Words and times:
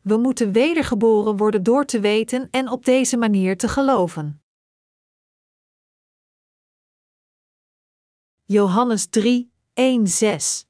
We 0.00 0.16
moeten 0.16 0.52
wedergeboren 0.52 1.36
worden 1.36 1.62
door 1.62 1.84
te 1.84 2.00
weten 2.00 2.48
en 2.50 2.68
op 2.68 2.84
deze 2.84 3.16
manier 3.16 3.56
te 3.56 3.68
geloven. 3.68 4.42
Johannes 8.44 9.06
3, 9.06 9.52
1, 9.72 10.06
6 10.06 10.66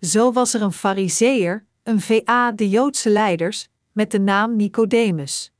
Zo 0.00 0.32
was 0.32 0.54
er 0.54 0.62
een 0.62 0.72
fariseer, 0.72 1.66
een 1.82 2.00
VA 2.00 2.52
de 2.52 2.68
Joodse 2.68 3.10
leiders, 3.10 3.68
met 3.92 4.10
de 4.10 4.20
naam 4.20 4.56
Nicodemus. 4.56 5.52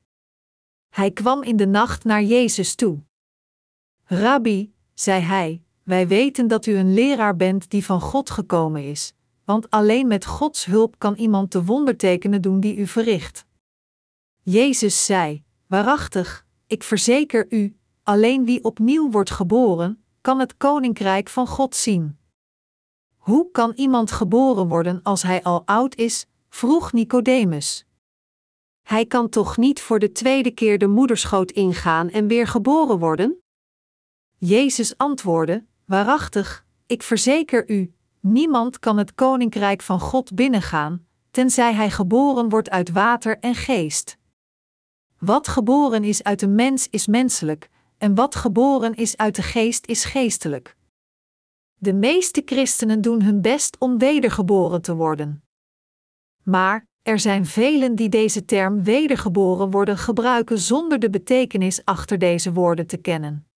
Hij 0.89 1.11
kwam 1.11 1.43
in 1.43 1.57
de 1.57 1.66
nacht 1.66 2.05
naar 2.05 2.23
Jezus 2.23 2.75
toe. 2.75 3.02
Rabbi, 4.05 4.73
zei 4.95 5.21
hij, 5.21 5.62
wij 5.82 6.09
weten 6.09 6.48
dat 6.48 6.66
u 6.66 6.75
een 6.77 6.95
leraar 6.95 7.37
bent 7.37 7.71
die 7.71 7.84
van 7.84 8.00
God 8.00 8.30
gekomen 8.30 8.84
is, 8.84 9.14
want 9.50 9.70
alleen 9.70 10.06
met 10.06 10.24
Gods 10.24 10.64
hulp 10.64 10.98
kan 10.98 11.14
iemand 11.14 11.52
de 11.52 11.64
wondertekenen 11.64 12.42
doen 12.42 12.60
die 12.60 12.77
u 12.77 12.86
verricht. 12.86 13.46
Jezus 14.42 15.04
zei: 15.04 15.45
Waarachtig, 15.66 16.46
ik 16.66 16.82
verzeker 16.82 17.46
u, 17.48 17.77
alleen 18.02 18.44
wie 18.44 18.64
opnieuw 18.64 19.10
wordt 19.10 19.30
geboren, 19.30 20.05
kan 20.20 20.38
het 20.38 20.56
koninkrijk 20.56 21.28
van 21.28 21.46
God 21.46 21.74
zien. 21.74 22.18
Hoe 23.16 23.50
kan 23.50 23.72
iemand 23.77 24.10
geboren 24.10 24.68
worden 24.68 25.02
als 25.02 25.22
hij 25.22 25.42
al 25.42 25.62
oud 25.66 25.94
is? 25.94 26.27
vroeg 26.48 26.92
Nicodemus. 26.92 27.86
Hij 28.82 29.06
kan 29.06 29.28
toch 29.28 29.56
niet 29.56 29.80
voor 29.80 29.98
de 29.98 30.12
tweede 30.12 30.50
keer 30.50 30.78
de 30.78 30.88
moederschoot 30.88 31.50
ingaan 31.50 32.10
en 32.10 32.27
weer 32.27 32.46
geboren 32.46 32.98
worden? 32.98 33.42
Jezus 34.38 34.96
antwoordde: 34.96 35.66
Waarachtig, 35.84 36.66
ik 36.86 37.02
verzeker 37.02 37.70
u, 37.70 37.94
niemand 38.20 38.79
kan 38.79 38.98
het 38.98 39.15
koninkrijk 39.15 39.83
van 39.83 40.01
God 40.01 40.34
binnengaan, 40.34 41.06
tenzij 41.30 41.75
hij 41.75 41.91
geboren 41.91 42.48
wordt 42.48 42.70
uit 42.70 42.91
water 42.91 43.39
en 43.39 43.55
geest. 43.55 44.19
Wat 45.19 45.48
geboren 45.48 46.05
is 46.05 46.22
uit 46.22 46.41
de 46.41 46.48
mens 46.48 46.89
is 46.89 47.06
menselijk, 47.06 47.70
en 47.98 48.14
wat 48.14 48.34
geboren 48.34 48.94
is 48.94 49.17
uit 49.17 49.34
de 49.34 49.42
geest 49.42 49.86
is 49.86 50.05
geestelijk. 50.05 50.77
De 51.75 51.92
meeste 51.92 52.42
christenen 52.44 53.00
doen 53.00 53.22
hun 53.22 53.41
best 53.41 53.77
om 53.78 53.98
wedergeboren 53.98 54.83
te 54.83 54.94
worden. 54.94 55.42
Maar 56.42 56.87
er 57.03 57.19
zijn 57.19 57.47
velen 57.47 57.94
die 57.94 58.09
deze 58.09 58.44
term 58.44 58.83
wedergeboren 58.83 59.70
worden 59.70 59.98
gebruiken 59.98 60.59
zonder 60.59 60.98
de 60.98 61.11
betekenis 61.11 61.84
achter 61.84 62.19
deze 62.19 62.53
woorden 62.53 62.87
te 62.87 62.97
kennen. 62.97 63.50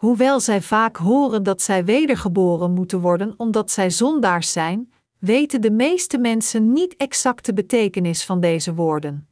Hoewel 0.00 0.40
zij 0.40 0.62
vaak 0.62 0.96
horen 0.96 1.42
dat 1.42 1.62
zij 1.62 1.84
wedergeboren 1.84 2.72
moeten 2.72 3.00
worden 3.00 3.34
omdat 3.36 3.70
zij 3.70 3.90
zondaars 3.90 4.52
zijn, 4.52 4.92
weten 5.18 5.60
de 5.60 5.70
meeste 5.70 6.18
mensen 6.18 6.72
niet 6.72 6.96
exact 6.96 7.46
de 7.46 7.52
betekenis 7.52 8.24
van 8.24 8.40
deze 8.40 8.74
woorden. 8.74 9.28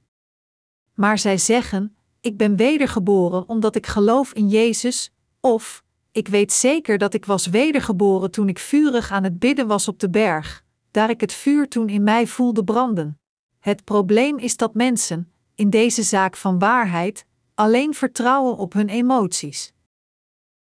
Maar 0.94 1.18
zij 1.18 1.38
zeggen: 1.38 1.96
Ik 2.20 2.36
ben 2.36 2.56
wedergeboren 2.56 3.48
omdat 3.48 3.76
ik 3.76 3.86
geloof 3.86 4.32
in 4.32 4.48
Jezus, 4.48 5.12
of 5.40 5.84
ik 6.12 6.28
weet 6.28 6.52
zeker 6.52 6.98
dat 6.98 7.14
ik 7.14 7.24
was 7.24 7.46
wedergeboren 7.46 8.30
toen 8.30 8.48
ik 8.48 8.58
vurig 8.58 9.10
aan 9.10 9.24
het 9.24 9.38
bidden 9.38 9.66
was 9.66 9.88
op 9.88 9.98
de 9.98 10.10
berg, 10.10 10.64
daar 10.90 11.10
ik 11.10 11.20
het 11.20 11.32
vuur 11.32 11.68
toen 11.68 11.88
in 11.88 12.02
mij 12.02 12.26
voelde 12.26 12.64
branden. 12.64 13.18
Het 13.58 13.84
probleem 13.84 14.38
is 14.38 14.56
dat 14.56 14.74
mensen, 14.74 15.32
in 15.54 15.70
deze 15.70 16.02
zaak 16.02 16.36
van 16.36 16.58
waarheid, 16.58 17.26
alleen 17.54 17.94
vertrouwen 17.94 18.56
op 18.56 18.72
hun 18.72 18.88
emoties. 18.88 19.72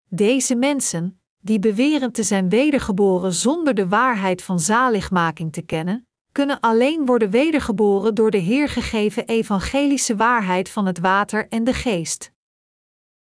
Deze 0.09 0.55
mensen, 0.55 1.21
die 1.41 1.59
beweren 1.59 2.11
te 2.11 2.23
zijn 2.23 2.49
wedergeboren 2.49 3.33
zonder 3.33 3.73
de 3.73 3.87
waarheid 3.87 4.41
van 4.41 4.59
zaligmaking 4.59 5.53
te 5.53 5.61
kennen, 5.61 6.07
kunnen 6.31 6.59
alleen 6.59 7.05
worden 7.05 7.29
wedergeboren 7.29 8.15
door 8.15 8.31
de 8.31 8.37
Heer 8.37 8.69
gegeven 8.69 9.27
evangelische 9.27 10.15
waarheid 10.15 10.69
van 10.69 10.85
het 10.85 10.99
water 10.99 11.47
en 11.49 11.63
de 11.63 11.73
geest. 11.73 12.31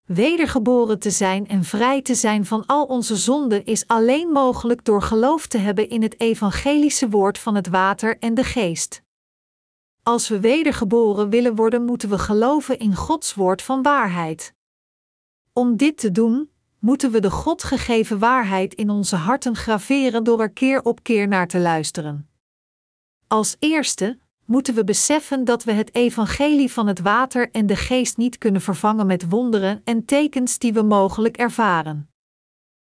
Wedergeboren 0.05 0.99
te 0.99 1.11
zijn 1.11 1.49
en 1.49 1.65
vrij 1.65 2.03
te 2.03 2.15
zijn 2.15 2.47
van 2.47 2.67
al 2.67 2.85
onze 2.85 3.17
zonden 3.17 3.65
is 3.65 3.87
alleen 3.87 4.29
mogelijk 4.29 4.85
door 4.85 5.03
geloof 5.03 5.47
te 5.47 5.59
hebben 5.59 5.89
in 5.89 6.03
het 6.03 6.21
evangelische 6.21 7.09
woord 7.09 7.39
van 7.39 7.55
het 7.55 7.69
water 7.69 8.19
en 8.19 8.35
de 8.35 8.45
geest. 8.45 9.03
Als 10.03 10.29
we 10.29 10.41
wedergeboren 10.41 11.31
willen 11.31 11.55
worden, 11.55 11.85
moeten 11.85 12.09
we 12.09 12.19
geloven 12.19 12.79
in 12.79 12.95
Gods 12.95 13.35
woord 13.35 13.63
van 13.63 13.83
waarheid. 13.83 14.55
Om 15.53 15.77
dit 15.77 15.99
te 15.99 16.11
doen, 16.11 16.51
moeten 16.79 17.11
we 17.11 17.21
de 17.21 17.31
God 17.31 17.63
gegeven 17.65 18.19
waarheid 18.19 18.75
in 18.75 18.91
onze 18.91 19.17
harten 19.17 19.57
graveren 19.57 20.25
door 20.25 20.41
er 20.41 20.51
keer 20.51 20.83
op 20.83 21.03
keer 21.03 21.29
naar 21.29 21.49
te 21.49 21.59
luisteren. 21.59 22.29
Als 23.27 23.57
eerste 23.59 24.19
moeten 24.45 24.75
we 24.75 24.85
beseffen 24.85 25.45
dat 25.45 25.65
we 25.65 25.73
het 25.73 25.95
evangelie 25.95 26.73
van 26.73 26.87
het 26.87 27.01
water 27.01 27.51
en 27.51 27.67
de 27.67 27.77
geest 27.77 28.17
niet 28.17 28.39
kunnen 28.39 28.61
vervangen 28.61 29.07
met 29.07 29.29
wonderen 29.29 29.81
en 29.85 30.05
tekens 30.05 30.59
die 30.59 30.73
we 30.73 30.83
mogelijk 30.83 31.37
ervaren. 31.37 32.11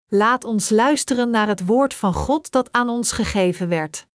Laat 0.08 0.44
ons 0.44 0.70
luisteren 0.70 1.30
naar 1.30 1.48
het 1.48 1.66
woord 1.66 1.94
van 1.94 2.14
God 2.14 2.50
dat 2.50 2.72
aan 2.72 2.88
ons 2.88 3.12
gegeven 3.12 3.68
werd. 3.68 4.06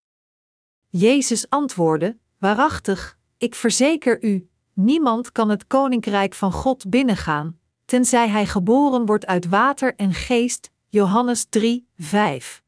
Jezus 0.89 1.51
antwoordde: 1.51 2.19
Waarachtig, 2.39 3.19
ik 3.39 3.55
verzeker 3.55 4.25
u, 4.25 4.49
niemand 4.73 5.33
kan 5.33 5.49
het 5.49 5.67
koninkrijk 5.67 6.35
van 6.35 6.53
God 6.53 6.91
binnengaan, 6.91 7.59
tenzij 7.93 8.29
hij 8.29 8.47
geboren 8.47 9.07
wordt 9.07 9.27
uit 9.27 9.49
water 9.49 9.95
en 9.97 10.15
geest. 10.15 10.71
Johannes 10.89 11.47
3, 11.49 11.89
5. 11.99 12.63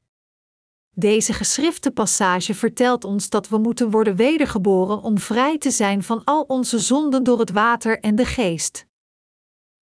Deze 0.90 1.32
geschrifte 1.32 1.90
passage 1.90 2.54
vertelt 2.54 3.04
ons 3.04 3.28
dat 3.28 3.48
we 3.48 3.58
moeten 3.58 3.90
worden 3.90 4.16
wedergeboren 4.16 5.02
om 5.02 5.18
vrij 5.18 5.58
te 5.58 5.70
zijn 5.70 6.02
van 6.02 6.24
al 6.24 6.42
onze 6.42 6.78
zonden 6.78 7.24
door 7.24 7.38
het 7.38 7.50
water 7.50 8.00
en 8.00 8.14
de 8.14 8.24
geest. 8.24 8.86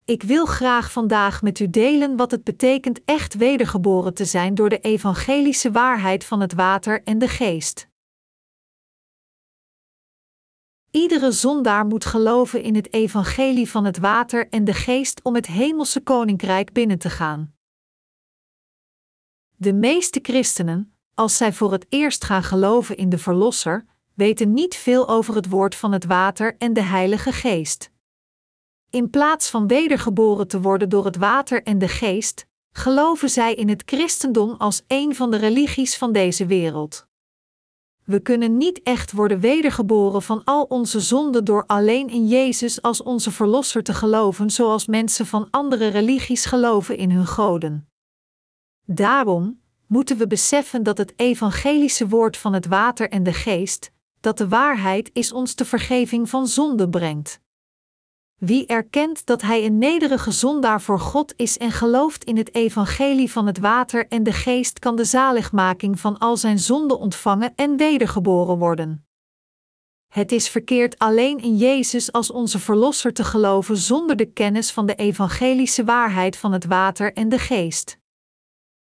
Ik 0.04 0.22
wil 0.22 0.46
graag 0.46 0.92
vandaag 0.92 1.42
met 1.42 1.58
u 1.58 1.70
delen 1.70 2.16
wat 2.16 2.30
het 2.30 2.44
betekent 2.44 3.00
echt 3.04 3.34
wedergeboren 3.34 4.14
te 4.14 4.24
zijn 4.24 4.54
door 4.54 4.68
de 4.68 4.80
evangelische 4.80 5.70
waarheid 5.70 6.24
van 6.24 6.40
het 6.40 6.52
water 6.52 7.02
en 7.02 7.18
de 7.18 7.28
geest. 7.28 7.88
Iedere 10.92 11.30
zondaar 11.30 11.86
moet 11.86 12.04
geloven 12.04 12.62
in 12.62 12.74
het 12.74 12.92
evangelie 12.92 13.70
van 13.70 13.84
het 13.84 13.98
water 13.98 14.48
en 14.48 14.64
de 14.64 14.74
geest 14.74 15.22
om 15.22 15.34
het 15.34 15.46
hemelse 15.46 16.00
koninkrijk 16.00 16.72
binnen 16.72 16.98
te 16.98 17.10
gaan. 17.10 17.54
De 19.56 19.72
meeste 19.72 20.18
christenen, 20.22 20.96
als 21.14 21.36
zij 21.36 21.52
voor 21.52 21.72
het 21.72 21.86
eerst 21.88 22.24
gaan 22.24 22.42
geloven 22.42 22.96
in 22.96 23.08
de 23.08 23.18
Verlosser, 23.18 23.84
weten 24.14 24.52
niet 24.52 24.74
veel 24.76 25.08
over 25.08 25.34
het 25.34 25.48
woord 25.48 25.74
van 25.74 25.92
het 25.92 26.04
water 26.04 26.56
en 26.58 26.72
de 26.72 26.82
Heilige 26.82 27.32
Geest. 27.32 27.90
In 28.90 29.10
plaats 29.10 29.50
van 29.50 29.66
wedergeboren 29.66 30.48
te 30.48 30.60
worden 30.60 30.88
door 30.88 31.04
het 31.04 31.16
water 31.16 31.62
en 31.62 31.78
de 31.78 31.88
geest, 31.88 32.46
geloven 32.72 33.30
zij 33.30 33.54
in 33.54 33.68
het 33.68 33.82
christendom 33.86 34.54
als 34.58 34.82
een 34.86 35.14
van 35.14 35.30
de 35.30 35.36
religies 35.36 35.96
van 35.96 36.12
deze 36.12 36.46
wereld. 36.46 37.10
We 38.04 38.20
kunnen 38.20 38.56
niet 38.56 38.82
echt 38.82 39.12
worden 39.12 39.40
wedergeboren 39.40 40.22
van 40.22 40.44
al 40.44 40.62
onze 40.62 41.00
zonden 41.00 41.44
door 41.44 41.64
alleen 41.66 42.08
in 42.08 42.26
Jezus 42.26 42.82
als 42.82 43.02
onze 43.02 43.30
Verlosser 43.30 43.82
te 43.82 43.94
geloven, 43.94 44.50
zoals 44.50 44.86
mensen 44.86 45.26
van 45.26 45.48
andere 45.50 45.86
religies 45.88 46.44
geloven 46.44 46.96
in 46.96 47.10
hun 47.10 47.26
goden. 47.26 47.88
Daarom 48.84 49.60
moeten 49.86 50.16
we 50.16 50.26
beseffen 50.26 50.82
dat 50.82 50.98
het 50.98 51.12
evangelische 51.16 52.08
woord 52.08 52.36
van 52.36 52.52
het 52.52 52.66
water 52.66 53.10
en 53.10 53.22
de 53.22 53.32
geest, 53.32 53.92
dat 54.20 54.38
de 54.38 54.48
waarheid 54.48 55.10
is 55.12 55.32
ons 55.32 55.54
de 55.54 55.64
vergeving 55.64 56.28
van 56.28 56.46
zonde 56.46 56.88
brengt. 56.88 57.41
Wie 58.44 58.66
erkent 58.66 59.26
dat 59.26 59.42
hij 59.42 59.64
een 59.64 59.78
nederige 59.78 60.30
zondaar 60.30 60.80
voor 60.80 61.00
God 61.00 61.34
is 61.36 61.58
en 61.58 61.70
gelooft 61.70 62.24
in 62.24 62.36
het 62.36 62.54
evangelie 62.54 63.30
van 63.30 63.46
het 63.46 63.58
water 63.58 64.08
en 64.08 64.22
de 64.22 64.32
geest, 64.32 64.78
kan 64.78 64.96
de 64.96 65.04
zaligmaking 65.04 66.00
van 66.00 66.18
al 66.18 66.36
zijn 66.36 66.58
zonden 66.58 66.98
ontvangen 66.98 67.52
en 67.56 67.76
wedergeboren 67.76 68.58
worden. 68.58 69.06
Het 70.08 70.32
is 70.32 70.48
verkeerd 70.48 70.98
alleen 70.98 71.38
in 71.38 71.56
Jezus 71.56 72.12
als 72.12 72.30
onze 72.30 72.58
Verlosser 72.58 73.12
te 73.12 73.24
geloven 73.24 73.76
zonder 73.76 74.16
de 74.16 74.32
kennis 74.32 74.72
van 74.72 74.86
de 74.86 74.94
evangelische 74.94 75.84
waarheid 75.84 76.36
van 76.36 76.52
het 76.52 76.64
water 76.64 77.12
en 77.12 77.28
de 77.28 77.38
geest. 77.38 77.98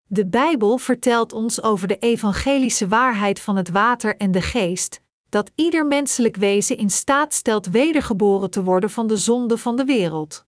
De 0.03 0.27
Bijbel 0.27 0.77
vertelt 0.77 1.33
ons 1.33 1.61
over 1.61 1.87
de 1.87 1.97
evangelische 1.97 2.87
waarheid 2.87 3.39
van 3.39 3.55
het 3.55 3.69
water 3.69 4.17
en 4.17 4.31
de 4.31 4.41
geest, 4.41 5.02
dat 5.33 5.51
ieder 5.55 5.85
menselijk 5.85 6.35
wezen 6.35 6.77
in 6.77 6.89
staat 6.89 7.33
stelt 7.33 7.65
wedergeboren 7.65 8.49
te 8.49 8.63
worden 8.63 8.89
van 8.89 9.07
de 9.07 9.17
zonde 9.17 9.57
van 9.57 9.75
de 9.75 9.85
wereld. 9.85 10.45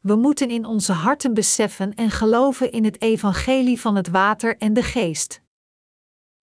We 0.00 0.14
moeten 0.14 0.50
in 0.50 0.64
onze 0.64 0.92
harten 0.92 1.34
beseffen 1.34 1.94
en 1.94 2.10
geloven 2.10 2.72
in 2.72 2.84
het 2.84 3.00
evangelie 3.02 3.80
van 3.80 3.96
het 3.96 4.08
water 4.08 4.56
en 4.56 4.72
de 4.72 4.82
geest. 4.82 5.42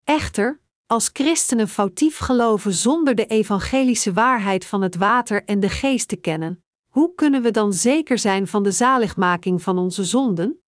Echter, 0.03 0.59
als 0.85 1.09
christenen 1.13 1.67
foutief 1.67 2.17
geloven 2.17 2.73
zonder 2.73 3.15
de 3.15 3.25
evangelische 3.25 4.13
waarheid 4.13 4.65
van 4.65 4.81
het 4.81 4.95
water 4.95 5.43
en 5.45 5.59
de 5.59 5.69
geest 5.69 6.07
te 6.07 6.15
kennen, 6.15 6.63
hoe 6.87 7.15
kunnen 7.15 7.41
we 7.41 7.51
dan 7.51 7.73
zeker 7.73 8.19
zijn 8.19 8.47
van 8.47 8.63
de 8.63 8.71
zaligmaking 8.71 9.61
van 9.61 9.77
onze 9.77 10.03
zonden? 10.03 10.61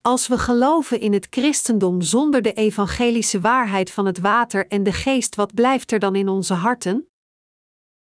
Als 0.00 0.26
we 0.26 0.38
geloven 0.38 1.00
in 1.00 1.12
het 1.12 1.26
christendom 1.30 2.02
zonder 2.02 2.42
de 2.42 2.52
evangelische 2.52 3.40
waarheid 3.40 3.90
van 3.90 4.06
het 4.06 4.18
water 4.18 4.66
en 4.66 4.82
de 4.82 4.92
geest, 4.92 5.34
wat 5.34 5.54
blijft 5.54 5.92
er 5.92 5.98
dan 5.98 6.14
in 6.14 6.28
onze 6.28 6.54
harten? 6.54 7.08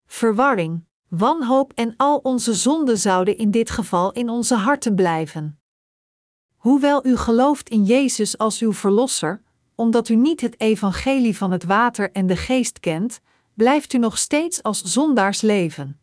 Verwarring, 0.06 0.86
wanhoop 1.08 1.74
en 1.74 1.94
al 1.98 2.18
onze 2.18 2.54
zonden 2.54 2.98
zouden 2.98 3.38
in 3.38 3.52
dit 3.52 3.70
geval 3.70 4.12
in 4.12 4.30
onze 4.30 4.56
harten 4.56 4.96
blijven. 4.96 5.60
Hoewel 6.56 7.06
u 7.06 7.18
gelooft 7.18 7.70
in 7.70 7.84
Jezus 7.84 8.38
als 8.38 8.60
uw 8.60 8.74
Verlosser, 8.74 9.42
omdat 9.76 10.10
u 10.10 10.16
niet 10.16 10.42
het 10.42 10.60
evangelie 10.60 11.38
van 11.38 11.52
het 11.52 11.64
water 11.64 12.12
en 12.12 12.28
de 12.28 12.36
geest 12.36 12.80
kent, 12.80 13.22
blijft 13.54 13.94
u 13.94 13.98
nog 13.98 14.18
steeds 14.18 14.64
als 14.64 14.82
zondaars 14.82 15.42
leven. 15.42 16.00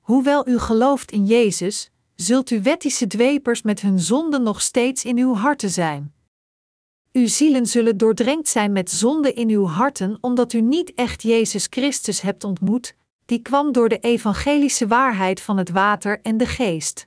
Hoewel 0.00 0.48
u 0.48 0.58
gelooft 0.58 1.10
in 1.10 1.26
Jezus, 1.26 1.90
zult 2.20 2.50
u 2.50 2.62
wettische 2.62 3.06
dwepers 3.06 3.62
met 3.62 3.80
hun 3.80 4.00
zonden 4.00 4.42
nog 4.42 4.60
steeds 4.60 5.04
in 5.04 5.18
uw 5.18 5.34
harten 5.34 5.70
zijn. 5.70 6.14
Uw 7.12 7.26
zielen 7.26 7.66
zullen 7.66 7.96
doordrenkt 7.96 8.48
zijn 8.48 8.72
met 8.72 8.90
zonde 8.90 9.32
in 9.32 9.48
uw 9.48 9.66
harten, 9.66 10.18
omdat 10.20 10.52
u 10.52 10.60
niet 10.60 10.94
echt 10.94 11.22
Jezus 11.22 11.66
Christus 11.70 12.20
hebt 12.20 12.44
ontmoet, 12.44 12.96
die 13.24 13.38
kwam 13.38 13.72
door 13.72 13.88
de 13.88 13.98
evangelische 13.98 14.86
waarheid 14.86 15.40
van 15.40 15.56
het 15.56 15.70
water 15.70 16.20
en 16.22 16.36
de 16.36 16.46
geest. 16.46 17.06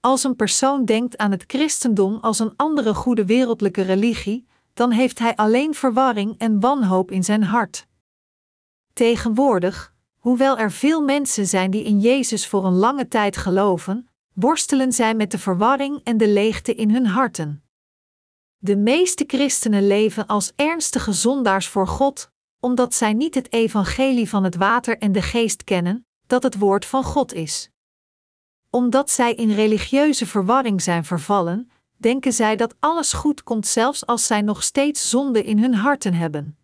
Als 0.00 0.24
een 0.24 0.36
persoon 0.36 0.84
denkt 0.84 1.16
aan 1.16 1.30
het 1.30 1.44
christendom 1.46 2.18
als 2.20 2.38
een 2.38 2.52
andere 2.56 2.94
goede 2.94 3.24
wereldlijke 3.24 3.82
religie, 3.82 4.46
dan 4.74 4.90
heeft 4.90 5.18
hij 5.18 5.36
alleen 5.36 5.74
verwarring 5.74 6.38
en 6.38 6.60
wanhoop 6.60 7.10
in 7.10 7.24
zijn 7.24 7.42
hart. 7.42 7.86
Tegenwoordig, 8.92 9.91
hoewel 10.22 10.58
er 10.58 10.72
veel 10.72 11.00
mensen 11.00 11.46
zijn 11.46 11.70
die 11.70 11.84
in 11.84 12.00
Jezus 12.00 12.46
voor 12.46 12.64
een 12.64 12.76
lange 12.76 13.08
tijd 13.08 13.36
geloven, 13.36 14.08
worstelen 14.32 14.92
zij 14.92 15.14
met 15.14 15.30
de 15.30 15.38
verwarring 15.38 16.00
en 16.04 16.16
de 16.16 16.28
leegte 16.28 16.74
in 16.74 16.90
hun 16.90 17.06
harten. 17.06 17.62
De 18.58 18.76
meeste 18.76 19.24
christenen 19.26 19.86
leven 19.86 20.26
als 20.26 20.52
ernstige 20.56 21.12
zondaars 21.12 21.68
voor 21.68 21.86
God, 21.86 22.30
omdat 22.60 22.94
zij 22.94 23.12
niet 23.12 23.34
het 23.34 23.52
evangelie 23.52 24.28
van 24.28 24.44
het 24.44 24.56
water 24.56 24.98
en 24.98 25.12
de 25.12 25.22
geest 25.22 25.64
kennen, 25.64 26.06
dat 26.26 26.42
het 26.42 26.58
woord 26.58 26.84
van 26.84 27.04
God 27.04 27.32
is. 27.32 27.70
Omdat 28.70 29.10
zij 29.10 29.34
in 29.34 29.50
religieuze 29.50 30.26
verwarring 30.26 30.82
zijn 30.82 31.04
vervallen, 31.04 31.70
denken 31.96 32.32
zij 32.32 32.56
dat 32.56 32.74
alles 32.78 33.12
goed 33.12 33.42
komt 33.42 33.66
zelfs 33.66 34.06
als 34.06 34.26
zij 34.26 34.42
nog 34.42 34.62
steeds 34.62 35.10
zonde 35.10 35.44
in 35.44 35.58
hun 35.58 35.74
harten 35.74 36.14
hebben. 36.14 36.58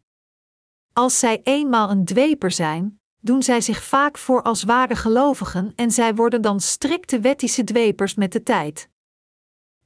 Als 0.92 1.18
zij 1.18 1.40
eenmaal 1.42 1.90
een 1.90 2.04
dweper 2.04 2.50
zijn, 2.50 2.97
doen 3.28 3.42
zij 3.42 3.60
zich 3.60 3.82
vaak 3.82 4.18
voor 4.18 4.42
als 4.42 4.62
ware 4.62 4.96
gelovigen 4.96 5.72
en 5.76 5.90
zij 5.90 6.14
worden 6.14 6.42
dan 6.42 6.60
strikte 6.60 7.20
wettische 7.20 7.64
dwepers 7.64 8.14
met 8.14 8.32
de 8.32 8.42
tijd. 8.42 8.88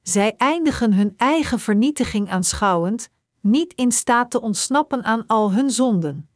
Zij 0.03 0.35
eindigen 0.37 0.93
hun 0.93 1.15
eigen 1.17 1.59
vernietiging 1.59 2.31
aanschouwend, 2.31 3.11
niet 3.41 3.73
in 3.75 3.93
staat 3.93 4.31
te 4.31 4.41
ontsnappen 4.41 5.05
aan 5.05 5.27
al 5.27 5.53
hun 5.53 5.71
zonden. 5.71 6.31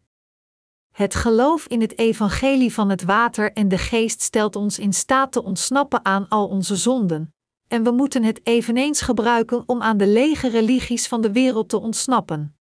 Het 0.93 1.15
geloof 1.15 1.67
in 1.67 1.81
het 1.81 1.99
evangelie 1.99 2.73
van 2.73 2.89
het 2.91 3.03
water 3.03 3.53
en 3.53 3.69
de 3.69 3.79
geest 3.79 4.21
stelt 4.21 4.57
ons 4.57 4.79
in 4.79 4.93
staat 4.93 5.33
te 5.33 5.43
ontsnappen 5.43 6.05
aan 6.05 6.29
al 6.29 6.49
onze 6.49 6.77
zonden, 6.77 7.35
en 7.69 7.83
we 7.83 7.91
moeten 7.91 8.23
het 8.23 8.41
eveneens 8.47 9.01
gebruiken 9.01 9.63
om 9.67 9.83
aan 9.83 9.97
de 9.97 10.07
lege 10.07 10.49
religies 10.49 11.09
van 11.09 11.21
de 11.21 11.33
wereld 11.33 11.69
te 11.69 11.81
ontsnappen. 11.81 12.56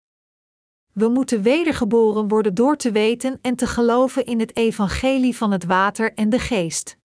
We 0.96 1.08
moeten 1.08 1.42
wedergeboren 1.42 2.28
worden 2.28 2.54
door 2.54 2.78
te 2.78 2.92
weten 2.92 3.40
en 3.42 3.56
te 3.56 3.68
geloven 3.68 4.26
in 4.26 4.40
het 4.40 4.56
evangelie 4.56 5.38
van 5.38 5.52
het 5.52 5.66
water 5.66 6.14
en 6.14 6.30
de 6.30 6.40
geest. 6.40 6.98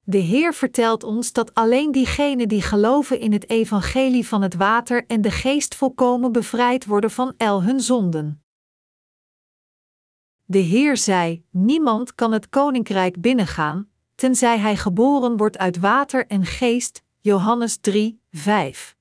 De 0.00 0.18
Heer 0.18 0.54
vertelt 0.54 1.02
ons 1.02 1.32
dat 1.32 1.54
alleen 1.54 1.92
diegenen 1.92 2.48
die 2.48 2.62
geloven 2.62 3.20
in 3.20 3.32
het 3.32 3.50
evangelie 3.50 4.26
van 4.26 4.42
het 4.42 4.54
water 4.54 5.06
en 5.06 5.20
de 5.20 5.30
geest 5.30 5.74
volkomen 5.74 6.32
bevrijd 6.32 6.86
worden 6.86 7.10
van 7.10 7.34
el 7.36 7.62
hun 7.62 7.80
zonden. 7.80 8.42
De 10.44 10.58
Heer 10.58 10.96
zei: 10.96 11.44
Niemand 11.50 12.14
kan 12.14 12.32
het 12.32 12.48
koninkrijk 12.48 13.20
binnengaan, 13.20 13.90
tenzij 14.14 14.58
hij 14.58 14.76
geboren 14.76 15.36
wordt 15.36 15.58
uit 15.58 15.78
water 15.78 16.26
en 16.26 16.44
geest. 16.44 17.02
Johannes 17.20 17.76
3, 17.76 18.20
5. 18.30 18.96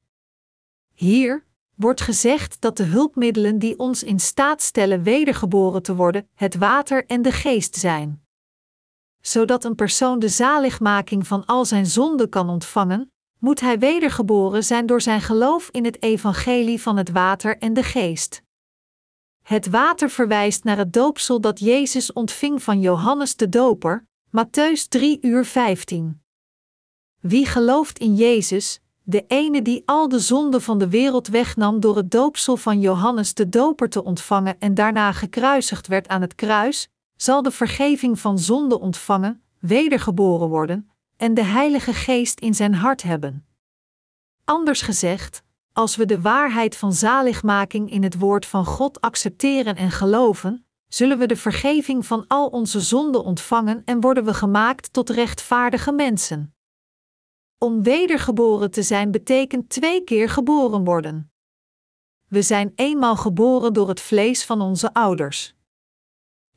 Hier 0.93 1.46
wordt 1.77 2.01
gezegd 2.01 2.61
dat 2.61 2.77
de 2.77 2.83
hulpmiddelen 2.83 3.59
die 3.59 3.79
ons 3.79 4.03
in 4.03 4.19
staat 4.19 4.61
stellen 4.61 5.03
wedergeboren 5.03 5.83
te 5.83 5.95
worden, 5.95 6.29
het 6.33 6.55
water 6.55 7.05
en 7.05 7.21
de 7.21 7.31
geest 7.31 7.75
zijn 7.75 8.25
zodat 9.27 9.63
een 9.63 9.75
persoon 9.75 10.19
de 10.19 10.29
zaligmaking 10.29 11.27
van 11.27 11.45
al 11.45 11.65
zijn 11.65 11.85
zonden 11.85 12.29
kan 12.29 12.49
ontvangen, 12.49 13.11
moet 13.39 13.59
hij 13.59 13.79
wedergeboren 13.79 14.63
zijn 14.63 14.85
door 14.85 15.01
zijn 15.01 15.21
geloof 15.21 15.69
in 15.71 15.85
het 15.85 16.01
evangelie 16.03 16.81
van 16.81 16.97
het 16.97 17.09
water 17.11 17.57
en 17.57 17.73
de 17.73 17.83
geest. 17.83 18.41
Het 19.43 19.69
water 19.69 20.09
verwijst 20.09 20.63
naar 20.63 20.77
het 20.77 20.93
doopsel 20.93 21.41
dat 21.41 21.59
Jezus 21.59 22.13
ontving 22.13 22.63
van 22.63 22.79
Johannes 22.79 23.35
de 23.35 23.49
Doper, 23.49 24.07
Matthäus 24.27 24.87
3 24.87 25.17
uur 25.21 25.45
15. 25.45 26.21
Wie 27.19 27.45
gelooft 27.45 27.99
in 27.99 28.15
Jezus, 28.15 28.79
de 29.09 29.25
ene 29.27 29.61
die 29.61 29.83
al 29.85 30.09
de 30.09 30.19
zonden 30.19 30.61
van 30.61 30.77
de 30.77 30.89
wereld 30.89 31.27
wegnam 31.27 31.79
door 31.79 31.95
het 31.95 32.11
doopsel 32.11 32.57
van 32.57 32.79
Johannes 32.79 33.33
de 33.33 33.49
Doper 33.49 33.89
te 33.89 34.03
ontvangen 34.03 34.59
en 34.59 34.73
daarna 34.73 35.11
gekruisigd 35.11 35.87
werd 35.87 36.07
aan 36.07 36.21
het 36.21 36.35
kruis, 36.35 36.89
zal 37.15 37.41
de 37.41 37.51
vergeving 37.51 38.19
van 38.19 38.39
zonde 38.39 38.79
ontvangen, 38.79 39.43
wedergeboren 39.59 40.47
worden 40.47 40.89
en 41.17 41.33
de 41.33 41.43
Heilige 41.43 41.93
Geest 41.93 42.39
in 42.39 42.53
zijn 42.53 42.73
hart 42.73 43.03
hebben. 43.03 43.45
Anders 44.45 44.81
gezegd, 44.81 45.43
als 45.73 45.95
we 45.95 46.05
de 46.05 46.21
waarheid 46.21 46.75
van 46.75 46.93
zaligmaking 46.93 47.91
in 47.91 48.03
het 48.03 48.19
woord 48.19 48.45
van 48.45 48.65
God 48.65 49.01
accepteren 49.01 49.75
en 49.75 49.91
geloven, 49.91 50.65
zullen 50.87 51.17
we 51.17 51.25
de 51.25 51.37
vergeving 51.37 52.05
van 52.05 52.25
al 52.27 52.47
onze 52.47 52.81
zonden 52.81 53.23
ontvangen 53.23 53.81
en 53.85 54.01
worden 54.01 54.25
we 54.25 54.33
gemaakt 54.33 54.93
tot 54.93 55.09
rechtvaardige 55.09 55.91
mensen. 55.91 56.56
Om 57.57 57.83
wedergeboren 57.83 58.71
te 58.71 58.83
zijn 58.83 59.11
betekent 59.11 59.69
twee 59.69 60.03
keer 60.03 60.29
geboren 60.29 60.83
worden. 60.83 61.31
We 62.27 62.41
zijn 62.41 62.71
eenmaal 62.75 63.15
geboren 63.15 63.73
door 63.73 63.87
het 63.87 64.01
vlees 64.01 64.45
van 64.45 64.61
onze 64.61 64.93
ouders 64.93 65.55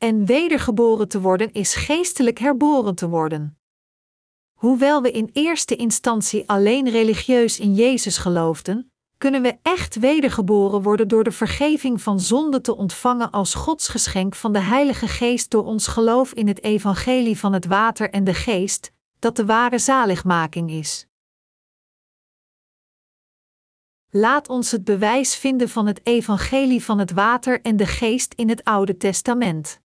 en 0.01 0.25
wedergeboren 0.25 1.07
te 1.07 1.21
worden 1.21 1.51
is 1.51 1.75
geestelijk 1.75 2.39
herboren 2.39 2.95
te 2.95 3.09
worden. 3.09 3.57
Hoewel 4.53 5.01
we 5.01 5.11
in 5.11 5.29
eerste 5.33 5.75
instantie 5.75 6.49
alleen 6.49 6.89
religieus 6.89 7.59
in 7.59 7.73
Jezus 7.73 8.17
geloofden, 8.17 8.91
kunnen 9.17 9.41
we 9.41 9.57
echt 9.61 9.95
wedergeboren 9.95 10.81
worden 10.81 11.07
door 11.07 11.23
de 11.23 11.31
vergeving 11.31 12.01
van 12.01 12.19
zonde 12.19 12.61
te 12.61 12.75
ontvangen 12.75 13.31
als 13.31 13.53
Gods 13.53 13.87
geschenk 13.87 14.35
van 14.35 14.53
de 14.53 14.59
Heilige 14.59 15.07
Geest 15.07 15.51
door 15.51 15.65
ons 15.65 15.87
geloof 15.87 16.33
in 16.33 16.47
het 16.47 16.63
evangelie 16.63 17.37
van 17.37 17.53
het 17.53 17.65
water 17.65 18.09
en 18.09 18.23
de 18.23 18.33
geest, 18.33 18.90
dat 19.21 19.35
de 19.35 19.45
ware 19.45 19.79
zaligmaking 19.79 20.71
is. 20.71 21.07
Laat 24.09 24.49
ons 24.49 24.71
het 24.71 24.83
bewijs 24.83 25.35
vinden 25.35 25.69
van 25.69 25.87
het 25.87 26.05
evangelie 26.05 26.83
van 26.83 26.99
het 26.99 27.11
water 27.11 27.61
en 27.61 27.77
de 27.77 27.85
geest 27.85 28.33
in 28.33 28.49
het 28.49 28.63
Oude 28.63 28.97
Testament. 28.97 29.79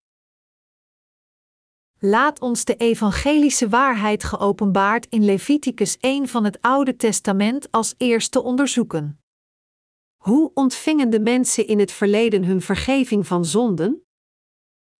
Laat 1.99 2.40
ons 2.40 2.64
de 2.64 2.76
evangelische 2.76 3.69
waarheid 3.69 4.25
geopenbaard 4.25 5.07
in 5.07 5.25
Leviticus 5.25 5.97
1 5.97 6.28
van 6.28 6.45
het 6.45 6.61
Oude 6.61 6.97
Testament 6.97 7.71
als 7.71 7.95
eerste 7.97 8.43
onderzoeken. 8.43 9.21
Hoe 10.16 10.50
ontvingen 10.55 11.11
de 11.11 11.21
mensen 11.21 11.66
in 11.66 11.78
het 11.78 11.93
verleden 11.93 12.45
hun 12.45 12.61
vergeving 12.61 13.26
van 13.26 13.45
zonden? 13.45 14.06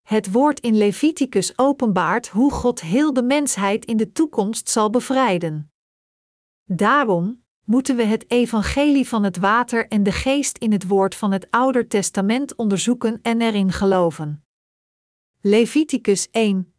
Het 0.07 0.31
woord 0.31 0.59
in 0.59 0.77
Leviticus 0.77 1.57
openbaart 1.57 2.27
hoe 2.27 2.51
God 2.51 2.81
heel 2.81 3.13
de 3.13 3.23
mensheid 3.23 3.85
in 3.85 3.97
de 3.97 4.11
toekomst 4.11 4.69
zal 4.69 4.89
bevrijden. 4.89 5.71
Daarom 6.63 7.43
moeten 7.63 7.95
we 7.95 8.03
het 8.03 8.31
evangelie 8.31 9.07
van 9.07 9.23
het 9.23 9.37
water 9.37 9.87
en 9.87 10.03
de 10.03 10.11
geest 10.11 10.57
in 10.57 10.71
het 10.71 10.87
woord 10.87 11.15
van 11.15 11.31
het 11.31 11.47
Oude 11.49 11.87
Testament 11.87 12.55
onderzoeken 12.55 13.19
en 13.21 13.41
erin 13.41 13.71
geloven. 13.71 14.43
Leviticus 15.41 16.27
1, 16.31 16.73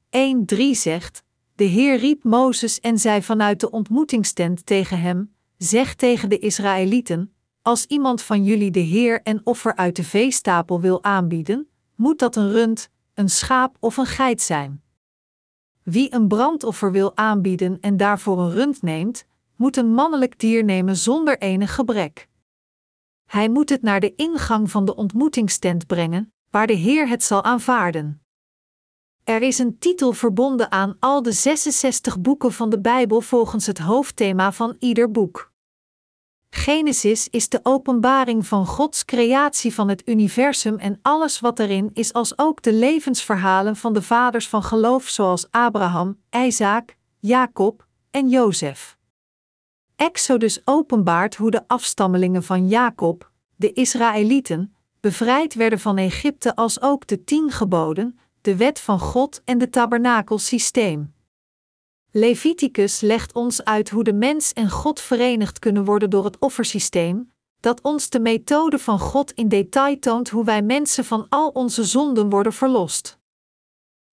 1:3 0.54 0.56
zegt: 0.70 1.23
De 1.54 1.64
Heer 1.64 1.97
riep 1.97 2.25
Mozes 2.25 2.80
en 2.80 2.99
zei 2.99 3.23
vanuit 3.23 3.61
de 3.61 3.70
ontmoetingstent 3.70 4.66
tegen 4.66 5.00
hem: 5.00 5.35
Zeg 5.56 5.94
tegen 5.94 6.28
de 6.28 6.38
Israëlieten: 6.38 7.35
Als 7.62 7.87
iemand 7.87 8.23
van 8.23 8.44
jullie 8.44 8.70
de 8.70 8.80
Heer 8.80 9.20
een 9.23 9.40
offer 9.44 9.76
uit 9.76 9.97
de 9.97 10.04
veestapel 10.04 10.80
wil 10.80 11.02
aanbieden, 11.04 11.68
moet 11.94 12.18
dat 12.18 12.37
een 12.37 12.50
rund, 12.50 12.90
een 13.18 13.28
schaap 13.28 13.76
of 13.80 13.96
een 13.96 14.06
geit 14.06 14.42
zijn. 14.42 14.82
Wie 15.82 16.14
een 16.14 16.28
brandoffer 16.28 16.92
wil 16.92 17.16
aanbieden 17.16 17.80
en 17.80 17.96
daarvoor 17.96 18.38
een 18.38 18.50
rund 18.50 18.82
neemt, 18.82 19.26
moet 19.56 19.76
een 19.76 19.94
mannelijk 19.94 20.38
dier 20.38 20.64
nemen 20.64 20.96
zonder 20.96 21.38
enig 21.38 21.75
gebrek. 21.75 22.28
Hij 23.25 23.48
moet 23.48 23.68
het 23.68 23.82
naar 23.82 24.00
de 24.00 24.14
ingang 24.14 24.70
van 24.70 24.84
de 24.84 24.94
ontmoetingstent 24.94 25.87
brengen, 25.87 26.32
waar 26.50 26.66
de 26.66 26.72
Heer 26.72 27.08
het 27.08 27.22
zal 27.22 27.44
aanvaarden. 27.44 28.22
Er 29.25 29.42
is 29.42 29.58
een 29.58 29.78
titel 29.78 30.12
verbonden 30.12 30.70
aan 30.70 30.96
al 31.00 31.22
de 31.22 31.32
66 31.32 32.20
boeken 32.20 32.52
van 32.52 32.70
de 32.70 32.80
Bijbel 32.80 33.20
volgens 33.20 33.66
het 33.66 33.78
hoofdthema 33.78 34.52
van 34.52 34.76
ieder 34.78 35.10
boek. 35.10 35.52
Genesis 36.58 37.28
is 37.28 37.48
de 37.48 37.60
openbaring 37.62 38.46
van 38.46 38.66
Gods 38.66 39.04
creatie 39.04 39.74
van 39.74 39.88
het 39.88 40.08
universum 40.08 40.78
en 40.78 40.98
alles 41.02 41.40
wat 41.40 41.58
erin 41.58 41.90
is, 41.92 42.12
als 42.12 42.38
ook 42.38 42.62
de 42.62 42.72
levensverhalen 42.72 43.76
van 43.76 43.92
de 43.92 44.02
vaders 44.02 44.48
van 44.48 44.62
geloof, 44.62 45.08
zoals 45.08 45.46
Abraham, 45.50 46.18
Isaac, 46.30 46.96
Jacob 47.18 47.86
en 48.10 48.28
Jozef. 48.28 48.96
Exodus 49.96 50.60
openbaart 50.64 51.36
hoe 51.36 51.50
de 51.50 51.62
afstammelingen 51.66 52.42
van 52.42 52.68
Jacob, 52.68 53.30
de 53.56 53.72
Israëlieten, 53.72 54.74
bevrijd 55.00 55.54
werden 55.54 55.80
van 55.80 55.96
Egypte, 55.96 56.56
als 56.56 56.80
ook 56.82 57.06
de 57.06 57.24
tien 57.24 57.50
geboden, 57.50 58.18
de 58.40 58.56
wet 58.56 58.80
van 58.80 58.98
God 58.98 59.42
en 59.44 59.58
de 59.58 59.70
tabernakelsysteem. 59.70 61.14
Leviticus 62.18 63.00
legt 63.00 63.32
ons 63.32 63.64
uit 63.64 63.90
hoe 63.90 64.04
de 64.04 64.12
mens 64.12 64.52
en 64.52 64.70
God 64.70 65.00
verenigd 65.00 65.58
kunnen 65.58 65.84
worden 65.84 66.10
door 66.10 66.25
het 66.25 66.38
offersysteem, 66.38 67.32
dat 67.60 67.80
ons 67.82 68.10
de 68.10 68.20
methode 68.20 68.78
van 68.78 68.98
God 68.98 69.32
in 69.32 69.48
detail 69.48 69.98
toont 69.98 70.28
hoe 70.28 70.44
wij 70.44 70.62
mensen 70.62 71.04
van 71.04 71.26
al 71.28 71.48
onze 71.48 71.84
zonden 71.84 72.30
worden 72.30 72.52
verlost. 72.52 73.18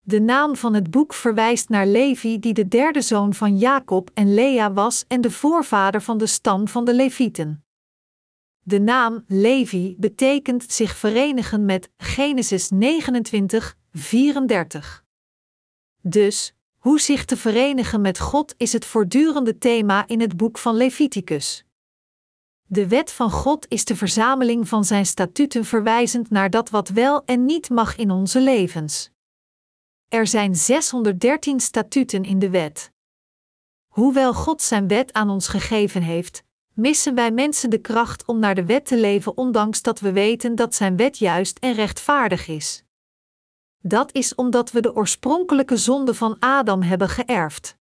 De 0.02 0.20
naam 0.20 0.56
van 0.56 0.74
het 0.74 0.92
boek 0.92 1.14
verwijst 1.14 1.70
naar 1.70 1.88
Levi, 1.88 2.40
die 2.40 2.54
de 2.54 2.68
derde 2.68 3.02
zoon 3.02 3.34
van 3.34 3.58
Jacob 3.58 4.10
en 4.14 4.34
Lea 4.34 4.74
was 4.74 5.06
en 5.08 5.22
de 5.22 5.32
voorvader 5.32 6.02
van 6.02 6.18
de 6.18 6.28
stam 6.28 6.68
van 6.68 6.86
de 6.86 6.94
Levieten. 6.94 7.66
De 8.60 8.80
naam 8.80 9.24
Levi 9.28 9.96
betekent 10.00 10.72
zich 10.72 10.96
verenigen 10.96 11.66
met 11.66 11.90
Genesis 11.98 12.70
29, 12.70 13.78
34. 13.92 15.04
Dus, 16.02 16.56
hoe 16.86 17.00
zich 17.00 17.26
te 17.26 17.38
verenigen 17.38 18.02
met 18.02 18.20
God 18.20 18.54
is 18.58 18.74
het 18.74 18.86
voortdurende 18.86 19.58
thema 19.58 20.08
in 20.08 20.22
het 20.22 20.38
boek 20.38 20.58
van 20.58 20.76
Leviticus. 20.76 21.66
De 22.68 22.88
wet 22.88 23.12
van 23.12 23.32
God 23.32 23.66
is 23.70 23.86
de 23.86 23.96
verzameling 23.96 24.68
van 24.68 24.84
zijn 24.84 25.06
statuten 25.06 25.66
verwijzend 25.66 26.30
naar 26.30 26.50
dat 26.50 26.70
wat 26.70 26.90
wel 26.90 27.24
en 27.26 27.46
niet 27.46 27.70
mag 27.70 27.96
in 27.96 28.12
onze 28.12 28.42
levens. 28.42 29.10
Er 30.08 30.28
zijn 30.28 30.56
613 30.56 31.60
statuten 31.60 32.24
in 32.24 32.40
de 32.40 32.50
wet. 32.50 32.92
Hoewel 33.88 34.34
God 34.34 34.62
zijn 34.62 34.88
wet 34.88 35.14
aan 35.14 35.30
ons 35.30 35.48
gegeven 35.48 36.02
heeft, 36.02 36.44
missen 36.74 37.16
wij 37.16 37.32
mensen 37.32 37.70
de 37.70 37.82
kracht 37.82 38.26
om 38.26 38.40
naar 38.40 38.56
de 38.56 38.66
wet 38.66 38.86
te 38.86 38.98
leven, 38.98 39.38
ondanks 39.38 39.82
dat 39.82 40.00
we 40.00 40.12
weten 40.12 40.56
dat 40.56 40.76
zijn 40.76 40.98
wet 40.98 41.18
juist 41.18 41.60
en 41.60 41.74
rechtvaardig 41.74 42.48
is. 42.48 42.85
Dat 43.88 44.14
is 44.14 44.36
omdat 44.36 44.72
we 44.72 44.82
de 44.82 44.96
oorspronkelijke 44.96 45.78
zonde 45.78 46.14
van 46.14 46.36
Adam 46.40 46.82
hebben 46.82 47.10
geërfd. 47.10 47.78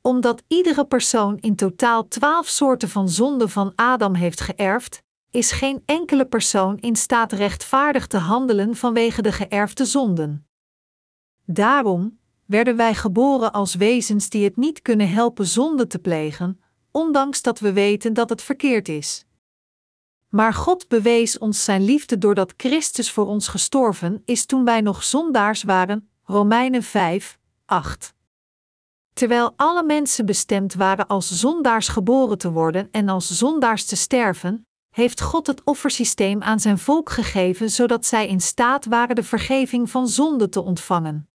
Omdat 0.00 0.42
iedere 0.48 0.86
persoon 0.86 1.38
in 1.38 1.56
totaal 1.56 2.08
twaalf 2.08 2.48
soorten 2.48 2.88
van 2.88 3.08
zonde 3.08 3.48
van 3.48 3.72
Adam 3.74 4.14
heeft 4.14 4.40
geërfd, 4.40 5.02
is 5.30 5.50
geen 5.50 5.82
enkele 5.84 6.26
persoon 6.26 6.78
in 6.78 6.96
staat 6.96 7.32
rechtvaardig 7.32 8.06
te 8.06 8.16
handelen 8.16 8.76
vanwege 8.76 9.22
de 9.22 9.32
geërfde 9.32 9.84
zonden. 9.84 10.46
Daarom 11.44 12.18
werden 12.46 12.76
wij 12.76 12.94
geboren 12.94 13.52
als 13.52 13.74
wezens 13.74 14.28
die 14.28 14.44
het 14.44 14.56
niet 14.56 14.82
kunnen 14.82 15.08
helpen 15.08 15.46
zonde 15.46 15.86
te 15.86 15.98
plegen, 15.98 16.60
ondanks 16.90 17.42
dat 17.42 17.60
we 17.60 17.72
weten 17.72 18.12
dat 18.14 18.28
het 18.28 18.42
verkeerd 18.42 18.88
is. 18.88 19.24
Maar 20.32 20.54
God 20.54 20.88
bewees 20.88 21.38
ons 21.38 21.64
zijn 21.64 21.84
liefde 21.84 22.18
doordat 22.18 22.54
Christus 22.56 23.10
voor 23.10 23.26
ons 23.26 23.48
gestorven 23.48 24.22
is 24.24 24.46
toen 24.46 24.64
wij 24.64 24.80
nog 24.80 25.04
zondaars 25.04 25.62
waren. 25.62 26.10
Romeinen 26.22 26.82
5, 26.82 27.38
8. 27.64 28.14
Terwijl 29.12 29.52
alle 29.56 29.82
mensen 29.82 30.26
bestemd 30.26 30.74
waren 30.74 31.06
als 31.06 31.30
zondaars 31.30 31.88
geboren 31.88 32.38
te 32.38 32.50
worden 32.50 32.88
en 32.90 33.08
als 33.08 33.30
zondaars 33.30 33.84
te 33.84 33.96
sterven, 33.96 34.66
heeft 34.90 35.20
God 35.20 35.46
het 35.46 35.64
offersysteem 35.64 36.42
aan 36.42 36.60
zijn 36.60 36.78
volk 36.78 37.10
gegeven 37.10 37.70
zodat 37.70 38.06
zij 38.06 38.28
in 38.28 38.40
staat 38.40 38.84
waren 38.84 39.14
de 39.14 39.24
vergeving 39.24 39.90
van 39.90 40.08
zonde 40.08 40.48
te 40.48 40.60
ontvangen. 40.62 41.30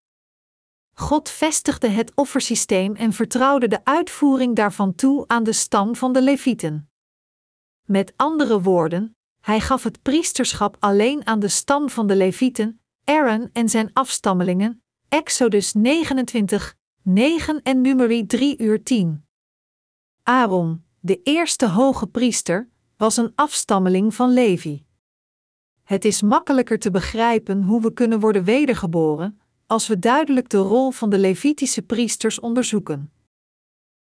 God 0.94 1.28
vestigde 1.28 1.88
het 1.88 2.12
offersysteem 2.14 2.94
en 2.94 3.12
vertrouwde 3.12 3.68
de 3.68 3.84
uitvoering 3.84 4.56
daarvan 4.56 4.94
toe 4.94 5.24
aan 5.26 5.42
de 5.44 5.52
stam 5.52 5.96
van 5.96 6.12
de 6.12 6.22
Levieten. 6.22 6.87
Met 7.88 8.12
andere 8.16 8.60
woorden, 8.60 9.16
hij 9.40 9.60
gaf 9.60 9.82
het 9.82 10.02
priesterschap 10.02 10.76
alleen 10.78 11.26
aan 11.26 11.40
de 11.40 11.48
stam 11.48 11.90
van 11.90 12.06
de 12.06 12.16
Levieten, 12.16 12.80
Aaron 13.04 13.50
en 13.52 13.68
zijn 13.68 13.90
afstammelingen, 13.92 14.82
Exodus 15.08 15.72
29, 15.72 16.74
9 17.02 17.62
en 17.62 17.80
Numeri 17.80 18.26
3 18.26 18.58
uur 18.58 18.82
10. 18.82 19.24
Aaron, 20.22 20.84
de 21.00 21.22
eerste 21.22 21.68
hoge 21.68 22.06
priester, 22.06 22.68
was 22.96 23.16
een 23.16 23.32
afstammeling 23.34 24.14
van 24.14 24.32
Levi. 24.32 24.84
Het 25.82 26.04
is 26.04 26.22
makkelijker 26.22 26.78
te 26.78 26.90
begrijpen 26.90 27.62
hoe 27.62 27.80
we 27.80 27.92
kunnen 27.92 28.20
worden 28.20 28.44
wedergeboren, 28.44 29.40
als 29.66 29.86
we 29.86 29.98
duidelijk 29.98 30.48
de 30.48 30.58
rol 30.58 30.90
van 30.90 31.10
de 31.10 31.18
Levitische 31.18 31.82
priesters 31.82 32.40
onderzoeken. 32.40 33.12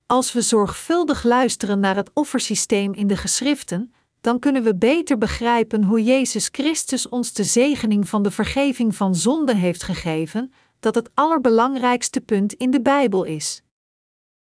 Als 0.06 0.34
we 0.34 0.42
zorgvuldig 0.42 1.24
luisteren 1.24 1.80
naar 1.80 1.96
het 1.96 2.12
offersysteem 2.14 2.94
in 2.94 3.08
de 3.08 3.18
geschriften, 3.18 3.94
dan 4.22 4.40
kunnen 4.40 4.64
we 4.64 4.76
beter 4.76 5.18
begrijpen 5.18 5.84
hoe 5.84 6.04
Jezus 6.04 6.50
Christus 6.52 7.10
ons 7.10 7.34
de 7.34 7.44
zegening 7.44 8.10
van 8.10 8.24
de 8.24 8.32
vergeving 8.32 8.96
van 8.96 9.16
zonde 9.16 9.56
heeft 9.56 9.84
gegeven, 9.84 10.54
dat 10.80 10.96
het 10.96 11.10
allerbelangrijkste 11.14 12.22
punt 12.22 12.54
in 12.54 12.72
de 12.72 12.82
Bijbel 12.82 13.24
is. 13.24 13.62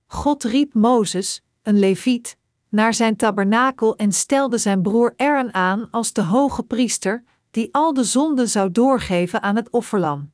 God 0.06 0.44
riep 0.44 0.74
Mozes, 0.74 1.42
een 1.62 1.80
leviet, 1.80 2.38
naar 2.70 2.94
zijn 2.94 3.16
tabernakel 3.16 3.96
en 3.96 4.12
stelde 4.12 4.58
zijn 4.58 4.82
broer 4.82 5.14
Aaron 5.18 5.54
aan 5.54 5.88
als 5.92 6.14
de 6.14 6.22
hoge 6.22 6.64
priester, 6.64 7.24
die 7.52 7.70
al 7.72 7.94
de 7.94 8.04
zonden 8.04 8.50
zou 8.50 8.72
doorgeven 8.72 9.42
aan 9.42 9.56
het 9.56 9.70
offerlam. 9.70 10.32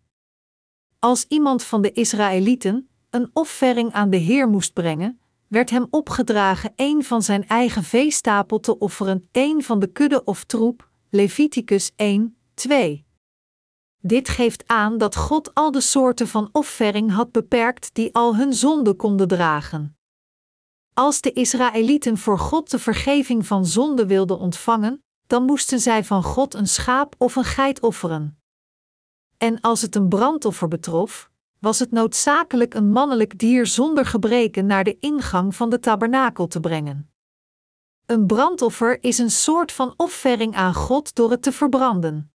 Als 0.99 1.25
iemand 1.27 1.63
van 1.63 1.81
de 1.81 1.91
Israëlieten 1.91 2.89
een 3.09 3.29
offering 3.33 3.91
aan 3.91 4.09
de 4.09 4.17
Heer 4.17 4.49
moest 4.49 4.73
brengen, 4.73 5.19
werd 5.47 5.69
hem 5.69 5.87
opgedragen 5.89 6.73
een 6.75 7.03
van 7.03 7.21
zijn 7.21 7.47
eigen 7.47 7.83
veestapel 7.83 8.59
te 8.59 8.77
offeren, 8.77 9.29
een 9.31 9.63
van 9.63 9.79
de 9.79 9.87
kudde 9.87 10.23
of 10.23 10.43
troep, 10.43 10.89
Leviticus 11.09 11.91
1, 11.95 12.37
2. 12.53 13.05
Dit 14.01 14.29
geeft 14.29 14.67
aan 14.67 14.97
dat 14.97 15.15
God 15.15 15.53
al 15.53 15.71
de 15.71 15.81
soorten 15.81 16.27
van 16.27 16.49
offering 16.51 17.11
had 17.11 17.31
beperkt 17.31 17.89
die 17.93 18.13
al 18.15 18.35
hun 18.35 18.53
zonde 18.53 18.93
konden 18.93 19.27
dragen. 19.27 19.97
Als 20.93 21.21
de 21.21 21.33
Israëlieten 21.33 22.17
voor 22.17 22.39
God 22.39 22.71
de 22.71 22.79
vergeving 22.79 23.47
van 23.47 23.65
zonde 23.65 24.05
wilden 24.05 24.37
ontvangen, 24.37 25.03
dan 25.27 25.43
moesten 25.43 25.79
zij 25.79 26.03
van 26.03 26.23
God 26.23 26.53
een 26.53 26.67
schaap 26.67 27.15
of 27.17 27.35
een 27.35 27.43
geit 27.43 27.81
offeren. 27.81 28.39
En 29.37 29.61
als 29.61 29.81
het 29.81 29.95
een 29.95 30.09
brandoffer 30.09 30.67
betrof, 30.67 31.31
was 31.59 31.79
het 31.79 31.91
noodzakelijk 31.91 32.73
een 32.73 32.91
mannelijk 32.91 33.39
dier 33.39 33.67
zonder 33.67 34.05
gebreken 34.05 34.65
naar 34.65 34.83
de 34.83 34.97
ingang 34.99 35.55
van 35.55 35.69
de 35.69 35.79
tabernakel 35.79 36.47
te 36.47 36.59
brengen. 36.59 37.11
Een 38.05 38.25
brandoffer 38.25 39.03
is 39.03 39.17
een 39.17 39.31
soort 39.31 39.71
van 39.71 39.93
offering 39.97 40.55
aan 40.55 40.73
God 40.73 41.15
door 41.15 41.31
het 41.31 41.41
te 41.41 41.51
verbranden. 41.51 42.33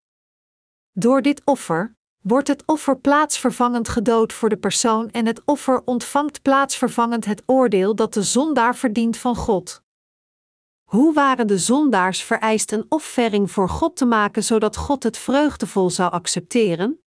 Door 0.93 1.23
dit 1.23 1.43
offer 1.45 1.97
wordt 2.21 2.49
het 2.49 2.63
offer 2.67 2.99
plaatsvervangend 2.99 3.89
gedood 3.89 4.33
voor 4.33 4.49
de 4.49 4.57
persoon 4.57 5.11
en 5.11 5.27
het 5.27 5.43
offer 5.45 5.83
ontvangt 5.85 6.43
plaatsvervangend 6.43 7.25
het 7.25 7.43
oordeel 7.47 7.95
dat 7.95 8.15
de 8.15 8.23
zondaar 8.23 8.77
verdient 8.77 9.17
van 9.17 9.37
God. 9.37 9.83
Hoe 10.85 11.13
waren 11.13 11.47
de 11.47 11.59
zondaars 11.59 12.23
vereist 12.23 12.73
een 12.73 12.87
offering 12.89 13.51
voor 13.51 13.69
God 13.69 13.97
te 13.97 14.05
maken 14.05 14.45
zodat 14.45 14.77
God 14.77 15.03
het 15.03 15.19
vreugdevol 15.19 15.91
zou 15.91 16.13
accepteren? 16.13 17.04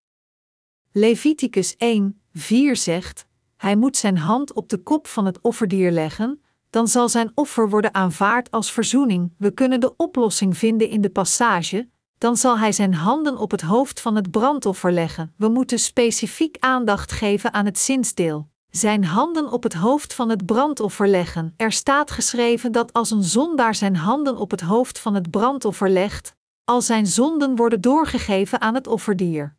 Leviticus 1.00 1.76
1, 1.78 2.22
4 2.34 2.76
zegt: 2.76 3.26
Hij 3.58 3.76
moet 3.76 3.98
zijn 3.98 4.18
hand 4.18 4.54
op 4.54 4.70
de 4.70 4.78
kop 4.78 5.08
van 5.08 5.26
het 5.26 5.42
offerdier 5.42 5.92
leggen, 5.92 6.42
dan 6.70 6.88
zal 6.88 7.10
zijn 7.10 7.32
offer 7.34 7.70
worden 7.70 7.94
aanvaard 7.94 8.52
als 8.52 8.72
verzoening. 8.72 9.34
We 9.38 9.52
kunnen 9.52 9.80
de 9.80 9.96
oplossing 9.96 10.58
vinden 10.58 10.90
in 10.90 11.02
de 11.02 11.10
passage. 11.10 11.90
Dan 12.18 12.38
zal 12.38 12.60
hij 12.60 12.72
zijn 12.72 12.94
handen 12.94 13.38
op 13.38 13.52
het 13.52 13.62
hoofd 13.62 14.02
van 14.02 14.16
het 14.16 14.32
brandoffer 14.32 14.92
leggen. 14.92 15.34
We 15.36 15.48
moeten 15.48 15.80
specifiek 15.80 16.58
aandacht 16.60 17.12
geven 17.12 17.54
aan 17.54 17.66
het 17.66 17.80
zinsdeel 17.80 18.50
zijn 18.70 19.06
handen 19.06 19.52
op 19.52 19.64
het 19.64 19.74
hoofd 19.74 20.14
van 20.14 20.30
het 20.30 20.46
brandoffer 20.46 21.08
leggen. 21.08 21.54
Er 21.58 21.72
staat 21.72 22.12
geschreven 22.12 22.72
dat 22.72 22.94
als 22.94 23.12
een 23.12 23.24
zondaar 23.24 23.76
zijn 23.76 23.96
handen 23.96 24.38
op 24.38 24.52
het 24.52 24.62
hoofd 24.62 25.00
van 25.00 25.14
het 25.14 25.32
brandoffer 25.32 25.90
legt, 25.90 26.36
al 26.64 26.82
zijn 26.82 27.08
zonden 27.08 27.56
worden 27.56 27.82
doorgegeven 27.82 28.62
aan 28.62 28.74
het 28.74 28.88
offerdier. 28.88 29.57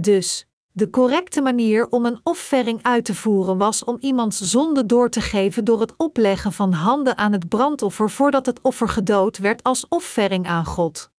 Dus, 0.00 0.46
de 0.72 0.90
correcte 0.90 1.40
manier 1.40 1.88
om 1.88 2.06
een 2.06 2.20
offering 2.22 2.82
uit 2.82 3.04
te 3.04 3.14
voeren 3.14 3.58
was 3.58 3.84
om 3.84 3.96
iemands 4.00 4.40
zonde 4.40 4.86
door 4.86 5.10
te 5.10 5.20
geven 5.20 5.64
door 5.64 5.80
het 5.80 5.96
opleggen 5.96 6.52
van 6.52 6.72
handen 6.72 7.16
aan 7.16 7.32
het 7.32 7.48
brandoffer 7.48 8.10
voordat 8.10 8.46
het 8.46 8.60
offer 8.60 8.88
gedood 8.88 9.38
werd 9.38 9.62
als 9.62 9.88
offering 9.88 10.46
aan 10.46 10.64
God. 10.64 11.10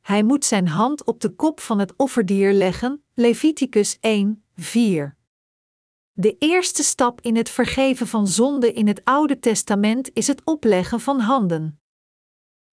Hij 0.00 0.22
moet 0.22 0.44
zijn 0.44 0.68
hand 0.68 1.04
op 1.04 1.20
de 1.20 1.28
kop 1.28 1.60
van 1.60 1.78
het 1.78 1.94
offerdier 1.96 2.52
leggen, 2.52 3.04
Leviticus 3.14 3.98
1, 4.00 4.44
4. 4.56 5.16
De 6.12 6.36
eerste 6.38 6.82
stap 6.82 7.20
in 7.20 7.36
het 7.36 7.50
vergeven 7.50 8.06
van 8.06 8.26
zonde 8.26 8.72
in 8.72 8.86
het 8.86 9.04
Oude 9.04 9.38
Testament 9.38 10.10
is 10.12 10.26
het 10.26 10.44
opleggen 10.44 11.00
van 11.00 11.20
handen. 11.20 11.80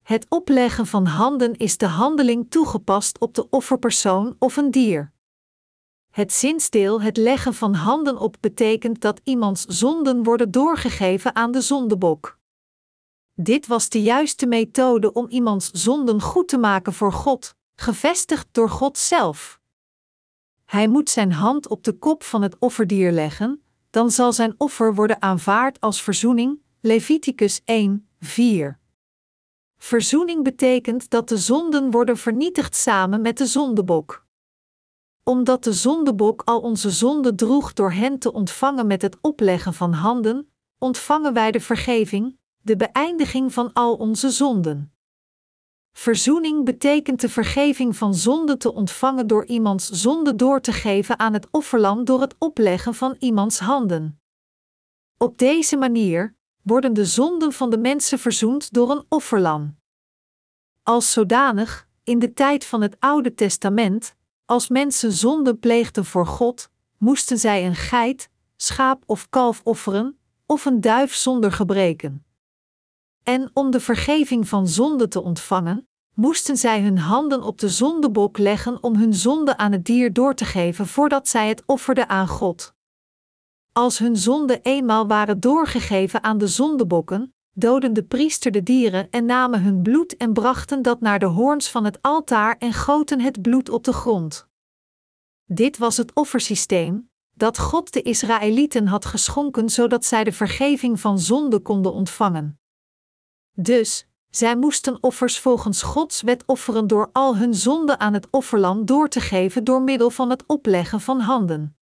Het 0.09 0.25
opleggen 0.29 0.87
van 0.87 1.05
handen 1.05 1.57
is 1.57 1.77
de 1.77 1.87
handeling 1.87 2.51
toegepast 2.51 3.19
op 3.19 3.33
de 3.33 3.49
offerpersoon 3.49 4.35
of 4.39 4.57
een 4.57 4.71
dier. 4.71 5.11
Het 6.11 6.33
zinsdeel 6.33 7.01
het 7.01 7.17
leggen 7.17 7.53
van 7.53 7.73
handen 7.73 8.17
op 8.17 8.35
betekent 8.39 9.01
dat 9.01 9.21
iemands 9.23 9.65
zonden 9.65 10.23
worden 10.23 10.51
doorgegeven 10.51 11.35
aan 11.35 11.51
de 11.51 11.61
zondebok. 11.61 12.39
Dit 13.33 13.67
was 13.67 13.89
de 13.89 14.01
juiste 14.01 14.45
methode 14.45 15.13
om 15.13 15.29
iemands 15.29 15.69
zonden 15.71 16.21
goed 16.21 16.47
te 16.47 16.57
maken 16.57 16.93
voor 16.93 17.13
God, 17.13 17.55
gevestigd 17.75 18.47
door 18.51 18.69
God 18.69 18.97
zelf. 18.97 19.59
Hij 20.65 20.87
moet 20.87 21.09
zijn 21.09 21.31
hand 21.31 21.67
op 21.67 21.83
de 21.83 21.93
kop 21.93 22.23
van 22.23 22.41
het 22.41 22.55
offerdier 22.59 23.11
leggen, 23.11 23.63
dan 23.89 24.11
zal 24.11 24.33
zijn 24.33 24.55
offer 24.57 24.95
worden 24.95 25.21
aanvaard 25.21 25.79
als 25.79 26.01
verzoening. 26.01 26.59
Leviticus 26.81 27.61
1, 27.65 28.07
4. 28.19 28.79
Verzoening 29.79 30.43
betekent 30.43 31.09
dat 31.09 31.29
de 31.29 31.37
zonden 31.37 31.91
worden 31.91 32.17
vernietigd 32.17 32.75
samen 32.75 33.21
met 33.21 33.37
de 33.37 33.45
zondebok. 33.45 34.25
Omdat 35.23 35.63
de 35.63 35.73
zondebok 35.73 36.41
al 36.45 36.59
onze 36.59 36.89
zonden 36.89 37.35
droeg 37.35 37.73
door 37.73 37.91
hen 37.91 38.19
te 38.19 38.33
ontvangen 38.33 38.87
met 38.87 39.01
het 39.01 39.17
opleggen 39.21 39.73
van 39.73 39.93
handen, 39.93 40.51
ontvangen 40.77 41.33
wij 41.33 41.51
de 41.51 41.59
vergeving, 41.59 42.37
de 42.61 42.75
beëindiging 42.75 43.53
van 43.53 43.73
al 43.73 43.95
onze 43.95 44.29
zonden. 44.29 44.93
Verzoening 45.91 46.65
betekent 46.65 47.21
de 47.21 47.29
vergeving 47.29 47.95
van 47.95 48.13
zonde 48.13 48.57
te 48.57 48.73
ontvangen 48.73 49.27
door 49.27 49.45
iemands 49.45 49.89
zonde 49.89 50.35
door 50.35 50.61
te 50.61 50.71
geven 50.71 51.19
aan 51.19 51.33
het 51.33 51.47
offerlam 51.51 52.05
door 52.05 52.21
het 52.21 52.35
opleggen 52.37 52.93
van 52.93 53.15
iemands 53.19 53.59
handen. 53.59 54.21
Op 55.17 55.37
deze 55.37 55.77
manier 55.77 56.37
worden 56.69 56.93
de 56.93 57.05
zonden 57.05 57.53
van 57.53 57.69
de 57.69 57.77
mensen 57.77 58.19
verzoend 58.19 58.73
door 58.73 58.91
een 58.91 59.05
offerlam. 59.09 59.77
Als 60.83 61.11
zodanig, 61.11 61.87
in 62.03 62.19
de 62.19 62.33
tijd 62.33 62.65
van 62.65 62.81
het 62.81 62.95
Oude 62.99 63.33
Testament, 63.33 64.15
als 64.45 64.67
mensen 64.67 65.11
zonde 65.11 65.55
pleegden 65.55 66.05
voor 66.05 66.25
God, 66.25 66.69
moesten 66.97 67.37
zij 67.37 67.65
een 67.65 67.75
geit, 67.75 68.29
schaap 68.55 69.03
of 69.05 69.29
kalf 69.29 69.61
offeren, 69.63 70.19
of 70.45 70.65
een 70.65 70.81
duif 70.81 71.13
zonder 71.13 71.51
gebreken. 71.51 72.25
En 73.23 73.49
om 73.53 73.71
de 73.71 73.79
vergeving 73.79 74.47
van 74.47 74.67
zonde 74.67 75.07
te 75.07 75.21
ontvangen, 75.21 75.87
moesten 76.13 76.57
zij 76.57 76.81
hun 76.81 76.97
handen 76.97 77.43
op 77.43 77.59
de 77.59 77.69
zondebok 77.69 78.37
leggen 78.37 78.83
om 78.83 78.95
hun 78.95 79.13
zonde 79.13 79.57
aan 79.57 79.71
het 79.71 79.85
dier 79.85 80.13
door 80.13 80.33
te 80.33 80.45
geven 80.45 80.87
voordat 80.87 81.27
zij 81.27 81.47
het 81.47 81.63
offerden 81.65 82.09
aan 82.09 82.27
God. 82.27 82.77
Als 83.79 83.97
hun 83.97 84.17
zonden 84.17 84.61
eenmaal 84.61 85.07
waren 85.07 85.39
doorgegeven 85.39 86.23
aan 86.23 86.37
de 86.37 86.47
zondebokken, 86.47 87.33
doden 87.51 87.93
de 87.93 88.03
priester 88.03 88.51
de 88.51 88.63
dieren 88.63 89.09
en 89.09 89.25
namen 89.25 89.63
hun 89.63 89.81
bloed 89.81 90.17
en 90.17 90.33
brachten 90.33 90.81
dat 90.81 91.01
naar 91.01 91.19
de 91.19 91.25
hoorns 91.25 91.69
van 91.69 91.85
het 91.85 92.01
altaar 92.01 92.57
en 92.57 92.73
goten 92.73 93.19
het 93.19 93.41
bloed 93.41 93.69
op 93.69 93.83
de 93.83 93.93
grond. 93.93 94.47
Dit 95.45 95.77
was 95.77 95.97
het 95.97 96.13
offersysteem 96.13 97.09
dat 97.35 97.59
God 97.59 97.93
de 97.93 98.01
Israëlieten 98.01 98.87
had 98.87 99.05
geschonken 99.05 99.69
zodat 99.69 100.05
zij 100.05 100.23
de 100.23 100.31
vergeving 100.31 100.99
van 100.99 101.19
zonde 101.19 101.59
konden 101.59 101.93
ontvangen. 101.93 102.59
Dus, 103.51 104.07
zij 104.29 104.55
moesten 104.55 105.03
offers 105.03 105.39
volgens 105.39 105.81
Gods 105.81 106.21
wet 106.21 106.43
offeren 106.45 106.87
door 106.87 107.09
al 107.11 107.37
hun 107.37 107.53
zonden 107.53 107.99
aan 107.99 108.13
het 108.13 108.27
offerland 108.29 108.87
door 108.87 109.09
te 109.09 109.19
geven 109.19 109.63
door 109.63 109.81
middel 109.81 110.09
van 110.09 110.29
het 110.29 110.43
opleggen 110.47 111.01
van 111.01 111.19
handen. 111.19 111.78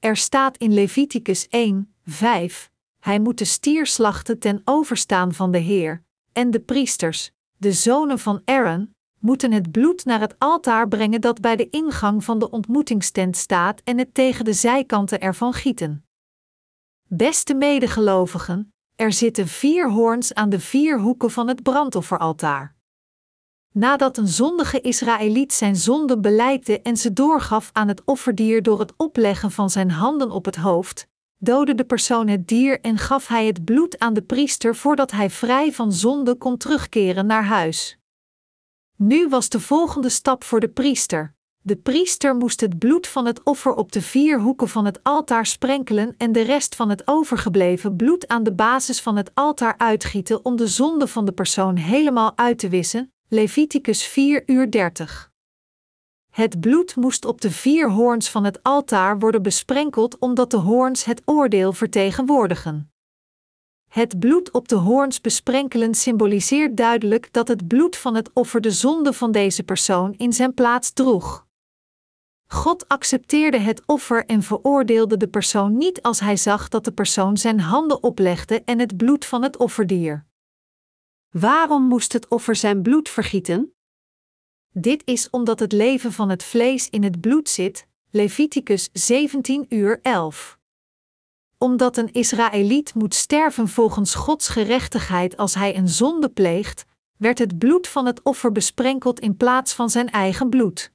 Er 0.00 0.16
staat 0.16 0.56
in 0.56 0.74
Leviticus 0.74 1.48
1, 1.48 1.94
5: 2.04 2.70
Hij 2.98 3.20
moet 3.20 3.38
de 3.38 3.44
stier 3.44 3.86
slachten 3.86 4.38
ten 4.38 4.60
overstaan 4.64 5.32
van 5.34 5.50
de 5.50 5.58
Heer, 5.58 6.02
en 6.32 6.50
de 6.50 6.60
priesters, 6.60 7.30
de 7.56 7.72
zonen 7.72 8.18
van 8.18 8.42
Aaron, 8.44 8.94
moeten 9.18 9.52
het 9.52 9.70
bloed 9.70 10.04
naar 10.04 10.20
het 10.20 10.34
altaar 10.38 10.88
brengen 10.88 11.20
dat 11.20 11.40
bij 11.40 11.56
de 11.56 11.70
ingang 11.70 12.24
van 12.24 12.38
de 12.38 12.50
ontmoetingstent 12.50 13.36
staat 13.36 13.80
en 13.84 13.98
het 13.98 14.14
tegen 14.14 14.44
de 14.44 14.52
zijkanten 14.52 15.20
ervan 15.20 15.52
gieten. 15.52 16.04
Beste 17.08 17.54
medegelovigen, 17.54 18.72
er 18.96 19.12
zitten 19.12 19.48
vier 19.48 19.90
hoorns 19.90 20.34
aan 20.34 20.50
de 20.50 20.60
vier 20.60 21.00
hoeken 21.00 21.30
van 21.30 21.48
het 21.48 21.62
brandofferaltaar. 21.62 22.78
Nadat 23.72 24.16
een 24.16 24.28
zondige 24.28 24.80
Israëliet 24.80 25.52
zijn 25.52 25.76
zonde 25.76 26.18
beleidde 26.18 26.80
en 26.80 26.96
ze 26.96 27.12
doorgaf 27.12 27.70
aan 27.72 27.88
het 27.88 28.02
offerdier 28.04 28.62
door 28.62 28.78
het 28.78 28.92
opleggen 28.96 29.50
van 29.50 29.70
zijn 29.70 29.90
handen 29.90 30.30
op 30.30 30.44
het 30.44 30.56
hoofd, 30.56 31.06
doodde 31.38 31.74
de 31.74 31.84
persoon 31.84 32.28
het 32.28 32.48
dier 32.48 32.80
en 32.80 32.98
gaf 32.98 33.26
hij 33.26 33.46
het 33.46 33.64
bloed 33.64 33.98
aan 33.98 34.14
de 34.14 34.22
priester 34.22 34.76
voordat 34.76 35.10
hij 35.10 35.30
vrij 35.30 35.72
van 35.72 35.92
zonde 35.92 36.34
kon 36.34 36.56
terugkeren 36.56 37.26
naar 37.26 37.44
huis. 37.44 37.98
Nu 38.96 39.28
was 39.28 39.48
de 39.48 39.60
volgende 39.60 40.08
stap 40.08 40.44
voor 40.44 40.60
de 40.60 40.68
priester. 40.68 41.34
De 41.62 41.76
priester 41.76 42.36
moest 42.36 42.60
het 42.60 42.78
bloed 42.78 43.06
van 43.06 43.26
het 43.26 43.42
offer 43.42 43.74
op 43.74 43.92
de 43.92 44.02
vier 44.02 44.40
hoeken 44.40 44.68
van 44.68 44.84
het 44.84 45.02
altaar 45.02 45.46
sprenkelen 45.46 46.14
en 46.16 46.32
de 46.32 46.40
rest 46.42 46.74
van 46.74 46.88
het 46.88 47.02
overgebleven 47.04 47.96
bloed 47.96 48.28
aan 48.28 48.42
de 48.42 48.52
basis 48.52 49.00
van 49.00 49.16
het 49.16 49.30
altaar 49.34 49.74
uitgieten 49.78 50.44
om 50.44 50.56
de 50.56 50.66
zonde 50.66 51.06
van 51.06 51.24
de 51.24 51.32
persoon 51.32 51.76
helemaal 51.76 52.32
uit 52.36 52.58
te 52.58 52.68
wissen. 52.68 53.12
Leviticus 53.32 54.04
4 54.04 54.42
uur 54.46 54.70
30. 54.70 55.32
Het 56.30 56.60
bloed 56.60 56.96
moest 56.96 57.24
op 57.24 57.40
de 57.40 57.50
vier 57.50 57.90
hoorns 57.90 58.30
van 58.30 58.44
het 58.44 58.62
altaar 58.62 59.18
worden 59.18 59.42
besprenkeld 59.42 60.18
omdat 60.18 60.50
de 60.50 60.56
hoorns 60.56 61.04
het 61.04 61.22
oordeel 61.24 61.72
vertegenwoordigen. 61.72 62.92
Het 63.88 64.18
bloed 64.18 64.50
op 64.50 64.68
de 64.68 64.74
hoorns 64.74 65.20
besprenkelen 65.20 65.94
symboliseert 65.94 66.76
duidelijk 66.76 67.32
dat 67.32 67.48
het 67.48 67.68
bloed 67.68 67.96
van 67.96 68.14
het 68.14 68.30
offer 68.32 68.60
de 68.60 68.70
zonde 68.70 69.12
van 69.12 69.32
deze 69.32 69.62
persoon 69.62 70.14
in 70.16 70.32
zijn 70.32 70.54
plaats 70.54 70.92
droeg. 70.92 71.46
God 72.46 72.88
accepteerde 72.88 73.58
het 73.58 73.82
offer 73.86 74.26
en 74.26 74.42
veroordeelde 74.42 75.16
de 75.16 75.28
persoon 75.28 75.76
niet 75.76 76.02
als 76.02 76.20
hij 76.20 76.36
zag 76.36 76.68
dat 76.68 76.84
de 76.84 76.92
persoon 76.92 77.36
zijn 77.36 77.60
handen 77.60 78.02
oplegde 78.02 78.62
en 78.64 78.78
het 78.78 78.96
bloed 78.96 79.24
van 79.24 79.42
het 79.42 79.56
offerdier. 79.56 80.28
Waarom 81.30 81.82
moest 81.82 82.12
het 82.12 82.28
offer 82.28 82.56
zijn 82.56 82.82
bloed 82.82 83.08
vergieten? 83.08 83.74
Dit 84.72 85.02
is 85.04 85.30
omdat 85.30 85.60
het 85.60 85.72
leven 85.72 86.12
van 86.12 86.28
het 86.28 86.42
vlees 86.42 86.88
in 86.88 87.02
het 87.02 87.20
bloed 87.20 87.48
zit, 87.48 87.86
Leviticus 88.10 88.88
17 88.92 89.66
uur 89.68 89.98
11. 90.02 90.58
Omdat 91.58 91.96
een 91.96 92.12
Israëliet 92.12 92.94
moet 92.94 93.14
sterven 93.14 93.68
volgens 93.68 94.14
Gods 94.14 94.48
gerechtigheid 94.48 95.36
als 95.36 95.54
hij 95.54 95.76
een 95.76 95.88
zonde 95.88 96.28
pleegt, 96.28 96.84
werd 97.16 97.38
het 97.38 97.58
bloed 97.58 97.88
van 97.88 98.06
het 98.06 98.22
offer 98.22 98.52
besprenkeld 98.52 99.20
in 99.20 99.36
plaats 99.36 99.72
van 99.72 99.90
zijn 99.90 100.10
eigen 100.10 100.48
bloed. 100.48 100.92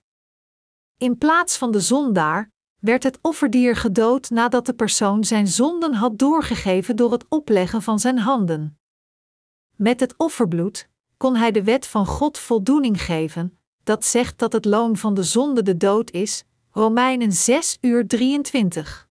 In 0.98 1.18
plaats 1.18 1.58
van 1.58 1.72
de 1.72 1.80
zondaar 1.80 2.52
werd 2.80 3.04
het 3.04 3.20
offerdier 3.22 3.76
gedood 3.76 4.30
nadat 4.30 4.66
de 4.66 4.74
persoon 4.74 5.24
zijn 5.24 5.48
zonden 5.48 5.94
had 5.94 6.18
doorgegeven 6.18 6.96
door 6.96 7.12
het 7.12 7.26
opleggen 7.30 7.82
van 7.82 8.00
zijn 8.00 8.18
handen. 8.18 8.80
Met 9.76 10.00
het 10.00 10.14
offerbloed 10.18 10.90
kon 11.18 11.36
hij 11.36 11.52
de 11.52 11.64
wet 11.64 11.88
van 11.88 12.06
God 12.06 12.38
voldoening 12.38 13.02
geven, 13.02 13.58
dat 13.84 14.06
zegt 14.06 14.40
dat 14.40 14.54
het 14.54 14.66
loon 14.66 14.98
van 14.98 15.14
de 15.14 15.24
zonde 15.24 15.64
de 15.64 15.78
dood 15.78 16.12
is, 16.12 16.44
Romeinen 16.72 17.32
6 17.32 17.78
uur 17.82 18.08
23. 18.08 19.10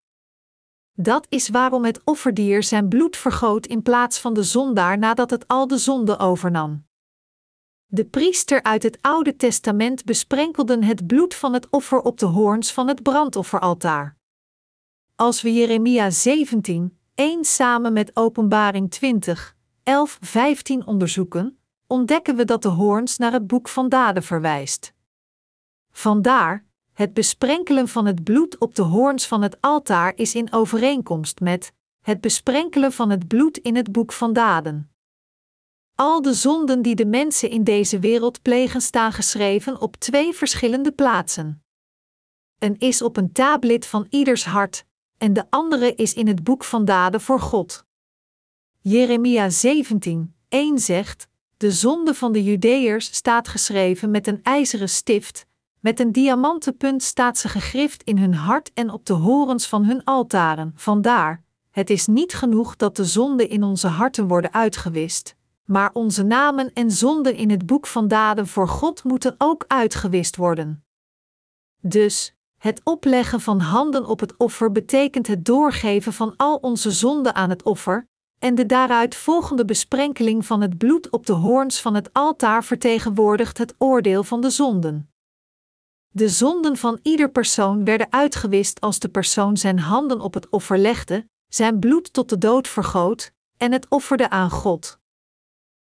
Dat 0.92 1.26
is 1.28 1.48
waarom 1.48 1.84
het 1.84 2.00
offerdier 2.04 2.62
zijn 2.62 2.88
bloed 2.88 3.16
vergoot 3.16 3.66
in 3.66 3.82
plaats 3.82 4.18
van 4.18 4.34
de 4.34 4.42
zondaar 4.42 4.98
nadat 4.98 5.30
het 5.30 5.48
al 5.48 5.66
de 5.66 5.78
zonde 5.78 6.18
overnam. 6.18 6.86
De 7.86 8.04
priester 8.04 8.62
uit 8.62 8.82
het 8.82 8.98
Oude 9.00 9.36
Testament 9.36 10.04
besprenkelden 10.04 10.82
het 10.82 11.06
bloed 11.06 11.34
van 11.34 11.52
het 11.52 11.70
offer 11.70 12.00
op 12.00 12.18
de 12.18 12.26
hoorns 12.26 12.72
van 12.72 12.88
het 12.88 13.02
brandofferaltaar. 13.02 14.16
Als 15.14 15.42
we 15.42 15.52
Jeremia 15.52 16.10
17, 16.10 16.98
1 17.14 17.44
samen 17.44 17.92
met 17.92 18.16
Openbaring 18.16 18.90
20, 18.90 19.53
11, 19.84 20.18
15 20.20 20.86
onderzoeken, 20.86 21.58
ontdekken 21.86 22.36
we 22.36 22.44
dat 22.44 22.62
de 22.62 22.68
hoorns 22.68 23.18
naar 23.18 23.32
het 23.32 23.46
boek 23.46 23.68
van 23.68 23.88
daden 23.88 24.22
verwijst. 24.22 24.92
Vandaar, 25.90 26.64
het 26.92 27.14
besprenkelen 27.14 27.88
van 27.88 28.06
het 28.06 28.24
bloed 28.24 28.58
op 28.58 28.74
de 28.74 28.82
hoorns 28.82 29.26
van 29.26 29.42
het 29.42 29.60
altaar 29.60 30.12
is 30.16 30.34
in 30.34 30.52
overeenkomst 30.52 31.40
met 31.40 31.72
het 32.00 32.20
besprenkelen 32.20 32.92
van 32.92 33.10
het 33.10 33.28
bloed 33.28 33.58
in 33.58 33.76
het 33.76 33.92
boek 33.92 34.12
van 34.12 34.32
daden. 34.32 34.90
Al 35.94 36.22
de 36.22 36.34
zonden 36.34 36.82
die 36.82 36.94
de 36.94 37.06
mensen 37.06 37.50
in 37.50 37.64
deze 37.64 37.98
wereld 37.98 38.42
plegen 38.42 38.80
staan 38.80 39.12
geschreven 39.12 39.80
op 39.80 39.96
twee 39.96 40.32
verschillende 40.32 40.92
plaatsen. 40.92 41.64
Een 42.58 42.78
is 42.78 43.02
op 43.02 43.16
een 43.16 43.32
tablet 43.32 43.86
van 43.86 44.06
ieders 44.10 44.44
hart, 44.44 44.84
en 45.18 45.32
de 45.32 45.44
andere 45.50 45.94
is 45.94 46.14
in 46.14 46.26
het 46.26 46.44
boek 46.44 46.64
van 46.64 46.84
daden 46.84 47.20
voor 47.20 47.40
God. 47.40 47.84
Jeremia 48.86 49.50
17, 49.50 50.34
1 50.48 50.78
zegt: 50.78 51.28
De 51.56 51.72
zonde 51.72 52.14
van 52.14 52.32
de 52.32 52.44
Judeërs 52.44 53.14
staat 53.14 53.48
geschreven 53.48 54.10
met 54.10 54.26
een 54.26 54.40
ijzeren 54.42 54.88
stift, 54.88 55.46
Met 55.80 56.00
een 56.00 56.12
diamanten 56.12 56.76
punt 56.76 57.02
staat 57.02 57.38
ze 57.38 57.48
gegrift 57.48 58.02
in 58.02 58.18
hun 58.18 58.34
hart 58.34 58.70
en 58.74 58.90
op 58.90 59.06
de 59.06 59.12
horens 59.12 59.68
van 59.68 59.84
hun 59.84 60.04
altaren. 60.04 60.72
Vandaar, 60.76 61.44
het 61.70 61.90
is 61.90 62.06
niet 62.06 62.34
genoeg 62.34 62.76
dat 62.76 62.96
de 62.96 63.04
zonden 63.04 63.48
in 63.48 63.62
onze 63.62 63.88
harten 63.88 64.28
worden 64.28 64.52
uitgewist, 64.52 65.36
maar 65.64 65.90
onze 65.92 66.22
namen 66.22 66.72
en 66.72 66.90
zonden 66.90 67.34
in 67.34 67.50
het 67.50 67.66
boek 67.66 67.86
van 67.86 68.08
daden 68.08 68.46
voor 68.46 68.68
God 68.68 69.04
moeten 69.04 69.34
ook 69.38 69.64
uitgewist 69.66 70.36
worden. 70.36 70.84
Dus, 71.80 72.34
het 72.58 72.80
opleggen 72.84 73.40
van 73.40 73.60
handen 73.60 74.06
op 74.06 74.20
het 74.20 74.36
offer 74.36 74.72
betekent 74.72 75.26
het 75.26 75.44
doorgeven 75.44 76.12
van 76.12 76.34
al 76.36 76.56
onze 76.56 76.90
zonden 76.90 77.34
aan 77.34 77.50
het 77.50 77.62
offer, 77.62 78.08
en 78.44 78.54
de 78.54 78.66
daaruit 78.66 79.14
volgende 79.14 79.64
besprenkeling 79.64 80.46
van 80.46 80.60
het 80.60 80.78
bloed 80.78 81.10
op 81.10 81.26
de 81.26 81.32
hoorns 81.32 81.80
van 81.80 81.94
het 81.94 82.12
altaar 82.12 82.64
vertegenwoordigt 82.64 83.58
het 83.58 83.74
oordeel 83.78 84.24
van 84.24 84.40
de 84.40 84.50
zonden. 84.50 85.10
De 86.08 86.28
zonden 86.28 86.76
van 86.76 86.98
ieder 87.02 87.30
persoon 87.30 87.84
werden 87.84 88.12
uitgewist 88.12 88.80
als 88.80 88.98
de 88.98 89.08
persoon 89.08 89.56
zijn 89.56 89.78
handen 89.78 90.20
op 90.20 90.34
het 90.34 90.48
offer 90.48 90.78
legde, 90.78 91.28
zijn 91.48 91.78
bloed 91.78 92.12
tot 92.12 92.28
de 92.28 92.38
dood 92.38 92.68
vergoot 92.68 93.32
en 93.56 93.72
het 93.72 93.88
offerde 93.88 94.30
aan 94.30 94.50
God. 94.50 94.98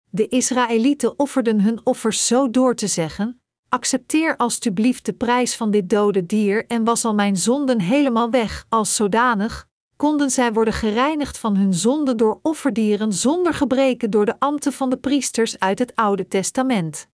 De 0.09 0.27
Israëlieten 0.27 1.19
offerden 1.19 1.61
hun 1.61 1.85
offers 1.85 2.27
zo 2.27 2.49
door 2.49 2.75
te 2.75 2.87
zeggen: 2.87 3.41
Accepteer 3.69 4.37
alstublieft 4.37 5.05
de 5.05 5.13
prijs 5.13 5.55
van 5.55 5.71
dit 5.71 5.89
dode 5.89 6.25
dier 6.25 6.65
en 6.67 6.83
was 6.83 7.05
al 7.05 7.13
mijn 7.13 7.37
zonden 7.37 7.79
helemaal 7.79 8.29
weg. 8.29 8.65
Als 8.69 8.95
zodanig 8.95 9.68
konden 9.99 10.29
zij 10.29 10.53
worden 10.53 10.73
gereinigd 10.73 11.37
van 11.37 11.55
hun 11.55 11.73
zonden 11.73 12.17
door 12.17 12.39
offerdieren 12.41 13.13
zonder 13.13 13.53
gebreken 13.53 14.09
door 14.09 14.25
de 14.25 14.39
ambten 14.39 14.73
van 14.73 14.89
de 14.89 14.97
priesters 14.97 15.59
uit 15.59 15.79
het 15.79 15.95
Oude 15.95 16.27
Testament. 16.27 17.09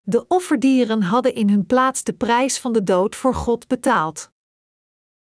De 0.00 0.26
offerdieren 0.28 1.02
hadden 1.02 1.34
in 1.34 1.48
hun 1.48 1.66
plaats 1.66 2.02
de 2.02 2.12
prijs 2.12 2.58
van 2.58 2.72
de 2.72 2.82
dood 2.82 3.16
voor 3.16 3.34
God 3.34 3.66
betaald. 3.66 4.30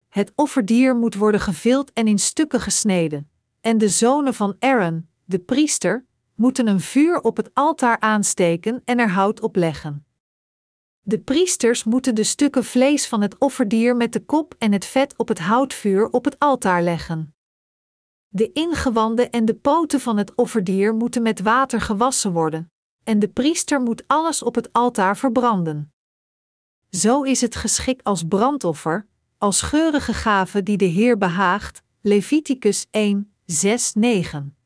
Het 0.09 0.33
offerdier 0.35 0.97
moet 0.97 1.15
worden 1.15 1.41
gevild 1.41 1.93
en 1.93 2.07
in 2.07 2.19
stukken 2.19 2.61
gesneden, 2.61 3.31
en 3.61 3.79
de 3.79 3.89
zonen 3.89 4.35
van 4.35 4.57
Aaron, 4.59 5.09
de 5.25 5.39
priester, 5.39 6.07
moeten 6.35 6.67
een 6.67 6.81
vuur 6.81 7.21
op 7.21 7.37
het 7.37 7.51
altaar 7.55 8.01
aansteken 8.01 8.83
en 8.85 8.99
er 8.99 9.11
hout 9.11 9.41
op 9.41 9.57
leggen. 9.57 10.05
De 11.01 11.19
priesters 11.21 11.85
moeten 11.85 12.15
de 12.15 12.25
stukken 12.25 12.65
vlees 12.65 13.09
van 13.09 13.21
het 13.21 13.39
offerdier 13.39 13.97
met 13.97 14.13
de 14.13 14.25
kop 14.25 14.55
en 14.59 14.73
het 14.73 14.85
vet 14.85 15.15
op 15.17 15.29
het 15.29 15.39
houtvuur 15.39 16.11
op 16.11 16.25
het 16.25 16.39
altaar 16.39 16.83
leggen. 16.83 17.35
De 18.29 18.53
ingewanden 18.53 19.31
en 19.31 19.45
de 19.45 19.55
poten 19.55 20.01
van 20.01 20.17
het 20.17 20.35
offerdier 20.35 20.95
moeten 20.95 21.23
met 21.23 21.41
water 21.41 21.81
gewassen 21.81 22.33
worden, 22.33 22.73
en 23.05 23.19
de 23.19 23.29
priester 23.29 23.81
moet 23.81 24.03
alles 24.07 24.43
op 24.43 24.55
het 24.55 24.73
altaar 24.73 25.17
verbranden. 25.17 25.93
Zo 26.91 27.23
is 27.23 27.41
het 27.41 27.57
geschikt 27.57 28.05
als 28.05 28.25
brandoffer, 28.29 29.07
als 29.39 29.63
geurige 29.63 30.15
gave 30.15 30.63
die 30.63 30.77
de 30.77 30.85
Heer 30.85 31.19
behaagt. 31.19 31.83
Leviticus 32.01 32.87
1, 32.91 33.35
6, 33.45 33.95
9. 33.95 34.60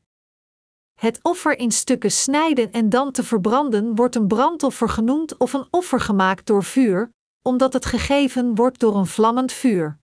Het 0.95 1.19
offer 1.21 1.59
in 1.59 1.71
stukken 1.71 2.11
snijden 2.11 2.71
en 2.71 2.89
dan 2.89 3.11
te 3.11 3.23
verbranden 3.23 3.95
wordt 3.95 4.15
een 4.15 4.27
brandoffer 4.27 4.89
genoemd 4.89 5.37
of 5.37 5.53
een 5.53 5.67
offer 5.71 5.99
gemaakt 5.99 6.45
door 6.45 6.63
vuur, 6.63 7.09
omdat 7.41 7.73
het 7.73 7.85
gegeven 7.85 8.55
wordt 8.55 8.79
door 8.79 8.95
een 8.95 9.05
vlammend 9.05 9.51
vuur. 9.51 9.99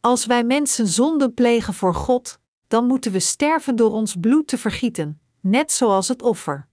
Als 0.00 0.26
wij 0.26 0.44
mensen 0.44 0.86
zonden 0.86 1.34
plegen 1.34 1.74
voor 1.74 1.94
God, 1.94 2.38
dan 2.66 2.86
moeten 2.86 3.12
we 3.12 3.20
sterven 3.20 3.76
door 3.76 3.90
ons 3.90 4.16
bloed 4.20 4.46
te 4.46 4.58
vergieten, 4.58 5.20
net 5.40 5.72
zoals 5.72 6.08
het 6.08 6.22
offer. 6.22 6.68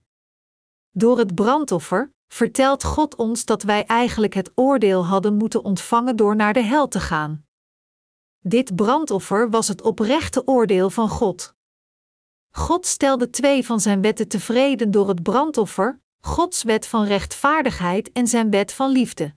Door 0.90 1.18
het 1.18 1.34
brandoffer 1.34 2.12
vertelt 2.28 2.84
God 2.84 3.16
ons 3.16 3.44
dat 3.44 3.62
wij 3.62 3.84
eigenlijk 3.84 4.34
het 4.34 4.52
oordeel 4.54 5.06
hadden 5.06 5.36
moeten 5.36 5.64
ontvangen 5.64 6.16
door 6.16 6.36
naar 6.36 6.52
de 6.52 6.62
hel 6.62 6.88
te 6.88 7.00
gaan. 7.00 7.44
Dit 8.40 8.76
brandoffer 8.76 9.50
was 9.50 9.68
het 9.68 9.82
oprechte 9.82 10.46
oordeel 10.46 10.90
van 10.90 11.08
God. 11.08 11.54
God 12.56 12.86
stelde 12.86 13.30
twee 13.30 13.66
van 13.66 13.80
zijn 13.80 14.00
wetten 14.00 14.28
tevreden 14.28 14.90
door 14.90 15.08
het 15.08 15.22
brandoffer, 15.22 16.00
Gods 16.20 16.62
wet 16.62 16.86
van 16.86 17.04
rechtvaardigheid 17.04 18.12
en 18.12 18.26
zijn 18.26 18.50
wet 18.50 18.72
van 18.72 18.90
liefde. 18.90 19.34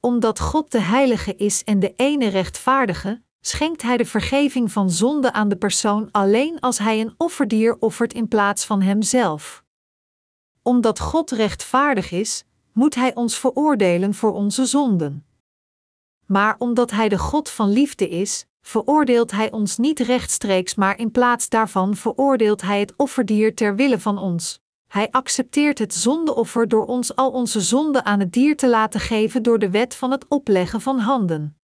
Omdat 0.00 0.40
God 0.40 0.70
de 0.70 0.80
heilige 0.80 1.36
is 1.36 1.64
en 1.64 1.78
de 1.78 1.92
ene 1.96 2.28
rechtvaardige, 2.28 3.22
schenkt 3.40 3.82
hij 3.82 3.96
de 3.96 4.04
vergeving 4.04 4.72
van 4.72 4.90
zonde 4.90 5.32
aan 5.32 5.48
de 5.48 5.56
persoon 5.56 6.08
alleen 6.10 6.60
als 6.60 6.78
hij 6.78 7.00
een 7.00 7.14
offerdier 7.16 7.76
offert 7.78 8.12
in 8.12 8.28
plaats 8.28 8.64
van 8.64 8.82
hemzelf. 8.82 9.64
Omdat 10.62 11.00
God 11.00 11.30
rechtvaardig 11.30 12.10
is, 12.10 12.44
moet 12.72 12.94
hij 12.94 13.14
ons 13.14 13.38
veroordelen 13.38 14.14
voor 14.14 14.32
onze 14.32 14.66
zonden. 14.66 15.26
Maar 16.26 16.54
omdat 16.58 16.90
hij 16.90 17.08
de 17.08 17.18
God 17.18 17.48
van 17.48 17.68
liefde 17.68 18.08
is, 18.08 18.46
veroordeelt 18.62 19.30
Hij 19.30 19.50
ons 19.50 19.78
niet 19.78 19.98
rechtstreeks, 20.00 20.74
maar 20.74 20.98
in 20.98 21.10
plaats 21.10 21.48
daarvan 21.48 21.96
veroordeelt 21.96 22.62
Hij 22.62 22.80
het 22.80 22.94
offerdier 22.96 23.54
ter 23.54 23.76
wille 23.76 24.00
van 24.00 24.18
ons. 24.18 24.60
Hij 24.88 25.10
accepteert 25.10 25.78
het 25.78 25.94
zondeoffer 25.94 26.68
door 26.68 26.86
ons 26.86 27.16
al 27.16 27.30
onze 27.30 27.60
zonden 27.60 28.04
aan 28.04 28.20
het 28.20 28.32
dier 28.32 28.56
te 28.56 28.68
laten 28.68 29.00
geven 29.00 29.42
door 29.42 29.58
de 29.58 29.70
wet 29.70 29.94
van 29.94 30.10
het 30.10 30.28
opleggen 30.28 30.80
van 30.80 30.98
handen. 30.98 31.56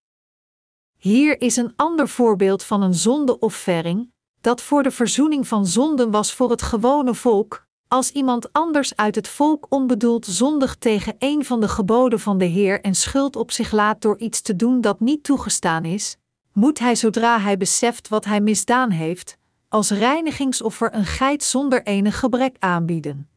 Hier 0.97 1.41
is 1.41 1.55
een 1.55 1.73
ander 1.75 2.07
voorbeeld 2.07 2.63
van 2.63 2.81
een 2.81 2.93
zondeoffering, 2.93 4.11
dat 4.41 4.61
voor 4.61 4.83
de 4.83 4.91
verzoening 4.91 5.47
van 5.47 5.65
zonden 5.65 6.11
was 6.11 6.33
voor 6.33 6.49
het 6.49 6.61
gewone 6.61 7.13
volk, 7.13 7.67
als 7.87 8.11
iemand 8.11 8.53
anders 8.53 8.95
uit 8.95 9.15
het 9.15 9.27
volk 9.27 9.65
onbedoeld 9.69 10.25
zondigt 10.25 10.81
tegen 10.81 11.15
een 11.19 11.45
van 11.45 11.59
de 11.59 11.67
geboden 11.67 12.19
van 12.19 12.37
de 12.37 12.45
Heer 12.45 12.81
en 12.81 12.95
schuld 12.95 13.35
op 13.35 13.51
zich 13.51 13.71
laat 13.71 14.01
door 14.01 14.19
iets 14.19 14.41
te 14.41 14.55
doen 14.55 14.81
dat 14.81 14.99
niet 14.99 15.23
toegestaan 15.23 15.85
is, 15.85 16.17
moet 16.53 16.79
hij 16.79 16.95
zodra 16.95 17.39
hij 17.39 17.57
beseft 17.57 18.07
wat 18.07 18.25
hij 18.25 18.41
misdaan 18.41 18.89
heeft, 18.89 19.37
als 19.67 19.89
reinigingsoffer 19.89 20.93
een 20.93 21.05
geit 21.05 21.43
zonder 21.43 21.83
enig 21.83 22.19
gebrek 22.19 22.55
aanbieden. 22.59 23.29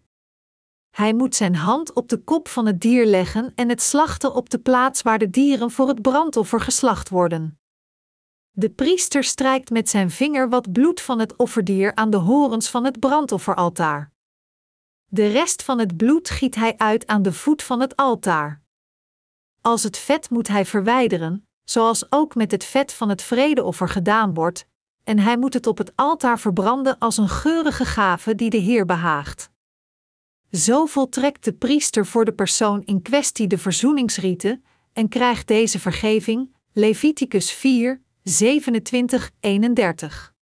Hij 0.91 1.15
moet 1.15 1.35
zijn 1.35 1.55
hand 1.55 1.93
op 1.93 2.09
de 2.09 2.19
kop 2.19 2.49
van 2.49 2.67
het 2.67 2.81
dier 2.81 3.07
leggen 3.07 3.53
en 3.55 3.69
het 3.69 3.83
slachten 3.83 4.35
op 4.35 4.51
de 4.51 4.59
plaats 4.59 5.03
waar 5.03 5.19
de 5.19 5.31
dieren 5.31 5.71
voor 5.71 5.89
het 5.89 6.03
brandoffer 6.03 6.61
geslacht 6.61 7.09
worden. 7.09 7.59
De 8.51 8.71
priester 8.71 9.25
strijkt 9.25 9.71
met 9.71 9.89
zijn 9.89 10.11
vinger 10.11 10.49
wat 10.49 10.73
bloed 10.73 11.01
van 11.01 11.19
het 11.19 11.37
offerdier 11.37 11.95
aan 11.95 12.11
de 12.11 12.17
horens 12.17 12.69
van 12.69 12.85
het 12.85 13.01
brandofferaltaar. 13.01 14.13
De 15.07 15.27
rest 15.27 15.63
van 15.63 15.79
het 15.79 15.97
bloed 15.97 16.31
giet 16.31 16.55
hij 16.55 16.77
uit 16.77 17.07
aan 17.07 17.23
de 17.23 17.33
voet 17.33 17.63
van 17.63 17.81
het 17.81 17.97
altaar. 17.97 18.63
Als 19.61 19.83
het 19.83 19.99
vet 19.99 20.31
moet 20.31 20.49
hij 20.49 20.65
verwijderen, 20.65 21.47
zoals 21.65 22.13
ook 22.13 22.35
met 22.35 22.51
het 22.51 22.65
vet 22.65 22.93
van 22.93 23.09
het 23.09 23.23
vredeoffer 23.23 23.89
gedaan 23.89 24.35
wordt, 24.35 24.67
en 25.05 25.19
hij 25.19 25.39
moet 25.39 25.55
het 25.55 25.67
op 25.67 25.79
het 25.79 25.93
altaar 25.95 26.39
verbranden 26.39 26.99
als 26.99 27.17
een 27.17 27.29
geurige 27.29 27.85
gave 27.85 28.35
die 28.35 28.51
de 28.51 28.57
Heer 28.57 28.85
behaagt. 28.85 29.51
Zo 30.51 30.87
voltrekt 30.87 31.45
de 31.45 31.53
priester 31.53 32.07
voor 32.07 32.25
de 32.25 32.33
persoon 32.33 32.83
in 32.85 33.03
kwestie 33.03 33.47
de 33.47 33.59
verzoeningsrieten 33.59 34.65
en 34.93 35.09
krijgt 35.09 35.49
deze 35.49 35.79
vergeving, 35.79 36.55
Leviticus 36.73 37.53
4, 37.53 38.03
27, 38.23 39.31
31. 39.41 40.35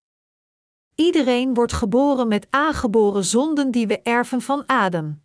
Iedereen 0.94 1.54
wordt 1.54 1.72
geboren 1.72 2.28
met 2.28 2.46
aangeboren 2.50 3.24
zonden 3.24 3.70
die 3.70 3.86
we 3.86 4.02
erven 4.02 4.40
van 4.40 4.66
Adam. 4.66 5.22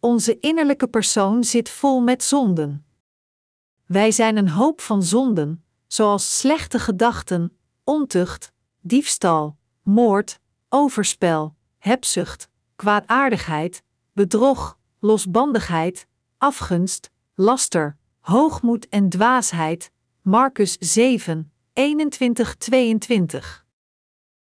Onze 0.00 0.38
innerlijke 0.40 0.88
persoon 0.88 1.44
zit 1.44 1.68
vol 1.68 2.00
met 2.00 2.22
zonden. 2.22 2.87
Wij 3.88 4.10
zijn 4.10 4.36
een 4.36 4.48
hoop 4.48 4.80
van 4.80 5.02
zonden, 5.02 5.64
zoals 5.86 6.38
slechte 6.38 6.78
gedachten, 6.78 7.58
ontucht, 7.84 8.52
diefstal, 8.80 9.56
moord, 9.82 10.40
overspel, 10.68 11.54
hebzucht, 11.78 12.48
kwaadaardigheid, 12.76 13.82
bedrog, 14.12 14.78
losbandigheid, 14.98 16.06
afgunst, 16.38 17.10
laster, 17.34 17.96
hoogmoed 18.20 18.88
en 18.88 19.08
dwaasheid. 19.08 19.90
Marcus 20.22 20.76
7, 20.78 21.52
21-22. 21.72 21.82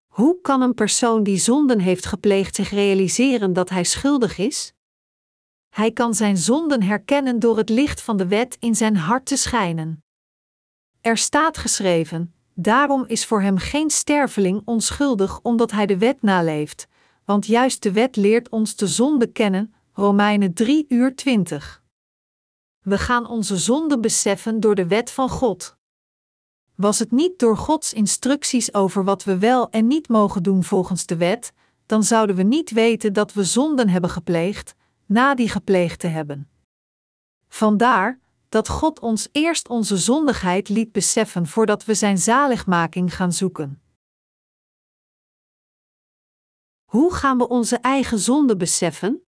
Hoe 0.07 0.41
kan 0.41 0.61
een 0.61 0.73
persoon 0.73 1.23
die 1.23 1.37
zonden 1.37 1.79
heeft 1.79 2.05
gepleegd 2.05 2.55
zich 2.55 2.69
realiseren 2.69 3.53
dat 3.53 3.69
hij 3.69 3.83
schuldig 3.83 4.37
is? 4.37 4.73
Hij 5.73 5.91
kan 5.91 6.13
zijn 6.13 6.37
zonden 6.37 6.83
herkennen 6.83 7.39
door 7.39 7.57
het 7.57 7.69
licht 7.69 8.01
van 8.01 8.17
de 8.17 8.27
wet 8.27 8.57
in 8.59 8.75
zijn 8.75 8.95
hart 8.95 9.25
te 9.25 9.35
schijnen. 9.35 10.03
Er 11.01 11.17
staat 11.17 11.57
geschreven: 11.57 12.33
Daarom 12.53 13.05
is 13.07 13.25
voor 13.25 13.41
hem 13.41 13.57
geen 13.57 13.89
sterveling 13.89 14.61
onschuldig 14.65 15.39
omdat 15.41 15.71
hij 15.71 15.85
de 15.85 15.97
wet 15.97 16.21
naleeft, 16.21 16.87
want 17.25 17.45
juist 17.45 17.83
de 17.83 17.91
wet 17.91 18.15
leert 18.15 18.49
ons 18.49 18.75
de 18.75 18.87
zonde 18.87 19.27
kennen. 19.27 19.73
Romeinen 19.93 20.53
3 20.53 20.85
uur 20.89 21.15
20. 21.15 21.83
We 22.81 22.97
gaan 22.97 23.27
onze 23.27 23.57
zonde 23.57 23.99
beseffen 23.99 24.59
door 24.59 24.75
de 24.75 24.87
wet 24.87 25.11
van 25.11 25.29
God. 25.29 25.77
Was 26.75 26.99
het 26.99 27.11
niet 27.11 27.39
door 27.39 27.57
Gods 27.57 27.93
instructies 27.93 28.73
over 28.73 29.03
wat 29.03 29.23
we 29.23 29.37
wel 29.37 29.69
en 29.69 29.87
niet 29.87 30.07
mogen 30.07 30.43
doen 30.43 30.63
volgens 30.63 31.05
de 31.05 31.17
wet, 31.17 31.53
dan 31.85 32.03
zouden 32.03 32.35
we 32.35 32.43
niet 32.43 32.71
weten 32.71 33.13
dat 33.13 33.33
we 33.33 33.43
zonden 33.43 33.89
hebben 33.89 34.09
gepleegd, 34.09 34.75
na 35.05 35.35
die 35.35 35.49
gepleegd 35.49 35.99
te 35.99 36.07
hebben. 36.07 36.49
Vandaar 37.47 38.19
dat 38.49 38.67
God 38.67 38.99
ons 38.99 39.29
eerst 39.31 39.67
onze 39.67 39.97
zondigheid 39.97 40.69
liet 40.69 40.91
beseffen 40.91 41.47
voordat 41.47 41.85
we 41.85 41.93
Zijn 41.93 42.17
zaligmaking 42.17 43.15
gaan 43.15 43.33
zoeken. 43.33 43.81
Hoe 46.83 47.13
gaan 47.13 47.37
we 47.37 47.47
onze 47.47 47.77
eigen 47.77 48.19
zonde 48.19 48.57
beseffen? 48.57 49.25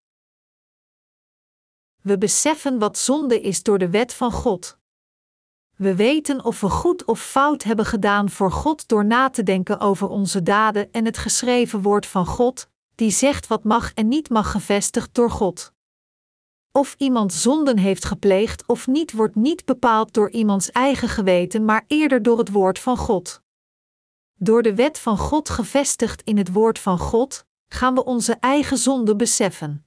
We 2.01 2.17
beseffen 2.17 2.79
wat 2.79 2.97
zonde 2.97 3.41
is 3.41 3.63
door 3.63 3.77
de 3.77 3.89
wet 3.89 4.13
van 4.13 4.31
God. 4.31 4.77
We 5.75 5.95
weten 5.95 6.43
of 6.43 6.61
we 6.61 6.69
goed 6.69 7.05
of 7.05 7.21
fout 7.21 7.63
hebben 7.63 7.85
gedaan 7.85 8.29
voor 8.29 8.51
God 8.51 8.87
door 8.87 9.05
na 9.05 9.29
te 9.29 9.43
denken 9.43 9.79
over 9.79 10.07
onze 10.07 10.43
daden 10.43 10.91
en 10.91 11.05
het 11.05 11.17
geschreven 11.17 11.81
woord 11.81 12.05
van 12.05 12.25
God, 12.25 12.69
die 12.95 13.11
zegt 13.11 13.47
wat 13.47 13.63
mag 13.63 13.93
en 13.93 14.07
niet 14.07 14.29
mag 14.29 14.51
gevestigd 14.51 15.13
door 15.13 15.31
God. 15.31 15.73
Of 16.71 16.95
iemand 16.97 17.33
zonden 17.33 17.77
heeft 17.77 18.05
gepleegd 18.05 18.67
of 18.67 18.87
niet, 18.87 19.11
wordt 19.11 19.35
niet 19.35 19.65
bepaald 19.65 20.13
door 20.13 20.29
iemands 20.29 20.71
eigen 20.71 21.09
geweten, 21.09 21.65
maar 21.65 21.83
eerder 21.87 22.21
door 22.23 22.37
het 22.37 22.51
woord 22.51 22.79
van 22.79 22.97
God. 22.97 23.41
Door 24.33 24.61
de 24.61 24.75
wet 24.75 24.99
van 24.99 25.17
God 25.17 25.49
gevestigd 25.49 26.21
in 26.21 26.37
het 26.37 26.51
woord 26.51 26.79
van 26.79 26.97
God, 26.97 27.45
gaan 27.67 27.93
we 27.93 28.03
onze 28.03 28.33
eigen 28.39 28.77
zonden 28.77 29.17
beseffen. 29.17 29.85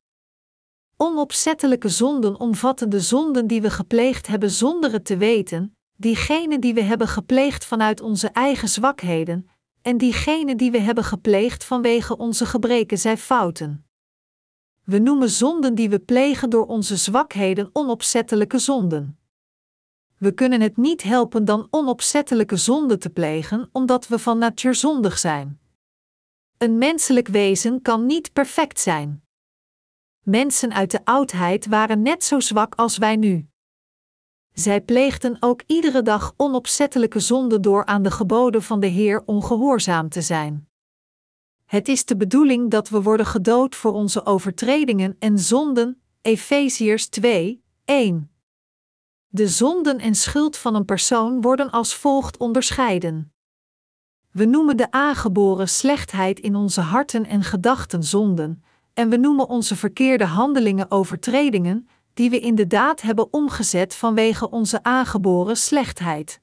Onopzettelijke 0.96 1.88
zonden 1.88 2.40
omvatten 2.40 2.90
de 2.90 3.00
zonden 3.00 3.46
die 3.46 3.62
we 3.62 3.70
gepleegd 3.70 4.26
hebben 4.26 4.50
zonder 4.50 4.92
het 4.92 5.04
te 5.04 5.16
weten, 5.16 5.76
diegene 5.96 6.58
die 6.58 6.74
we 6.74 6.82
hebben 6.82 7.08
gepleegd 7.08 7.64
vanuit 7.64 8.00
onze 8.00 8.28
eigen 8.28 8.68
zwakheden, 8.68 9.48
en 9.88 9.96
diegene 9.96 10.56
die 10.56 10.70
we 10.70 10.78
hebben 10.78 11.04
gepleegd 11.04 11.64
vanwege 11.64 12.16
onze 12.16 12.46
gebreken 12.46 12.98
zijn 12.98 13.18
fouten. 13.18 13.86
We 14.84 14.98
noemen 14.98 15.30
zonden 15.30 15.74
die 15.74 15.88
we 15.90 15.98
plegen 15.98 16.50
door 16.50 16.66
onze 16.66 16.96
zwakheden 16.96 17.70
onopzettelijke 17.72 18.58
zonden. 18.58 19.18
We 20.18 20.32
kunnen 20.32 20.60
het 20.60 20.76
niet 20.76 21.02
helpen 21.02 21.44
dan 21.44 21.66
onopzettelijke 21.70 22.56
zonden 22.56 22.98
te 22.98 23.10
plegen, 23.10 23.68
omdat 23.72 24.08
we 24.08 24.18
van 24.18 24.38
natuur 24.38 24.74
zondig 24.74 25.18
zijn. 25.18 25.60
Een 26.58 26.78
menselijk 26.78 27.28
wezen 27.28 27.82
kan 27.82 28.06
niet 28.06 28.32
perfect 28.32 28.80
zijn. 28.80 29.22
Mensen 30.24 30.72
uit 30.72 30.90
de 30.90 31.04
oudheid 31.04 31.66
waren 31.66 32.02
net 32.02 32.24
zo 32.24 32.40
zwak 32.40 32.74
als 32.74 32.98
wij 32.98 33.16
nu. 33.16 33.48
Zij 34.58 34.80
pleegden 34.80 35.36
ook 35.40 35.62
iedere 35.66 36.02
dag 36.02 36.34
onopzettelijke 36.36 37.20
zonden 37.20 37.62
door 37.62 37.84
aan 37.84 38.02
de 38.02 38.10
geboden 38.10 38.62
van 38.62 38.80
de 38.80 38.86
Heer 38.86 39.22
ongehoorzaam 39.26 40.08
te 40.08 40.22
zijn. 40.22 40.68
Het 41.64 41.88
is 41.88 42.04
de 42.04 42.16
bedoeling 42.16 42.70
dat 42.70 42.88
we 42.88 43.02
worden 43.02 43.26
gedood 43.26 43.74
voor 43.74 43.92
onze 43.92 44.26
overtredingen 44.26 45.16
en 45.18 45.38
zonden, 45.38 46.00
Efeziërs 46.22 47.08
2, 47.08 47.62
1. 47.84 48.30
De 49.28 49.48
zonden 49.48 49.98
en 49.98 50.14
schuld 50.14 50.56
van 50.56 50.74
een 50.74 50.84
persoon 50.84 51.40
worden 51.40 51.70
als 51.70 51.94
volgt 51.94 52.36
onderscheiden. 52.36 53.32
We 54.30 54.44
noemen 54.44 54.76
de 54.76 54.90
aangeboren 54.90 55.68
slechtheid 55.68 56.40
in 56.40 56.54
onze 56.54 56.80
harten 56.80 57.26
en 57.26 57.42
gedachten 57.42 58.02
zonden, 58.02 58.62
en 58.94 59.08
we 59.08 59.16
noemen 59.16 59.48
onze 59.48 59.76
verkeerde 59.76 60.24
handelingen 60.24 60.90
overtredingen, 60.90 61.88
die 62.18 62.30
we 62.30 62.40
inderdaad 62.40 63.00
hebben 63.00 63.32
omgezet 63.32 63.94
vanwege 63.94 64.50
onze 64.50 64.82
aangeboren 64.82 65.56
slechtheid. 65.56 66.40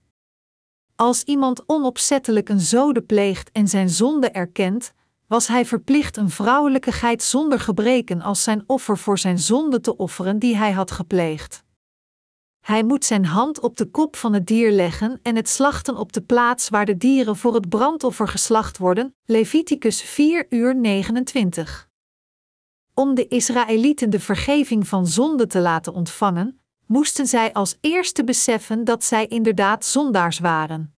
Als 0.95 1.23
iemand 1.23 1.63
onopzettelijk 1.65 2.49
een 2.49 2.59
zode 2.59 3.01
pleegt 3.01 3.51
en 3.51 3.67
zijn 3.67 3.89
zonde 3.89 4.29
erkent, 4.29 4.93
was 5.27 5.47
hij 5.47 5.65
verplicht 5.65 6.17
een 6.17 6.29
vrouwelijke 6.29 6.91
geit 6.91 7.23
zonder 7.23 7.59
gebreken 7.59 8.21
als 8.21 8.43
zijn 8.43 8.63
offer 8.67 8.97
voor 8.97 9.17
zijn 9.17 9.39
zonde 9.39 9.79
te 9.79 9.97
offeren 9.97 10.39
die 10.39 10.57
hij 10.57 10.71
had 10.71 10.91
gepleegd. 10.91 11.63
Hij 12.59 12.83
moet 12.83 13.05
zijn 13.05 13.25
hand 13.25 13.59
op 13.59 13.77
de 13.77 13.85
kop 13.85 14.15
van 14.15 14.33
het 14.33 14.47
dier 14.47 14.71
leggen 14.71 15.19
en 15.21 15.35
het 15.35 15.49
slachten 15.49 15.95
op 15.97 16.13
de 16.13 16.21
plaats 16.21 16.69
waar 16.69 16.85
de 16.85 16.97
dieren 16.97 17.35
voor 17.35 17.53
het 17.53 17.69
brandoffer 17.69 18.27
geslacht 18.27 18.77
worden. 18.77 19.15
Leviticus 19.25 20.01
4 20.01 20.45
uur 20.49 20.75
29. 20.75 21.84
Om 22.97 23.15
de 23.15 23.27
Israëlieten 23.27 24.09
de 24.09 24.19
vergeving 24.19 24.87
van 24.87 25.07
zonde 25.07 25.47
te 25.47 25.59
laten 25.59 25.93
ontvangen, 25.93 26.61
moesten 26.85 27.27
zij 27.27 27.53
als 27.53 27.77
eerste 27.81 28.23
beseffen 28.23 28.83
dat 28.83 29.03
zij 29.03 29.27
inderdaad 29.27 29.85
zondaars 29.85 30.39
waren. 30.39 30.95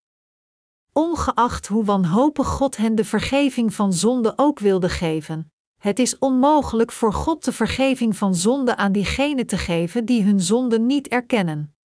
Ongeacht 0.93 1.67
hoe 1.67 1.83
wanhopig 1.83 2.47
God 2.47 2.77
hen 2.77 2.95
de 2.95 3.05
vergeving 3.05 3.73
van 3.73 3.93
zonde 3.93 4.33
ook 4.35 4.59
wilde 4.59 4.89
geven, 4.89 5.51
het 5.81 5.99
is 5.99 6.19
onmogelijk 6.19 6.91
voor 6.91 7.13
God 7.13 7.45
de 7.45 7.51
vergeving 7.51 8.17
van 8.17 8.35
zonde 8.35 8.75
aan 8.75 8.91
diegenen 8.91 9.47
te 9.47 9.57
geven 9.57 10.05
die 10.05 10.23
hun 10.23 10.39
zonde 10.39 10.79
niet 10.79 11.07
erkennen. 11.07 11.75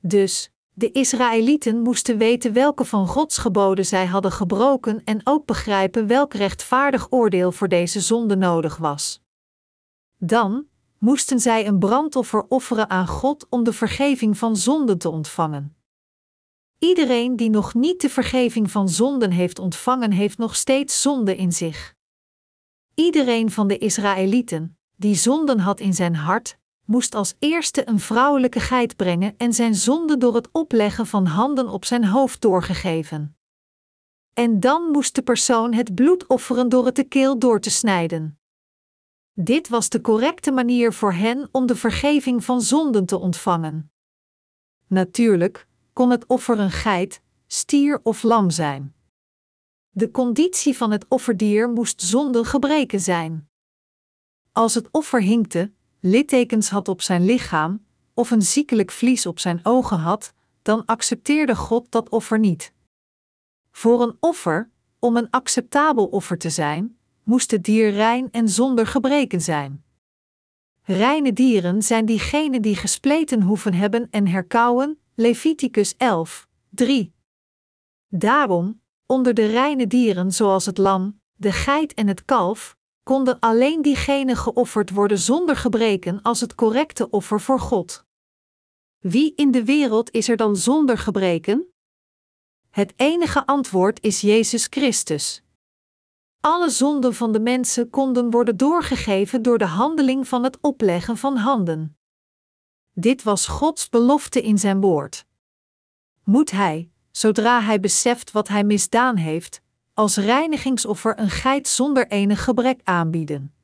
Dus, 0.00 0.53
de 0.76 0.92
Israëlieten 0.92 1.80
moesten 1.80 2.18
weten 2.18 2.52
welke 2.52 2.84
van 2.84 3.06
Gods 3.06 3.38
geboden 3.38 3.86
zij 3.86 4.06
hadden 4.06 4.32
gebroken 4.32 5.04
en 5.04 5.20
ook 5.24 5.46
begrijpen 5.46 6.06
welk 6.06 6.34
rechtvaardig 6.34 7.06
oordeel 7.10 7.52
voor 7.52 7.68
deze 7.68 8.00
zonde 8.00 8.36
nodig 8.36 8.76
was. 8.76 9.22
Dan 10.18 10.66
moesten 10.98 11.40
zij 11.40 11.66
een 11.66 11.78
brandoffer 11.78 12.44
offeren 12.48 12.90
aan 12.90 13.06
God 13.06 13.46
om 13.48 13.64
de 13.64 13.72
vergeving 13.72 14.38
van 14.38 14.56
zonden 14.56 14.98
te 14.98 15.08
ontvangen. 15.08 15.76
Iedereen 16.78 17.36
die 17.36 17.50
nog 17.50 17.74
niet 17.74 18.00
de 18.00 18.10
vergeving 18.10 18.70
van 18.70 18.88
zonden 18.88 19.30
heeft 19.30 19.58
ontvangen, 19.58 20.10
heeft 20.10 20.38
nog 20.38 20.56
steeds 20.56 21.02
zonde 21.02 21.36
in 21.36 21.52
zich. 21.52 21.94
Iedereen 22.94 23.50
van 23.50 23.68
de 23.68 23.78
Israëlieten, 23.78 24.78
die 24.96 25.14
zonden 25.14 25.58
had 25.58 25.80
in 25.80 25.94
zijn 25.94 26.14
hart, 26.14 26.58
moest 26.84 27.14
als 27.14 27.34
eerste 27.38 27.88
een 27.88 28.00
vrouwelijke 28.00 28.60
geit 28.60 28.96
brengen 28.96 29.34
en 29.36 29.52
zijn 29.52 29.74
zonde 29.74 30.16
door 30.16 30.34
het 30.34 30.48
opleggen 30.52 31.06
van 31.06 31.26
handen 31.26 31.68
op 31.68 31.84
zijn 31.84 32.04
hoofd 32.04 32.40
doorgegeven. 32.40 33.36
En 34.32 34.60
dan 34.60 34.82
moest 34.82 35.14
de 35.14 35.22
persoon 35.22 35.72
het 35.72 35.94
bloed 35.94 36.26
offeren 36.26 36.68
door 36.68 36.86
het 36.86 36.96
de 36.96 37.04
keel 37.04 37.38
door 37.38 37.60
te 37.60 37.70
snijden. 37.70 38.38
Dit 39.32 39.68
was 39.68 39.88
de 39.88 40.00
correcte 40.00 40.50
manier 40.50 40.92
voor 40.92 41.12
hen 41.12 41.48
om 41.52 41.66
de 41.66 41.76
vergeving 41.76 42.44
van 42.44 42.60
zonden 42.60 43.06
te 43.06 43.18
ontvangen. 43.18 43.92
Natuurlijk 44.86 45.66
kon 45.92 46.10
het 46.10 46.26
offer 46.26 46.58
een 46.58 46.70
geit, 46.70 47.22
stier 47.46 48.00
of 48.02 48.22
lam 48.22 48.50
zijn. 48.50 48.94
De 49.90 50.10
conditie 50.10 50.76
van 50.76 50.90
het 50.90 51.06
offerdier 51.08 51.68
moest 51.68 52.02
zonder 52.02 52.46
gebreken 52.46 53.00
zijn. 53.00 53.48
Als 54.52 54.74
het 54.74 54.88
offer 54.90 55.22
hinkte, 55.22 55.72
littekens 56.06 56.68
had 56.68 56.88
op 56.88 57.02
zijn 57.02 57.24
lichaam, 57.24 57.84
of 58.14 58.30
een 58.30 58.42
ziekelijk 58.42 58.90
vlies 58.90 59.26
op 59.26 59.38
zijn 59.38 59.60
ogen 59.62 59.98
had, 59.98 60.32
dan 60.62 60.84
accepteerde 60.84 61.56
God 61.56 61.90
dat 61.90 62.08
offer 62.08 62.38
niet. 62.38 62.72
Voor 63.70 64.02
een 64.02 64.16
offer, 64.20 64.70
om 64.98 65.16
een 65.16 65.30
acceptabel 65.30 66.06
offer 66.06 66.38
te 66.38 66.50
zijn, 66.50 66.98
moest 67.22 67.50
het 67.50 67.64
dier 67.64 67.90
rein 67.90 68.28
en 68.30 68.48
zonder 68.48 68.86
gebreken 68.86 69.40
zijn. 69.40 69.84
Reine 70.82 71.32
dieren 71.32 71.82
zijn 71.82 72.06
diegenen 72.06 72.62
die 72.62 72.76
gespleten 72.76 73.42
hoeven 73.42 73.74
hebben 73.74 74.08
en 74.10 74.26
herkauwen, 74.26 74.98
Leviticus 75.14 75.96
11, 75.96 76.48
3. 76.70 77.12
Daarom, 78.08 78.80
onder 79.06 79.34
de 79.34 79.46
reine 79.46 79.86
dieren 79.86 80.32
zoals 80.32 80.66
het 80.66 80.78
lam, 80.78 81.20
de 81.34 81.52
geit 81.52 81.94
en 81.94 82.06
het 82.06 82.24
kalf, 82.24 82.76
konden 83.04 83.40
alleen 83.40 83.82
diegenen 83.82 84.36
geofferd 84.36 84.90
worden 84.90 85.18
zonder 85.18 85.56
gebreken 85.56 86.22
als 86.22 86.40
het 86.40 86.54
correcte 86.54 87.10
offer 87.10 87.40
voor 87.40 87.60
God. 87.60 88.04
Wie 88.98 89.34
in 89.34 89.50
de 89.50 89.64
wereld 89.64 90.10
is 90.10 90.28
er 90.28 90.36
dan 90.36 90.56
zonder 90.56 90.98
gebreken? 90.98 91.68
Het 92.70 92.92
enige 92.96 93.46
antwoord 93.46 94.02
is 94.02 94.20
Jezus 94.20 94.66
Christus. 94.70 95.42
Alle 96.40 96.70
zonden 96.70 97.14
van 97.14 97.32
de 97.32 97.40
mensen 97.40 97.90
konden 97.90 98.30
worden 98.30 98.56
doorgegeven 98.56 99.42
door 99.42 99.58
de 99.58 99.66
handeling 99.66 100.28
van 100.28 100.44
het 100.44 100.58
opleggen 100.60 101.16
van 101.16 101.36
handen. 101.36 101.96
Dit 102.92 103.22
was 103.22 103.46
Gods 103.46 103.88
belofte 103.88 104.42
in 104.42 104.58
zijn 104.58 104.80
woord. 104.80 105.26
Moet 106.24 106.50
hij, 106.50 106.90
zodra 107.10 107.60
hij 107.60 107.80
beseft 107.80 108.30
wat 108.30 108.48
hij 108.48 108.64
misdaan 108.64 109.16
heeft, 109.16 109.62
als 109.94 110.16
reinigingsoffer 110.16 111.18
een 111.18 111.30
geit 111.30 111.68
zonder 111.68 112.08
enig 112.08 112.44
gebrek 112.44 112.80
aanbieden. 112.84 113.54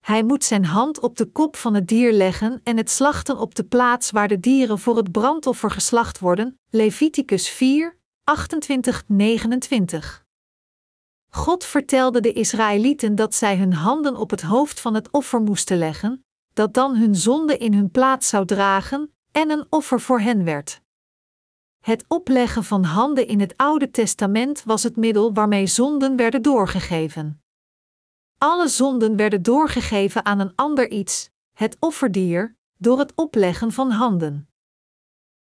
Hij 0.00 0.22
moet 0.22 0.44
zijn 0.44 0.64
hand 0.64 1.00
op 1.00 1.16
de 1.16 1.26
kop 1.26 1.56
van 1.56 1.74
het 1.74 1.88
dier 1.88 2.12
leggen 2.12 2.60
en 2.64 2.76
het 2.76 2.90
slachten 2.90 3.38
op 3.38 3.54
de 3.54 3.64
plaats 3.64 4.10
waar 4.10 4.28
de 4.28 4.40
dieren 4.40 4.78
voor 4.78 4.96
het 4.96 5.12
brandoffer 5.12 5.70
geslacht 5.70 6.18
worden. 6.18 6.58
Leviticus 6.70 7.48
4, 7.48 7.98
28-29. 8.24 10.20
God 11.28 11.64
vertelde 11.64 12.20
de 12.20 12.32
Israëlieten 12.32 13.14
dat 13.14 13.34
zij 13.34 13.56
hun 13.56 13.72
handen 13.72 14.16
op 14.16 14.30
het 14.30 14.42
hoofd 14.42 14.80
van 14.80 14.94
het 14.94 15.10
offer 15.10 15.40
moesten 15.40 15.78
leggen, 15.78 16.24
dat 16.52 16.74
dan 16.74 16.96
hun 16.96 17.14
zonde 17.14 17.56
in 17.56 17.74
hun 17.74 17.90
plaats 17.90 18.28
zou 18.28 18.46
dragen 18.46 19.12
en 19.32 19.50
een 19.50 19.66
offer 19.68 20.00
voor 20.00 20.20
hen 20.20 20.44
werd. 20.44 20.81
Het 21.82 22.04
opleggen 22.08 22.64
van 22.64 22.84
handen 22.84 23.26
in 23.26 23.40
het 23.40 23.56
Oude 23.56 23.90
Testament 23.90 24.62
was 24.64 24.82
het 24.82 24.96
middel 24.96 25.32
waarmee 25.32 25.66
zonden 25.66 26.16
werden 26.16 26.42
doorgegeven. 26.42 27.42
Alle 28.38 28.68
zonden 28.68 29.16
werden 29.16 29.42
doorgegeven 29.42 30.24
aan 30.24 30.38
een 30.38 30.52
ander 30.54 30.90
iets, 30.90 31.30
het 31.52 31.76
offerdier, 31.80 32.56
door 32.78 32.98
het 32.98 33.12
opleggen 33.14 33.72
van 33.72 33.90
handen. 33.90 34.48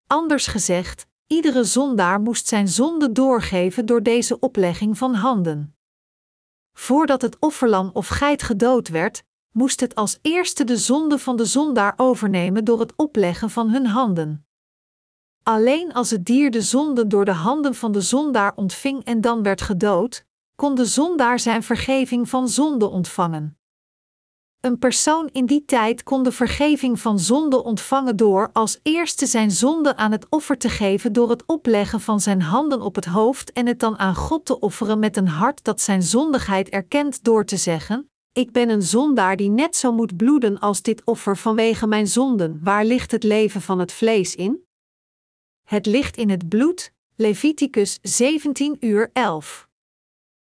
Anders 0.07 0.47
gezegd, 0.47 1.07
iedere 1.27 1.65
zondaar 1.65 2.21
moest 2.21 2.47
zijn 2.47 2.69
zonde 2.69 3.13
doorgeven 3.13 3.87
door 3.87 4.03
deze 4.03 4.39
oplegging 4.39 4.99
van 4.99 5.15
handen. 5.15 5.77
Voordat 6.73 7.23
het 7.23 7.37
offerlam 7.39 7.91
of 7.93 8.09
geit 8.09 8.43
gedood 8.43 8.89
werd, 8.89 9.23
moest 9.53 9.81
het 9.81 9.95
als 9.95 10.19
eerste 10.23 10.65
de 10.65 10.77
zonde 10.77 11.19
van 11.19 11.37
de 11.37 11.45
zondaar 11.45 11.95
overnemen 11.97 12.65
door 12.65 12.81
het 12.81 12.97
opleggen 12.97 13.51
van 13.51 13.71
hun 13.71 13.87
handen. 13.87 14.45
Alleen 15.51 15.93
als 15.93 16.11
het 16.11 16.25
dier 16.25 16.51
de 16.51 16.63
zonde 16.63 17.07
door 17.07 17.25
de 17.25 17.33
handen 17.33 17.75
van 17.75 17.93
de 17.93 18.01
zondaar 18.01 18.53
ontving 18.57 19.05
en 19.05 19.21
dan 19.21 19.43
werd 19.43 19.61
gedood, 19.61 20.25
kon 20.57 20.75
de 20.75 20.85
zondaar 20.85 21.41
zijn 21.41 21.63
vergeving 21.63 22.29
van 22.29 22.49
zonde 22.49 22.89
ontvangen. 22.89 23.59
Een 24.61 24.79
persoon 24.79 25.29
in 25.33 25.47
die 25.47 25.65
tijd 25.65 26.03
kon 26.03 26.23
de 26.23 26.33
vergeving 26.33 27.01
van 27.01 27.19
zonde 27.19 27.65
ontvangen 27.65 28.17
door 28.17 28.51
als 28.53 28.79
eerste 28.83 29.27
zijn 29.27 29.51
zonde 29.51 29.97
aan 29.97 30.13
het 30.13 30.27
offer 30.29 30.59
te 30.59 30.69
geven 30.69 31.13
door 31.13 31.31
het 31.31 31.47
opleggen 31.47 32.01
van 32.01 32.21
zijn 32.21 32.43
handen 32.43 32.81
op 32.81 32.95
het 32.95 33.05
hoofd 33.05 33.53
en 33.53 33.67
het 33.67 33.81
dan 33.81 33.99
aan 33.99 34.15
God 34.15 34.45
te 34.45 34.59
offeren 34.59 34.99
met 34.99 35.17
een 35.17 35.29
hart 35.29 35.65
dat 35.65 35.81
zijn 35.81 36.03
zondigheid 36.03 36.69
erkent 36.69 37.25
door 37.25 37.45
te 37.45 37.57
zeggen: 37.57 38.11
Ik 38.33 38.53
ben 38.53 38.69
een 38.69 38.83
zondaar 38.83 39.37
die 39.37 39.51
net 39.51 39.77
zo 39.77 39.93
moet 39.93 40.17
bloeden 40.17 40.59
als 40.59 40.83
dit 40.83 41.05
offer 41.05 41.37
vanwege 41.37 41.87
mijn 41.87 42.07
zonden. 42.07 42.61
Waar 42.63 42.85
ligt 42.85 43.11
het 43.11 43.23
leven 43.23 43.61
van 43.61 43.79
het 43.79 43.93
vlees 43.93 44.35
in? 44.35 44.69
Het 45.71 45.87
ligt 45.87 46.17
in 46.17 46.31
het 46.31 46.49
bloed, 46.49 46.93
Leviticus 47.15 47.99
17 48.03 48.77
uur 48.81 49.11
11. 49.13 49.69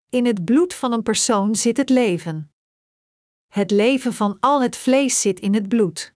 In 0.08 0.26
het 0.26 0.44
bloed 0.44 0.74
van 0.74 0.92
een 0.92 1.02
persoon 1.02 1.54
zit 1.54 1.76
het 1.76 1.88
leven. 1.88 2.52
Het 3.48 3.70
leven 3.70 4.12
van 4.12 4.36
al 4.40 4.62
het 4.62 4.76
vlees 4.76 5.20
zit 5.20 5.40
in 5.40 5.54
het 5.54 5.68
bloed. 5.68 6.14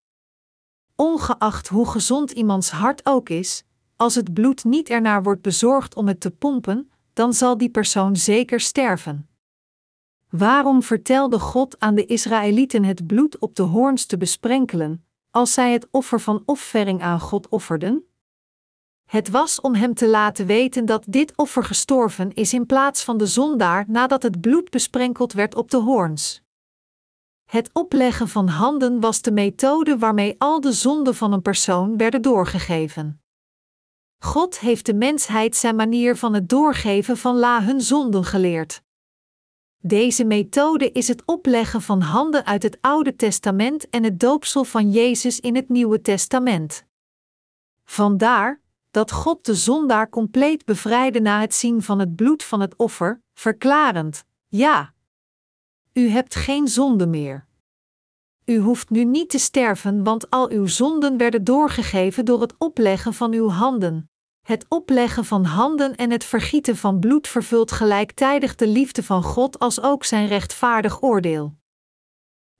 Ongeacht 0.94 1.68
hoe 1.68 1.86
gezond 1.86 2.30
iemands 2.30 2.70
hart 2.70 3.06
ook 3.06 3.28
is, 3.28 3.64
als 3.96 4.14
het 4.14 4.34
bloed 4.34 4.64
niet 4.64 4.88
ernaar 4.88 5.22
wordt 5.22 5.42
bezorgd 5.42 5.94
om 5.94 6.08
het 6.08 6.20
te 6.20 6.30
pompen, 6.30 6.90
dan 7.12 7.32
zal 7.32 7.56
die 7.56 7.70
persoon 7.70 8.16
zeker 8.16 8.60
sterven. 8.60 9.28
Waarom 10.28 10.82
vertelde 10.82 11.38
God 11.38 11.80
aan 11.80 11.94
de 11.94 12.06
Israëlieten 12.06 12.84
het 12.84 13.06
bloed 13.06 13.38
op 13.38 13.54
de 13.54 13.62
hoorns 13.62 14.06
te 14.06 14.16
besprenkelen, 14.16 15.06
als 15.30 15.52
zij 15.52 15.72
het 15.72 15.88
offer 15.90 16.20
van 16.20 16.42
offering 16.46 17.02
aan 17.02 17.20
God 17.20 17.48
offerden? 17.48 18.04
Het 19.06 19.30
was 19.30 19.60
om 19.60 19.74
hem 19.74 19.94
te 19.94 20.08
laten 20.08 20.46
weten 20.46 20.84
dat 20.84 21.04
dit 21.08 21.36
offer 21.36 21.64
gestorven 21.64 22.34
is 22.34 22.52
in 22.52 22.66
plaats 22.66 23.04
van 23.04 23.18
de 23.18 23.26
zondaar 23.26 23.84
nadat 23.88 24.22
het 24.22 24.40
bloed 24.40 24.70
besprenkeld 24.70 25.32
werd 25.32 25.54
op 25.54 25.70
de 25.70 25.76
hoorns. 25.76 26.42
Het 27.44 27.70
opleggen 27.72 28.28
van 28.28 28.48
handen 28.48 29.00
was 29.00 29.22
de 29.22 29.32
methode 29.32 29.98
waarmee 29.98 30.34
al 30.38 30.60
de 30.60 30.72
zonden 30.72 31.14
van 31.14 31.32
een 31.32 31.42
persoon 31.42 31.96
werden 31.96 32.22
doorgegeven. 32.22 33.20
God 34.18 34.58
heeft 34.58 34.86
de 34.86 34.94
mensheid 34.94 35.56
zijn 35.56 35.76
manier 35.76 36.16
van 36.16 36.34
het 36.34 36.48
doorgeven 36.48 37.16
van 37.16 37.36
la 37.36 37.62
hun 37.62 37.80
zonden 37.80 38.24
geleerd. 38.24 38.82
Deze 39.82 40.24
methode 40.24 40.92
is 40.92 41.08
het 41.08 41.22
opleggen 41.24 41.82
van 41.82 42.00
handen 42.00 42.46
uit 42.46 42.62
het 42.62 42.78
Oude 42.80 43.16
Testament 43.16 43.88
en 43.90 44.04
het 44.04 44.20
doopsel 44.20 44.64
van 44.64 44.90
Jezus 44.90 45.40
in 45.40 45.54
het 45.54 45.68
Nieuwe 45.68 46.00
Testament. 46.00 46.84
Vandaar 47.84 48.60
dat 48.96 49.12
God 49.12 49.44
de 49.44 49.54
zondaar 49.54 50.08
compleet 50.08 50.64
bevrijdde 50.64 51.20
na 51.20 51.40
het 51.40 51.54
zien 51.54 51.82
van 51.82 51.98
het 51.98 52.16
bloed 52.16 52.44
van 52.44 52.60
het 52.60 52.76
offer, 52.76 53.22
verklarend: 53.34 54.24
Ja, 54.48 54.92
u 55.92 56.08
hebt 56.08 56.34
geen 56.34 56.68
zonde 56.68 57.06
meer. 57.06 57.46
U 58.44 58.58
hoeft 58.58 58.90
nu 58.90 59.04
niet 59.04 59.30
te 59.30 59.38
sterven, 59.38 60.04
want 60.04 60.30
al 60.30 60.50
uw 60.50 60.66
zonden 60.66 61.16
werden 61.16 61.44
doorgegeven 61.44 62.24
door 62.24 62.40
het 62.40 62.54
opleggen 62.58 63.14
van 63.14 63.32
uw 63.32 63.48
handen. 63.48 64.10
Het 64.42 64.66
opleggen 64.68 65.24
van 65.24 65.44
handen 65.44 65.96
en 65.96 66.10
het 66.10 66.24
vergieten 66.24 66.76
van 66.76 66.98
bloed 66.98 67.28
vervult 67.28 67.72
gelijktijdig 67.72 68.54
de 68.54 68.68
liefde 68.68 69.02
van 69.02 69.22
God 69.22 69.58
als 69.58 69.80
ook 69.80 70.04
zijn 70.04 70.26
rechtvaardig 70.26 71.02
oordeel. 71.02 71.54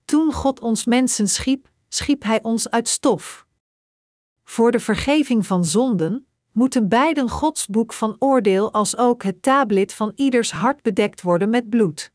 Toen 0.05 0.33
God 0.33 0.61
ons 0.61 0.85
mensen 0.85 1.29
schiep, 1.29 1.69
schiep 1.89 2.23
Hij 2.23 2.43
ons 2.43 2.71
uit 2.71 2.89
stof. 2.89 3.46
Voor 4.49 4.73
de 4.73 4.81
vergeving 4.81 5.47
van 5.47 5.65
zonden 5.65 6.27
moeten 6.53 6.89
beiden 6.89 7.29
Gods 7.29 7.67
boek 7.67 7.93
van 7.93 8.17
oordeel 8.19 8.73
als 8.73 8.97
ook 8.97 9.23
het 9.23 9.43
tablet 9.43 9.93
van 9.93 10.13
ieders 10.15 10.51
hart 10.51 10.83
bedekt 10.83 11.23
worden 11.23 11.51
met 11.51 11.69
bloed. 11.69 12.13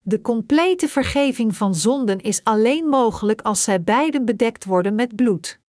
De 0.00 0.20
complete 0.20 0.88
vergeving 0.88 1.56
van 1.56 1.74
zonden 1.74 2.20
is 2.20 2.44
alleen 2.44 2.86
mogelijk 2.86 3.42
als 3.42 3.62
zij 3.62 3.82
beiden 3.82 4.24
bedekt 4.24 4.64
worden 4.64 4.94
met 4.94 5.16
bloed. 5.16 5.60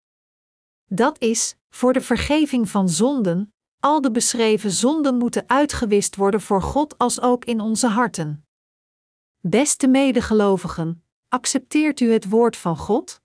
Dat 0.86 1.20
is, 1.20 1.56
voor 1.68 1.92
de 1.92 2.00
vergeving 2.00 2.68
van 2.68 2.88
zonden, 2.88 3.54
al 3.80 4.00
de 4.00 4.10
beschreven 4.10 4.70
zonden 4.70 5.16
moeten 5.16 5.48
uitgewist 5.48 6.16
worden 6.16 6.40
voor 6.40 6.62
God 6.62 6.98
als 6.98 7.20
ook 7.20 7.44
in 7.44 7.60
onze 7.60 7.86
harten. 7.86 8.46
Beste 9.40 9.86
medegelovigen, 9.86 11.04
accepteert 11.28 12.00
u 12.00 12.12
het 12.12 12.28
woord 12.28 12.56
van 12.56 12.76
God? 12.76 13.19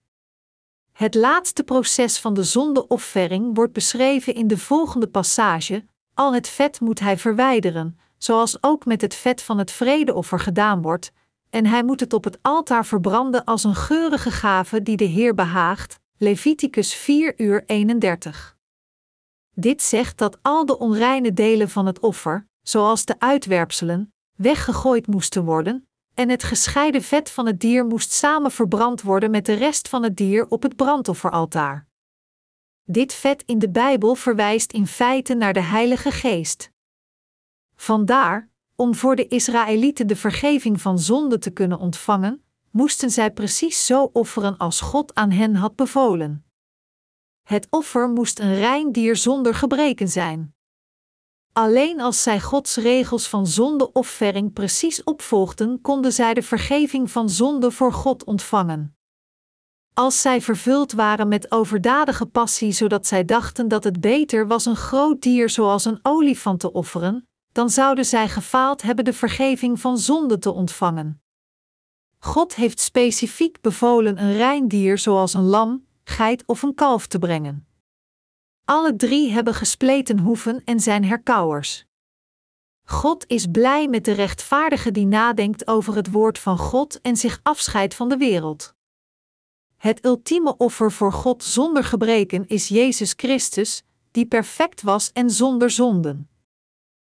Het 0.96 1.16
laatste 1.16 1.64
proces 1.64 2.20
van 2.20 2.34
de 2.34 2.44
zondeoffering 2.44 3.56
wordt 3.56 3.74
beschreven 3.74 4.36
in 4.36 4.48
de 4.48 4.58
volgende 4.58 5.08
passage: 5.08 5.86
al 6.14 6.34
het 6.34 6.48
vet 6.48 6.80
moet 6.80 7.00
hij 7.00 7.18
verwijderen, 7.18 8.00
zoals 8.18 8.64
ook 8.64 8.86
met 8.86 9.02
het 9.02 9.16
vet 9.16 9.42
van 9.42 9.58
het 9.58 9.72
vredeoffer 9.72 10.40
gedaan 10.40 10.82
wordt, 10.82 11.12
en 11.50 11.66
hij 11.66 11.84
moet 11.84 12.00
het 12.00 12.14
op 12.14 12.24
het 12.24 12.38
altaar 12.42 12.86
verbranden 12.86 13.44
als 13.44 13.64
een 13.64 13.76
geurige 13.76 14.32
gave 14.32 14.82
die 14.82 14.98
de 14.98 15.04
Heer 15.04 15.34
behaagt. 15.34 16.00
Leviticus 16.18 16.94
4 16.94 17.34
uur 17.38 17.64
31. 17.66 18.58
Dit 19.54 19.82
zegt 19.82 20.18
dat 20.18 20.38
al 20.42 20.66
de 20.66 20.78
onreine 20.78 21.34
delen 21.34 21.70
van 21.70 21.86
het 21.86 22.00
offer, 22.00 22.48
zoals 22.62 23.06
de 23.06 23.16
uitwerpselen, 23.20 24.14
weggegooid 24.36 25.08
moesten 25.08 25.44
worden, 25.44 25.88
en 26.16 26.30
het 26.30 26.44
gescheiden 26.44 27.02
vet 27.02 27.32
van 27.32 27.46
het 27.46 27.60
dier 27.60 27.86
moest 27.86 28.12
samen 28.12 28.52
verbrand 28.52 29.02
worden 29.02 29.32
met 29.32 29.46
de 29.46 29.54
rest 29.54 29.88
van 29.90 30.04
het 30.04 30.18
dier 30.18 30.48
op 30.48 30.64
het 30.64 30.76
brandofferaltaar. 30.76 31.88
Dit 32.84 33.14
vet 33.14 33.44
in 33.46 33.60
de 33.60 33.70
Bijbel 33.70 34.16
verwijst 34.16 34.72
in 34.72 34.88
feite 34.88 35.34
naar 35.34 35.54
de 35.54 35.62
Heilige 35.62 36.12
Geest. 36.12 36.72
Vandaar, 37.76 38.50
om 38.76 38.96
voor 38.96 39.16
de 39.16 39.28
Israëlieten 39.28 40.08
de 40.08 40.16
vergeving 40.16 40.82
van 40.82 41.00
zonde 41.00 41.38
te 41.38 41.52
kunnen 41.52 41.80
ontvangen, 41.80 42.44
moesten 42.70 43.10
zij 43.10 43.32
precies 43.32 43.86
zo 43.86 44.10
offeren 44.14 44.58
als 44.58 44.82
God 44.82 45.14
aan 45.14 45.32
hen 45.32 45.56
had 45.56 45.76
bevolen. 45.76 46.46
Het 47.44 47.68
offer 47.70 48.10
moest 48.10 48.40
een 48.40 48.56
rein 48.56 48.92
dier 48.92 49.16
zonder 49.16 49.56
gebreken 49.56 50.08
zijn. 50.08 50.55
Alleen 51.58 52.02
als 52.02 52.24
zij 52.24 52.40
Gods 52.40 52.76
regels 52.76 53.28
van 53.28 53.48
zondeoffering 53.48 54.54
precies 54.54 55.04
opvolgden, 55.04 55.82
konden 55.82 56.14
zij 56.14 56.34
de 56.34 56.42
vergeving 56.42 57.12
van 57.12 57.30
zonde 57.30 57.72
voor 57.72 57.94
God 57.94 58.24
ontvangen. 58.24 58.98
Als 59.94 60.22
zij 60.22 60.42
vervuld 60.42 60.92
waren 60.92 61.28
met 61.28 61.52
overdadige 61.52 62.26
passie, 62.26 62.72
zodat 62.72 63.08
zij 63.08 63.26
dachten 63.26 63.68
dat 63.68 63.84
het 63.84 64.02
beter 64.02 64.48
was 64.48 64.66
een 64.66 64.76
groot 64.76 65.22
dier 65.22 65.50
zoals 65.50 65.86
een 65.86 66.00
olifant 66.02 66.60
te 66.60 66.72
offeren, 66.72 67.28
dan 67.52 67.70
zouden 67.70 68.06
zij 68.06 68.30
gefaald 68.30 68.82
hebben 68.82 69.06
de 69.06 69.14
vergeving 69.14 69.80
van 69.80 69.98
zonde 69.98 70.38
te 70.38 70.52
ontvangen. 70.52 71.22
God 72.20 72.56
heeft 72.56 72.80
specifiek 72.80 73.62
bevolen 73.62 74.22
een 74.22 74.34
rein 74.34 74.68
dier 74.68 74.98
zoals 74.98 75.34
een 75.34 75.46
lam, 75.46 75.86
geit 76.04 76.44
of 76.46 76.62
een 76.64 76.76
kalf 76.76 77.08
te 77.08 77.20
brengen. 77.20 77.68
Alle 78.66 78.96
drie 78.96 79.32
hebben 79.32 79.54
gespleten 79.54 80.20
hoeven 80.20 80.62
en 80.64 80.80
zijn 80.80 81.06
herkauwers. 81.06 81.86
God 82.84 83.28
is 83.28 83.46
blij 83.52 83.88
met 83.88 84.06
de 84.06 84.12
rechtvaardige 84.12 84.92
die 84.92 85.06
nadenkt 85.06 85.68
over 85.68 85.96
het 85.96 86.12
woord 86.12 86.40
van 86.40 86.58
God 86.58 87.02
en 87.02 87.18
zich 87.18 87.40
afscheidt 87.44 87.96
van 87.96 88.10
de 88.10 88.18
wereld. 88.18 88.74
Het 89.78 90.06
ultieme 90.06 90.58
offer 90.58 90.92
voor 90.92 91.14
God 91.14 91.44
zonder 91.44 91.84
gebreken 91.84 92.48
is 92.48 92.68
Jezus 92.68 93.14
Christus, 93.18 93.84
die 94.12 94.26
perfect 94.26 94.82
was 94.82 95.12
en 95.12 95.30
zonder 95.30 95.70
zonden. 95.70 96.30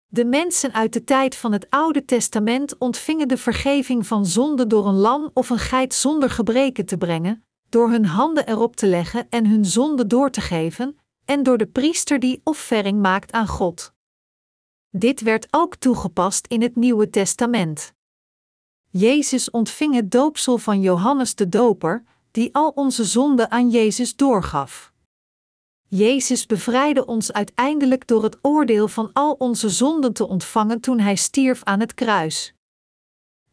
De 0.07 0.25
mensen 0.25 0.73
uit 0.73 0.93
de 0.93 1.03
tijd 1.03 1.35
van 1.35 1.51
het 1.51 1.69
Oude 1.69 2.05
Testament 2.05 2.77
ontvingen 2.77 3.27
de 3.27 3.37
vergeving 3.37 4.07
van 4.07 4.25
zonde 4.25 4.67
door 4.67 4.87
een 4.87 4.97
lam 4.97 5.31
of 5.33 5.49
een 5.49 5.59
geit 5.59 5.93
zonder 5.93 6.29
gebreken 6.29 6.85
te 6.85 6.97
brengen, 6.97 7.43
door 7.69 7.89
hun 7.89 8.05
handen 8.05 8.47
erop 8.47 8.75
te 8.75 8.87
leggen 8.87 9.27
en 9.29 9.45
hun 9.45 9.65
zonde 9.65 10.07
door 10.07 10.29
te 10.29 10.41
geven, 10.41 10.97
en 11.27 11.43
door 11.43 11.57
de 11.57 11.67
priester 11.67 12.19
die 12.19 12.41
offering 12.43 13.01
maakt 13.01 13.31
aan 13.31 13.47
God. 13.47 13.93
Dit 14.89 15.21
werd 15.21 15.47
ook 15.51 15.75
toegepast 15.75 16.47
in 16.47 16.61
het 16.61 16.75
Nieuwe 16.75 17.09
Testament. 17.09 17.93
Jezus 18.89 19.49
ontving 19.49 19.93
het 19.93 20.11
doopsel 20.11 20.57
van 20.57 20.81
Johannes 20.81 21.35
de 21.35 21.49
Doper, 21.49 22.03
die 22.31 22.55
al 22.55 22.69
onze 22.69 23.05
zonden 23.05 23.51
aan 23.51 23.69
Jezus 23.69 24.15
doorgaf. 24.15 24.93
Jezus 25.87 26.45
bevrijdde 26.45 27.05
ons 27.05 27.33
uiteindelijk 27.33 28.07
door 28.07 28.23
het 28.23 28.37
oordeel 28.41 28.87
van 28.87 29.09
al 29.13 29.33
onze 29.33 29.69
zonden 29.69 30.13
te 30.13 30.27
ontvangen 30.27 30.79
toen 30.79 30.99
Hij 30.99 31.15
stierf 31.15 31.63
aan 31.63 31.79
het 31.79 31.93
kruis. 31.93 32.53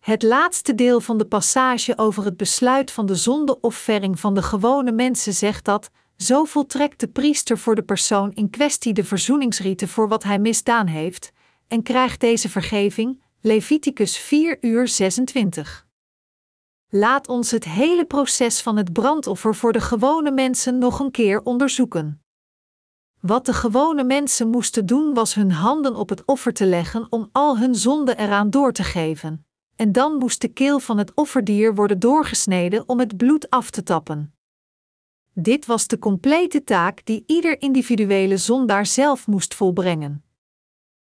Het 0.00 0.22
laatste 0.22 0.74
deel 0.74 1.00
van 1.00 1.18
de 1.18 1.26
passage 1.26 1.98
over 1.98 2.24
het 2.24 2.36
besluit 2.36 2.90
van 2.90 3.06
de 3.06 3.14
zondeoffering 3.14 4.20
van 4.20 4.34
de 4.34 4.42
gewone 4.42 4.92
mensen 4.92 5.32
zegt 5.32 5.64
dat, 5.64 5.90
zo 6.16 6.44
voltrekt 6.44 7.00
de 7.00 7.08
priester 7.08 7.58
voor 7.58 7.74
de 7.74 7.82
persoon 7.82 8.32
in 8.32 8.50
kwestie 8.50 8.92
de 8.92 9.04
verzoeningsrieten 9.04 9.88
voor 9.88 10.08
wat 10.08 10.22
hij 10.22 10.38
misdaan 10.38 10.86
heeft, 10.86 11.32
en 11.68 11.82
krijgt 11.82 12.20
deze 12.20 12.48
vergeving, 12.48 13.22
Leviticus 13.40 14.18
4 14.18 14.58
uur 14.60 14.88
26. 14.88 15.86
Laat 16.88 17.28
ons 17.28 17.50
het 17.50 17.64
hele 17.64 18.04
proces 18.04 18.60
van 18.60 18.76
het 18.76 18.92
brandoffer 18.92 19.54
voor 19.54 19.72
de 19.72 19.80
gewone 19.80 20.30
mensen 20.30 20.78
nog 20.78 21.00
een 21.00 21.10
keer 21.10 21.42
onderzoeken. 21.42 22.22
Wat 23.20 23.46
de 23.46 23.52
gewone 23.52 24.04
mensen 24.04 24.48
moesten 24.48 24.86
doen 24.86 25.14
was 25.14 25.34
hun 25.34 25.52
handen 25.52 25.96
op 25.96 26.08
het 26.08 26.24
offer 26.24 26.52
te 26.52 26.66
leggen 26.66 27.06
om 27.10 27.28
al 27.32 27.58
hun 27.58 27.74
zonden 27.74 28.18
eraan 28.18 28.50
door 28.50 28.72
te 28.72 28.82
geven, 28.82 29.46
en 29.76 29.92
dan 29.92 30.16
moest 30.16 30.40
de 30.40 30.48
keel 30.48 30.80
van 30.80 30.98
het 30.98 31.14
offerdier 31.14 31.74
worden 31.74 31.98
doorgesneden 31.98 32.88
om 32.88 32.98
het 32.98 33.16
bloed 33.16 33.50
af 33.50 33.70
te 33.70 33.82
tappen. 33.82 34.33
Dit 35.36 35.66
was 35.66 35.86
de 35.86 35.98
complete 35.98 36.64
taak 36.64 37.04
die 37.04 37.24
ieder 37.26 37.60
individuele 37.60 38.36
zondaar 38.36 38.86
zelf 38.86 39.26
moest 39.26 39.54
volbrengen. 39.54 40.24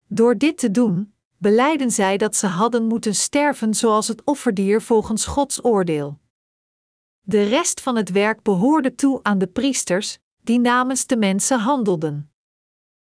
Door 0.06 0.38
dit 0.38 0.58
te 0.58 0.70
doen, 0.70 1.14
beleiden 1.38 1.90
zij 1.90 2.16
dat 2.16 2.36
ze 2.36 2.46
hadden 2.46 2.86
moeten 2.86 3.14
sterven 3.14 3.74
zoals 3.74 4.08
het 4.08 4.24
offerdier 4.24 4.82
volgens 4.82 5.26
Gods 5.26 5.64
oordeel. 5.64 6.18
De 7.20 7.42
rest 7.42 7.80
van 7.80 7.96
het 7.96 8.10
werk 8.10 8.42
behoorde 8.42 8.94
toe 8.94 9.20
aan 9.22 9.38
de 9.38 9.46
priesters, 9.46 10.18
die 10.42 10.58
namens 10.58 11.06
de 11.06 11.16
mensen 11.16 11.58
handelden. 11.58 12.32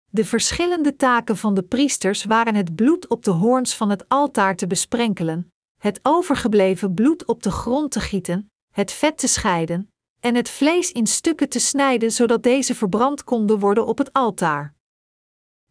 De 0.08 0.24
verschillende 0.24 0.96
taken 0.96 1.36
van 1.36 1.54
de 1.54 1.62
priesters 1.62 2.24
waren 2.24 2.54
het 2.54 2.74
bloed 2.74 3.08
op 3.08 3.24
de 3.24 3.30
hoorns 3.30 3.76
van 3.76 3.90
het 3.90 4.08
altaar 4.08 4.56
te 4.56 4.66
besprenkelen, 4.66 5.52
het 5.78 6.00
overgebleven 6.02 6.94
bloed 6.94 7.26
op 7.26 7.42
de 7.42 7.50
grond 7.50 7.90
te 7.90 8.00
gieten, 8.00 8.50
het 8.70 8.92
vet 8.92 9.18
te 9.18 9.26
scheiden 9.26 9.91
en 10.22 10.34
het 10.34 10.50
vlees 10.50 10.92
in 10.92 11.06
stukken 11.06 11.48
te 11.48 11.58
snijden 11.58 12.12
zodat 12.12 12.42
deze 12.42 12.74
verbrand 12.74 13.24
konden 13.24 13.58
worden 13.58 13.86
op 13.86 13.98
het 13.98 14.12
altaar. 14.12 14.74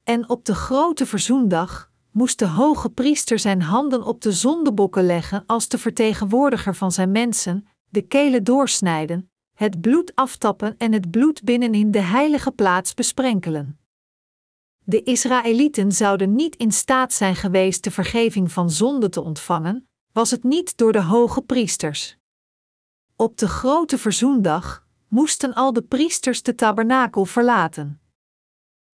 En 0.03 0.29
op 0.29 0.45
de 0.45 0.55
grote 0.55 1.05
verzoendag 1.05 1.91
moest 2.11 2.39
de 2.39 2.47
hoge 2.47 2.89
priester 2.89 3.39
zijn 3.39 3.61
handen 3.61 4.03
op 4.03 4.21
de 4.21 4.31
zondebokken 4.31 5.05
leggen 5.05 5.43
als 5.47 5.67
de 5.67 5.77
vertegenwoordiger 5.77 6.75
van 6.75 6.91
zijn 6.91 7.11
mensen, 7.11 7.67
de 7.89 8.01
kelen 8.01 8.43
doorsnijden, 8.43 9.31
het 9.53 9.81
bloed 9.81 10.15
aftappen 10.15 10.75
en 10.77 10.93
het 10.93 11.11
bloed 11.11 11.43
binnenin 11.43 11.91
de 11.91 12.01
heilige 12.01 12.51
plaats 12.51 12.93
besprenkelen. 12.93 13.79
De 14.83 15.03
Israëlieten 15.03 15.91
zouden 15.91 16.35
niet 16.35 16.55
in 16.55 16.71
staat 16.71 17.13
zijn 17.13 17.35
geweest 17.35 17.83
de 17.83 17.91
vergeving 17.91 18.51
van 18.51 18.69
zonde 18.69 19.09
te 19.09 19.21
ontvangen, 19.21 19.89
was 20.11 20.31
het 20.31 20.43
niet 20.43 20.77
door 20.77 20.91
de 20.91 21.01
hoge 21.01 21.41
priesters. 21.41 22.19
Op 23.21 23.37
de 23.37 23.47
grote 23.47 23.97
verzoendag 23.97 24.85
moesten 25.07 25.53
al 25.53 25.73
de 25.73 25.81
priesters 25.81 26.43
de 26.43 26.55
tabernakel 26.55 27.25
verlaten. 27.25 28.01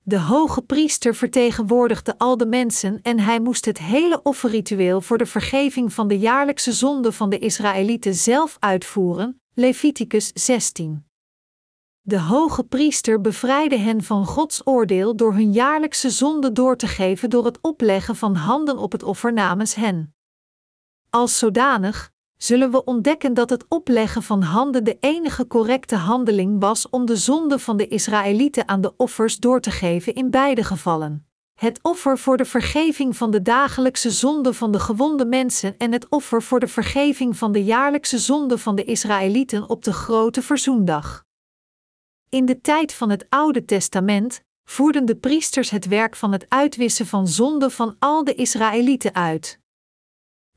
De 0.03 0.19
hoge 0.19 0.61
priester 0.61 1.15
vertegenwoordigde 1.15 2.17
al 2.17 2.37
de 2.37 2.45
mensen 2.45 3.01
en 3.01 3.19
hij 3.19 3.39
moest 3.39 3.65
het 3.65 3.77
hele 3.77 4.21
offerritueel 4.23 5.01
voor 5.01 5.17
de 5.17 5.25
vergeving 5.25 5.93
van 5.93 6.07
de 6.07 6.19
jaarlijkse 6.19 6.71
zonde 6.71 7.11
van 7.11 7.29
de 7.29 7.39
Israëlieten 7.39 8.13
zelf 8.13 8.57
uitvoeren, 8.59 9.41
Leviticus 9.53 10.31
16. 10.33 11.05
De 12.01 12.19
hoge 12.19 12.63
priester 12.63 13.21
bevrijdde 13.21 13.77
hen 13.77 14.03
van 14.03 14.25
Gods 14.25 14.61
oordeel 14.67 15.15
door 15.15 15.33
hun 15.33 15.51
jaarlijkse 15.51 16.09
zonde 16.09 16.51
door 16.51 16.77
te 16.77 16.87
geven 16.87 17.29
door 17.29 17.45
het 17.45 17.61
opleggen 17.61 18.15
van 18.15 18.35
handen 18.35 18.77
op 18.77 18.91
het 18.91 19.03
offer 19.03 19.33
namens 19.33 19.75
hen. 19.75 20.15
Als 21.09 21.37
zodanig 21.37 22.15
zullen 22.37 22.71
we 22.71 22.83
ontdekken 22.83 23.33
dat 23.33 23.49
het 23.49 23.65
opleggen 23.67 24.23
van 24.23 24.41
handen 24.41 24.83
de 24.83 24.97
enige 24.99 25.47
correcte 25.47 25.95
handeling 25.95 26.59
was 26.59 26.89
om 26.89 27.05
de 27.05 27.15
zonde 27.15 27.59
van 27.59 27.77
de 27.77 27.87
Israëlieten 27.87 28.67
aan 28.67 28.81
de 28.81 28.93
offers 28.97 29.37
door 29.37 29.61
te 29.61 29.71
geven 29.71 30.13
in 30.13 30.29
beide 30.29 30.63
gevallen. 30.63 31.27
Het 31.59 31.79
offer 31.81 32.17
voor 32.17 32.37
de 32.37 32.45
vergeving 32.45 33.17
van 33.17 33.31
de 33.31 33.41
dagelijkse 33.41 34.11
zonde 34.11 34.53
van 34.53 34.71
de 34.71 34.79
gewonde 34.79 35.25
mensen 35.25 35.77
en 35.77 35.91
het 35.91 36.09
offer 36.09 36.43
voor 36.43 36.59
de 36.59 36.67
vergeving 36.67 37.37
van 37.37 37.51
de 37.51 37.63
jaarlijkse 37.63 38.17
zonde 38.17 38.57
van 38.57 38.75
de 38.75 38.83
Israëlieten 38.83 39.69
op 39.69 39.83
de 39.83 39.93
grote 39.93 40.41
verzoendag. 40.41 41.25
In 42.29 42.45
de 42.45 42.61
tijd 42.61 42.93
van 42.93 43.09
het 43.09 43.25
Oude 43.29 43.65
Testament 43.65 44.41
voerden 44.63 45.05
de 45.05 45.15
priesters 45.15 45.69
het 45.69 45.87
werk 45.87 46.15
van 46.15 46.31
het 46.31 46.45
uitwissen 46.49 47.07
van 47.07 47.27
zonde 47.27 47.69
van 47.69 47.95
al 47.99 48.23
de 48.23 48.35
Israëlieten 48.35 49.13
uit. 49.13 49.59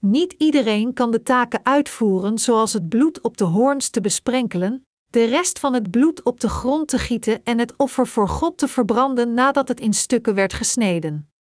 Niet 0.01 0.33
iedereen 0.33 0.93
kan 0.93 1.11
de 1.11 1.23
taken 1.23 1.61
uitvoeren 1.63 2.39
zoals 2.39 2.73
het 2.73 2.89
bloed 2.89 3.21
op 3.21 3.37
de 3.37 3.45
hoorns 3.45 3.89
te 3.89 4.01
besprenkelen, 4.01 4.87
de 5.11 5.25
rest 5.25 5.59
van 5.59 5.75
het 5.75 5.91
bloed 5.91 6.23
op 6.23 6.41
de 6.41 6.49
grond 6.49 6.89
te 6.89 6.99
gieten 6.99 7.45
en 7.45 7.59
het 7.59 7.77
offer 7.77 8.07
voor 8.07 8.29
God 8.29 8.59
te 8.59 8.69
verbranden 8.69 9.35
nadat 9.35 9.69
het 9.69 9.81
in 9.81 9.93
stukken 9.93 10.35
werd 10.35 10.53
gesneden. 10.53 11.31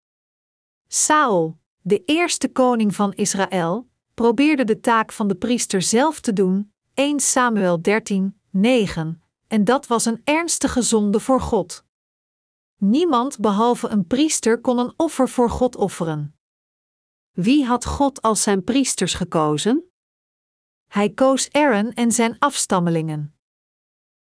Saul, 0.89 1.59
de 1.81 2.05
eerste 2.05 2.49
koning 2.49 2.95
van 2.95 3.13
Israël, 3.13 3.89
probeerde 4.15 4.65
de 4.65 4.81
taak 4.81 5.13
van 5.13 5.29
de 5.29 5.35
priester 5.35 5.83
zelf 5.83 6.21
te 6.21 6.33
doen, 6.33 6.73
1 6.95 7.21
Samuel 7.21 7.83
13, 7.83 8.41
9, 8.51 9.23
en 9.49 9.65
dat 9.65 9.87
was 9.87 10.05
een 10.05 10.21
ernstige 10.25 10.83
zonde 10.83 11.21
voor 11.21 11.41
God. 11.41 11.85
Niemand 12.77 13.39
behalve 13.39 13.89
een 13.89 14.07
priester 14.07 14.61
kon 14.61 14.79
een 14.79 14.93
offer 14.97 15.29
voor 15.29 15.51
God 15.51 15.77
offeren. 15.77 16.35
Wie 17.33 17.65
had 17.67 17.85
God 17.85 18.23
als 18.23 18.43
zijn 18.43 18.65
priesters 18.65 19.15
gekozen? 19.15 19.91
Hij 20.87 21.11
koos 21.11 21.53
Aaron 21.53 21.93
en 21.93 22.13
zijn 22.13 22.39
afstammelingen. 22.39 23.35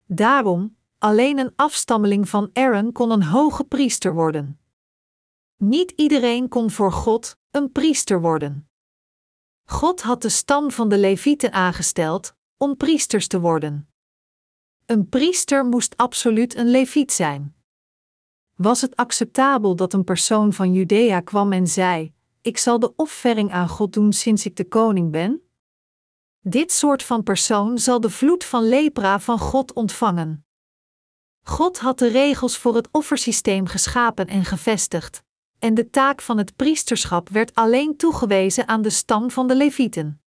Daarom, 0.04 0.76
alleen 0.98 1.38
een 1.38 1.52
afstammeling 1.56 2.28
van 2.28 2.50
Aaron 2.52 2.92
kon 2.92 3.10
een 3.10 3.22
hoge 3.22 3.64
priester 3.64 4.14
worden. 4.14 4.60
Niet 5.56 5.90
iedereen 5.90 6.48
kon 6.48 6.70
voor 6.70 6.92
God 6.92 7.36
een 7.50 7.72
priester 7.72 8.20
worden. 8.20 8.68
God 9.64 10.02
had 10.02 10.22
de 10.22 10.28
stam 10.28 10.70
van 10.70 10.88
de 10.88 10.98
Levieten 10.98 11.52
aangesteld 11.52 12.34
om 12.56 12.76
priesters 12.76 13.26
te 13.26 13.40
worden. 13.40 13.88
Een 14.86 15.08
priester 15.08 15.64
moest 15.64 15.96
absoluut 15.96 16.54
een 16.56 16.70
Leviet 16.70 17.12
zijn. 17.12 17.54
Was 18.56 18.80
het 18.80 18.96
acceptabel 18.96 19.76
dat 19.76 19.92
een 19.92 20.04
persoon 20.04 20.52
van 20.52 20.72
Judea 20.72 21.20
kwam 21.20 21.52
en 21.52 21.66
zei: 21.66 22.14
Ik 22.42 22.58
zal 22.58 22.78
de 22.78 22.96
offering 22.96 23.52
aan 23.52 23.68
God 23.68 23.92
doen 23.92 24.12
sinds 24.12 24.46
ik 24.46 24.56
de 24.56 24.68
koning 24.68 25.10
ben? 25.10 25.42
Dit 26.40 26.72
soort 26.72 27.02
van 27.02 27.22
persoon 27.22 27.78
zal 27.78 28.00
de 28.00 28.10
vloed 28.10 28.44
van 28.44 28.68
lepra 28.68 29.20
van 29.20 29.38
God 29.38 29.72
ontvangen. 29.72 30.46
God 31.42 31.78
had 31.78 31.98
de 31.98 32.08
regels 32.08 32.58
voor 32.58 32.74
het 32.74 32.88
offersysteem 32.92 33.66
geschapen 33.66 34.26
en 34.26 34.44
gevestigd, 34.44 35.22
en 35.58 35.74
de 35.74 35.90
taak 35.90 36.20
van 36.20 36.38
het 36.38 36.56
priesterschap 36.56 37.28
werd 37.28 37.54
alleen 37.54 37.96
toegewezen 37.96 38.68
aan 38.68 38.82
de 38.82 38.90
stam 38.90 39.30
van 39.30 39.46
de 39.46 39.56
Levieten. 39.56 40.22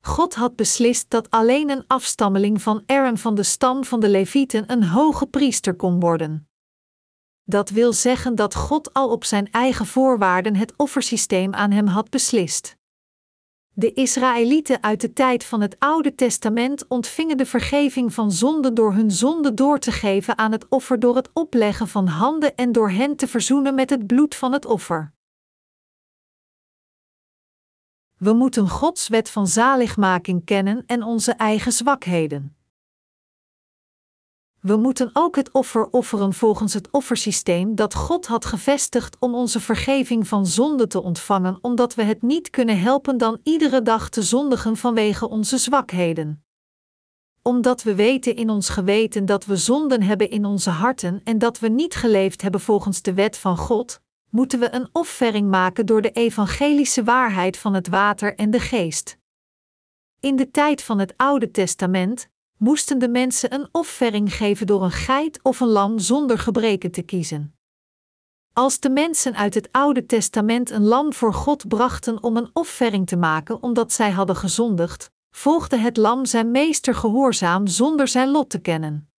God 0.00 0.34
had 0.34 0.56
beslist 0.56 1.10
dat 1.10 1.30
alleen 1.30 1.70
een 1.70 1.84
afstammeling 1.86 2.62
van 2.62 2.82
Aaron 2.86 3.18
van 3.18 3.34
de 3.34 3.42
stam 3.42 3.84
van 3.84 4.00
de 4.00 4.08
Levieten 4.08 4.72
een 4.72 4.84
hoge 4.84 5.26
priester 5.26 5.74
kon 5.74 6.00
worden. 6.00 6.51
Dat 7.52 7.70
wil 7.70 7.92
zeggen 7.92 8.34
dat 8.34 8.54
God 8.54 8.94
al 8.94 9.10
op 9.10 9.24
zijn 9.24 9.50
eigen 9.50 9.86
voorwaarden 9.86 10.56
het 10.56 10.72
offersysteem 10.76 11.54
aan 11.54 11.70
hem 11.70 11.86
had 11.86 12.10
beslist. 12.10 12.76
De 13.74 13.92
Israëlieten 13.92 14.82
uit 14.82 15.00
de 15.00 15.12
tijd 15.12 15.44
van 15.44 15.60
het 15.60 15.76
Oude 15.78 16.14
Testament 16.14 16.88
ontvingen 16.88 17.36
de 17.36 17.46
vergeving 17.46 18.14
van 18.14 18.32
zonde 18.32 18.72
door 18.72 18.92
hun 18.92 19.10
zonde 19.10 19.54
door 19.54 19.78
te 19.78 19.92
geven 19.92 20.38
aan 20.38 20.52
het 20.52 20.68
offer 20.68 21.00
door 21.00 21.16
het 21.16 21.30
opleggen 21.32 21.88
van 21.88 22.06
handen 22.06 22.56
en 22.56 22.72
door 22.72 22.90
hen 22.90 23.16
te 23.16 23.28
verzoenen 23.28 23.74
met 23.74 23.90
het 23.90 24.06
bloed 24.06 24.34
van 24.34 24.52
het 24.52 24.64
offer. 24.64 25.12
We 28.16 28.32
moeten 28.32 28.68
Gods 28.68 29.08
wet 29.08 29.30
van 29.30 29.46
zaligmaking 29.46 30.44
kennen 30.44 30.82
en 30.86 31.02
onze 31.02 31.32
eigen 31.32 31.72
zwakheden. 31.72 32.56
We 34.62 34.76
moeten 34.76 35.10
ook 35.12 35.36
het 35.36 35.52
offer 35.52 35.88
offeren 35.90 36.32
volgens 36.32 36.74
het 36.74 36.90
offersysteem 36.90 37.74
dat 37.74 37.94
God 37.94 38.26
had 38.26 38.44
gevestigd 38.44 39.16
om 39.18 39.34
onze 39.34 39.60
vergeving 39.60 40.28
van 40.28 40.46
zonde 40.46 40.86
te 40.86 41.02
ontvangen, 41.02 41.58
omdat 41.60 41.94
we 41.94 42.02
het 42.02 42.22
niet 42.22 42.50
kunnen 42.50 42.80
helpen 42.80 43.18
dan 43.18 43.40
iedere 43.42 43.82
dag 43.82 44.08
te 44.08 44.22
zondigen 44.22 44.76
vanwege 44.76 45.28
onze 45.28 45.58
zwakheden. 45.58 46.44
Omdat 47.42 47.82
we 47.82 47.94
weten 47.94 48.36
in 48.36 48.50
ons 48.50 48.68
geweten 48.68 49.26
dat 49.26 49.44
we 49.44 49.56
zonden 49.56 50.02
hebben 50.02 50.30
in 50.30 50.44
onze 50.44 50.70
harten 50.70 51.20
en 51.24 51.38
dat 51.38 51.58
we 51.58 51.68
niet 51.68 51.94
geleefd 51.94 52.42
hebben 52.42 52.60
volgens 52.60 53.02
de 53.02 53.14
wet 53.14 53.36
van 53.36 53.56
God, 53.56 54.00
moeten 54.30 54.58
we 54.58 54.74
een 54.74 54.88
offering 54.92 55.50
maken 55.50 55.86
door 55.86 56.02
de 56.02 56.10
evangelische 56.10 57.04
waarheid 57.04 57.56
van 57.56 57.74
het 57.74 57.88
water 57.88 58.34
en 58.34 58.50
de 58.50 58.60
geest. 58.60 59.18
In 60.20 60.36
de 60.36 60.50
tijd 60.50 60.82
van 60.82 60.98
het 60.98 61.14
Oude 61.16 61.50
Testament 61.50 62.30
moesten 62.62 62.98
de 62.98 63.08
mensen 63.08 63.54
een 63.54 63.68
offering 63.72 64.34
geven 64.34 64.66
door 64.66 64.82
een 64.82 64.90
geit 64.90 65.42
of 65.42 65.60
een 65.60 65.68
lam 65.68 65.98
zonder 65.98 66.38
gebreken 66.38 66.90
te 66.90 67.02
kiezen. 67.02 67.56
Als 68.52 68.80
de 68.80 68.90
mensen 68.90 69.34
uit 69.34 69.54
het 69.54 69.68
Oude 69.72 70.06
Testament 70.06 70.70
een 70.70 70.84
lam 70.84 71.12
voor 71.12 71.34
God 71.34 71.68
brachten 71.68 72.22
om 72.22 72.36
een 72.36 72.50
offering 72.52 73.06
te 73.06 73.16
maken 73.16 73.62
omdat 73.62 73.92
zij 73.92 74.10
hadden 74.10 74.36
gezondigd, 74.36 75.10
volgde 75.30 75.76
het 75.76 75.96
lam 75.96 76.24
zijn 76.26 76.50
meester 76.50 76.94
gehoorzaam 76.94 77.66
zonder 77.66 78.08
zijn 78.08 78.28
lot 78.28 78.50
te 78.50 78.58
kennen. 78.58 79.10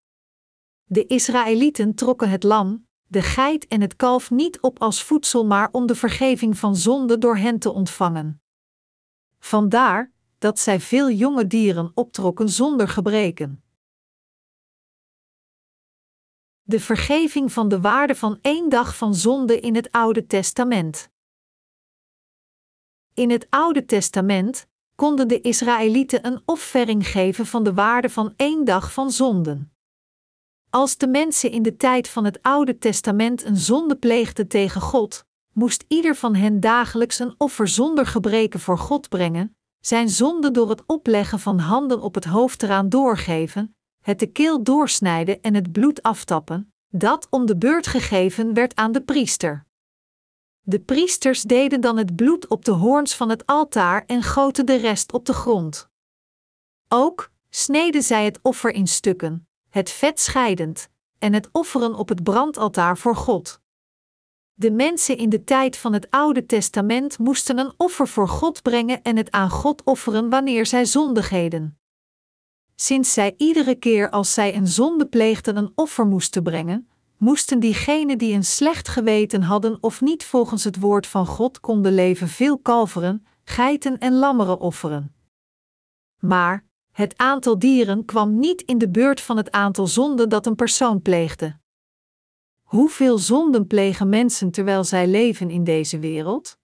De 0.83 1.05
Israëlieten 1.05 1.95
trokken 1.95 2.29
het 2.29 2.43
lam, 2.43 2.87
de 3.07 3.21
geit 3.21 3.67
en 3.67 3.81
het 3.81 3.95
kalf 3.95 4.31
niet 4.31 4.59
op 4.59 4.81
als 4.81 5.03
voedsel, 5.03 5.45
maar 5.45 5.69
om 5.71 5.85
de 5.85 5.95
vergeving 5.95 6.57
van 6.57 6.75
zonde 6.75 7.17
door 7.17 7.37
hen 7.37 7.59
te 7.59 7.71
ontvangen. 7.71 8.41
Vandaar 9.39 10.12
dat 10.43 10.59
zij 10.59 10.79
veel 10.79 11.09
jonge 11.09 11.47
dieren 11.47 11.91
optrokken 11.93 12.49
zonder 12.49 12.87
gebreken. 12.87 13.63
De 16.61 16.79
vergeving 16.79 17.51
van 17.51 17.67
de 17.67 17.81
waarde 17.81 18.15
van 18.15 18.39
één 18.41 18.69
dag 18.69 18.97
van 18.97 19.15
zonde 19.15 19.59
in 19.59 19.75
het 19.75 19.91
Oude 19.91 20.25
Testament. 20.25 21.09
In 23.13 23.29
het 23.29 23.47
Oude 23.49 23.85
Testament 23.85 24.67
konden 24.95 25.27
de 25.27 25.41
Israëlieten 25.41 26.25
een 26.25 26.41
offering 26.45 27.07
geven 27.07 27.45
van 27.45 27.63
de 27.63 27.73
waarde 27.73 28.09
van 28.09 28.33
één 28.35 28.65
dag 28.65 28.93
van 28.93 29.11
zonden. 29.11 29.73
Als 30.69 30.97
de 30.97 31.07
mensen 31.07 31.51
in 31.51 31.63
de 31.63 31.75
tijd 31.75 32.07
van 32.07 32.25
het 32.25 32.41
Oude 32.41 32.77
Testament 32.77 33.43
een 33.43 33.57
zonde 33.57 33.95
pleegden 33.95 34.47
tegen 34.47 34.81
God, 34.81 35.25
moest 35.51 35.85
ieder 35.87 36.15
van 36.15 36.35
hen 36.35 36.59
dagelijks 36.59 37.19
een 37.19 37.35
offer 37.37 37.67
zonder 37.67 38.05
gebreken 38.05 38.59
voor 38.59 38.77
God 38.77 39.09
brengen, 39.09 39.57
zijn 39.85 40.09
zonde 40.09 40.51
door 40.51 40.69
het 40.69 40.83
opleggen 40.85 41.39
van 41.39 41.59
handen 41.59 42.01
op 42.01 42.15
het 42.15 42.25
hoofd 42.25 42.63
eraan 42.63 42.89
doorgeven, 42.89 43.75
het 44.01 44.19
de 44.19 44.27
keel 44.27 44.63
doorsnijden 44.63 45.41
en 45.41 45.53
het 45.53 45.71
bloed 45.71 46.01
aftappen, 46.01 46.73
dat 46.89 47.27
om 47.29 47.45
de 47.45 47.57
beurt 47.57 47.87
gegeven 47.87 48.53
werd 48.53 48.75
aan 48.75 48.91
de 48.91 49.01
priester. 49.01 49.65
De 50.61 50.79
priesters 50.79 51.41
deden 51.41 51.81
dan 51.81 51.97
het 51.97 52.15
bloed 52.15 52.47
op 52.47 52.65
de 52.65 52.71
hoorns 52.71 53.15
van 53.15 53.29
het 53.29 53.45
altaar 53.45 54.03
en 54.05 54.23
goten 54.23 54.65
de 54.65 54.75
rest 54.75 55.13
op 55.13 55.25
de 55.25 55.33
grond. 55.33 55.89
Ook 56.87 57.31
sneden 57.49 58.03
zij 58.03 58.25
het 58.25 58.39
offer 58.41 58.71
in 58.71 58.87
stukken, 58.87 59.47
het 59.69 59.89
vet 59.89 60.19
scheidend, 60.19 60.89
en 61.19 61.33
het 61.33 61.49
offeren 61.51 61.95
op 61.95 62.09
het 62.09 62.23
brandaltaar 62.23 62.97
voor 62.97 63.15
God. 63.15 63.61
De 64.55 64.71
mensen 64.71 65.17
in 65.17 65.29
de 65.29 65.43
tijd 65.43 65.77
van 65.77 65.93
het 65.93 66.07
Oude 66.09 66.45
Testament 66.45 67.19
moesten 67.19 67.57
een 67.57 67.73
offer 67.77 68.07
voor 68.07 68.27
God 68.27 68.61
brengen 68.61 69.01
en 69.01 69.17
het 69.17 69.31
aan 69.31 69.49
God 69.49 69.83
offeren 69.83 70.29
wanneer 70.29 70.65
zij 70.65 70.85
zondigheden. 70.85 71.77
Sinds 72.75 73.13
zij 73.13 73.33
iedere 73.37 73.75
keer 73.75 74.09
als 74.09 74.33
zij 74.33 74.55
een 74.55 74.67
zonde 74.67 75.07
pleegden 75.07 75.57
een 75.57 75.71
offer 75.75 76.05
moesten 76.05 76.43
brengen, 76.43 76.89
moesten 77.17 77.59
diegenen 77.59 78.17
die 78.17 78.33
een 78.33 78.43
slecht 78.43 78.87
geweten 78.87 79.41
hadden 79.41 79.77
of 79.81 80.01
niet 80.01 80.25
volgens 80.25 80.63
het 80.63 80.79
woord 80.79 81.07
van 81.07 81.25
God 81.25 81.59
konden 81.59 81.93
leven 81.93 82.27
veel 82.27 82.57
kalveren, 82.57 83.25
geiten 83.43 83.97
en 83.97 84.13
lammeren 84.13 84.59
offeren. 84.59 85.15
Maar 86.19 86.65
het 86.91 87.17
aantal 87.17 87.59
dieren 87.59 88.05
kwam 88.05 88.39
niet 88.39 88.61
in 88.61 88.77
de 88.77 88.89
beurt 88.89 89.21
van 89.21 89.37
het 89.37 89.51
aantal 89.51 89.87
zonden 89.87 90.29
dat 90.29 90.45
een 90.45 90.55
persoon 90.55 91.01
pleegde. 91.01 91.61
Hoeveel 92.73 93.17
zonden 93.17 93.67
plegen 93.67 94.09
mensen 94.09 94.51
terwijl 94.51 94.83
zij 94.83 95.07
leven 95.07 95.49
in 95.49 95.63
deze 95.63 95.99
wereld? 95.99 96.57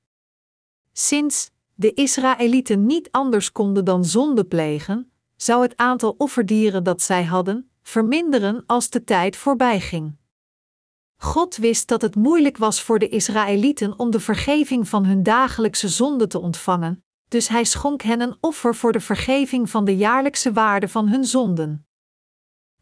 Sinds 0.94 1.52
de 1.76 1.94
Israëlieten 1.94 2.86
niet 2.86 3.12
anders 3.12 3.52
konden 3.52 3.86
dan 3.86 4.06
zonde 4.06 4.44
plegen, 4.44 5.12
zou 5.36 5.62
het 5.62 5.78
aantal 5.78 6.16
offerdieren 6.18 6.84
dat 6.84 7.02
zij 7.02 7.24
hadden 7.24 7.70
verminderen 7.82 8.64
als 8.66 8.90
de 8.90 9.04
tijd 9.04 9.36
voorbij 9.36 9.80
ging. 9.80 10.16
God 11.18 11.56
wist 11.56 11.88
dat 11.88 12.02
het 12.02 12.16
moeilijk 12.16 12.58
was 12.58 12.82
voor 12.82 13.00
de 13.00 13.10
Israëlieten 13.10 14.00
om 14.00 14.12
de 14.12 14.20
vergeving 14.20 14.88
van 14.88 15.06
hun 15.06 15.24
dagelijkse 15.24 15.90
zonde 15.90 16.28
te 16.28 16.40
ontvangen, 16.40 17.04
dus 17.28 17.48
hij 17.48 17.64
schonk 17.64 18.02
hen 18.02 18.22
een 18.22 18.38
offer 18.40 18.76
voor 18.76 18.92
de 18.92 19.00
vergeving 19.00 19.70
van 19.70 19.86
de 19.86 19.98
jaarlijkse 19.98 20.54
waarde 20.54 20.88
van 20.88 21.08
hun 21.08 21.26
zonden. 21.26 21.89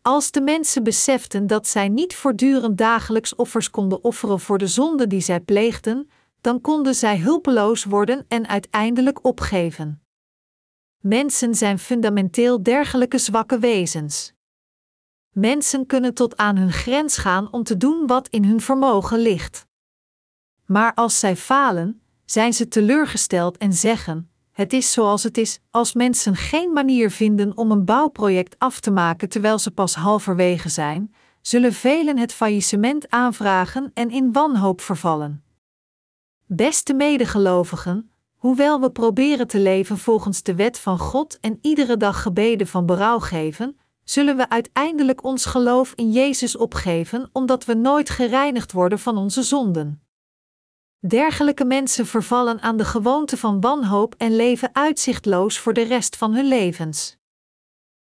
Als 0.08 0.32
de 0.32 0.41
mensen 0.41 0.84
beseften 0.84 1.47
dat 1.47 1.68
zij 1.68 1.89
niet 1.89 2.16
voortdurend 2.16 2.78
dagelijks 2.78 3.36
offers 3.36 3.70
konden 3.70 4.03
offeren 4.03 4.39
voor 4.39 4.58
de 4.58 4.68
zonde 4.68 5.08
die 5.08 5.22
zij 5.22 5.39
pleegden, 5.39 6.10
dan 6.41 6.62
konden 6.62 6.95
zij 6.95 7.20
hulpeloos 7.20 7.84
worden 7.84 8.26
en 8.28 8.47
uiteindelijk 8.47 9.26
opgeven. 9.26 10.01
Mensen 11.01 11.55
zijn 11.55 11.80
fundamenteel 11.80 12.64
dergelijke 12.64 13.18
zwakke 13.18 13.60
wezens. 13.60 14.34
Mensen 15.34 15.86
kunnen 15.86 16.14
tot 16.14 16.38
aan 16.38 16.58
hun 16.58 16.72
grens 16.72 17.18
gaan 17.18 17.51
om 17.51 17.64
te 17.64 17.78
doen 17.78 18.08
wat 18.08 18.28
in 18.28 18.43
hun 18.45 18.62
vermogen 18.62 19.20
ligt. 19.20 19.66
Maar 20.66 20.93
als 20.93 21.20
zij 21.20 21.36
falen, 21.36 22.01
zijn 22.26 22.53
ze 22.53 22.68
teleurgesteld 22.68 23.58
en 23.58 23.74
zeggen: 23.74 24.32
Het 24.58 24.74
is 24.74 24.91
zoals 24.91 25.24
het 25.24 25.38
is. 25.38 25.60
Als 25.72 25.93
mensen 25.93 26.36
geen 26.36 26.74
manier 26.74 27.12
vinden 27.12 27.58
om 27.58 27.72
een 27.72 27.86
bouwproject 27.86 28.55
af 28.58 28.80
te 28.80 28.91
maken 28.91 29.30
terwijl 29.30 29.60
ze 29.60 29.72
pas 29.72 29.95
halverwege 29.95 30.70
zijn, 30.70 31.14
zullen 31.41 31.74
velen 31.74 32.18
het 32.18 32.34
faillissement 32.34 33.10
aanvragen 33.10 33.91
en 33.93 34.10
in 34.10 34.32
wanhoop 34.32 34.82
vervallen. 34.82 35.43
Beste 36.45 36.93
medegelovigen, 36.93 38.12
hoewel 38.36 38.82
we 38.82 38.91
proberen 38.91 39.47
te 39.47 39.60
leven 39.60 39.97
volgens 39.97 40.43
de 40.43 40.55
wet 40.55 40.80
van 40.80 40.99
God 40.99 41.39
en 41.39 41.60
iedere 41.62 41.97
dag 41.97 42.22
gebeden 42.22 42.68
van 42.68 42.86
berouw 42.86 43.20
geven, 43.20 43.78
zullen 44.03 44.38
we 44.38 44.49
uiteindelijk 44.49 45.24
ons 45.24 45.45
geloof 45.45 45.93
in 45.95 46.12
Jezus 46.12 46.58
opgeven 46.58 47.30
omdat 47.32 47.66
we 47.66 47.74
nooit 47.74 48.10
gereinigd 48.10 48.72
worden 48.72 48.99
van 48.99 49.18
onze 49.18 49.43
zonden. 49.43 50.07
Dergelijke 50.99 51.65
mensen 51.65 52.05
vervallen 52.05 52.61
aan 52.61 52.77
de 52.77 52.85
gewoonte 52.85 53.37
van 53.37 53.61
wanhoop 53.61 54.15
en 54.17 54.35
leven 54.35 54.69
uitzichtloos 54.73 55.59
voor 55.59 55.73
de 55.73 55.81
rest 55.81 56.15
van 56.15 56.33
hun 56.33 56.45
levens. 56.45 57.17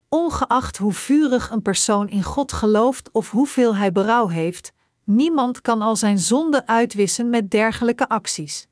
Ongeacht 0.08 0.76
hoe 0.76 0.92
vurig 0.92 1.50
een 1.50 1.62
persoon 1.62 2.08
in 2.08 2.22
God 2.22 2.52
gelooft 2.52 3.10
of 3.12 3.30
hoeveel 3.30 3.76
hij 3.76 3.92
berouw 3.92 4.28
heeft, 4.28 4.72
niemand 5.04 5.60
kan 5.60 5.82
al 5.82 5.96
zijn 5.96 6.18
zonde 6.18 6.66
uitwissen 6.66 7.30
met 7.30 7.50
dergelijke 7.50 8.08
acties. 8.08 8.66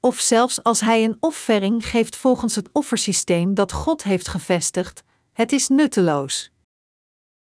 Of 0.00 0.20
zelfs 0.20 0.62
als 0.62 0.80
hij 0.80 1.04
een 1.04 1.16
offering 1.20 1.86
geeft 1.86 2.16
volgens 2.16 2.54
het 2.54 2.68
offersysteem 2.72 3.54
dat 3.54 3.72
God 3.72 4.02
heeft 4.02 4.28
gevestigd, 4.28 5.02
het 5.32 5.52
is 5.52 5.68
nutteloos. 5.68 6.50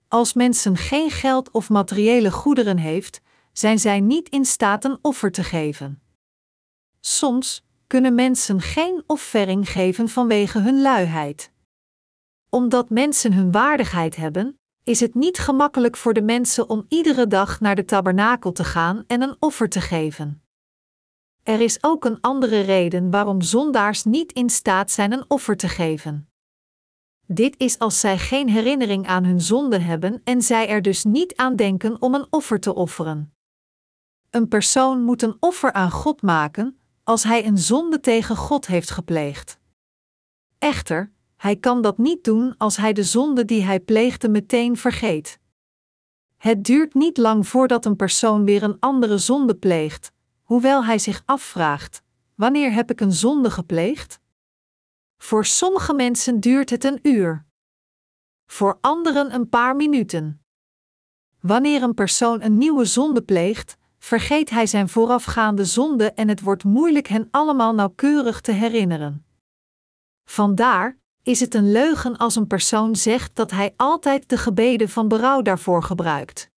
Als 0.08 0.32
mensen 0.32 0.76
geen 0.76 1.10
geld 1.10 1.50
of 1.50 1.68
materiële 1.68 2.30
goederen 2.30 2.78
heeft, 2.78 3.20
zijn 3.53 3.78
zij 3.78 4.00
niet 4.00 4.28
in 4.28 4.44
staat 4.44 4.84
een 4.84 4.98
offer 5.03 5.32
te 5.32 5.44
geven. 5.44 6.03
Soms 7.00 7.64
kunnen 7.86 8.14
mensen 8.14 8.61
geen 8.61 9.03
offering 9.07 9.68
geven 9.68 10.09
vanwege 10.09 10.59
hun 10.59 10.82
luiheid. 10.82 11.53
Omdat 12.48 12.90
mensen 12.90 13.32
hun 13.32 13.50
waardigheid 13.50 14.16
hebben, 14.16 14.61
is 14.82 15.00
het 15.00 15.14
niet 15.14 15.38
gemakkelijk 15.38 15.96
voor 15.96 16.12
de 16.12 16.22
mensen 16.22 16.68
om 16.68 16.84
iedere 16.88 17.26
dag 17.26 17.61
naar 17.61 17.74
de 17.74 17.84
tabernakel 17.84 18.53
te 18.53 18.64
gaan 18.64 19.05
en 19.07 19.22
een 19.22 19.36
offer 19.38 19.68
te 19.68 19.80
geven. 19.80 20.42
Er 21.42 21.61
is 21.61 21.78
ook 21.80 22.05
een 22.05 22.20
andere 22.20 22.61
reden 22.61 23.11
waarom 23.11 23.40
zondaars 23.40 24.05
niet 24.05 24.32
in 24.32 24.50
staat 24.50 24.90
zijn 24.90 25.12
een 25.12 25.24
offer 25.28 25.57
te 25.57 25.68
geven. 25.68 26.28
Dit 27.26 27.55
is 27.59 27.78
als 27.78 28.00
zij 28.00 28.18
geen 28.18 28.48
herinnering 28.48 29.07
aan 29.07 29.24
hun 29.24 29.40
zonde 29.40 29.78
hebben 29.78 30.20
en 30.24 30.42
zij 30.42 30.68
er 30.68 30.82
dus 30.82 31.05
niet 31.05 31.36
aan 31.36 31.57
denken 31.57 32.03
om 32.03 32.14
een 32.14 32.26
offer 32.30 32.61
te 32.61 32.74
offeren. 32.74 33.34
Een 34.32 34.48
persoon 34.48 35.02
moet 35.02 35.22
een 35.22 35.36
offer 35.40 35.72
aan 35.72 35.90
God 35.90 36.22
maken 36.22 36.78
als 37.04 37.22
hij 37.22 37.46
een 37.46 37.58
zonde 37.58 38.00
tegen 38.00 38.36
God 38.36 38.66
heeft 38.66 38.90
gepleegd. 38.90 39.58
Echter, 40.58 41.12
hij 41.36 41.56
kan 41.56 41.82
dat 41.82 41.98
niet 41.98 42.24
doen 42.24 42.54
als 42.58 42.76
hij 42.76 42.92
de 42.92 43.02
zonde 43.02 43.44
die 43.44 43.62
hij 43.62 43.80
pleegde 43.80 44.28
meteen 44.28 44.76
vergeet. 44.76 45.38
Het 46.36 46.64
duurt 46.64 46.94
niet 46.94 47.16
lang 47.16 47.48
voordat 47.48 47.84
een 47.84 47.96
persoon 47.96 48.44
weer 48.44 48.62
een 48.62 48.76
andere 48.80 49.18
zonde 49.18 49.54
pleegt, 49.54 50.12
hoewel 50.42 50.84
hij 50.84 50.98
zich 50.98 51.22
afvraagt: 51.24 52.02
wanneer 52.34 52.72
heb 52.72 52.90
ik 52.90 53.00
een 53.00 53.12
zonde 53.12 53.50
gepleegd? 53.50 54.20
Voor 55.16 55.44
sommige 55.44 55.94
mensen 55.94 56.40
duurt 56.40 56.70
het 56.70 56.84
een 56.84 56.98
uur. 57.02 57.44
Voor 58.46 58.78
anderen 58.80 59.34
een 59.34 59.48
paar 59.48 59.76
minuten. 59.76 60.44
Wanneer 61.40 61.82
een 61.82 61.94
persoon 61.94 62.42
een 62.42 62.58
nieuwe 62.58 62.84
zonde 62.84 63.22
pleegt, 63.22 63.80
vergeet 64.03 64.50
hij 64.50 64.66
zijn 64.66 64.88
voorafgaande 64.88 65.64
zonde 65.64 66.12
en 66.12 66.28
het 66.28 66.40
wordt 66.40 66.64
moeilijk 66.64 67.07
hen 67.07 67.28
allemaal 67.30 67.74
nauwkeurig 67.74 68.40
te 68.40 68.53
herinneren. 68.53 69.26
Vandaar 70.24 70.98
is 71.22 71.40
het 71.40 71.55
een 71.55 71.72
leugen 71.72 72.16
als 72.16 72.36
een 72.36 72.46
persoon 72.46 72.96
zegt 72.96 73.36
dat 73.36 73.50
hij 73.50 73.74
altijd 73.76 74.28
de 74.28 74.36
gebeden 74.36 74.88
van 74.88 75.09
berouw 75.09 75.42
daarvoor 75.42 75.82
gebruikt. 75.82 76.50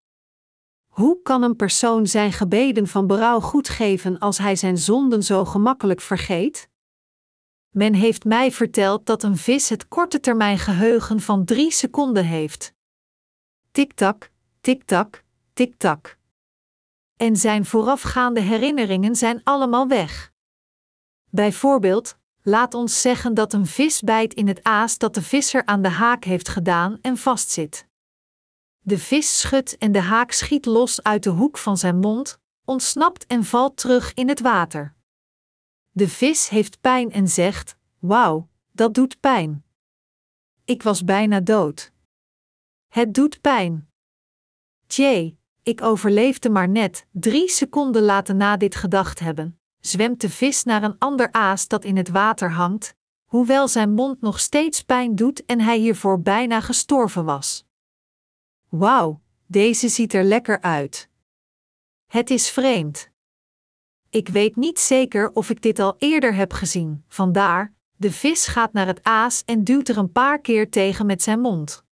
Hoe 0.88 1.22
kan 1.22 1.43
een 1.43 1.56
persoon 1.56 2.08
zijn 2.08 2.32
gebeden 2.32 2.88
van 2.88 3.08
berouw 3.08 3.39
goed 3.39 3.70
geven 3.70 4.20
als 4.20 4.38
hij 4.38 4.56
zijn 4.56 4.78
zonden 4.78 5.24
zo 5.24 5.46
gemakkelijk 5.46 6.02
vergeet? 6.02 6.70
Men 7.70 7.93
heeft 7.93 8.24
mij 8.24 8.52
verteld 8.52 9.06
dat 9.06 9.24
een 9.24 9.38
vis 9.38 9.70
het 9.70 9.88
korte 9.88 10.20
termijn 10.20 10.58
geheugen 10.58 11.20
van 11.20 11.46
drie 11.46 11.72
seconden 11.72 12.26
heeft. 12.26 12.74
Tik-tak, 13.72 14.32
tik-tak, 14.62 15.24
tik-tak. 15.54 16.18
En 17.18 17.36
zijn 17.36 17.66
voorafgaande 17.66 18.39
herinneringen 18.39 19.16
zijn 19.16 19.41
allemaal 19.43 19.88
weg. 19.88 20.34
Bijvoorbeeld, 21.30 22.18
laat 22.41 22.74
ons 22.74 23.01
zeggen 23.01 23.34
dat 23.34 23.53
een 23.53 23.66
vis 23.66 24.01
bijt 24.01 24.34
in 24.34 24.47
het 24.47 24.63
aas 24.63 24.97
dat 24.97 25.13
de 25.13 25.22
visser 25.22 25.66
aan 25.66 25.82
de 25.82 25.89
haak 25.89 26.24
heeft 26.24 26.49
gedaan 26.49 26.97
en 27.01 27.18
vastzit. 27.18 27.88
De 28.80 28.97
vis 28.97 29.39
schudt 29.39 29.78
en 29.78 29.91
de 29.91 30.01
haak 30.01 30.32
schiet 30.32 30.66
los 30.66 31.03
uit 31.03 31.24
de 31.24 31.30
hoek 31.30 31.57
van 31.57 31.78
zijn 31.78 31.99
mond, 31.99 32.39
ontsnapt 32.66 33.26
en 33.26 33.43
valt 33.43 33.78
terug 33.78 34.13
in 34.13 34.30
het 34.30 34.39
water. 34.39 34.95
De 35.91 36.09
vis 36.09 36.49
heeft 36.49 36.82
pijn 36.82 37.11
en 37.11 37.28
zegt: 37.28 37.78
Wauw, 37.99 38.49
dat 38.72 38.93
doet 38.93 39.20
pijn. 39.20 39.66
Ik 40.66 40.84
was 40.84 41.03
bijna 41.03 41.39
dood. 41.39 41.91
Het 42.88 43.13
doet 43.13 43.41
pijn. 43.41 43.89
Tjee, 44.88 45.39
ik 45.66 45.82
overleefde 45.82 46.49
maar 46.49 46.70
net. 46.70 47.05
Drie 47.11 47.49
seconden 47.49 48.01
later 48.01 48.36
na 48.36 48.57
dit 48.57 48.76
gedacht 48.76 49.20
hebben, 49.20 49.59
zwemt 49.80 50.22
de 50.22 50.30
vis 50.30 50.63
naar 50.63 50.84
een 50.84 50.97
ander 50.97 51.32
aas 51.32 51.68
dat 51.68 51.84
in 51.84 51.97
het 51.97 52.09
water 52.09 52.51
hangt, 52.51 52.95
hoewel 53.26 53.68
zijn 53.68 53.93
mond 53.93 54.22
nog 54.22 54.39
steeds 54.39 54.82
pijn 54.82 55.16
doet 55.16 55.45
en 55.45 55.61
hij 55.61 55.78
hiervoor 55.78 56.22
bijna 56.22 56.61
gestorven 56.61 57.26
was. 57.26 57.66
Wauw, 58.70 59.22
deze 59.45 59.88
ziet 59.88 60.13
er 60.13 60.24
lekker 60.24 60.61
uit. 60.61 61.09
Het 62.05 62.30
is 62.30 62.49
vreemd. 62.49 63.09
Ik 64.09 64.30
weet 64.30 64.55
niet 64.55 64.80
zeker 64.80 65.32
of 65.34 65.49
ik 65.49 65.61
dit 65.61 65.80
al 65.80 65.95
eerder 65.97 66.34
heb 66.34 66.53
gezien, 66.53 67.03
vandaar, 67.07 67.74
de 67.95 68.11
vis 68.11 68.47
gaat 68.47 68.74
naar 68.74 68.88
het 68.88 69.03
aas 69.03 69.43
en 69.45 69.63
duwt 69.63 69.89
er 69.89 69.97
een 69.97 70.11
paar 70.11 70.39
keer 70.39 70.70
tegen 70.70 71.05
met 71.05 71.22
zijn 71.22 71.39
mond. 71.39 71.84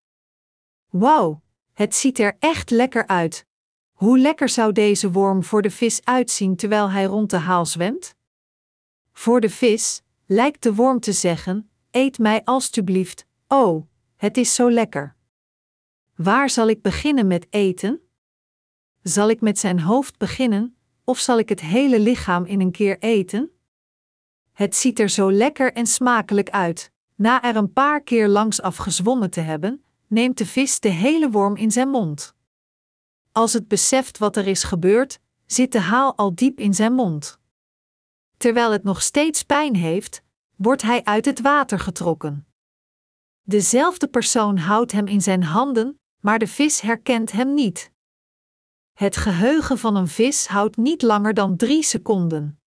Wauw, 0.88 1.42
het 1.72 1.94
ziet 1.94 2.18
er 2.18 2.36
echt 2.38 2.70
lekker 2.70 3.06
uit. 3.06 3.46
Hoe 4.02 4.18
lekker 4.18 4.48
zou 4.48 4.72
deze 4.72 5.10
worm 5.10 5.44
voor 5.44 5.62
de 5.62 5.70
vis 5.70 6.04
uitzien 6.04 6.56
terwijl 6.56 6.90
hij 6.90 7.04
rond 7.04 7.30
de 7.30 7.36
haal 7.36 7.66
zwemt? 7.66 8.14
Voor 9.12 9.40
de 9.40 9.50
vis 9.50 10.02
lijkt 10.26 10.62
de 10.62 10.74
worm 10.74 11.00
te 11.00 11.12
zeggen: 11.12 11.70
Eet 11.90 12.18
mij 12.18 12.44
alstublieft, 12.44 13.26
oh, 13.48 13.86
het 14.16 14.36
is 14.36 14.54
zo 14.54 14.70
lekker. 14.70 15.16
Waar 16.14 16.50
zal 16.50 16.68
ik 16.68 16.82
beginnen 16.82 17.26
met 17.26 17.46
eten? 17.50 18.00
Zal 19.02 19.30
ik 19.30 19.40
met 19.40 19.58
zijn 19.58 19.80
hoofd 19.80 20.18
beginnen, 20.18 20.76
of 21.04 21.18
zal 21.18 21.38
ik 21.38 21.48
het 21.48 21.60
hele 21.60 22.00
lichaam 22.00 22.44
in 22.44 22.60
een 22.60 22.72
keer 22.72 22.98
eten? 22.98 23.50
Het 24.52 24.76
ziet 24.76 24.98
er 24.98 25.08
zo 25.08 25.32
lekker 25.32 25.72
en 25.72 25.86
smakelijk 25.86 26.50
uit. 26.50 26.92
Na 27.14 27.42
er 27.42 27.56
een 27.56 27.72
paar 27.72 28.02
keer 28.02 28.28
langs 28.28 28.62
afgezwommen 28.62 29.30
te 29.30 29.40
hebben, 29.40 29.84
neemt 30.06 30.38
de 30.38 30.46
vis 30.46 30.80
de 30.80 30.88
hele 30.88 31.30
worm 31.30 31.56
in 31.56 31.70
zijn 31.70 31.88
mond. 31.88 32.34
Als 33.32 33.52
het 33.52 33.68
beseft 33.68 34.18
wat 34.18 34.36
er 34.36 34.46
is 34.46 34.64
gebeurd, 34.64 35.20
zit 35.46 35.72
de 35.72 35.80
haal 35.80 36.16
al 36.16 36.34
diep 36.34 36.58
in 36.58 36.74
zijn 36.74 36.92
mond. 36.92 37.38
Terwijl 38.36 38.70
het 38.70 38.82
nog 38.82 39.02
steeds 39.02 39.42
pijn 39.42 39.76
heeft, 39.76 40.22
wordt 40.56 40.82
hij 40.82 41.04
uit 41.04 41.24
het 41.24 41.40
water 41.40 41.78
getrokken. 41.78 42.46
Dezelfde 43.42 44.08
persoon 44.08 44.56
houdt 44.56 44.92
hem 44.92 45.06
in 45.06 45.20
zijn 45.20 45.42
handen, 45.42 46.00
maar 46.20 46.38
de 46.38 46.46
vis 46.46 46.80
herkent 46.80 47.32
hem 47.32 47.54
niet. 47.54 47.90
Het 48.92 49.16
geheugen 49.16 49.78
van 49.78 49.96
een 49.96 50.08
vis 50.08 50.46
houdt 50.46 50.76
niet 50.76 51.02
langer 51.02 51.34
dan 51.34 51.56
drie 51.56 51.82
seconden. 51.82 52.60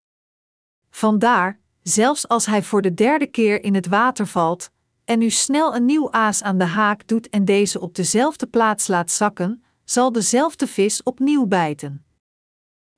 Vandaar, 0.91 1.61
zelfs 1.83 2.29
als 2.29 2.47
hij 2.47 2.63
voor 2.63 2.83
de 2.83 2.95
derde 2.95 3.27
keer 3.27 3.63
in 3.63 3.75
het 3.75 3.87
water 3.87 4.27
valt, 4.27 4.71
en 5.05 5.23
u 5.23 5.31
snel 5.31 5.75
een 5.75 5.85
nieuw 5.85 6.13
aas 6.13 6.43
aan 6.43 6.59
de 6.59 6.65
haak 6.65 7.07
doet 7.07 7.29
en 7.29 7.45
deze 7.45 7.81
op 7.81 7.95
dezelfde 7.95 8.47
plaats 8.47 8.87
laat 8.87 9.11
zakken, 9.11 9.64
zal 9.85 10.13
dezelfde 10.13 10.67
vis 10.67 11.03
opnieuw 11.03 11.47
bijten. 11.47 12.05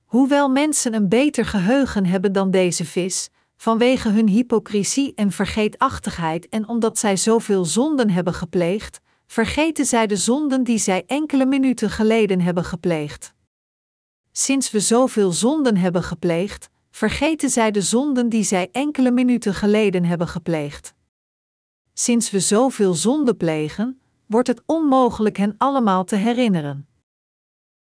Hoewel 0.05 0.49
mensen 0.49 0.93
een 0.93 1.09
beter 1.09 1.45
geheugen 1.45 2.05
hebben 2.05 2.31
dan 2.31 2.51
deze 2.51 2.85
vis, 2.85 3.29
vanwege 3.57 4.09
hun 4.09 4.27
hypocrisie 4.27 5.13
en 5.15 5.31
vergeetachtigheid 5.31 6.49
en 6.49 6.67
omdat 6.67 6.97
zij 6.97 7.17
zoveel 7.17 7.65
zonden 7.65 8.09
hebben 8.09 8.33
gepleegd, 8.33 8.99
vergeten 9.25 9.85
zij 9.85 10.07
de 10.07 10.15
zonden 10.15 10.63
die 10.63 10.77
zij 10.77 11.03
enkele 11.07 11.45
minuten 11.45 11.89
geleden 11.89 12.41
hebben 12.41 12.63
gepleegd. 12.63 13.33
Sinds 14.31 14.71
we 14.71 14.79
zoveel 14.79 15.31
zonden 15.31 15.77
hebben 15.77 16.03
gepleegd, 16.03 16.69
vergeten 16.91 17.49
zij 17.49 17.71
de 17.71 17.81
zonden 17.81 18.29
die 18.29 18.43
zij 18.43 18.69
enkele 18.71 19.11
minuten 19.11 19.53
geleden 19.53 20.03
hebben 20.05 20.27
gepleegd. 20.27 20.93
Sinds 21.93 22.31
we 22.31 22.39
zoveel 22.39 22.93
zonden 22.93 23.37
plegen, 23.37 24.01
wordt 24.27 24.47
het 24.47 24.63
onmogelijk 24.65 25.37
hen 25.37 25.55
allemaal 25.57 26.03
te 26.03 26.15
herinneren. 26.15 26.87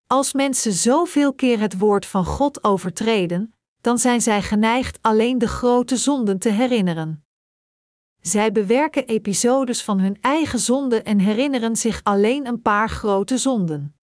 Als 0.06 0.32
mensen 0.32 0.72
zoveel 0.72 1.34
keer 1.34 1.60
het 1.60 1.78
woord 1.78 2.06
van 2.06 2.24
God 2.24 2.64
overtreden, 2.64 3.54
dan 3.80 3.98
zijn 3.98 4.20
zij 4.20 4.42
geneigd 4.42 4.98
alleen 5.00 5.38
de 5.38 5.48
grote 5.48 5.96
zonden 5.96 6.38
te 6.38 6.48
herinneren. 6.48 7.24
Zij 8.20 8.52
bewerken 8.52 9.06
episodes 9.06 9.82
van 9.82 10.00
hun 10.00 10.18
eigen 10.20 10.58
zonden 10.58 11.04
en 11.04 11.18
herinneren 11.18 11.76
zich 11.76 12.00
alleen 12.02 12.46
een 12.46 12.62
paar 12.62 12.88
grote 12.88 13.38
zonden. 13.38 13.96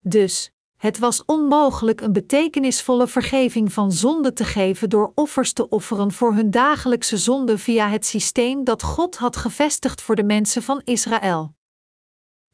Dus, 0.00 0.52
het 0.80 0.98
was 0.98 1.24
onmogelijk 1.24 2.00
een 2.00 2.12
betekenisvolle 2.12 3.06
vergeving 3.06 3.72
van 3.72 3.92
zonde 3.92 4.32
te 4.32 4.44
geven 4.44 4.88
door 4.88 5.12
offers 5.14 5.52
te 5.52 5.68
offeren 5.68 6.12
voor 6.12 6.34
hun 6.34 6.50
dagelijkse 6.50 7.16
zonde 7.16 7.58
via 7.58 7.88
het 7.88 8.06
systeem 8.06 8.64
dat 8.64 8.82
God 8.82 9.16
had 9.16 9.36
gevestigd 9.36 10.02
voor 10.02 10.16
de 10.16 10.22
mensen 10.22 10.62
van 10.62 10.80
Israël. 10.84 11.54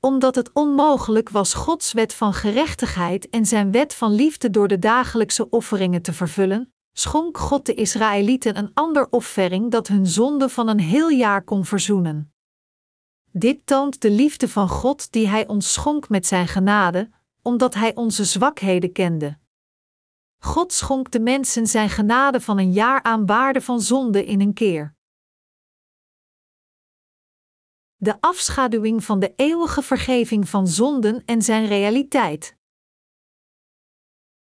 Omdat 0.00 0.34
het 0.34 0.50
onmogelijk 0.52 1.28
was 1.28 1.54
Gods 1.54 1.92
wet 1.92 2.14
van 2.14 2.32
gerechtigheid 2.32 3.28
en 3.28 3.46
zijn 3.46 3.72
wet 3.72 3.94
van 3.94 4.12
liefde 4.12 4.50
door 4.50 4.68
de 4.68 4.78
dagelijkse 4.78 5.50
offeringen 5.50 6.02
te 6.02 6.12
vervullen, 6.12 6.72
schonk 6.92 7.38
God 7.38 7.66
de 7.66 7.74
Israëlieten 7.74 8.58
een 8.58 8.70
ander 8.74 9.06
offering 9.10 9.70
dat 9.70 9.88
hun 9.88 10.06
zonde 10.06 10.48
van 10.48 10.68
een 10.68 10.80
heel 10.80 11.08
jaar 11.08 11.44
kon 11.44 11.64
verzoenen. 11.64 12.32
Dit 13.32 13.66
toont 13.66 14.00
de 14.00 14.10
liefde 14.10 14.48
van 14.48 14.68
God 14.68 15.12
die 15.12 15.28
Hij 15.28 15.46
ons 15.46 15.72
schonk 15.72 16.08
met 16.08 16.26
Zijn 16.26 16.48
genade, 16.48 17.10
omdat 17.46 17.74
Hij 17.74 17.94
onze 17.94 18.24
zwakheden 18.24 18.92
kende. 18.92 19.38
God 20.38 20.72
schonk 20.72 21.10
de 21.10 21.20
mensen 21.20 21.66
Zijn 21.66 21.90
genade 21.90 22.40
van 22.40 22.58
een 22.58 22.72
jaar 22.72 23.02
aan 23.02 23.26
waarde 23.26 23.60
van 23.60 23.80
zonde 23.80 24.24
in 24.24 24.40
een 24.40 24.54
keer. 24.54 24.94
De 27.96 28.20
afschaduwing 28.20 29.04
van 29.04 29.20
de 29.20 29.32
eeuwige 29.36 29.82
vergeving 29.82 30.48
van 30.48 30.66
zonden 30.68 31.24
en 31.24 31.42
zijn 31.42 31.66
realiteit. 31.66 32.56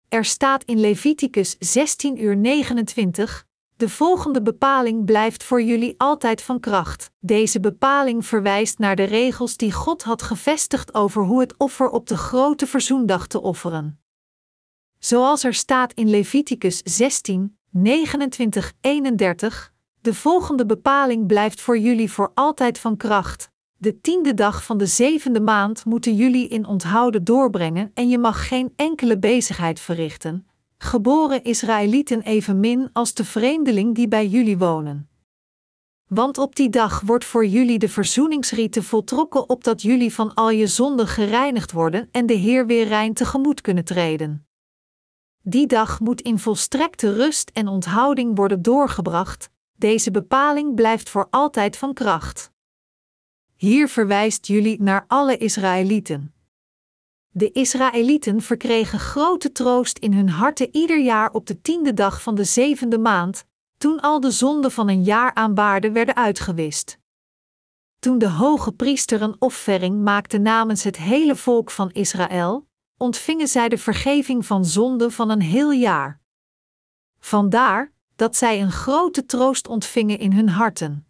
Er 0.09 0.25
staat 0.25 0.65
in 0.65 0.81
Leviticus 0.81 1.57
16 1.59 2.23
uur 2.23 2.37
29, 2.37 3.46
de 3.77 3.89
volgende 3.89 4.43
bepaling 4.43 5.05
blijft 5.05 5.45
voor 5.45 5.63
jullie 5.63 5.95
altijd 5.99 6.43
van 6.43 6.61
kracht. 6.61 7.11
Deze 7.21 7.61
bepaling 7.61 8.27
verwijst 8.27 8.79
naar 8.79 8.97
de 8.97 9.05
regels 9.05 9.57
die 9.57 9.73
God 9.73 10.03
had 10.03 10.23
gevestigd 10.23 10.95
over 10.95 11.23
hoe 11.23 11.41
het 11.41 11.55
offer 11.57 11.89
op 11.91 12.07
de 12.07 12.17
grote 12.17 12.67
verzoendag 12.67 13.27
te 13.27 13.41
offeren. 13.41 14.01
Zoals 14.99 15.45
er 15.45 15.55
staat 15.55 15.93
in 15.93 16.11
Leviticus 16.11 16.81
16, 16.85 17.59
29, 17.71 18.73
31, 18.81 19.73
de 20.01 20.15
volgende 20.15 20.67
bepaling 20.67 21.27
blijft 21.27 21.61
voor 21.61 21.79
jullie 21.79 22.13
voor 22.13 22.31
altijd 22.35 22.79
van 22.79 22.97
kracht. 22.97 23.51
De 23.77 24.01
tiende 24.01 24.35
dag 24.35 24.65
van 24.65 24.79
de 24.79 24.87
zevende 24.87 25.41
maand 25.41 25.85
moeten 25.85 26.15
jullie 26.15 26.49
in 26.49 26.67
onthouden 26.67 27.25
doorbrengen 27.25 27.91
en 27.95 28.09
je 28.09 28.19
mag 28.19 28.49
geen 28.49 28.73
enkele 28.77 29.19
bezigheid 29.19 29.81
verrichten, 29.81 30.47
geboren 30.79 31.45
Israëlieten 31.45 32.23
evenmin 32.23 32.91
als 32.93 33.15
de 33.15 33.25
vreemdeling 33.25 33.95
die 33.95 34.09
bij 34.09 34.27
jullie 34.27 34.59
wonen. 34.59 35.09
Want 36.07 36.39
op 36.39 36.57
die 36.57 36.69
dag 36.71 37.01
wordt 37.01 37.25
voor 37.25 37.47
jullie 37.47 37.79
de 37.79 37.89
verzoeningsrieten 37.89 38.85
voltrokken 38.85 39.49
opdat 39.49 39.83
jullie 39.83 40.15
van 40.15 40.35
al 40.35 40.51
je 40.51 40.67
zonden 40.67 41.07
gereinigd 41.07 41.73
worden 41.73 42.09
en 42.11 42.27
de 42.27 42.35
Heer 42.35 42.67
weer 42.67 42.87
rein 42.87 43.15
tegemoet 43.15 43.61
kunnen 43.61 43.85
treden. 43.85 44.47
Die 45.43 45.67
dag 45.67 46.01
moet 46.01 46.21
in 46.21 46.39
volstrekte 46.39 47.13
rust 47.13 47.51
en 47.51 47.69
onthouding 47.69 48.37
worden 48.37 48.63
doorgebracht, 48.63 49.51
deze 49.73 50.11
bepaling 50.11 50.75
blijft 50.75 51.09
voor 51.09 51.27
altijd 51.31 51.77
van 51.77 51.95
kracht. 51.95 52.51
Hier 53.57 53.89
verwijst 53.89 54.47
jullie 54.47 54.83
naar 54.83 55.05
alle 55.07 55.37
Israëlieten. 55.37 56.36
De 57.37 57.53
Israëlieten 57.53 58.43
verkregen 58.43 58.99
grote 58.99 59.53
troost 59.53 59.99
in 59.99 60.13
hun 60.13 60.29
harten 60.29 60.69
ieder 60.73 61.01
jaar 61.01 61.33
op 61.33 61.47
de 61.47 61.61
tiende 61.61 61.95
dag 61.95 62.23
van 62.23 62.35
de 62.35 62.45
zevende 62.45 62.99
maand, 62.99 63.45
toen 63.79 64.01
al 64.01 64.21
de 64.21 64.31
zonden 64.31 64.71
van 64.71 64.89
een 64.89 65.03
jaar 65.03 65.35
aan 65.35 65.55
waarde 65.55 65.93
werden 65.93 66.17
uitgewist. 66.17 66.99
Toen 67.99 68.19
de 68.19 68.29
hoge 68.29 68.73
priester 68.73 69.23
een 69.23 69.37
offering 69.39 70.03
maakte 70.03 70.39
namens 70.39 70.85
het 70.85 70.97
hele 70.97 71.37
volk 71.37 71.71
van 71.71 71.91
Israël, 71.91 72.69
ontvingen 72.97 73.49
zij 73.49 73.69
de 73.69 73.79
vergeving 73.79 74.47
van 74.47 74.65
zonden 74.65 75.13
van 75.13 75.31
een 75.31 75.43
heel 75.43 75.73
jaar. 75.73 76.21
Vandaar 77.19 77.93
dat 78.15 78.37
zij 78.37 78.61
een 78.61 78.73
grote 78.73 79.27
troost 79.27 79.69
ontvingen 79.69 80.19
in 80.19 80.33
hun 80.33 80.49
harten. 80.49 81.06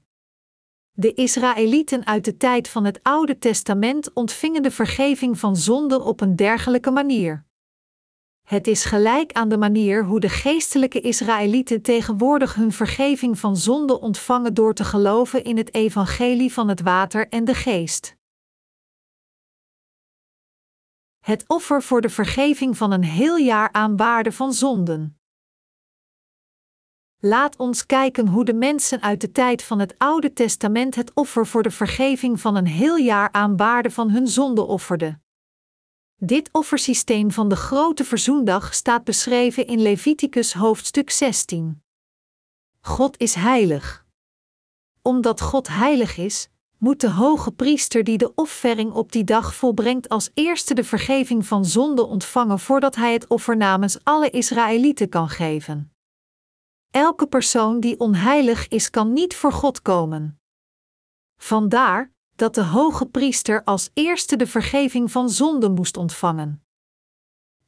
De 0.99 1.15
Israëlieten 1.15 2.07
uit 2.07 2.25
de 2.25 2.37
tijd 2.37 2.69
van 2.69 2.85
het 2.85 3.01
Oude 3.03 3.39
Testament 3.39 4.13
ontvingen 4.13 4.63
de 4.63 4.71
vergeving 4.71 5.39
van 5.39 5.57
zonden 5.57 6.05
op 6.05 6.21
een 6.21 6.37
dergelijke 6.37 6.91
manier. 6.91 7.45
Het 8.43 8.67
is 8.67 8.85
gelijk 8.85 9.33
aan 9.33 9.49
de 9.49 9.57
manier 9.57 10.05
hoe 10.05 10.21
de 10.21 10.29
geestelijke 10.29 11.01
Israëlieten 11.01 11.83
tegenwoordig 11.83 12.55
hun 12.55 12.73
vergeving 12.73 13.39
van 13.39 13.57
zonde 13.57 14.01
ontvangen 14.01 14.55
door 14.55 14.75
te 14.75 14.85
geloven 14.85 15.45
in 15.45 15.57
het 15.57 15.75
evangelie 15.75 16.53
van 16.53 16.69
het 16.69 16.81
water 16.81 17.29
en 17.29 17.45
de 17.45 17.55
geest. 17.55 18.17
Het 21.19 21.45
offer 21.47 21.83
voor 21.83 22.01
de 22.01 22.11
vergeving 22.11 22.77
van 22.77 22.93
een 22.93 23.05
heel 23.05 23.37
jaar 23.37 23.73
aan 23.73 23.97
waarde 23.97 24.33
van 24.33 24.53
zonden. 24.53 25.21
Laat 27.21 27.57
ons 27.57 27.87
kijken 27.87 28.29
hoe 28.29 28.45
de 28.45 28.55
mensen 28.55 29.03
uit 29.03 29.21
de 29.21 29.33
tijd 29.33 29.63
van 29.63 29.79
het 29.79 29.95
Oude 29.99 30.33
Testament 30.33 30.95
het 30.95 31.15
offer 31.15 31.47
voor 31.47 31.63
de 31.63 31.71
vergeving 31.71 32.41
van 32.41 32.57
een 32.57 32.67
heel 32.67 32.97
jaar 32.97 33.33
aan 33.33 33.57
waarde 33.57 33.91
van 33.91 34.11
hun 34.11 34.29
zonde 34.29 34.63
offerden. 34.63 35.23
Dit 36.17 36.49
offersysteem 36.53 37.31
van 37.31 37.49
de 37.49 37.57
grote 37.57 38.05
verzoendag 38.05 38.75
staat 38.75 39.05
beschreven 39.05 39.67
in 39.67 39.83
Leviticus 39.83 40.53
hoofdstuk 40.53 41.11
16. 41.11 41.83
God 42.81 43.19
is 43.19 43.35
heilig. 43.35 44.07
Omdat 45.03 45.41
God 45.41 45.69
heilig 45.69 46.17
is, 46.17 46.49
moet 46.79 47.01
de 47.01 47.11
hoge 47.11 47.53
priester 47.53 48.05
die 48.05 48.19
de 48.19 48.35
offering 48.35 48.93
op 48.93 49.13
die 49.13 49.25
dag 49.25 49.55
volbrengt 49.55 50.09
als 50.09 50.31
eerste 50.35 50.75
de 50.75 50.85
vergeving 50.85 51.47
van 51.47 51.65
zonde 51.65 52.07
ontvangen 52.07 52.59
voordat 52.59 52.95
hij 52.95 53.13
het 53.13 53.27
offer 53.27 53.57
namens 53.57 53.99
alle 54.05 54.31
Israëlieten 54.31 55.09
kan 55.09 55.29
geven. 55.29 55.96
Elke 56.97 57.27
persoon 57.27 57.81
die 57.81 57.99
onheilig 58.01 58.69
is, 58.69 58.91
kan 58.91 59.13
niet 59.13 59.37
voor 59.37 59.53
God 59.53 59.83
komen. 59.83 60.41
Vandaar 61.37 62.13
dat 62.37 62.55
de 62.55 62.65
hoge 62.65 63.07
priester 63.07 63.65
als 63.65 63.91
eerste 63.95 64.37
de 64.37 64.47
vergeving 64.47 65.11
van 65.11 65.31
zonde 65.31 65.69
moest 65.69 65.97
ontvangen. 65.97 66.65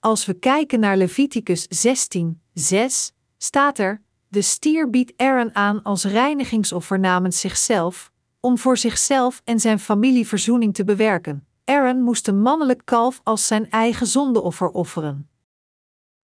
Als 0.00 0.26
we 0.26 0.34
kijken 0.34 0.80
naar 0.80 0.96
Leviticus 0.96 1.66
16, 1.68 2.42
6, 2.52 3.12
staat 3.38 3.78
er: 3.78 4.02
De 4.28 4.42
stier 4.42 4.90
biedt 4.90 5.12
Aaron 5.16 5.54
aan 5.54 5.82
als 5.82 6.04
reinigingsoffer 6.04 6.98
namens 6.98 7.40
zichzelf, 7.40 8.12
om 8.40 8.58
voor 8.58 8.76
zichzelf 8.76 9.40
en 9.44 9.60
zijn 9.60 9.78
familie 9.78 10.26
verzoening 10.26 10.74
te 10.74 10.84
bewerken. 10.84 11.46
Aaron 11.64 12.02
moest 12.02 12.28
een 12.28 12.42
mannelijk 12.42 12.82
kalf 12.84 13.20
als 13.24 13.46
zijn 13.46 13.70
eigen 13.70 14.06
zondeoffer 14.06 14.68
offeren. 14.68 15.30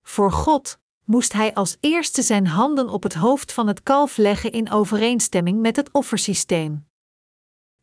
Voor 0.03 0.33
God 0.33 0.81
moest 1.05 1.33
hij 1.33 1.55
als 1.55 1.77
eerste 1.81 2.23
zijn 2.23 2.47
handen 2.47 2.89
op 2.89 3.03
het 3.03 3.15
hoofd 3.15 3.53
van 3.53 3.67
het 3.67 3.83
kalf 3.83 4.17
leggen 4.17 4.53
in 4.53 4.71
overeenstemming 4.71 5.61
met 5.61 5.77
het 5.77 5.93
offersysteem. 5.93 6.87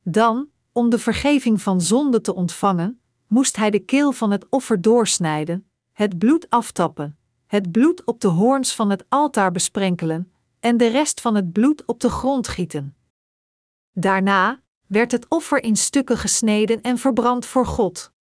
Dan, 0.03 0.49
om 0.71 0.89
de 0.89 0.99
vergeving 0.99 1.61
van 1.61 1.81
zonde 1.81 2.21
te 2.21 2.35
ontvangen, 2.35 3.01
moest 3.27 3.55
hij 3.55 3.69
de 3.69 3.79
keel 3.79 4.11
van 4.11 4.31
het 4.31 4.49
offer 4.49 4.81
doorsnijden, 4.81 5.69
het 5.91 6.17
bloed 6.17 6.49
aftappen, 6.49 7.17
het 7.47 7.71
bloed 7.71 8.03
op 8.03 8.21
de 8.21 8.27
hoorns 8.27 8.75
van 8.75 8.89
het 8.89 9.05
altaar 9.09 9.51
besprenkelen 9.51 10.31
en 10.59 10.77
de 10.77 10.87
rest 10.87 11.21
van 11.21 11.35
het 11.35 11.51
bloed 11.51 11.85
op 11.85 11.99
de 11.99 12.09
grond 12.09 12.47
gieten. 12.47 12.95
Daarna 13.91 14.61
werd 14.87 15.11
het 15.11 15.25
offer 15.29 15.63
in 15.63 15.75
stukken 15.75 16.17
gesneden 16.17 16.81
en 16.81 16.97
verbrand 16.97 17.45
voor 17.45 17.65
God. 17.65 18.11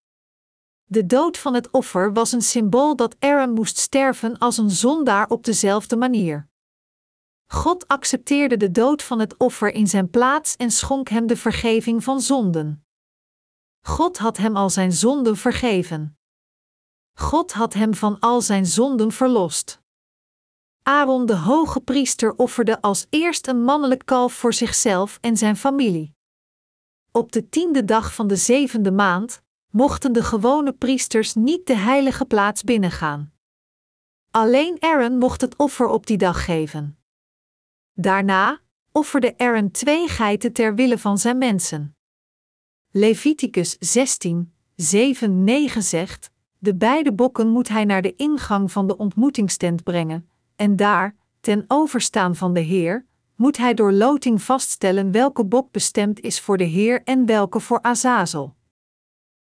De 0.91 1.05
dood 1.05 1.37
van 1.37 1.53
het 1.53 1.71
offer 1.71 2.13
was 2.13 2.31
een 2.31 2.41
symbool 2.41 2.95
dat 2.95 3.15
Aaron 3.19 3.53
moest 3.53 3.77
sterven 3.77 4.37
als 4.37 4.57
een 4.57 4.69
zondaar 4.69 5.29
op 5.29 5.43
dezelfde 5.43 5.95
manier. 5.95 6.47
God 7.45 7.87
accepteerde 7.87 8.57
de 8.57 8.71
dood 8.71 9.03
van 9.03 9.19
het 9.19 9.37
offer 9.37 9.73
in 9.73 9.87
zijn 9.87 10.09
plaats 10.09 10.55
en 10.55 10.71
schonk 10.71 11.09
hem 11.09 11.27
de 11.27 11.37
vergeving 11.37 12.03
van 12.03 12.21
zonden. 12.21 12.85
God 13.85 14.17
had 14.17 14.37
hem 14.37 14.55
al 14.55 14.69
zijn 14.69 14.91
zonden 14.91 15.37
vergeven. 15.37 16.17
God 17.13 17.53
had 17.53 17.73
hem 17.73 17.93
van 17.93 18.19
al 18.19 18.41
zijn 18.41 18.65
zonden 18.65 19.11
verlost. 19.11 19.81
Aaron 20.83 21.25
de 21.25 21.35
hoge 21.35 21.79
priester 21.79 22.35
offerde 22.35 22.81
als 22.81 23.07
eerst 23.09 23.47
een 23.47 23.63
mannelijk 23.63 24.05
kalf 24.05 24.33
voor 24.33 24.53
zichzelf 24.53 25.17
en 25.21 25.37
zijn 25.37 25.57
familie. 25.57 26.13
Op 27.11 27.31
de 27.31 27.49
tiende 27.49 27.85
dag 27.85 28.13
van 28.13 28.27
de 28.27 28.35
zevende 28.35 28.91
maand 28.91 29.41
mochten 29.69 30.13
de 30.13 30.23
gewone 30.23 30.73
priesters 30.73 31.33
niet 31.33 31.67
de 31.67 31.75
heilige 31.75 32.25
plaats 32.25 32.63
binnengaan. 32.63 33.31
Alleen 34.31 34.77
Aaron 34.79 35.17
mocht 35.17 35.41
het 35.41 35.55
offer 35.57 35.87
op 35.87 36.05
die 36.05 36.17
dag 36.17 36.45
geven. 36.45 36.97
Daarna 37.93 38.59
offerde 38.91 39.37
Aaron 39.37 39.71
twee 39.71 40.07
geiten 40.07 40.53
ter 40.53 40.75
wille 40.75 40.97
van 40.97 41.17
zijn 41.17 41.37
mensen. 41.37 41.95
Leviticus 42.91 43.75
16, 43.79 44.53
7, 44.75 45.43
9 45.43 45.83
zegt: 45.83 46.31
De 46.57 46.75
beide 46.75 47.13
bokken 47.13 47.47
moet 47.47 47.67
hij 47.67 47.85
naar 47.85 48.01
de 48.01 48.15
ingang 48.15 48.71
van 48.71 48.87
de 48.87 48.97
ontmoetingstent 48.97 49.83
brengen, 49.83 50.29
en 50.55 50.75
daar, 50.75 51.15
ten 51.39 51.65
overstaan 51.67 52.35
van 52.35 52.53
de 52.53 52.59
Heer, 52.59 53.05
moet 53.35 53.57
hij 53.57 53.73
door 53.73 53.91
loting 53.91 54.41
vaststellen 54.41 55.11
welke 55.11 55.45
bok 55.45 55.71
bestemd 55.71 56.19
is 56.19 56.39
voor 56.39 56.57
de 56.57 56.63
Heer 56.63 57.03
en 57.03 57.25
welke 57.25 57.59
voor 57.59 57.81
Azazel. 57.81 58.57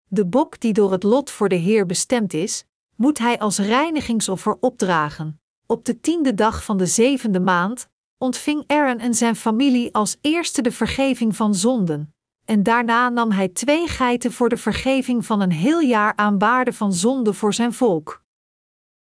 De 0.08 0.26
bok 0.26 0.60
die 0.60 0.72
door 0.72 0.92
het 0.92 1.02
lot 1.02 1.30
voor 1.30 1.48
de 1.48 1.54
Heer 1.54 1.86
bestemd 1.86 2.32
is, 2.32 2.64
moet 2.96 3.18
hij 3.18 3.38
als 3.38 3.58
reinigingsoffer 3.58 4.56
opdragen. 4.60 5.40
Op 5.66 5.84
de 5.84 6.00
tiende 6.00 6.34
dag 6.34 6.64
van 6.64 6.76
de 6.76 6.86
zevende 6.86 7.40
maand, 7.40 7.88
ontving 8.18 8.64
Aaron 8.66 8.98
en 8.98 9.14
zijn 9.14 9.36
familie 9.36 9.94
als 9.94 10.16
eerste 10.20 10.62
de 10.62 10.72
vergeving 10.72 11.36
van 11.36 11.54
zonden, 11.54 12.14
en 12.44 12.62
daarna 12.62 13.08
nam 13.08 13.30
hij 13.30 13.48
twee 13.48 13.88
geiten 13.88 14.32
voor 14.32 14.48
de 14.48 14.56
vergeving 14.56 15.26
van 15.26 15.40
een 15.40 15.52
heel 15.52 15.80
jaar 15.80 16.16
aan 16.16 16.38
waarde 16.38 16.72
van 16.72 16.92
zonde 16.92 17.32
voor 17.32 17.54
zijn 17.54 17.72
volk. 17.72 18.22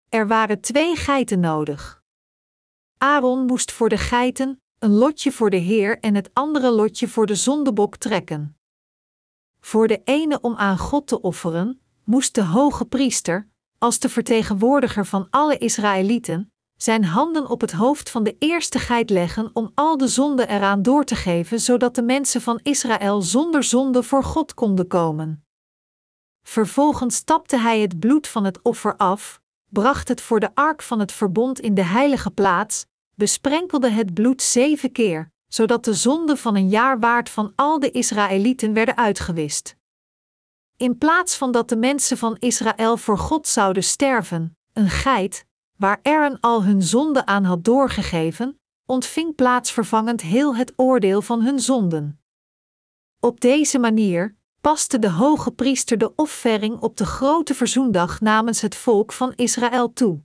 Er 0.09 0.27
waren 0.27 0.61
twee 0.61 0.95
geiten 0.95 1.39
nodig. 1.39 2.03
Aaron 2.97 3.45
moest 3.45 3.71
voor 3.71 3.89
de 3.89 3.97
geiten 3.97 4.61
een 4.79 4.91
lotje 4.91 5.31
voor 5.31 5.49
de 5.49 5.57
Heer 5.57 5.99
en 5.99 6.15
het 6.15 6.29
andere 6.33 6.71
lotje 6.71 7.07
voor 7.07 7.25
de 7.25 7.35
zondebok 7.35 7.97
trekken. 7.97 8.57
Voor 9.65 9.87
de 9.87 10.01
ene 10.03 10.41
om 10.41 10.55
aan 10.55 10.77
God 10.77 11.07
te 11.07 11.21
offeren, 11.21 11.81
moest 12.03 12.35
de 12.35 12.43
hoge 12.43 12.85
priester, 12.85 13.49
als 13.77 13.99
de 13.99 14.09
vertegenwoordiger 14.09 15.05
van 15.05 15.27
alle 15.29 15.57
Israëlieten, 15.57 16.51
zijn 16.77 17.05
handen 17.05 17.49
op 17.49 17.61
het 17.61 17.71
hoofd 17.71 18.09
van 18.09 18.23
de 18.23 18.35
eerste 18.39 18.79
geit 18.79 19.09
leggen 19.09 19.49
om 19.53 19.71
al 19.73 19.97
de 19.97 20.07
zonde 20.07 20.47
eraan 20.47 20.81
door 20.81 21.03
te 21.03 21.15
geven, 21.15 21.59
zodat 21.59 21.95
de 21.95 22.01
mensen 22.01 22.41
van 22.41 22.59
Israël 22.63 23.21
zonder 23.21 23.63
zonde 23.63 24.03
voor 24.03 24.23
God 24.23 24.53
konden 24.53 24.87
komen. 24.87 25.45
Vervolgens 26.41 27.15
stapte 27.15 27.57
hij 27.57 27.79
het 27.79 27.99
bloed 27.99 28.27
van 28.27 28.43
het 28.43 28.61
offer 28.61 28.95
af, 28.97 29.41
bracht 29.69 30.07
het 30.07 30.21
voor 30.21 30.39
de 30.39 30.55
ark 30.55 30.81
van 30.81 30.99
het 30.99 31.11
verbond 31.11 31.59
in 31.59 31.73
de 31.73 31.83
heilige 31.83 32.31
plaats, 32.31 32.85
besprenkelde 33.15 33.89
het 33.89 34.13
bloed 34.13 34.41
zeven 34.41 34.91
keer, 34.91 35.31
zodat 35.53 35.85
de 35.85 35.93
zonden 35.93 36.37
van 36.37 36.55
een 36.55 36.69
jaar 36.69 36.99
waard 36.99 37.29
van 37.29 37.53
al 37.55 37.79
de 37.79 37.91
Israëlieten 37.91 38.73
werden 38.73 38.97
uitgewist. 38.97 39.75
In 40.77 40.97
plaats 40.97 41.37
van 41.37 41.51
dat 41.51 41.69
de 41.69 41.75
mensen 41.75 42.17
van 42.17 42.35
Israël 42.39 42.97
voor 42.97 43.17
God 43.17 43.47
zouden 43.47 43.83
sterven, 43.83 44.57
een 44.73 44.89
geit, 44.89 45.45
waar 45.77 45.99
Aaron 46.01 46.39
al 46.39 46.63
hun 46.63 46.81
zonde 46.81 47.25
aan 47.25 47.43
had 47.43 47.63
doorgegeven, 47.63 48.59
ontving 48.85 49.35
plaatsvervangend 49.35 50.21
heel 50.21 50.55
het 50.55 50.73
oordeel 50.75 51.21
van 51.21 51.41
hun 51.41 51.59
zonden. 51.59 52.21
Op 53.19 53.39
deze 53.39 53.79
manier 53.79 54.35
paste 54.61 54.99
de 54.99 55.09
hoge 55.09 55.51
priester 55.51 55.97
de 55.97 56.15
offering 56.15 56.79
op 56.79 56.97
de 56.97 57.05
grote 57.05 57.53
verzoendag 57.53 58.21
namens 58.21 58.61
het 58.61 58.75
volk 58.75 59.11
van 59.11 59.33
Israël 59.35 59.93
toe. 59.93 60.21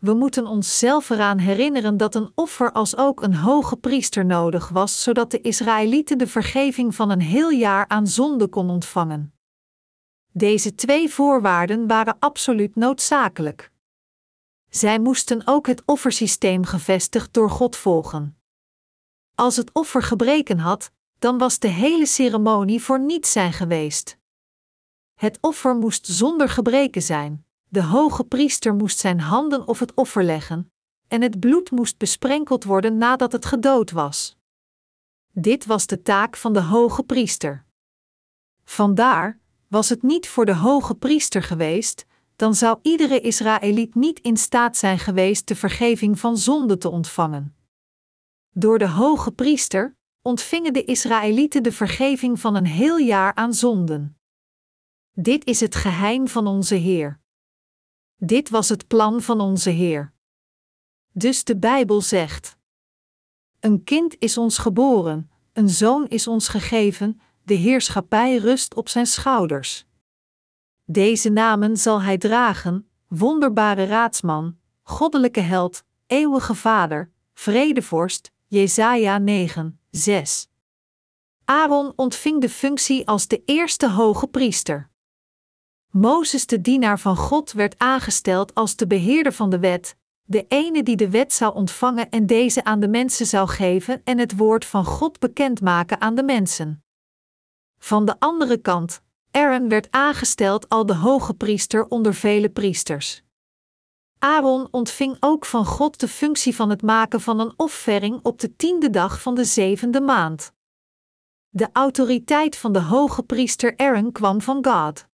We 0.00 0.14
moeten 0.14 0.46
ons 0.46 0.78
zelf 0.78 1.10
eraan 1.10 1.38
herinneren 1.38 1.96
dat 1.96 2.14
een 2.14 2.32
offer 2.34 2.72
als 2.72 2.96
ook 2.96 3.22
een 3.22 3.34
hoge 3.34 3.76
priester 3.76 4.24
nodig 4.24 4.68
was, 4.68 5.02
zodat 5.02 5.30
de 5.30 5.40
Israëlieten 5.40 6.18
de 6.18 6.26
vergeving 6.26 6.94
van 6.94 7.10
een 7.10 7.20
heel 7.20 7.50
jaar 7.50 7.88
aan 7.88 8.06
zonde 8.06 8.48
kon 8.48 8.70
ontvangen. 8.70 9.34
Deze 10.32 10.74
twee 10.74 11.10
voorwaarden 11.10 11.86
waren 11.86 12.16
absoluut 12.18 12.76
noodzakelijk. 12.76 13.70
Zij 14.68 14.98
moesten 14.98 15.42
ook 15.44 15.66
het 15.66 15.82
offersysteem 15.86 16.64
gevestigd 16.64 17.32
door 17.32 17.50
God 17.50 17.76
volgen. 17.76 18.38
Als 19.34 19.56
het 19.56 19.72
offer 19.72 20.02
gebreken 20.02 20.58
had, 20.58 20.92
dan 21.18 21.38
was 21.38 21.58
de 21.58 21.68
hele 21.68 22.06
ceremonie 22.06 22.82
voor 22.82 23.00
niets 23.00 23.32
zijn 23.32 23.52
geweest. 23.52 24.18
Het 25.14 25.38
offer 25.40 25.74
moest 25.76 26.06
zonder 26.06 26.48
gebreken 26.48 27.02
zijn, 27.02 27.44
de 27.72 27.82
hoge 27.82 28.24
priester 28.24 28.74
moest 28.74 28.98
zijn 28.98 29.20
handen 29.20 29.68
op 29.68 29.78
het 29.78 29.94
offer 29.94 30.24
leggen, 30.24 30.72
en 31.08 31.22
het 31.22 31.40
bloed 31.40 31.70
moest 31.70 31.98
besprenkeld 31.98 32.64
worden 32.64 32.98
nadat 32.98 33.32
het 33.32 33.44
gedood 33.44 33.90
was. 33.90 34.36
Dit 35.32 35.66
was 35.66 35.86
de 35.86 36.02
taak 36.02 36.36
van 36.36 36.52
de 36.52 36.62
hoge 36.62 37.02
priester. 37.02 37.64
Vandaar 38.64 39.38
was 39.68 39.88
het 39.88 40.02
niet 40.02 40.28
voor 40.28 40.44
de 40.44 40.54
hoge 40.54 40.94
priester 40.94 41.42
geweest, 41.42 42.06
dan 42.36 42.54
zou 42.54 42.78
iedere 42.82 43.20
Israëliet 43.20 43.94
niet 43.94 44.20
in 44.20 44.36
staat 44.36 44.76
zijn 44.76 44.98
geweest 44.98 45.48
de 45.48 45.56
vergeving 45.56 46.18
van 46.18 46.36
zonde 46.36 46.78
te 46.78 46.88
ontvangen. 46.88 47.56
Door 48.50 48.78
de 48.78 48.88
hoge 48.88 49.32
priester 49.32 49.96
ontvingen 50.22 50.72
de 50.72 50.84
Israëlieten 50.84 51.62
de 51.62 51.72
vergeving 51.72 52.40
van 52.40 52.54
een 52.54 52.66
heel 52.66 52.98
jaar 52.98 53.34
aan 53.34 53.54
zonden. 53.54 54.18
Dit 55.12 55.44
is 55.44 55.60
het 55.60 55.74
geheim 55.74 56.28
van 56.28 56.46
onze 56.46 56.74
Heer. 56.74 57.19
Dit 58.22 58.48
was 58.48 58.68
het 58.68 58.86
plan 58.86 59.22
van 59.22 59.40
onze 59.40 59.70
Heer. 59.70 60.12
Dus 61.12 61.44
de 61.44 61.56
Bijbel 61.56 62.00
zegt: 62.00 62.56
Een 63.60 63.84
kind 63.84 64.16
is 64.18 64.38
ons 64.38 64.58
geboren, 64.58 65.30
een 65.52 65.68
zoon 65.68 66.08
is 66.08 66.26
ons 66.26 66.48
gegeven, 66.48 67.20
de 67.44 67.54
heerschappij 67.54 68.36
rust 68.36 68.74
op 68.74 68.88
zijn 68.88 69.06
schouders. 69.06 69.86
Deze 70.84 71.28
namen 71.28 71.76
zal 71.76 72.02
hij 72.02 72.18
dragen: 72.18 72.88
wonderbare 73.08 73.84
raadsman, 73.84 74.56
goddelijke 74.82 75.40
held, 75.40 75.84
eeuwige 76.06 76.54
vader, 76.54 77.10
vredevorst, 77.34 78.32
Jesaja 78.46 79.18
9, 79.18 79.80
6. 79.90 80.48
Aaron 81.44 81.92
ontving 81.96 82.40
de 82.40 82.48
functie 82.48 83.08
als 83.08 83.26
de 83.26 83.42
eerste 83.44 83.90
hoge 83.90 84.26
priester. 84.26 84.90
Mozes, 85.90 86.46
de 86.46 86.60
dienaar 86.60 86.98
van 86.98 87.16
God, 87.16 87.52
werd 87.52 87.78
aangesteld 87.78 88.54
als 88.54 88.76
de 88.76 88.86
beheerder 88.86 89.32
van 89.32 89.50
de 89.50 89.58
wet, 89.58 89.96
de 90.22 90.44
ene 90.48 90.82
die 90.82 90.96
de 90.96 91.10
wet 91.10 91.32
zou 91.32 91.54
ontvangen 91.54 92.10
en 92.10 92.26
deze 92.26 92.64
aan 92.64 92.80
de 92.80 92.88
mensen 92.88 93.26
zou 93.26 93.48
geven 93.48 94.00
en 94.04 94.18
het 94.18 94.36
woord 94.36 94.64
van 94.64 94.84
God 94.84 95.18
bekendmaken 95.18 96.00
aan 96.00 96.14
de 96.14 96.22
mensen. 96.22 96.84
Van 97.78 98.04
de 98.04 98.14
andere 98.18 98.56
kant, 98.56 99.02
Aaron 99.30 99.68
werd 99.68 99.90
aangesteld 99.90 100.68
als 100.68 100.86
de 100.86 100.94
hoge 100.94 101.34
priester 101.34 101.86
onder 101.88 102.14
vele 102.14 102.50
priesters. 102.50 103.22
Aaron 104.18 104.68
ontving 104.70 105.16
ook 105.20 105.44
van 105.44 105.64
God 105.66 106.00
de 106.00 106.08
functie 106.08 106.54
van 106.54 106.70
het 106.70 106.82
maken 106.82 107.20
van 107.20 107.40
een 107.40 107.52
offering 107.56 108.20
op 108.22 108.40
de 108.40 108.56
tiende 108.56 108.90
dag 108.90 109.22
van 109.22 109.34
de 109.34 109.44
zevende 109.44 110.00
maand. 110.00 110.52
De 111.48 111.68
autoriteit 111.72 112.56
van 112.56 112.72
de 112.72 112.80
hoge 112.80 113.22
priester 113.22 113.76
Aaron 113.76 114.12
kwam 114.12 114.40
van 114.40 114.64
God. 114.64 115.08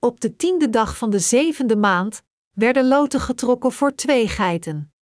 Op 0.00 0.20
de 0.20 0.36
tiende 0.36 0.70
dag 0.70 0.96
van 0.96 1.10
de 1.10 1.18
zevende 1.18 1.76
maand 1.76 2.22
werden 2.54 2.88
loten 2.88 3.20
getrokken 3.20 3.72
voor 3.72 3.94
twee 3.94 4.28
geiten. 4.28 4.92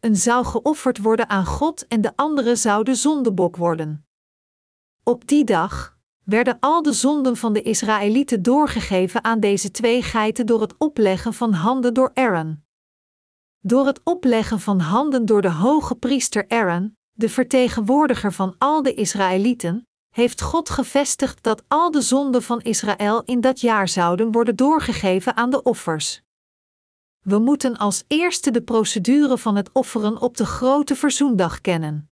Een 0.00 0.16
zou 0.16 0.44
geofferd 0.44 0.98
worden 0.98 1.28
aan 1.28 1.46
God 1.46 1.86
en 1.86 2.00
de 2.00 2.12
andere 2.16 2.56
zou 2.56 2.84
de 2.84 2.94
zondebok 2.94 3.56
worden. 3.56 4.06
Op 5.02 5.26
die 5.26 5.44
dag 5.44 5.98
werden 6.24 6.56
al 6.60 6.82
de 6.82 6.92
zonden 6.92 7.36
van 7.36 7.52
de 7.52 7.62
Israëlieten 7.62 8.42
doorgegeven 8.42 9.24
aan 9.24 9.40
deze 9.40 9.70
twee 9.70 10.02
geiten 10.02 10.46
door 10.46 10.60
het 10.60 10.74
opleggen 10.78 11.34
van 11.34 11.52
handen 11.52 11.94
door 11.94 12.10
Aaron. 12.14 12.64
Door 13.60 13.86
het 13.86 14.00
opleggen 14.04 14.60
van 14.60 14.80
handen 14.80 15.26
door 15.26 15.42
de 15.42 15.50
hoge 15.50 15.94
priester 15.94 16.48
Aaron, 16.48 16.96
de 17.12 17.28
vertegenwoordiger 17.28 18.32
van 18.32 18.54
al 18.58 18.82
de 18.82 18.94
Israëlieten, 18.94 19.88
heeft 20.10 20.40
God 20.40 20.70
gevestigd 20.70 21.42
dat 21.42 21.62
al 21.68 21.90
de 21.90 22.00
zonden 22.00 22.42
van 22.42 22.60
Israël 22.60 23.22
in 23.24 23.40
dat 23.40 23.60
jaar 23.60 23.88
zouden 23.88 24.32
worden 24.32 24.56
doorgegeven 24.56 25.36
aan 25.36 25.50
de 25.50 25.62
offers. 25.62 26.22
We 27.20 27.38
moeten 27.38 27.76
als 27.76 28.04
eerste 28.06 28.50
de 28.50 28.62
procedure 28.62 29.38
van 29.38 29.56
het 29.56 29.70
offeren 29.72 30.20
op 30.20 30.36
de 30.36 30.46
grote 30.46 30.96
verzoendag 30.96 31.60
kennen. 31.60 32.10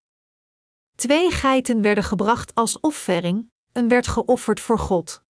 Twee 0.95 1.31
geiten 1.31 1.81
werden 1.81 2.03
gebracht 2.03 2.55
als 2.55 2.79
offering, 2.79 3.51
een 3.71 3.87
werd 3.87 4.07
geofferd 4.07 4.59
voor 4.59 4.79
God. 4.79 5.25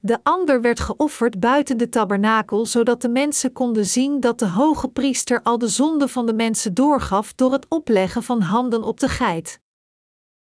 De 0.00 0.18
ander 0.22 0.60
werd 0.60 0.80
geofferd 0.80 1.40
buiten 1.40 1.76
de 1.76 1.88
tabernakel, 1.88 2.66
zodat 2.66 3.02
de 3.02 3.08
mensen 3.08 3.52
konden 3.52 3.86
zien 3.86 4.20
dat 4.20 4.38
de 4.38 4.48
hoge 4.48 4.88
priester 4.88 5.42
al 5.42 5.58
de 5.58 5.68
zonde 5.68 6.08
van 6.08 6.26
de 6.26 6.34
mensen 6.34 6.74
doorgaf 6.74 7.34
door 7.34 7.52
het 7.52 7.66
opleggen 7.68 8.22
van 8.22 8.40
handen 8.40 8.82
op 8.82 9.00
de 9.00 9.08
geit. 9.08 9.60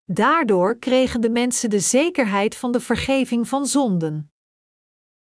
Daardoor 0.07 0.77
kregen 0.79 1.21
de 1.21 1.31
mensen 1.31 1.71
de 1.71 1.81
zekerheid 1.81 2.57
van 2.57 2.73
de 2.73 2.81
vergeving 2.81 3.49
van 3.49 3.67
zonden. 3.67 4.33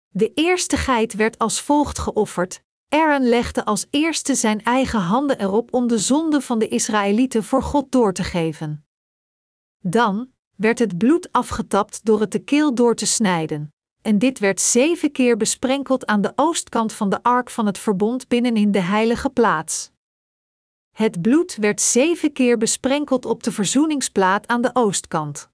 De 0.08 0.32
eerste 0.34 0.76
geit 0.76 1.14
werd 1.14 1.38
als 1.38 1.60
volgt 1.60 1.98
geofferd. 1.98 2.62
Aaron 2.88 3.28
legde 3.28 3.64
als 3.64 3.86
eerste 3.90 4.34
zijn 4.34 4.62
eigen 4.62 5.00
handen 5.00 5.40
erop 5.40 5.74
om 5.74 5.86
de 5.86 5.98
zonde 5.98 6.40
van 6.40 6.58
de 6.58 6.68
Israëlieten 6.68 7.44
voor 7.44 7.62
God 7.62 7.92
door 7.92 8.12
te 8.12 8.24
geven. 8.24 8.86
Dan 9.78 10.30
werd 10.56 10.78
het 10.78 10.98
bloed 10.98 11.32
afgetapt 11.32 12.04
door 12.04 12.20
het 12.20 12.32
de 12.32 12.38
keel 12.38 12.74
door 12.74 12.94
te 12.94 13.06
snijden 13.06 13.74
en 14.04 14.18
dit 14.18 14.38
werd 14.38 14.60
zeven 14.60 15.12
keer 15.12 15.36
besprenkeld 15.36 16.06
aan 16.06 16.20
de 16.20 16.32
oostkant 16.34 16.92
van 16.92 17.08
de 17.08 17.22
ark 17.22 17.50
van 17.50 17.66
het 17.66 17.78
verbond 17.78 18.28
binnenin 18.28 18.70
de 18.70 18.80
heilige 18.80 19.30
plaats. 19.30 19.90
Het 20.94 21.22
bloed 21.22 21.56
werd 21.56 21.80
zeven 21.80 22.32
keer 22.32 22.58
besprenkeld 22.58 23.24
op 23.24 23.42
de 23.42 23.52
verzoeningsplaat 23.52 24.46
aan 24.46 24.60
de 24.62 24.70
oostkant. 24.72 25.50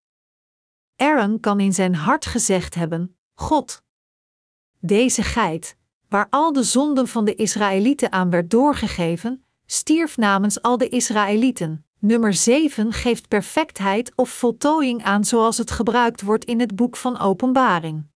Aaron 0.97 1.41
kan 1.41 1.61
in 1.61 1.72
zijn 1.72 1.95
hart 1.95 2.26
gezegd 2.26 2.74
hebben: 2.74 3.16
God. 3.34 3.82
Deze 4.78 5.22
geit, 5.22 5.76
waar 6.09 6.26
al 6.30 6.53
de 6.53 6.62
zonden 6.62 7.09
van 7.09 7.24
de 7.24 7.34
Israëlieten 7.34 8.12
aan 8.12 8.30
werd 8.30 8.51
doorgegeven, 8.51 9.45
stierf 9.66 10.16
namens 10.16 10.62
al 10.62 10.78
de 10.78 10.88
Israëlieten. 10.88 11.84
Nummer 11.99 12.34
7 12.34 12.93
geeft 12.93 13.28
perfectheid 13.28 14.12
of 14.14 14.30
voltooiing 14.30 15.05
aan 15.05 15.24
zoals 15.24 15.59
het 15.59 15.70
gebruikt 15.70 16.22
wordt 16.22 16.45
in 16.45 16.61
het 16.61 16.76
boek 16.76 16.97
van 16.97 17.18
Openbaring. 17.18 18.07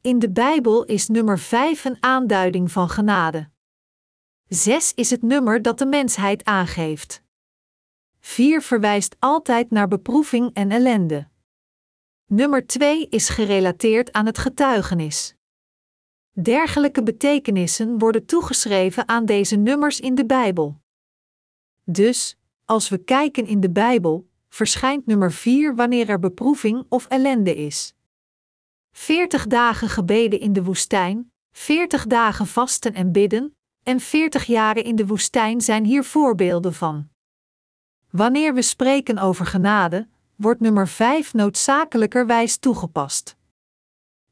In 0.00 0.18
de 0.18 0.30
Bijbel 0.30 0.84
is 0.84 1.08
nummer 1.08 1.38
5 1.38 1.84
een 1.84 1.96
aanduiding 2.00 2.72
van 2.72 2.88
genade. 2.88 3.50
6 4.48 4.94
is 4.94 5.10
het 5.10 5.22
nummer 5.22 5.62
dat 5.62 5.78
de 5.78 5.86
mensheid 5.86 6.44
aangeeft. 6.44 7.22
4 8.20 8.62
verwijst 8.62 9.16
altijd 9.18 9.70
naar 9.70 9.88
beproeving 9.88 10.50
en 10.54 10.70
ellende. 10.70 11.28
Nummer 12.26 12.66
2 12.66 13.08
is 13.08 13.28
gerelateerd 13.28 14.12
aan 14.12 14.26
het 14.26 14.38
getuigenis. 14.38 15.34
Dergelijke 16.30 17.02
betekenissen 17.02 17.98
worden 17.98 18.26
toegeschreven 18.26 19.08
aan 19.08 19.24
deze 19.24 19.56
nummers 19.56 20.00
in 20.00 20.14
de 20.14 20.26
Bijbel. 20.26 20.80
Dus, 21.84 22.36
als 22.64 22.88
we 22.88 22.98
kijken 22.98 23.46
in 23.46 23.60
de 23.60 23.70
Bijbel, 23.70 24.28
verschijnt 24.48 25.06
nummer 25.06 25.32
4 25.32 25.74
wanneer 25.74 26.08
er 26.08 26.18
beproeving 26.18 26.86
of 26.88 27.06
ellende 27.06 27.54
is. 27.54 27.94
40 28.92 29.46
dagen 29.46 29.88
gebeden 29.88 30.40
in 30.40 30.52
de 30.52 30.62
woestijn, 30.62 31.32
40 31.50 32.06
dagen 32.06 32.46
vasten 32.46 32.94
en 32.94 33.12
bidden, 33.12 33.56
en 33.82 34.00
40 34.00 34.44
jaren 34.44 34.84
in 34.84 34.96
de 34.96 35.06
woestijn 35.06 35.60
zijn 35.60 35.84
hier 35.84 36.04
voorbeelden 36.04 36.74
van. 36.74 37.08
Wanneer 38.10 38.54
we 38.54 38.62
spreken 38.62 39.18
over 39.18 39.46
genade, 39.46 40.08
wordt 40.36 40.60
nummer 40.60 40.88
5 40.88 41.32
noodzakelijkerwijs 41.32 42.56
toegepast. 42.56 43.36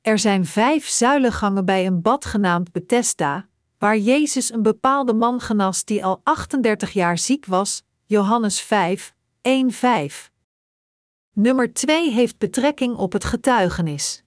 Er 0.01 0.19
zijn 0.19 0.47
vijf 0.47 0.89
zuilengangen 0.89 1.65
bij 1.65 1.87
een 1.87 2.03
bad 2.03 2.25
genaamd 2.25 2.73
Bethesda, 2.73 3.49
waar 3.79 3.99
Jezus 3.99 4.53
een 4.53 4.63
bepaalde 4.63 5.13
man 5.13 5.41
genas 5.41 5.85
die 5.85 6.05
al 6.05 6.21
38 6.23 6.93
jaar 6.93 7.19
ziek 7.19 7.47
was, 7.47 7.85
Johannes 8.05 8.61
5, 8.61 9.15
1, 9.41 9.71
5. 9.71 10.33
Nummer 11.33 11.73
2 11.73 12.11
heeft 12.11 12.39
betrekking 12.39 12.97
op 12.97 13.13
het 13.13 13.25
getuigenis. 13.25 14.25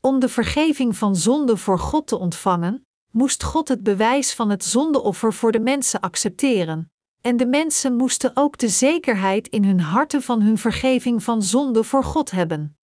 Om 0.00 0.18
de 0.18 0.28
vergeving 0.28 0.96
van 0.96 1.16
zonde 1.16 1.56
voor 1.56 1.78
God 1.78 2.06
te 2.06 2.18
ontvangen, 2.18 2.86
moest 3.10 3.42
God 3.42 3.68
het 3.68 3.82
bewijs 3.82 4.34
van 4.34 4.50
het 4.50 4.64
zondeoffer 4.64 5.32
voor 5.32 5.52
de 5.52 5.60
mensen 5.60 6.00
accepteren, 6.00 6.92
en 7.20 7.36
de 7.36 7.46
mensen 7.46 7.96
moesten 7.96 8.30
ook 8.34 8.58
de 8.58 8.68
zekerheid 8.68 9.48
in 9.48 9.64
hun 9.64 9.80
harten 9.80 10.22
van 10.22 10.42
hun 10.42 10.58
vergeving 10.58 11.22
van 11.22 11.42
zonde 11.42 11.84
voor 11.84 12.04
God 12.04 12.30
hebben. 12.30 12.78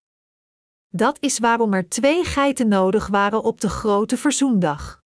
Dat 0.90 1.18
is 1.20 1.40
waarom 1.40 1.74
er 1.74 1.90
twee 1.90 2.24
geiten 2.24 2.68
nodig 2.68 3.08
waren 3.08 3.44
op 3.44 3.62
de 3.62 3.70
grote 3.70 4.18
verzoendag. 4.18 5.02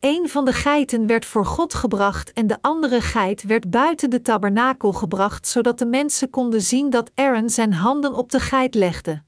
Een 0.00 0.28
van 0.28 0.44
de 0.44 0.52
geiten 0.52 1.06
werd 1.06 1.24
voor 1.24 1.46
God 1.46 1.74
gebracht 1.74 2.32
en 2.32 2.46
de 2.46 2.58
andere 2.60 3.00
geit 3.00 3.42
werd 3.42 3.70
buiten 3.70 4.10
de 4.10 4.20
tabernakel 4.20 4.92
gebracht, 4.92 5.46
zodat 5.46 5.78
de 5.78 5.86
mensen 5.86 6.30
konden 6.30 6.62
zien 6.62 6.90
dat 6.90 7.10
Aaron 7.14 7.50
zijn 7.50 7.72
handen 7.72 8.14
op 8.14 8.30
de 8.30 8.40
geit 8.40 8.74
legde. 8.74 9.22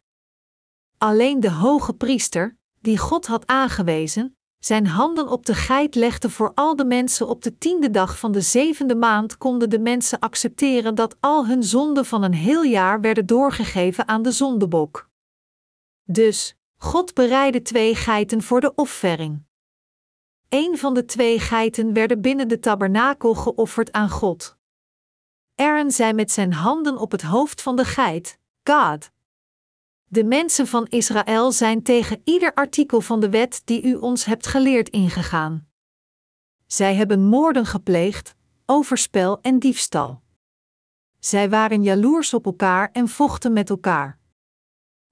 Alleen 0.99 1.41
de 1.41 1.51
hoge 1.51 1.93
priester, 1.93 2.57
die 2.81 2.99
God 2.99 3.27
had 3.27 3.47
aangewezen, 3.47 4.39
zijn 4.61 4.87
handen 4.87 5.29
op 5.29 5.47
de 5.47 5.55
geit 5.55 5.95
legde 5.95 6.31
voor 6.31 6.53
al 6.55 6.77
de 6.77 6.85
mensen 6.85 7.29
op 7.29 7.43
de 7.43 7.59
tiende 7.59 7.91
dag 7.91 8.19
van 8.19 8.33
de 8.33 8.41
zevende 8.41 8.95
maand, 8.95 9.39
konden 9.39 9.71
de 9.71 9.79
mensen 9.79 10.19
accepteren 10.19 10.95
dat 10.95 11.17
al 11.21 11.47
hun 11.47 11.63
zonden 11.63 12.05
van 12.05 12.23
een 12.23 12.35
heel 12.35 12.63
jaar 12.63 13.01
werden 13.01 13.27
doorgegeven 13.27 14.09
aan 14.09 14.23
de 14.23 14.33
zondebok. 14.33 15.09
Dus, 16.05 16.57
God 16.77 17.15
bereidde 17.15 17.63
twee 17.63 17.95
geiten 17.95 18.43
voor 18.43 18.61
de 18.61 18.75
offering. 18.75 19.43
Een 20.49 20.79
van 20.79 20.95
de 20.95 21.05
twee 21.05 21.39
geiten 21.39 21.93
werden 21.93 22.21
binnen 22.21 22.49
de 22.49 22.59
tabernakel 22.59 23.35
geofferd 23.35 23.93
aan 23.93 24.11
God. 24.11 24.59
Aaron 25.55 25.91
zei 25.91 26.13
met 26.13 26.31
zijn 26.31 26.53
handen 26.53 26.99
op 26.99 27.11
het 27.11 27.23
hoofd 27.23 27.63
van 27.63 27.77
de 27.77 27.85
geit: 27.85 28.39
God, 28.65 29.11
de 30.13 30.25
mensen 30.25 30.67
van 30.67 30.87
Israël 30.87 31.53
zijn 31.53 31.83
tegen 31.83 32.21
ieder 32.25 32.55
artikel 32.55 33.01
van 33.01 33.21
de 33.21 33.31
wet 33.31 33.63
die 33.65 33.83
u 33.83 33.95
ons 33.95 34.25
hebt 34.25 34.47
geleerd 34.47 34.89
ingegaan. 34.89 35.69
Zij 36.67 36.95
hebben 36.95 37.25
moorden 37.25 37.67
gepleegd, 37.67 38.35
overspel 38.67 39.41
en 39.41 39.59
diefstal. 39.59 40.21
Zij 41.19 41.51
waren 41.51 41.83
jaloers 41.83 42.35
op 42.35 42.45
elkaar 42.45 42.91
en 42.93 43.09
vochten 43.09 43.53
met 43.53 43.71
elkaar. 43.71 44.19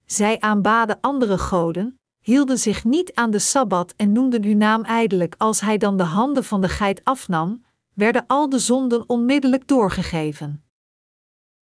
Zij 0.05 0.39
aanbaden 0.39 0.97
andere 1.01 1.37
goden, 1.37 1.99
hielden 2.19 2.57
zich 2.57 2.83
niet 2.83 3.13
aan 3.13 3.31
de 3.31 3.39
sabbat 3.39 3.93
en 3.95 4.11
noemden 4.11 4.43
uw 4.43 4.55
naam 4.55 4.83
ijdelijk 4.83 5.35
als 5.37 5.61
hij 5.61 5.77
dan 5.77 5.97
de 5.97 6.03
handen 6.03 6.43
van 6.43 6.61
de 6.61 6.69
geit 6.69 7.03
afnam, 7.03 7.63
werden 7.93 8.23
al 8.27 8.49
de 8.49 8.59
zonden 8.59 9.09
onmiddellijk 9.09 9.67
doorgegeven. 9.67 10.68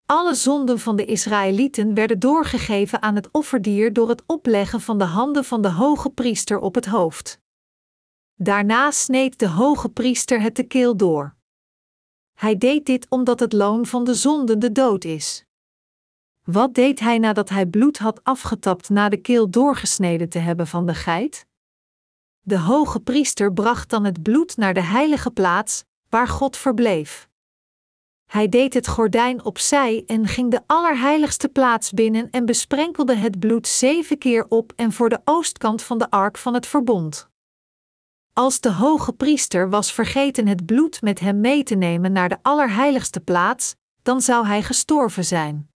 Alle 0.08 0.36
zonden 0.36 0.80
van 0.80 0.96
de 0.96 1.06
Israëlieten 1.06 1.94
werden 1.94 2.20
doorgegeven 2.20 3.02
aan 3.02 3.16
het 3.16 3.30
offerdier 3.32 3.94
door 3.94 4.10
het 4.10 4.24
opleggen 4.26 4.82
van 4.82 4.98
de 4.98 5.04
handen 5.04 5.46
van 5.46 5.62
de 5.62 5.72
hoge 5.72 6.10
priester 6.10 6.60
op 6.60 6.76
het 6.76 6.86
hoofd. 6.86 7.40
Daarna 8.36 8.92
sneed 8.92 9.40
de 9.40 9.48
hoge 9.48 9.90
priester 9.90 10.42
het 10.42 10.56
de 10.56 10.64
keel 10.64 10.98
door. 10.98 11.36
Hij 12.34 12.58
deed 12.58 12.86
dit 12.86 13.10
omdat 13.10 13.40
het 13.40 13.54
loon 13.54 13.86
van 13.86 14.04
de 14.04 14.14
zonde 14.14 14.58
de 14.58 14.72
dood 14.72 15.04
is. 15.04 15.46
Wat 16.44 16.74
deed 16.74 17.00
hij 17.00 17.18
nadat 17.18 17.50
hij 17.50 17.66
bloed 17.66 17.98
had 17.98 18.24
afgetapt 18.24 18.90
na 18.90 19.10
de 19.10 19.18
keel 19.18 19.50
doorgesneden 19.50 20.30
te 20.30 20.40
hebben 20.40 20.68
van 20.68 20.86
de 20.86 20.94
geit? 20.94 21.46
De 22.42 22.60
hoge 22.60 23.00
priester 23.00 23.54
bracht 23.54 23.90
dan 23.90 24.04
het 24.04 24.24
bloed 24.24 24.58
naar 24.58 24.74
de 24.74 24.84
heilige 24.84 25.32
plaats, 25.32 25.84
waar 26.10 26.28
God 26.28 26.58
verbleef. 26.58 27.27
Hij 28.28 28.50
deed 28.50 28.74
het 28.74 28.88
gordijn 28.88 29.44
opzij 29.44 30.04
en 30.08 30.28
ging 30.28 30.52
de 30.52 30.62
allerheiligste 30.66 31.50
plaats 31.50 31.92
binnen 31.92 32.30
en 32.32 32.46
besprenkelde 32.46 33.16
het 33.16 33.40
bloed 33.40 33.68
zeven 33.68 34.18
keer 34.18 34.46
op 34.50 34.74
en 34.76 34.92
voor 34.92 35.10
de 35.10 35.20
oostkant 35.24 35.84
van 35.84 35.98
de 35.98 36.10
ark 36.10 36.38
van 36.38 36.54
het 36.54 36.68
verbond. 36.68 37.30
Als 38.34 38.60
de 38.60 38.72
hoge 38.72 39.14
priester 39.14 39.70
was 39.70 39.94
vergeten 39.94 40.48
het 40.48 40.66
bloed 40.66 41.02
met 41.02 41.20
hem 41.20 41.42
mee 41.42 41.64
te 41.64 41.76
nemen 41.76 42.12
naar 42.12 42.30
de 42.30 42.38
allerheiligste 42.42 43.20
plaats, 43.20 43.76
dan 44.02 44.22
zou 44.22 44.48
hij 44.48 44.64
gestorven 44.64 45.26
zijn. 45.26 45.70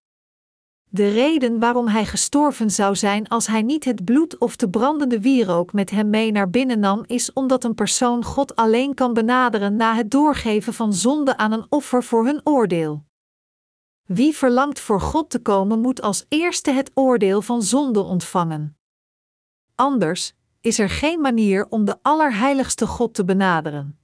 De 0.92 1.10
reden 1.10 1.60
waarom 1.60 1.88
hij 1.88 2.06
gestorven 2.06 2.72
zou 2.72 2.96
zijn 2.96 3.28
als 3.28 3.48
hij 3.48 3.62
niet 3.62 3.86
het 3.86 4.06
bloed 4.06 4.38
of 4.38 4.56
de 4.56 4.70
brandende 4.70 5.20
wierook 5.20 5.74
met 5.74 5.90
hem 5.90 6.10
mee 6.10 6.32
naar 6.32 6.50
binnen 6.50 6.80
nam, 6.80 7.04
is 7.08 7.34
omdat 7.34 7.64
een 7.64 7.76
persoon 7.76 8.24
God 8.24 8.56
alleen 8.56 8.94
kan 8.94 9.14
benaderen 9.14 9.76
na 9.76 9.96
het 9.96 10.12
doorgeven 10.12 10.74
van 10.74 10.94
zonde 10.94 11.38
aan 11.38 11.52
een 11.52 11.66
offer 11.70 12.04
voor 12.04 12.26
hun 12.26 12.42
oordeel. 12.44 13.06
Wie 14.06 14.36
verlangt 14.36 14.80
voor 14.80 15.02
God 15.02 15.30
te 15.30 15.40
komen, 15.42 15.80
moet 15.80 16.02
als 16.02 16.26
eerste 16.28 16.72
het 16.72 16.92
oordeel 16.94 17.42
van 17.42 17.64
zonde 17.64 18.02
ontvangen. 18.02 18.78
Anders 19.76 20.34
is 20.62 20.80
er 20.80 20.90
geen 20.90 21.22
manier 21.22 21.68
om 21.70 21.86
de 21.86 21.98
Allerheiligste 22.02 22.88
God 22.88 23.14
te 23.14 23.26
benaderen. 23.26 24.00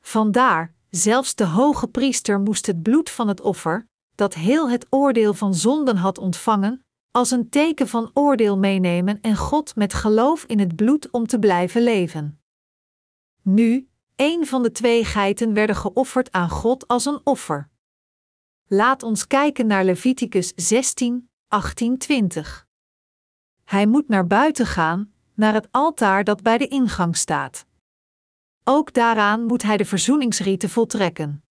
Vandaar, 0.00 0.74
zelfs 0.90 1.34
de 1.34 1.46
hoge 1.46 1.88
priester 1.88 2.40
moest 2.40 2.66
het 2.66 2.82
bloed 2.82 3.10
van 3.10 3.28
het 3.28 3.40
offer, 3.40 3.90
dat 4.14 4.34
heel 4.34 4.70
het 4.70 4.86
oordeel 4.90 5.34
van 5.34 5.54
zonden 5.54 5.96
had 5.96 6.18
ontvangen, 6.18 6.84
als 7.10 7.30
een 7.30 7.48
teken 7.48 7.88
van 7.88 8.10
oordeel 8.14 8.58
meenemen 8.58 9.20
en 9.20 9.36
God 9.36 9.76
met 9.76 9.94
geloof 9.94 10.44
in 10.44 10.58
het 10.58 10.76
bloed 10.76 11.10
om 11.10 11.26
te 11.26 11.38
blijven 11.38 11.82
leven. 11.82 12.40
Nu, 13.42 13.88
een 14.16 14.46
van 14.46 14.62
de 14.62 14.72
twee 14.72 15.04
geiten 15.04 15.54
werden 15.54 15.76
geofferd 15.76 16.32
aan 16.32 16.50
God 16.50 16.88
als 16.88 17.04
een 17.04 17.20
offer. 17.24 17.70
Laat 18.66 19.02
ons 19.02 19.26
kijken 19.26 19.66
naar 19.66 19.84
Leviticus 19.84 20.52
16, 20.56 21.30
18, 21.48 21.98
20. 21.98 22.66
Hij 23.64 23.86
moet 23.86 24.08
naar 24.08 24.26
buiten 24.26 24.66
gaan, 24.66 25.12
naar 25.34 25.54
het 25.54 25.68
altaar 25.70 26.24
dat 26.24 26.42
bij 26.42 26.58
de 26.58 26.68
ingang 26.68 27.16
staat. 27.16 27.66
Ook 28.64 28.92
daaraan 28.92 29.44
moet 29.44 29.62
hij 29.62 29.76
de 29.76 29.84
verzoeningsrieten 29.84 30.70
voltrekken. 30.70 31.44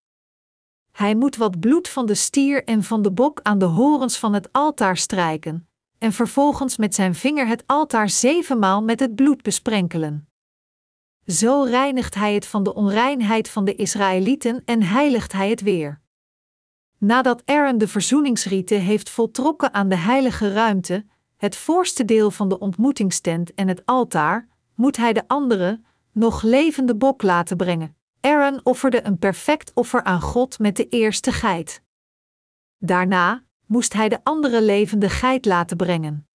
Hij 1.01 1.15
moet 1.15 1.35
wat 1.35 1.59
bloed 1.59 1.87
van 1.87 2.05
de 2.05 2.15
stier 2.15 2.63
en 2.63 2.83
van 2.83 3.01
de 3.01 3.11
bok 3.11 3.39
aan 3.41 3.57
de 3.57 3.65
horens 3.65 4.17
van 4.17 4.33
het 4.33 4.51
altaar 4.51 4.97
strijken, 4.97 5.67
en 5.97 6.13
vervolgens 6.13 6.77
met 6.77 6.95
zijn 6.95 7.15
vinger 7.15 7.47
het 7.47 7.63
altaar 7.65 8.09
zevenmaal 8.09 8.83
met 8.83 8.99
het 8.99 9.15
bloed 9.15 9.41
besprenkelen. 9.41 10.27
Zo 11.25 11.63
reinigt 11.63 12.15
hij 12.15 12.33
het 12.33 12.45
van 12.45 12.63
de 12.63 12.73
onreinheid 12.73 13.49
van 13.49 13.65
de 13.65 13.75
Israëlieten 13.75 14.61
en 14.65 14.83
heiligt 14.83 15.31
hij 15.31 15.49
het 15.49 15.61
weer. 15.61 16.01
Nadat 16.97 17.41
Aaron 17.45 17.77
de 17.77 17.87
verzoeningsrieten 17.87 18.81
heeft 18.81 19.09
voltrokken 19.09 19.73
aan 19.73 19.89
de 19.89 19.97
heilige 19.97 20.53
ruimte, 20.53 21.05
het 21.37 21.55
voorste 21.55 22.05
deel 22.05 22.31
van 22.31 22.49
de 22.49 22.59
ontmoetingstent 22.59 23.53
en 23.53 23.67
het 23.67 23.85
altaar, 23.85 24.47
moet 24.75 24.97
hij 24.97 25.13
de 25.13 25.27
andere, 25.27 25.81
nog 26.11 26.41
levende 26.41 26.95
bok 26.95 27.21
laten 27.21 27.57
brengen. 27.57 27.95
Aaron 28.21 28.59
offerde 28.63 29.05
een 29.05 29.19
perfect 29.19 29.71
offer 29.73 30.03
aan 30.03 30.21
God 30.21 30.59
met 30.59 30.75
de 30.75 30.87
eerste 30.87 31.31
geit. 31.31 31.83
Daarna 32.77 33.43
moest 33.65 33.93
hij 33.93 34.09
de 34.09 34.23
andere 34.23 34.61
levende 34.61 35.09
geit 35.09 35.45
laten 35.45 35.77
brengen. 35.77 36.27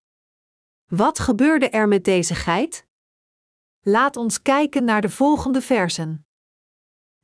Wat 0.87 1.18
gebeurde 1.18 1.68
er 1.68 1.89
met 1.89 2.05
deze 2.05 2.34
geit? 2.34 2.87
Laat 3.80 4.16
ons 4.16 4.43
kijken 4.43 4.84
naar 4.84 5.01
de 5.01 5.11
volgende 5.11 5.61
versen. 5.61 6.26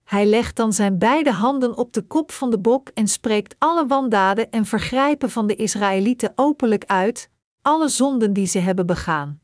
Hij 0.04 0.26
legt 0.26 0.56
dan 0.56 0.72
zijn 0.72 0.98
beide 0.98 1.32
handen 1.32 1.76
op 1.76 1.92
de 1.92 2.02
kop 2.02 2.32
van 2.32 2.50
de 2.50 2.58
bok 2.58 2.88
en 2.88 3.08
spreekt 3.08 3.54
alle 3.58 3.86
wandaden 3.86 4.50
en 4.50 4.66
vergrijpen 4.66 5.30
van 5.30 5.46
de 5.46 5.56
Israëlieten 5.56 6.32
openlijk 6.34 6.84
uit, 6.84 7.30
alle 7.62 7.88
zonden 7.88 8.32
die 8.32 8.46
ze 8.46 8.58
hebben 8.58 8.86
begaan. 8.86 9.40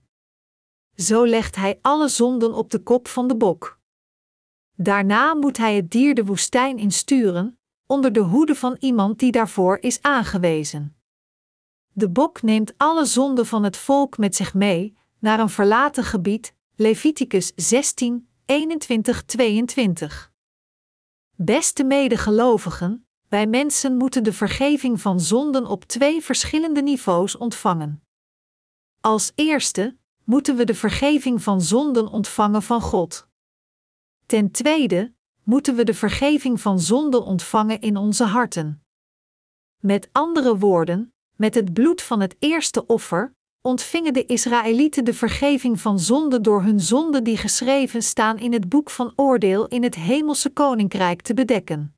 Zo 0.94 1.26
legt 1.26 1.56
hij 1.56 1.78
alle 1.82 2.08
zonden 2.08 2.54
op 2.54 2.70
de 2.70 2.82
kop 2.82 3.08
van 3.08 3.28
de 3.28 3.36
bok. 3.36 3.77
Daarna 4.80 5.34
moet 5.34 5.56
hij 5.56 5.76
het 5.76 5.90
dier 5.90 6.14
de 6.14 6.24
woestijn 6.24 6.78
insturen, 6.78 7.58
onder 7.86 8.12
de 8.12 8.20
hoede 8.20 8.54
van 8.54 8.76
iemand 8.78 9.18
die 9.18 9.32
daarvoor 9.32 9.78
is 9.80 10.02
aangewezen. 10.02 10.96
De 11.92 12.10
bok 12.10 12.42
neemt 12.42 12.72
alle 12.76 13.04
zonden 13.04 13.46
van 13.46 13.64
het 13.64 13.76
volk 13.76 14.18
met 14.18 14.36
zich 14.36 14.54
mee 14.54 14.96
naar 15.18 15.40
een 15.40 15.48
verlaten 15.48 16.04
gebied, 16.04 16.54
Leviticus 16.76 17.52
16, 17.56 18.28
21, 18.46 19.22
22. 19.22 20.32
Beste 21.36 21.84
medegelovigen, 21.84 23.06
wij 23.28 23.46
mensen 23.46 23.96
moeten 23.96 24.24
de 24.24 24.32
vergeving 24.32 25.00
van 25.00 25.20
zonden 25.20 25.66
op 25.66 25.84
twee 25.84 26.22
verschillende 26.22 26.82
niveaus 26.82 27.36
ontvangen. 27.36 28.02
Als 29.00 29.32
eerste 29.34 29.96
moeten 30.24 30.56
we 30.56 30.64
de 30.64 30.74
vergeving 30.74 31.42
van 31.42 31.60
zonden 31.60 32.06
ontvangen 32.08 32.62
van 32.62 32.80
God. 32.80 33.27
Ten 34.28 34.50
tweede 34.50 35.12
moeten 35.42 35.74
we 35.74 35.84
de 35.84 35.94
vergeving 35.94 36.60
van 36.60 36.80
zonden 36.80 37.24
ontvangen 37.24 37.80
in 37.80 37.96
onze 37.96 38.24
harten. 38.24 38.82
Met 39.80 40.08
andere 40.12 40.58
woorden, 40.58 41.12
met 41.36 41.54
het 41.54 41.72
bloed 41.72 42.02
van 42.02 42.20
het 42.20 42.36
eerste 42.38 42.86
offer 42.86 43.34
ontvingen 43.60 44.12
de 44.12 44.26
Israëlieten 44.26 45.04
de 45.04 45.14
vergeving 45.14 45.80
van 45.80 45.98
zonde 45.98 46.40
door 46.40 46.62
hun 46.62 46.80
zonden 46.80 47.24
die 47.24 47.36
geschreven 47.36 48.02
staan 48.02 48.38
in 48.38 48.52
het 48.52 48.68
boek 48.68 48.90
van 48.90 49.12
oordeel 49.16 49.66
in 49.66 49.82
het 49.82 49.94
hemelse 49.94 50.50
koninkrijk 50.50 51.22
te 51.22 51.34
bedekken. 51.34 51.94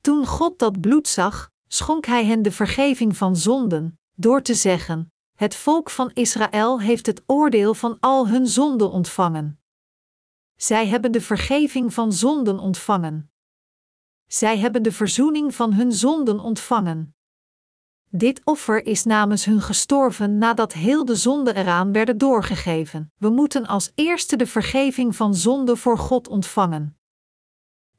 Toen 0.00 0.26
God 0.26 0.58
dat 0.58 0.80
bloed 0.80 1.08
zag, 1.08 1.50
schonk 1.68 2.06
hij 2.06 2.24
hen 2.24 2.42
de 2.42 2.52
vergeving 2.52 3.16
van 3.16 3.36
zonden, 3.36 3.98
door 4.16 4.42
te 4.42 4.54
zeggen: 4.54 5.12
het 5.36 5.54
volk 5.54 5.90
van 5.90 6.10
Israël 6.12 6.80
heeft 6.80 7.06
het 7.06 7.22
oordeel 7.26 7.74
van 7.74 7.96
al 8.00 8.28
hun 8.28 8.46
zonden 8.46 8.90
ontvangen. 8.90 9.58
Zij 10.56 10.86
hebben 10.86 11.12
de 11.12 11.20
vergeving 11.20 11.94
van 11.94 12.12
zonden 12.12 12.58
ontvangen. 12.58 13.30
Zij 14.26 14.58
hebben 14.58 14.82
de 14.82 14.92
verzoening 14.92 15.54
van 15.54 15.72
hun 15.72 15.92
zonden 15.92 16.40
ontvangen. 16.40 17.14
Dit 18.10 18.40
offer 18.44 18.86
is 18.86 19.04
namens 19.04 19.44
hun 19.44 19.60
gestorven 19.60 20.38
nadat 20.38 20.72
heel 20.72 21.04
de 21.04 21.16
zonden 21.16 21.56
eraan 21.56 21.92
werden 21.92 22.18
doorgegeven. 22.18 23.12
We 23.16 23.28
moeten 23.28 23.66
als 23.66 23.92
eerste 23.94 24.36
de 24.36 24.46
vergeving 24.46 25.16
van 25.16 25.34
zonde 25.34 25.76
voor 25.76 25.98
God 25.98 26.28
ontvangen. 26.28 26.98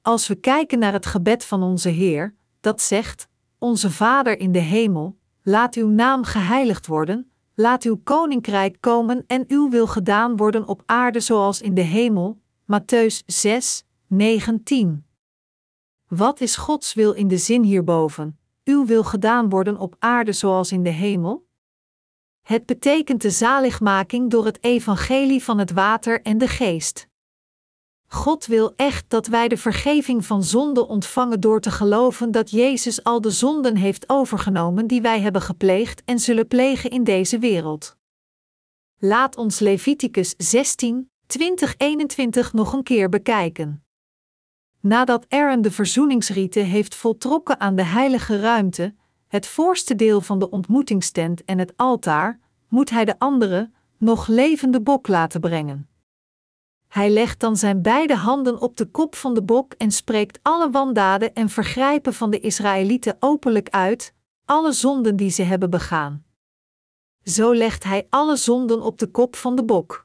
Als 0.01 0.27
we 0.27 0.35
kijken 0.35 0.79
naar 0.79 0.93
het 0.93 1.05
gebed 1.05 1.45
van 1.45 1.63
onze 1.63 1.89
Heer, 1.89 2.35
dat 2.59 2.81
zegt: 2.81 3.27
Onze 3.57 3.91
Vader 3.91 4.39
in 4.39 4.51
de 4.51 4.59
hemel, 4.59 5.17
Laat 5.47 5.75
uw 5.75 5.89
naam 5.89 6.23
geheiligd 6.23 6.87
worden, 6.87 7.31
laat 7.55 7.83
uw 7.83 7.99
koninkrijk 8.03 8.77
komen 8.79 9.23
en 9.27 9.45
uw 9.47 9.69
wil 9.69 9.87
gedaan 9.87 10.37
worden 10.37 10.67
op 10.67 10.83
aarde 10.85 11.19
zoals 11.19 11.61
in 11.61 11.73
de 11.73 11.81
hemel. 11.81 12.41
Matthäus 12.71 13.23
6, 13.25 13.83
19. 14.07 15.05
Wat 16.07 16.41
is 16.41 16.55
Gods 16.55 16.93
wil 16.93 17.11
in 17.11 17.27
de 17.27 17.37
zin 17.37 17.63
hierboven? 17.63 18.39
Uw 18.63 18.85
wil 18.85 19.03
gedaan 19.03 19.49
worden 19.49 19.77
op 19.77 19.95
aarde 19.99 20.31
zoals 20.31 20.71
in 20.71 20.83
de 20.83 20.89
hemel? 20.89 21.47
Het 22.41 22.65
betekent 22.65 23.21
de 23.21 23.29
zaligmaking 23.29 24.29
door 24.29 24.45
het 24.45 24.63
evangelie 24.63 25.43
van 25.43 25.57
het 25.57 25.71
water 25.71 26.21
en 26.21 26.37
de 26.37 26.47
geest. 26.47 27.07
God 28.07 28.45
wil 28.45 28.73
echt 28.75 29.09
dat 29.09 29.27
wij 29.27 29.47
de 29.47 29.57
vergeving 29.57 30.25
van 30.25 30.43
zonde 30.43 30.87
ontvangen 30.87 31.39
door 31.39 31.59
te 31.61 31.71
geloven 31.71 32.31
dat 32.31 32.51
Jezus 32.51 33.03
al 33.03 33.21
de 33.21 33.31
zonden 33.31 33.75
heeft 33.75 34.09
overgenomen 34.09 34.87
die 34.87 35.01
wij 35.01 35.21
hebben 35.21 35.41
gepleegd 35.41 36.03
en 36.05 36.19
zullen 36.19 36.47
plegen 36.47 36.89
in 36.89 37.03
deze 37.03 37.39
wereld. 37.39 37.95
Laat 38.97 39.37
ons 39.37 39.59
Leviticus 39.59 40.33
16, 40.37 41.09
20, 41.27 41.73
21 41.77 42.53
nog 42.53 42.73
een 42.73 42.83
keer 42.83 43.09
bekijken. 43.09 43.83
Nadat 44.79 45.25
Aaron 45.29 45.61
de 45.61 45.71
verzoeningsrieten 45.71 46.65
heeft 46.65 46.95
voltrokken 46.95 47.59
aan 47.59 47.75
de 47.75 47.83
heilige 47.83 48.39
ruimte, 48.39 48.95
het 49.27 49.47
voorste 49.47 49.95
deel 49.95 50.21
van 50.21 50.39
de 50.39 50.49
ontmoetingstent 50.49 51.43
en 51.43 51.59
het 51.59 51.73
altaar, 51.75 52.39
moet 52.67 52.89
hij 52.89 53.05
de 53.05 53.19
andere, 53.19 53.71
nog 53.97 54.27
levende 54.27 54.81
bok 54.81 55.07
laten 55.07 55.41
brengen. 55.41 55.89
Hij 56.87 57.09
legt 57.09 57.39
dan 57.39 57.57
zijn 57.57 57.81
beide 57.81 58.15
handen 58.15 58.61
op 58.61 58.77
de 58.77 58.85
kop 58.85 59.15
van 59.15 59.33
de 59.33 59.43
bok 59.43 59.73
en 59.73 59.91
spreekt 59.91 60.39
alle 60.41 60.69
wandaden 60.69 61.33
en 61.33 61.49
vergrijpen 61.49 62.13
van 62.13 62.29
de 62.29 62.39
Israëlieten 62.39 63.17
openlijk 63.19 63.69
uit, 63.69 64.13
alle 64.45 64.71
zonden 64.71 65.15
die 65.15 65.29
ze 65.29 65.41
hebben 65.41 65.69
begaan. 65.69 66.25
Zo 67.23 67.53
legt 67.53 67.83
hij 67.83 68.07
alle 68.09 68.35
zonden 68.35 68.81
op 68.81 68.99
de 68.99 69.07
kop 69.07 69.35
van 69.35 69.55
de 69.55 69.63
bok. 69.63 70.04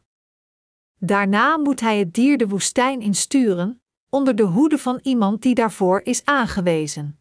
Daarna 1.03 1.57
moet 1.57 1.80
hij 1.80 1.98
het 1.98 2.14
dier 2.14 2.38
de 2.38 2.48
woestijn 2.48 3.01
insturen, 3.01 3.82
onder 4.09 4.36
de 4.36 4.42
hoede 4.42 4.78
van 4.78 4.98
iemand 5.03 5.42
die 5.42 5.55
daarvoor 5.55 6.01
is 6.01 6.24
aangewezen. 6.24 7.20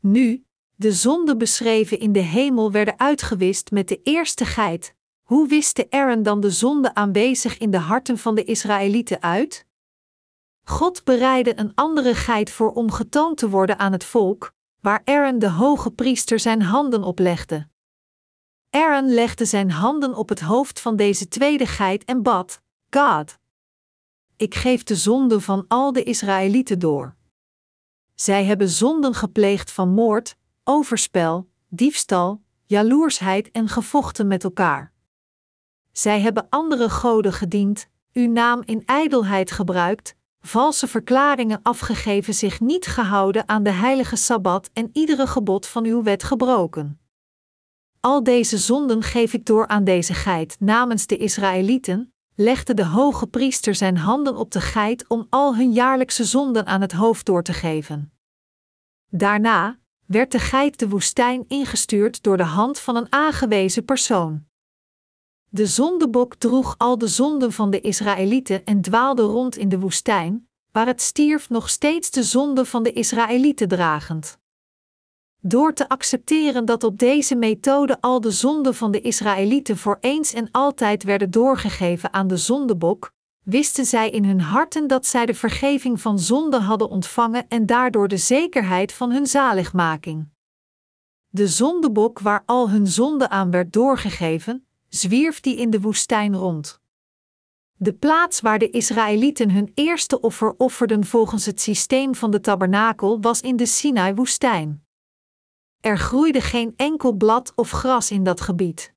Nu, 0.00 0.44
de 0.76 0.92
zonden 0.92 1.38
beschreven 1.38 1.98
in 1.98 2.12
de 2.12 2.20
hemel 2.20 2.72
werden 2.72 2.98
uitgewist 2.98 3.70
met 3.70 3.88
de 3.88 4.00
eerste 4.02 4.44
geit. 4.44 4.94
Hoe 5.22 5.48
wiste 5.48 5.86
Aaron 5.90 6.22
dan 6.22 6.40
de 6.40 6.50
zonde 6.50 6.94
aanwezig 6.94 7.58
in 7.58 7.70
de 7.70 7.78
harten 7.78 8.18
van 8.18 8.34
de 8.34 8.44
Israëlieten 8.44 9.22
uit? 9.22 9.66
God 10.64 11.04
bereidde 11.04 11.58
een 11.58 11.74
andere 11.74 12.14
geit 12.14 12.50
voor 12.50 12.72
om 12.72 12.90
getoond 12.90 13.38
te 13.38 13.48
worden 13.48 13.78
aan 13.78 13.92
het 13.92 14.04
volk, 14.04 14.52
waar 14.80 15.02
Aaron 15.04 15.38
de 15.38 15.50
hoge 15.50 15.90
priester 15.90 16.40
zijn 16.40 16.62
handen 16.62 17.02
op 17.02 17.18
legde. 17.18 17.68
Aaron 18.70 19.14
legde 19.14 19.44
zijn 19.44 19.70
handen 19.70 20.14
op 20.14 20.28
het 20.28 20.40
hoofd 20.40 20.80
van 20.80 20.96
deze 20.96 21.28
tweede 21.28 21.66
geit 21.66 22.04
en 22.04 22.22
bad: 22.22 22.62
God, 22.96 23.38
ik 24.36 24.54
geef 24.54 24.82
de 24.82 24.96
zonde 24.96 25.40
van 25.40 25.64
al 25.68 25.92
de 25.92 26.02
Israëlieten 26.02 26.78
door. 26.78 27.14
Zij 28.14 28.44
hebben 28.44 28.68
zonden 28.68 29.14
gepleegd 29.14 29.70
van 29.70 29.88
moord, 29.88 30.36
overspel, 30.64 31.48
diefstal, 31.68 32.42
jaloersheid 32.66 33.50
en 33.50 33.68
gevochten 33.68 34.26
met 34.26 34.44
elkaar. 34.44 34.92
Zij 35.92 36.20
hebben 36.20 36.46
andere 36.48 36.88
goden 36.88 37.32
gediend, 37.32 37.88
uw 38.12 38.30
naam 38.30 38.62
in 38.64 38.82
ijdelheid 38.84 39.50
gebruikt, 39.50 40.14
valse 40.40 40.86
verklaringen 40.86 41.60
afgegeven, 41.62 42.34
zich 42.34 42.60
niet 42.60 42.86
gehouden 42.86 43.48
aan 43.48 43.62
de 43.62 43.70
heilige 43.70 44.16
sabbat 44.16 44.70
en 44.72 44.90
iedere 44.92 45.26
gebod 45.26 45.66
van 45.66 45.84
uw 45.84 46.02
wet 46.02 46.22
gebroken. 46.22 47.00
Al 48.00 48.22
deze 48.22 48.58
zonden 48.58 49.02
geef 49.02 49.32
ik 49.32 49.46
door 49.46 49.66
aan 49.66 49.84
deze 49.84 50.14
geit 50.14 50.56
namens 50.60 51.06
de 51.06 51.16
Israëlieten, 51.16 52.09
legde 52.40 52.74
de 52.74 52.84
hoge 52.84 53.26
priester 53.26 53.74
zijn 53.74 53.96
handen 53.96 54.36
op 54.36 54.50
de 54.50 54.60
geit 54.60 55.04
om 55.08 55.26
al 55.30 55.56
hun 55.56 55.72
jaarlijkse 55.72 56.24
zonden 56.24 56.66
aan 56.66 56.80
het 56.80 56.92
hoofd 56.92 57.26
door 57.26 57.42
te 57.42 57.52
geven. 57.52 58.12
Daarna 59.10 59.78
werd 60.06 60.32
de 60.32 60.38
geit 60.38 60.78
de 60.78 60.88
woestijn 60.88 61.44
ingestuurd 61.48 62.22
door 62.22 62.36
de 62.36 62.42
hand 62.42 62.78
van 62.78 62.96
een 62.96 63.12
aangewezen 63.12 63.84
persoon. 63.84 64.44
De 65.48 65.66
zondebok 65.66 66.34
droeg 66.34 66.74
al 66.78 66.98
de 66.98 67.08
zonden 67.08 67.52
van 67.52 67.70
de 67.70 67.80
Israëlieten 67.80 68.64
en 68.64 68.80
dwaalde 68.80 69.22
rond 69.22 69.56
in 69.56 69.68
de 69.68 69.78
woestijn, 69.78 70.48
waar 70.72 70.86
het 70.86 71.00
stierf 71.00 71.48
nog 71.48 71.68
steeds 71.68 72.10
de 72.10 72.22
zonde 72.22 72.64
van 72.64 72.82
de 72.82 72.92
Israëlieten 72.92 73.68
dragend. 73.68 74.39
Door 75.42 75.72
te 75.72 75.88
accepteren 75.88 76.64
dat 76.64 76.84
op 76.84 76.98
deze 76.98 77.34
methode 77.34 78.00
al 78.00 78.20
de 78.20 78.30
zonden 78.30 78.74
van 78.74 78.90
de 78.90 79.00
Israëlieten 79.00 79.76
voor 79.76 79.98
eens 80.00 80.32
en 80.32 80.48
altijd 80.50 81.02
werden 81.02 81.30
doorgegeven 81.30 82.12
aan 82.12 82.26
de 82.26 82.36
zondebok, 82.36 83.12
wisten 83.42 83.84
zij 83.84 84.10
in 84.10 84.24
hun 84.24 84.40
harten 84.40 84.86
dat 84.86 85.06
zij 85.06 85.26
de 85.26 85.34
vergeving 85.34 86.00
van 86.00 86.18
zonde 86.18 86.58
hadden 86.58 86.88
ontvangen 86.88 87.48
en 87.48 87.66
daardoor 87.66 88.08
de 88.08 88.16
zekerheid 88.16 88.92
van 88.92 89.12
hun 89.12 89.26
zaligmaking. 89.26 90.28
De 91.28 91.48
zondebok 91.48 92.18
waar 92.18 92.42
al 92.46 92.70
hun 92.70 92.86
zonde 92.86 93.28
aan 93.28 93.50
werd 93.50 93.72
doorgegeven, 93.72 94.66
zwierf 94.88 95.40
die 95.40 95.56
in 95.56 95.70
de 95.70 95.80
woestijn 95.80 96.36
rond. 96.36 96.80
De 97.76 97.92
plaats 97.92 98.40
waar 98.40 98.58
de 98.58 98.70
Israëlieten 98.70 99.50
hun 99.50 99.72
eerste 99.74 100.20
offer 100.20 100.54
offerden 100.56 101.04
volgens 101.04 101.46
het 101.46 101.60
systeem 101.60 102.14
van 102.14 102.30
de 102.30 102.40
tabernakel 102.40 103.20
was 103.20 103.40
in 103.40 103.56
de 103.56 103.66
Sinai-woestijn. 103.66 104.84
Er 105.80 105.98
groeide 105.98 106.40
geen 106.40 106.72
enkel 106.76 107.12
blad 107.12 107.52
of 107.56 107.70
gras 107.70 108.10
in 108.10 108.24
dat 108.24 108.40
gebied. 108.40 108.94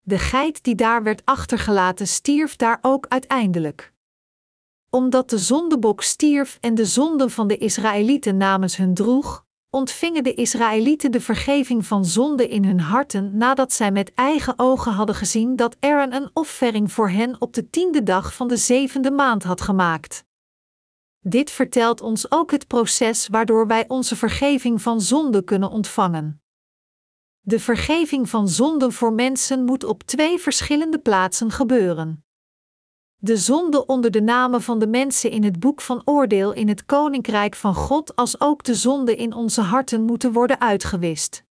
De 0.00 0.18
geit 0.18 0.62
die 0.62 0.74
daar 0.74 1.02
werd 1.02 1.22
achtergelaten 1.24 2.06
stierf 2.06 2.56
daar 2.56 2.78
ook 2.80 3.06
uiteindelijk. 3.08 3.92
Omdat 4.90 5.30
de 5.30 5.38
zondebok 5.38 6.02
stierf 6.02 6.58
en 6.60 6.74
de 6.74 6.84
zonden 6.84 7.30
van 7.30 7.48
de 7.48 7.58
Israëlieten 7.58 8.36
namens 8.36 8.76
hun 8.76 8.94
droeg, 8.94 9.44
ontvingen 9.70 10.24
de 10.24 10.34
Israëlieten 10.34 11.10
de 11.10 11.20
vergeving 11.20 11.86
van 11.86 12.04
zonde 12.04 12.48
in 12.48 12.64
hun 12.64 12.80
harten 12.80 13.36
nadat 13.36 13.72
zij 13.72 13.92
met 13.92 14.14
eigen 14.14 14.54
ogen 14.56 14.92
hadden 14.92 15.14
gezien 15.14 15.56
dat 15.56 15.76
Aaron 15.80 16.12
een 16.12 16.30
offering 16.32 16.92
voor 16.92 17.10
hen 17.10 17.40
op 17.40 17.52
de 17.52 17.70
tiende 17.70 18.02
dag 18.02 18.34
van 18.34 18.48
de 18.48 18.56
zevende 18.56 19.10
maand 19.10 19.42
had 19.42 19.60
gemaakt. 19.60 20.24
Dit 21.26 21.50
vertelt 21.50 22.00
ons 22.00 22.30
ook 22.30 22.50
het 22.50 22.66
proces 22.66 23.28
waardoor 23.28 23.66
wij 23.66 23.84
onze 23.88 24.16
vergeving 24.16 24.82
van 24.82 25.00
zonde 25.00 25.44
kunnen 25.44 25.70
ontvangen. 25.70 26.42
De 27.40 27.60
vergeving 27.60 28.28
van 28.28 28.48
zonden 28.48 28.92
voor 28.92 29.12
mensen 29.12 29.64
moet 29.64 29.84
op 29.84 30.02
twee 30.02 30.38
verschillende 30.38 30.98
plaatsen 30.98 31.50
gebeuren. 31.50 32.24
De 33.16 33.36
zonde 33.36 33.86
onder 33.86 34.10
de 34.10 34.20
namen 34.20 34.62
van 34.62 34.78
de 34.78 34.86
mensen 34.86 35.30
in 35.30 35.44
het 35.44 35.60
boek 35.60 35.80
van 35.80 36.02
oordeel 36.04 36.52
in 36.52 36.68
het 36.68 36.84
koninkrijk 36.84 37.54
van 37.54 37.74
God, 37.74 38.16
als 38.16 38.40
ook 38.40 38.64
de 38.64 38.74
zonde 38.74 39.16
in 39.16 39.32
onze 39.34 39.60
harten 39.60 40.02
moeten 40.02 40.32
worden 40.32 40.60
uitgewist. 40.60 41.44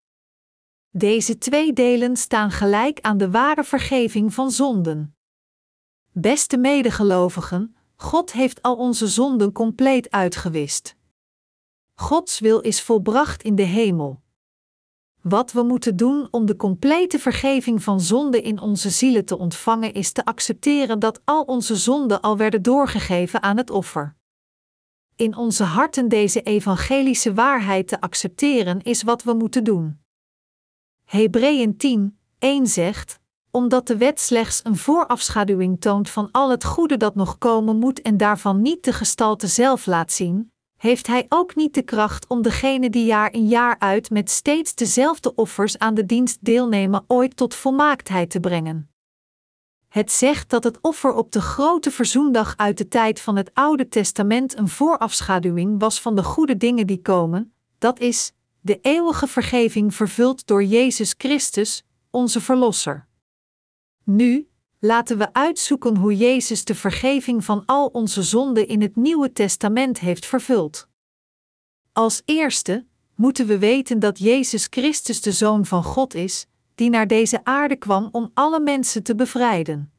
Deze 0.90 1.38
twee 1.38 1.74
delen 1.74 2.18
staan 2.18 2.52
gelijk 2.52 3.02
aan 3.02 3.18
de 3.18 3.32
ware 3.32 3.64
vergeving 3.64 4.34
van 4.34 4.52
zonden. 4.52 5.16
Beste 6.12 6.58
medegelovigen, 6.58 7.76
God 7.96 8.32
heeft 8.32 8.62
al 8.62 8.76
onze 8.76 9.08
zonden 9.08 9.52
compleet 9.52 10.12
uitgewist. 10.12 10.96
Gods 11.94 12.40
wil 12.40 12.60
is 12.60 12.82
volbracht 12.82 13.44
in 13.44 13.56
de 13.56 13.64
hemel. 13.64 14.22
Wat 15.22 15.52
we 15.52 15.64
moeten 15.64 15.96
doen 15.96 16.28
om 16.32 16.46
de 16.46 16.56
complete 16.56 17.20
vergeving 17.20 17.84
van 17.84 18.02
zonde 18.02 18.42
in 18.42 18.60
onze 18.60 18.90
zielen 18.90 19.26
te 19.26 19.38
ontvangen, 19.38 19.94
is 19.94 20.12
te 20.12 20.26
accepteren 20.26 21.00
dat 21.00 21.22
al 21.24 21.44
onze 21.44 21.76
zonden 21.76 22.22
al 22.22 22.38
werden 22.38 22.62
doorgegeven 22.62 23.42
aan 23.42 23.58
het 23.58 23.70
offer. 23.70 24.16
In 25.16 25.36
onze 25.36 25.64
harten 25.64 26.08
deze 26.08 26.42
evangelische 26.42 27.34
waarheid 27.34 27.88
te 27.88 28.02
accepteren 28.02 28.82
is 28.82 29.04
wat 29.04 29.24
we 29.24 29.34
moeten 29.34 29.64
doen. 29.64 30.00
Hebreeën 31.06 31.78
10, 31.78 32.18
1 32.40 32.68
zegt: 32.68 33.20
Omdat 33.56 33.88
de 33.88 33.98
wet 33.98 34.20
slechts 34.20 34.60
een 34.64 34.78
voorafschaduwing 34.78 35.82
toont 35.82 36.10
van 36.10 36.30
al 36.32 36.50
het 36.50 36.64
goede 36.64 36.98
dat 36.98 37.16
nog 37.16 37.38
komen 37.38 37.78
moet 37.78 38.02
en 38.02 38.18
daarvan 38.18 38.62
niet 38.62 38.84
de 38.84 38.94
gestalte 38.94 39.48
zelf 39.48 39.86
laat 39.86 40.12
zien, 40.12 40.52
heeft 40.78 41.08
hij 41.08 41.26
ook 41.30 41.56
niet 41.56 41.74
de 41.74 41.82
kracht 41.82 42.28
om 42.28 42.42
degene 42.42 42.90
die 42.90 43.06
jaar 43.06 43.34
in 43.34 43.48
jaar 43.48 43.76
uit 43.80 44.10
met 44.10 44.30
steeds 44.30 44.76
dezelfde 44.76 45.36
offers 45.36 45.78
aan 45.78 45.94
de 45.94 46.06
dienst 46.06 46.38
deelnemen 46.42 47.04
ooit 47.08 47.38
tot 47.38 47.56
volmaaktheid 47.56 48.30
te 48.30 48.40
brengen. 48.40 48.90
Het 49.90 50.12
zegt 50.12 50.50
dat 50.50 50.64
het 50.64 50.82
offer 50.82 51.14
op 51.14 51.32
de 51.32 51.42
grote 51.42 51.92
verzoendag 51.92 52.54
uit 52.58 52.78
de 52.78 52.88
tijd 52.88 53.20
van 53.22 53.36
het 53.36 53.52
Oude 53.54 53.88
Testament 53.88 54.58
een 54.58 54.70
voorafschaduwing 54.70 55.80
was 55.80 56.02
van 56.02 56.16
de 56.16 56.24
goede 56.24 56.58
dingen 56.58 56.88
die 56.88 57.02
komen, 57.02 57.54
dat 57.78 58.00
is, 58.00 58.34
de 58.62 58.80
eeuwige 58.82 59.28
vergeving 59.28 59.96
vervuld 59.96 60.48
door 60.48 60.64
Jezus 60.64 61.14
Christus, 61.18 61.84
onze 62.10 62.42
Verlosser. 62.42 63.12
Nu, 64.04 64.48
laten 64.80 65.18
we 65.18 65.34
uitzoeken 65.34 65.98
hoe 65.98 66.18
Jezus 66.18 66.66
de 66.66 66.76
vergeving 66.76 67.46
van 67.46 67.66
al 67.66 67.88
onze 67.88 68.24
zonden 68.24 68.68
in 68.68 68.82
het 68.82 68.96
Nieuwe 68.96 69.32
Testament 69.32 70.00
heeft 70.00 70.26
vervuld. 70.26 70.88
Als 71.92 72.22
eerste 72.26 72.86
moeten 73.16 73.48
we 73.48 73.58
weten 73.58 74.00
dat 74.00 74.20
Jezus 74.20 74.68
Christus 74.70 75.22
de 75.22 75.32
Zoon 75.32 75.66
van 75.66 75.84
God 75.84 76.14
is, 76.14 76.48
die 76.76 76.90
naar 76.90 77.08
deze 77.08 77.44
aarde 77.44 77.76
kwam 77.76 78.10
om 78.12 78.32
alle 78.34 78.60
mensen 78.60 79.04
te 79.04 79.16
bevrijden. 79.16 79.94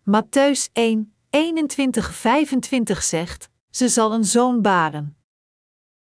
Matthäus 0.00 0.72
1, 0.72 1.14
21-25 1.30 1.38
zegt: 2.98 3.48
Ze 3.70 3.88
zal 3.88 4.12
een 4.12 4.24
zoon 4.24 4.62
baren. 4.62 5.16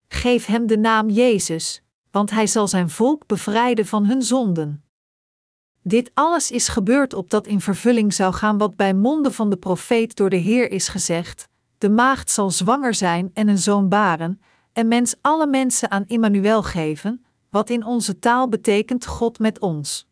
Geef 0.07 0.45
hem 0.45 0.67
de 0.67 0.77
naam 0.77 1.09
Jezus, 1.09 1.81
want 2.11 2.29
hij 2.29 2.47
zal 2.47 2.67
zijn 2.67 2.89
volk 2.89 3.27
bevrijden 3.27 3.85
van 3.85 4.05
hun 4.05 4.21
zonden. 4.21 4.83
Dit 5.81 6.11
alles 6.13 6.51
is 6.51 6.67
gebeurd 6.67 7.13
opdat 7.13 7.47
in 7.47 7.61
vervulling 7.61 8.13
zou 8.13 8.33
gaan 8.33 8.57
wat 8.57 8.75
bij 8.75 8.93
monden 8.93 9.33
van 9.33 9.49
de 9.49 9.57
profeet 9.57 10.15
door 10.15 10.29
de 10.29 10.35
Heer 10.35 10.71
is 10.71 10.87
gezegd: 10.87 11.47
De 11.77 11.89
maagd 11.89 12.31
zal 12.31 12.51
zwanger 12.51 12.93
zijn 12.93 13.31
en 13.33 13.47
een 13.47 13.57
zoon 13.57 13.89
baren, 13.89 14.41
en 14.73 14.87
mens 14.87 15.15
alle 15.21 15.47
mensen 15.47 15.91
aan 15.91 16.05
Immanuel 16.07 16.63
geven, 16.63 17.25
wat 17.49 17.69
in 17.69 17.85
onze 17.85 18.19
taal 18.19 18.49
betekent 18.49 19.05
God 19.05 19.39
met 19.39 19.59
ons. 19.59 20.07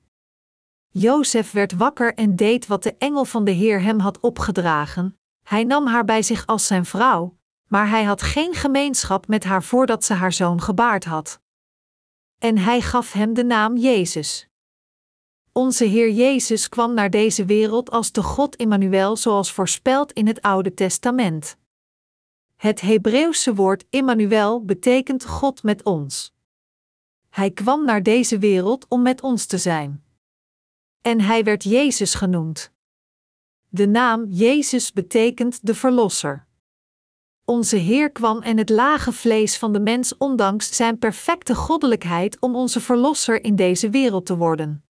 Jozef 0.89 1.51
werd 1.51 1.73
wakker 1.73 2.13
en 2.13 2.35
deed 2.35 2.67
wat 2.67 2.83
de 2.83 2.95
engel 2.97 3.25
van 3.25 3.43
de 3.43 3.51
Heer 3.51 3.81
hem 3.81 3.99
had 3.99 4.19
opgedragen. 4.19 5.17
Hij 5.43 5.63
nam 5.63 5.87
haar 5.87 6.05
bij 6.05 6.21
zich 6.21 6.45
als 6.45 6.67
zijn 6.67 6.85
vrouw, 6.85 7.37
maar 7.67 7.89
hij 7.89 8.03
had 8.03 8.21
geen 8.21 8.53
gemeenschap 8.53 9.27
met 9.27 9.43
haar 9.43 9.63
voordat 9.63 10.03
ze 10.03 10.13
haar 10.13 10.33
zoon 10.33 10.61
gebaard 10.61 11.05
had. 11.05 11.39
En 12.37 12.57
hij 12.57 12.81
gaf 12.81 13.11
hem 13.11 13.33
de 13.33 13.43
naam 13.43 13.77
Jezus. 13.77 14.46
Onze 15.57 15.85
Heer 15.85 16.11
Jezus 16.11 16.69
kwam 16.69 16.93
naar 16.93 17.09
deze 17.09 17.45
wereld 17.45 17.91
als 17.91 18.11
de 18.11 18.23
God 18.23 18.55
Immanuel 18.55 19.15
zoals 19.15 19.51
voorspeld 19.51 20.11
in 20.11 20.27
het 20.27 20.41
Oude 20.41 20.73
Testament. 20.73 21.57
Het 22.55 22.81
Hebreeuwse 22.81 23.55
woord 23.55 23.85
Immanuel 23.89 24.65
betekent 24.65 25.25
God 25.25 25.63
met 25.63 25.83
ons. 25.83 26.33
Hij 27.29 27.51
kwam 27.51 27.85
naar 27.85 28.03
deze 28.03 28.37
wereld 28.37 28.85
om 28.87 29.01
met 29.01 29.21
ons 29.21 29.45
te 29.45 29.57
zijn. 29.57 30.03
En 31.01 31.21
hij 31.21 31.43
werd 31.43 31.63
Jezus 31.63 32.13
genoemd. 32.13 32.71
De 33.69 33.87
naam 33.87 34.25
Jezus 34.29 34.93
betekent 34.93 35.65
de 35.65 35.75
Verlosser. 35.75 36.47
Onze 37.45 37.75
Heer 37.75 38.11
kwam 38.11 38.41
en 38.41 38.57
het 38.57 38.69
lage 38.69 39.11
vlees 39.11 39.57
van 39.57 39.73
de 39.73 39.79
mens 39.79 40.17
ondanks 40.17 40.75
zijn 40.75 40.99
perfecte 40.99 41.55
goddelijkheid 41.55 42.39
om 42.39 42.55
onze 42.55 42.81
Verlosser 42.81 43.43
in 43.43 43.55
deze 43.55 43.89
wereld 43.89 44.25
te 44.25 44.37
worden. 44.37 44.86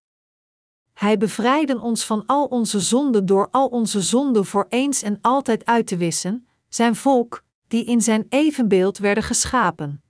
Hij 0.97 1.17
bevrijdde 1.17 1.79
ons 1.81 2.05
van 2.05 2.23
al 2.25 2.45
onze 2.45 2.79
zonden 2.79 3.25
door 3.25 3.47
al 3.51 3.67
onze 3.67 4.01
zonden 4.01 4.45
voor 4.45 4.65
eens 4.69 5.01
en 5.01 5.17
altijd 5.21 5.65
uit 5.65 5.87
te 5.87 5.97
wissen, 5.97 6.47
zijn 6.69 6.95
volk, 6.95 7.43
die 7.67 7.85
in 7.85 8.01
zijn 8.01 8.25
evenbeeld 8.29 8.97
werden 8.97 9.23
geschapen. 9.23 10.01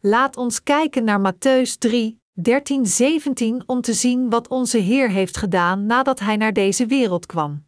Laat 0.00 0.36
ons 0.36 0.62
kijken 0.62 1.04
naar 1.04 1.32
Matthäus 1.34 1.78
3, 1.78 2.20
13, 2.32 2.86
17 2.86 3.62
om 3.66 3.80
te 3.80 3.92
zien 3.92 4.30
wat 4.30 4.48
onze 4.48 4.78
Heer 4.78 5.10
heeft 5.10 5.36
gedaan 5.36 5.86
nadat 5.86 6.20
hij 6.20 6.36
naar 6.36 6.52
deze 6.52 6.86
wereld 6.86 7.26
kwam. 7.26 7.66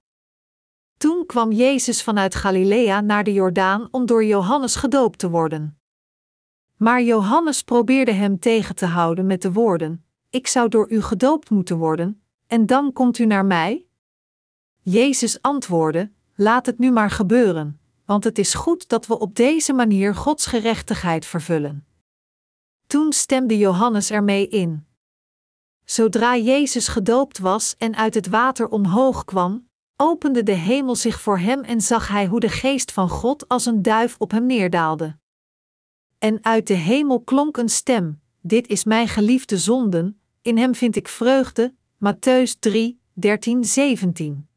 Toen 0.96 1.26
kwam 1.26 1.52
Jezus 1.52 2.02
vanuit 2.02 2.34
Galilea 2.34 3.00
naar 3.00 3.24
de 3.24 3.32
Jordaan 3.32 3.88
om 3.90 4.06
door 4.06 4.24
Johannes 4.24 4.76
gedoopt 4.76 5.18
te 5.18 5.30
worden. 5.30 5.78
Maar 6.76 7.02
Johannes 7.02 7.62
probeerde 7.62 8.12
hem 8.12 8.38
tegen 8.38 8.74
te 8.74 8.86
houden 8.86 9.26
met 9.26 9.42
de 9.42 9.52
woorden: 9.52 10.03
Ik 10.34 10.46
zou 10.46 10.68
door 10.68 10.90
u 10.90 11.02
gedoopt 11.02 11.50
moeten 11.50 11.76
worden, 11.76 12.22
en 12.46 12.66
dan 12.66 12.92
komt 12.92 13.18
u 13.18 13.26
naar 13.26 13.44
mij? 13.44 13.86
Jezus 14.82 15.42
antwoordde: 15.42 16.10
Laat 16.34 16.66
het 16.66 16.78
nu 16.78 16.90
maar 16.90 17.10
gebeuren, 17.10 17.80
want 18.04 18.24
het 18.24 18.38
is 18.38 18.54
goed 18.54 18.88
dat 18.88 19.06
we 19.06 19.18
op 19.18 19.36
deze 19.36 19.72
manier 19.72 20.14
Gods 20.14 20.46
gerechtigheid 20.46 21.26
vervullen. 21.26 21.86
Toen 22.86 23.12
stemde 23.12 23.58
Johannes 23.58 24.10
ermee 24.10 24.48
in. 24.48 24.86
Zodra 25.84 26.36
Jezus 26.36 26.88
gedoopt 26.88 27.38
was 27.38 27.76
en 27.78 27.96
uit 27.96 28.14
het 28.14 28.28
water 28.28 28.68
omhoog 28.68 29.24
kwam, 29.24 29.68
opende 29.96 30.42
de 30.42 30.52
hemel 30.52 30.96
zich 30.96 31.20
voor 31.20 31.38
hem 31.38 31.62
en 31.62 31.80
zag 31.80 32.08
hij 32.08 32.26
hoe 32.26 32.40
de 32.40 32.48
geest 32.48 32.92
van 32.92 33.08
God 33.08 33.48
als 33.48 33.66
een 33.66 33.82
duif 33.82 34.16
op 34.18 34.30
hem 34.30 34.46
neerdaalde. 34.46 35.16
En 36.18 36.44
uit 36.44 36.66
de 36.66 36.74
hemel 36.74 37.20
klonk 37.20 37.56
een 37.56 37.68
stem: 37.68 38.20
Dit 38.40 38.66
is 38.66 38.84
mijn 38.84 39.08
geliefde 39.08 39.58
zonden, 39.58 40.18
in 40.44 40.58
hem 40.58 40.74
vind 40.74 40.96
ik 40.96 41.08
vreugde. 41.08 41.74
Matthäus 41.98 42.58
3, 42.58 43.00
13, 43.12 43.64
17. 43.64 44.48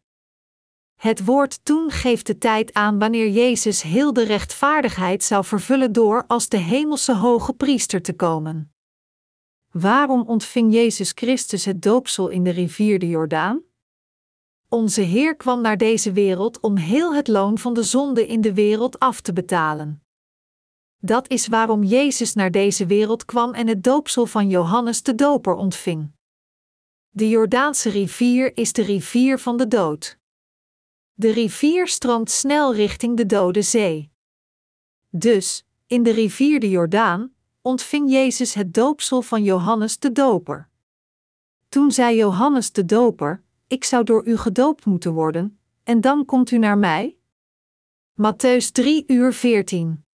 Het 0.96 1.26
woord 1.26 1.66
toen 1.66 1.92
geeft 1.92 2.26
de 2.26 2.38
tijd 2.38 2.74
aan 2.74 3.00
wanneer 3.00 3.30
Jezus 3.30 3.82
heel 3.82 4.14
de 4.14 4.24
rechtvaardigheid 4.24 5.24
zou 5.24 5.46
vervullen 5.46 5.92
door 5.92 6.24
als 6.28 6.50
de 6.50 6.58
hemelse 6.58 7.16
hoge 7.16 7.54
priester 7.54 8.02
te 8.02 8.14
komen. 8.14 8.74
Waarom 9.72 10.22
ontving 10.22 10.74
Jezus 10.74 11.12
Christus 11.16 11.66
het 11.66 11.82
doopsel 11.82 12.28
in 12.28 12.44
de 12.44 12.50
rivier 12.52 13.00
de 13.00 13.08
Jordaan? 13.08 13.62
Onze 14.70 15.02
Heer 15.02 15.36
kwam 15.36 15.62
naar 15.62 15.78
deze 15.78 16.12
wereld 16.12 16.60
om 16.60 16.76
heel 16.78 17.16
het 17.16 17.28
loon 17.28 17.58
van 17.58 17.74
de 17.74 17.84
zonde 17.84 18.28
in 18.28 18.42
de 18.42 18.54
wereld 18.54 19.00
af 19.00 19.22
te 19.22 19.34
betalen. 19.34 20.07
Dat 20.98 21.30
is 21.30 21.48
waarom 21.48 21.84
Jezus 21.84 22.34
naar 22.34 22.52
deze 22.52 22.86
wereld 22.86 23.26
kwam 23.26 23.54
en 23.54 23.68
het 23.68 23.84
doopsel 23.84 24.26
van 24.26 24.50
Johannes 24.50 25.04
de 25.04 25.16
Doper 25.16 25.54
ontving. 25.54 26.12
De 27.10 27.30
Jordaanse 27.30 27.90
rivier 27.90 28.58
is 28.58 28.74
de 28.74 28.82
rivier 28.82 29.40
van 29.40 29.58
de 29.58 29.68
dood. 29.68 30.18
De 31.14 31.32
rivier 31.32 31.88
stroomt 31.88 32.32
snel 32.32 32.74
richting 32.74 33.18
de 33.18 33.26
Dode 33.26 33.62
Zee. 33.62 34.12
Dus, 35.10 35.66
in 35.88 36.04
de 36.04 36.12
rivier 36.12 36.60
de 36.60 36.70
Jordaan, 36.70 37.34
ontving 37.62 38.12
Jezus 38.12 38.54
het 38.54 38.74
doopsel 38.74 39.22
van 39.22 39.44
Johannes 39.44 40.00
de 40.00 40.12
Doper. 40.12 40.70
Toen 41.70 41.92
zei 41.92 42.16
Johannes 42.16 42.72
de 42.72 42.86
Doper: 42.86 43.44
Ik 43.68 43.84
zou 43.84 44.04
door 44.04 44.26
u 44.26 44.38
gedoopt 44.38 44.86
moeten 44.86 45.14
worden, 45.14 45.60
en 45.84 46.02
dan 46.02 46.26
komt 46.26 46.52
u 46.52 46.58
naar 46.58 46.78
mij? 46.78 47.18
Matthäus 48.14 48.72
3 48.72 49.04
uur 49.08 49.34
14. 49.34 50.07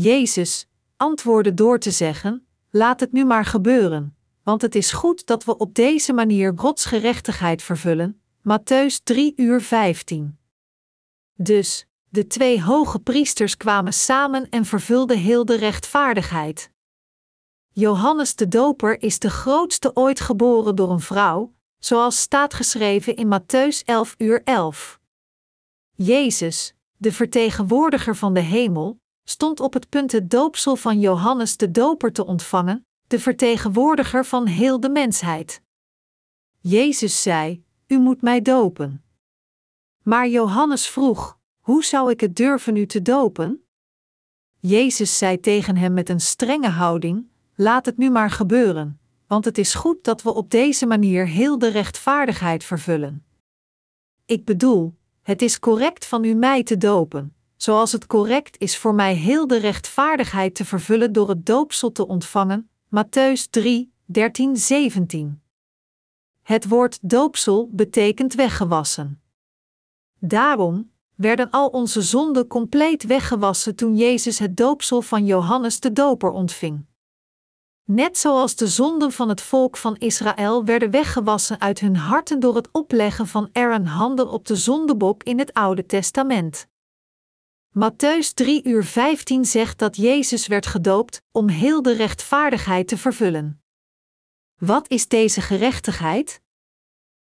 Jezus 0.00 0.66
antwoordde 0.96 1.54
door 1.54 1.78
te 1.78 1.90
zeggen: 1.90 2.46
Laat 2.70 3.00
het 3.00 3.12
nu 3.12 3.24
maar 3.24 3.44
gebeuren, 3.44 4.16
want 4.42 4.62
het 4.62 4.74
is 4.74 4.92
goed 4.92 5.26
dat 5.26 5.44
we 5.44 5.56
op 5.56 5.74
deze 5.74 6.12
manier 6.12 6.52
Gods 6.56 6.84
gerechtigheid 6.84 7.62
vervullen, 7.62 8.20
Matthäus 8.38 9.02
3 9.02 9.32
uur 9.36 9.62
15. 9.62 10.38
Dus, 11.34 11.86
de 12.08 12.26
twee 12.26 12.62
hoge 12.62 12.98
priesters 12.98 13.56
kwamen 13.56 13.92
samen 13.92 14.48
en 14.48 14.64
vervulden 14.64 15.18
heel 15.18 15.44
de 15.44 15.56
rechtvaardigheid. 15.56 16.70
Johannes 17.72 18.34
de 18.34 18.48
Doper 18.48 19.02
is 19.02 19.18
de 19.18 19.30
grootste 19.30 19.90
ooit 19.94 20.20
geboren 20.20 20.76
door 20.76 20.90
een 20.90 21.00
vrouw, 21.00 21.54
zoals 21.78 22.20
staat 22.20 22.54
geschreven 22.54 23.16
in 23.16 23.40
Matthäus 23.40 23.84
11 23.84 24.14
uur 24.18 24.42
11. 24.44 25.00
Jezus, 25.94 26.74
de 26.96 27.12
vertegenwoordiger 27.12 28.16
van 28.16 28.34
de 28.34 28.40
hemel, 28.40 29.00
stond 29.28 29.60
op 29.60 29.72
het 29.72 29.88
punt 29.88 30.12
het 30.12 30.30
doopsel 30.30 30.76
van 30.76 31.00
Johannes 31.00 31.56
de 31.56 31.70
Doper 31.70 32.12
te 32.12 32.26
ontvangen, 32.26 32.86
de 33.06 33.20
vertegenwoordiger 33.20 34.24
van 34.24 34.46
heel 34.46 34.80
de 34.80 34.90
mensheid. 34.90 35.62
Jezus 36.60 37.22
zei: 37.22 37.64
u 37.86 37.98
moet 37.98 38.22
mij 38.22 38.42
dopen. 38.42 39.04
Maar 40.02 40.28
Johannes 40.28 40.88
vroeg: 40.88 41.38
Hoe 41.58 41.84
zou 41.84 42.10
ik 42.10 42.20
het 42.20 42.36
durven 42.36 42.76
u 42.76 42.86
te 42.86 43.02
dopen? 43.02 43.64
Jezus 44.58 45.18
zei 45.18 45.40
tegen 45.40 45.76
hem 45.76 45.94
met 45.94 46.08
een 46.08 46.20
strenge 46.20 46.68
houding: 46.68 47.30
Laat 47.54 47.86
het 47.86 47.96
nu 47.96 48.10
maar 48.10 48.30
gebeuren, 48.30 49.00
want 49.26 49.44
het 49.44 49.58
is 49.58 49.74
goed 49.74 50.04
dat 50.04 50.22
we 50.22 50.34
op 50.34 50.50
deze 50.50 50.86
manier 50.86 51.26
heel 51.26 51.58
de 51.58 51.68
rechtvaardigheid 51.68 52.64
vervullen. 52.64 53.26
Ik 54.26 54.44
bedoel, 54.44 54.94
het 55.22 55.42
is 55.42 55.58
correct 55.58 56.06
van 56.06 56.24
u 56.24 56.34
mij 56.34 56.62
te 56.62 56.76
dopen, 56.76 57.36
zoals 57.58 57.92
het 57.92 58.06
correct 58.06 58.58
is 58.58 58.76
voor 58.76 58.94
mij 58.94 59.14
heel 59.14 59.46
de 59.46 59.58
rechtvaardigheid 59.58 60.54
te 60.54 60.64
vervullen 60.64 61.12
door 61.12 61.28
het 61.28 61.46
doopsel 61.46 61.92
te 61.92 62.06
ontvangen. 62.06 62.70
Matthäus 62.86 63.50
3, 63.50 63.92
13, 64.04 64.56
17. 64.56 65.42
Het 66.42 66.68
woord 66.68 66.98
doopsel 67.02 67.68
betekent 67.72 68.34
weggewassen. 68.34 69.20
Daarom 70.18 70.90
werden 71.14 71.50
al 71.50 71.68
onze 71.68 72.02
zonden 72.02 72.46
compleet 72.46 73.02
weggewassen 73.02 73.76
toen 73.76 73.96
Jezus 73.96 74.38
het 74.38 74.56
doopsel 74.56 75.02
van 75.02 75.26
Johannes 75.26 75.80
de 75.80 75.92
Doper 75.92 76.30
ontving. 76.30 76.86
Net 77.84 78.18
zoals 78.18 78.56
de 78.56 78.66
zonden 78.66 79.12
van 79.12 79.28
het 79.28 79.40
volk 79.40 79.76
van 79.76 79.96
Israël 79.96 80.64
werden 80.64 80.90
weggewassen 80.90 81.60
uit 81.60 81.80
hun 81.80 81.96
harten 81.96 82.40
door 82.40 82.56
het 82.56 82.68
opleggen 82.72 83.26
van 83.26 83.48
Aaron 83.52 83.84
handen 83.84 84.30
op 84.30 84.46
de 84.46 84.56
zondebok 84.56 85.22
in 85.22 85.38
het 85.38 85.52
Oude 85.52 85.86
Testament. 85.86 86.68
Matthäus 87.78 88.34
3 88.34 88.64
uur 88.64 88.84
15 88.84 89.44
zegt 89.44 89.78
dat 89.78 89.96
Jezus 89.96 90.46
werd 90.46 90.66
gedoopt 90.66 91.22
om 91.32 91.48
heel 91.48 91.82
de 91.82 91.92
rechtvaardigheid 91.92 92.88
te 92.88 92.98
vervullen. 92.98 93.62
Wat 94.56 94.88
is 94.88 95.08
deze 95.08 95.40
gerechtigheid? 95.40 96.40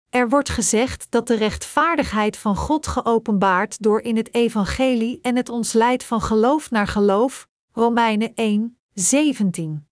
Er 0.08 0.28
wordt 0.28 0.48
gezegd 0.48 1.06
dat 1.10 1.26
de 1.26 1.34
rechtvaardigheid 1.34 2.36
van 2.36 2.56
God 2.56 2.86
geopenbaard 2.86 3.82
door 3.82 4.00
in 4.00 4.16
het 4.16 4.34
evangelie 4.34 5.18
en 5.22 5.36
het 5.36 5.48
ons 5.48 5.72
leidt 5.72 6.04
van 6.04 6.20
geloof 6.20 6.70
naar 6.70 6.86
geloof. 6.86 7.48
Romeinen 7.72 8.34
1, 8.34 8.78
17. 8.92 9.88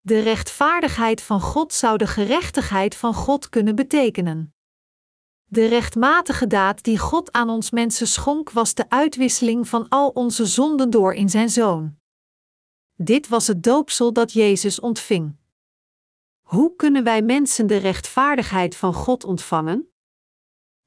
De 0.00 0.20
rechtvaardigheid 0.20 1.22
van 1.22 1.40
God 1.40 1.72
zou 1.72 1.96
de 1.96 2.06
gerechtigheid 2.06 2.94
van 2.94 3.14
God 3.14 3.48
kunnen 3.48 3.74
betekenen. 3.74 4.54
De 5.52 5.66
rechtmatige 5.66 6.46
daad 6.46 6.82
die 6.82 6.98
God 6.98 7.32
aan 7.32 7.48
ons 7.48 7.70
mensen 7.70 8.06
schonk 8.06 8.50
was 8.50 8.74
de 8.74 8.88
uitwisseling 8.88 9.68
van 9.68 9.88
al 9.88 10.08
onze 10.08 10.46
zonden 10.46 10.90
door 10.90 11.14
in 11.14 11.28
zijn 11.28 11.50
Zoon. 11.50 11.96
Dit 12.94 13.28
was 13.28 13.46
het 13.46 13.62
doopsel 13.62 14.12
dat 14.12 14.32
Jezus 14.32 14.80
ontving. 14.80 15.36
Hoe 16.40 16.76
kunnen 16.76 17.04
wij 17.04 17.22
mensen 17.22 17.66
de 17.66 17.76
rechtvaardigheid 17.76 18.76
van 18.76 18.94
God 18.94 19.24
ontvangen? 19.24 19.92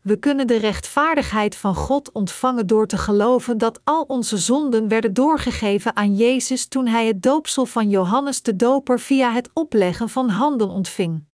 We 0.01 0.19
kunnen 0.19 0.47
de 0.47 0.57
rechtvaardigheid 0.57 1.55
van 1.55 1.75
God 1.75 2.11
ontvangen 2.11 2.67
door 2.67 2.87
te 2.87 2.97
geloven 2.97 3.57
dat 3.57 3.79
al 3.83 4.03
onze 4.03 4.37
zonden 4.37 4.87
werden 4.87 5.13
doorgegeven 5.13 5.95
aan 5.95 6.15
Jezus 6.15 6.67
toen 6.67 6.87
hij 6.87 7.07
het 7.07 7.21
doopsel 7.21 7.65
van 7.65 7.89
Johannes 7.89 8.41
de 8.41 8.55
Doper 8.55 8.99
via 8.99 9.31
het 9.31 9.49
opleggen 9.53 10.09
van 10.09 10.29
handen 10.29 10.69
ontving. 10.69 11.31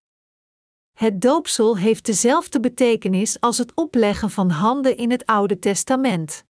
Het 1.00 1.20
doopsel 1.20 1.76
heeft 1.76 2.06
dezelfde 2.06 2.60
betekenis 2.60 3.40
als 3.40 3.58
het 3.58 3.74
opleggen 3.74 4.30
van 4.30 4.50
handen 4.50 4.96
in 4.96 5.10
het 5.10 5.26
Oude 5.26 5.58
Testament. 5.58 6.44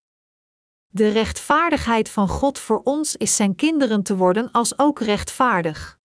De 0.87 1.09
rechtvaardigheid 1.09 2.09
van 2.09 2.27
God 2.27 2.59
voor 2.59 2.81
ons 2.83 3.15
is 3.15 3.35
zijn 3.35 3.55
kinderen 3.55 4.03
te 4.03 4.15
worden 4.15 4.51
als 4.51 4.79
ook 4.79 4.99
rechtvaardig. 4.99 5.99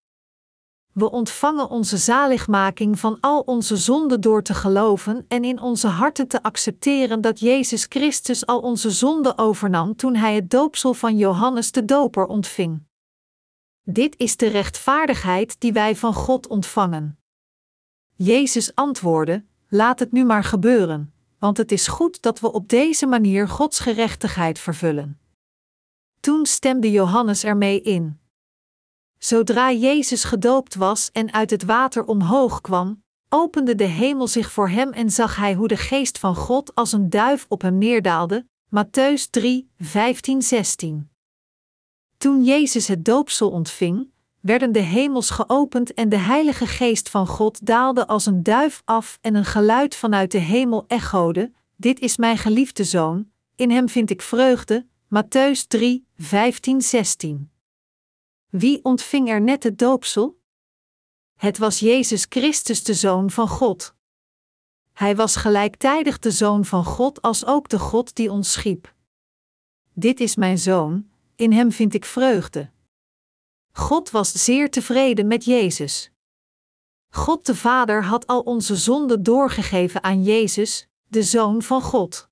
We 0.93 1.11
ontvangen 1.11 1.69
onze 1.69 1.97
zaligmaking 1.97 2.99
van 2.99 3.21
al 3.21 3.41
onze 3.41 3.77
zonden 3.77 4.21
door 4.21 4.43
te 4.43 4.55
geloven 4.55 5.25
en 5.29 5.45
in 5.45 5.61
onze 5.61 5.89
harten 5.89 6.29
te 6.29 6.43
accepteren 6.43 7.21
dat 7.21 7.41
Jezus 7.41 7.87
Christus 7.89 8.47
al 8.47 8.61
onze 8.61 8.91
zonden 8.91 9.39
overnam 9.39 9.97
toen 9.97 10.15
hij 10.15 10.35
het 10.35 10.51
doopsel 10.51 10.95
van 10.95 11.17
Johannes 11.17 11.73
de 11.73 11.85
Doper 11.85 12.27
ontving. 12.27 12.83
Dit 13.83 14.19
is 14.19 14.37
de 14.37 14.47
rechtvaardigheid 14.47 15.61
die 15.61 15.73
wij 15.73 15.97
van 15.97 16.15
God 16.15 16.47
ontvangen. 16.47 17.19
Jezus 18.17 18.75
antwoordde: 18.75 19.45
Laat 19.69 19.99
het 19.99 20.13
nu 20.13 20.25
maar 20.25 20.45
gebeuren, 20.45 21.13
want 21.39 21.57
het 21.57 21.73
is 21.73 21.87
goed 21.87 22.23
dat 22.23 22.41
we 22.41 22.53
op 22.53 22.69
deze 22.69 23.07
manier 23.07 23.49
Gods 23.49 23.79
gerechtigheid 23.79 24.59
vervullen. 24.59 25.19
Toen 26.21 26.47
stemde 26.47 26.91
Johannes 26.91 27.45
ermee 27.45 27.81
in. 27.81 28.21
Zodra 29.19 29.73
Jezus 29.73 30.25
gedoopt 30.25 30.75
was 30.75 31.11
en 31.13 31.33
uit 31.33 31.51
het 31.51 31.65
water 31.65 32.05
omhoog 32.05 32.61
kwam, 32.61 33.03
opende 33.29 33.75
de 33.75 33.85
hemel 33.85 34.29
zich 34.29 34.53
voor 34.53 34.69
hem 34.69 34.93
en 34.93 35.11
zag 35.11 35.37
hij 35.37 35.55
hoe 35.55 35.69
de 35.69 35.77
geest 35.77 36.19
van 36.19 36.37
God 36.37 36.75
als 36.75 36.93
een 36.93 37.11
duif 37.11 37.47
op 37.49 37.63
hem 37.63 37.79
neerdaalde. 37.79 38.47
Matthäus 38.67 39.31
3, 39.31 39.71
15, 39.79 40.43
16. 40.43 41.11
Toen 42.17 42.45
Jezus 42.45 42.89
het 42.89 43.05
doopsel 43.05 43.51
ontving, 43.51 44.11
werden 44.45 44.73
de 44.73 44.81
hemels 44.81 45.31
geopend 45.31 45.95
en 45.95 46.09
de 46.09 46.17
Heilige 46.17 46.67
Geest 46.67 47.09
van 47.09 47.27
God 47.27 47.67
daalde 47.67 48.07
als 48.07 48.27
een 48.27 48.43
duif 48.43 48.83
af 48.85 49.19
en 49.21 49.35
een 49.35 49.45
geluid 49.45 49.97
vanuit 49.97 50.31
de 50.31 50.39
hemel 50.39 50.85
echode: 50.87 51.53
Dit 51.77 52.01
is 52.01 52.17
mijn 52.17 52.39
geliefde 52.39 52.85
zoon, 52.85 53.31
in 53.55 53.71
hem 53.71 53.89
vind 53.89 54.11
ik 54.11 54.23
vreugde. 54.23 54.87
Matthäus 55.05 55.67
3, 55.69 56.07
15, 56.17 56.83
16. 56.83 57.51
Wie 58.51 58.85
ontving 58.85 59.29
er 59.29 59.41
net 59.41 59.63
het 59.63 59.79
doopsel? 59.79 60.41
Het 61.35 61.59
was 61.59 61.79
Jezus 61.79 62.27
Christus, 62.29 62.85
de 62.85 62.95
Zoon 62.95 63.31
van 63.31 63.49
God. 63.49 63.95
Hij 64.93 65.17
was 65.17 65.37
gelijktijdig 65.37 66.19
de 66.19 66.31
Zoon 66.31 66.65
van 66.65 66.85
God 66.85 67.23
als 67.23 67.45
ook 67.45 67.69
de 67.69 67.79
God 67.79 68.15
die 68.15 68.31
ons 68.31 68.53
schiep. 68.53 68.95
Dit 69.93 70.21
is 70.21 70.37
mijn 70.37 70.59
Zoon, 70.59 71.11
in 71.37 71.53
hem 71.53 71.73
vind 71.73 71.95
ik 71.95 72.05
vreugde. 72.05 72.73
God 73.77 74.11
was 74.11 74.33
zeer 74.33 74.71
tevreden 74.71 75.27
met 75.27 75.45
Jezus. 75.45 76.11
God 77.09 77.47
de 77.47 77.55
Vader 77.55 78.05
had 78.05 78.27
al 78.27 78.41
onze 78.41 78.77
zonden 78.77 79.23
doorgegeven 79.23 80.03
aan 80.03 80.23
Jezus, 80.23 80.89
de 81.09 81.23
Zoon 81.23 81.63
van 81.63 81.83
God. 81.83 82.29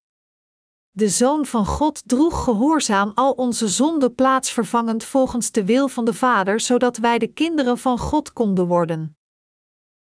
De 0.91 1.09
Zoon 1.09 1.47
van 1.47 1.67
God 1.67 2.03
droeg 2.07 2.45
gehoorzaam 2.45 3.13
al 3.15 3.33
onze 3.33 3.69
zonden 3.69 4.15
plaatsvervangend 4.15 5.05
volgens 5.05 5.51
de 5.51 5.65
wil 5.65 5.89
van 5.89 6.05
de 6.05 6.15
Vader, 6.15 6.61
zodat 6.61 6.97
wij 6.97 7.19
de 7.19 7.27
kinderen 7.27 7.79
van 7.79 7.99
God 7.99 8.33
konden 8.33 8.67
worden. 8.67 9.17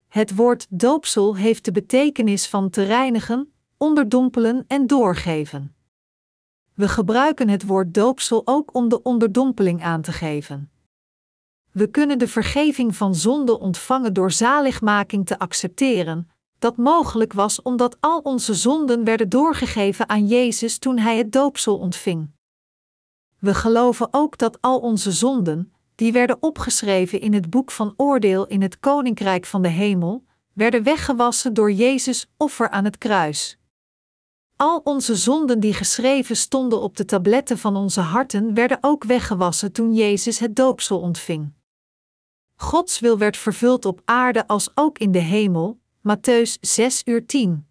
Het 0.09 0.35
woord 0.35 0.67
doopsel 0.71 1.37
heeft 1.37 1.65
de 1.65 1.73
betekenis 1.73 2.49
van 2.49 2.71
te 2.71 2.83
reinigen, 2.83 3.53
onderdompelen 3.77 4.65
en 4.67 4.87
doorgeven. 4.87 5.75
We 6.75 6.89
gebruiken 6.89 7.49
het 7.49 7.67
woord 7.67 7.95
doopsel 7.95 8.43
ook 8.45 8.75
om 8.75 8.89
de 8.89 9.03
onderdompeling 9.03 9.83
aan 9.83 10.03
te 10.03 10.13
geven. 10.13 10.71
We 11.77 11.87
kunnen 11.87 12.19
de 12.19 12.29
vergeving 12.29 12.97
van 12.97 13.15
zonde 13.15 13.59
ontvangen 13.59 14.13
door 14.13 14.31
zaligmaking 14.31 15.27
te 15.27 15.39
accepteren, 15.39 16.31
dat 16.59 16.77
mogelijk 16.77 17.33
was 17.33 17.63
omdat 17.63 17.97
al 18.01 18.19
onze 18.19 18.55
zonden 18.55 19.05
werden 19.05 19.29
doorgegeven 19.29 20.09
aan 20.09 20.27
Jezus 20.27 20.79
toen 20.79 20.99
Hij 20.99 21.17
het 21.17 21.33
doopsel 21.33 21.79
ontving. 21.79 22.31
We 23.39 23.55
geloven 23.55 24.09
ook 24.11 24.39
dat 24.39 24.61
al 24.61 24.79
onze 24.79 25.13
zonden, 25.13 25.73
die 25.95 26.13
werden 26.13 26.43
opgeschreven 26.43 27.21
in 27.21 27.35
het 27.35 27.51
boek 27.51 27.71
van 27.71 27.95
oordeel 27.97 28.47
in 28.47 28.63
het 28.63 28.81
Koninkrijk 28.81 29.47
van 29.47 29.63
de 29.63 29.69
Hemel, 29.69 30.25
werden 30.53 30.83
weggewassen 30.83 31.55
door 31.55 31.73
Jezus' 31.73 32.27
offer 32.37 32.71
aan 32.71 32.85
het 32.85 32.99
kruis. 32.99 33.59
Al 34.57 34.81
onze 34.85 35.15
zonden 35.15 35.61
die 35.61 35.75
geschreven 35.75 36.37
stonden 36.37 36.81
op 36.81 36.97
de 36.97 37.05
tabletten 37.05 37.59
van 37.59 37.77
onze 37.77 38.01
harten 38.01 38.55
werden 38.55 38.79
ook 38.81 39.05
weggewassen 39.05 39.73
toen 39.73 39.95
Jezus 39.95 40.39
het 40.39 40.57
doopsel 40.57 41.01
ontving. 41.01 41.55
Gods 42.57 43.01
wil 43.01 43.19
werd 43.19 43.37
vervuld 43.37 43.85
op 43.85 44.01
aarde 44.05 44.47
als 44.47 44.71
ook 44.75 44.99
in 44.99 45.13
de 45.13 45.19
hemel, 45.19 45.81
Matthäus 45.99 46.61
6 46.61 47.03
uur 47.05 47.27
10. 47.27 47.67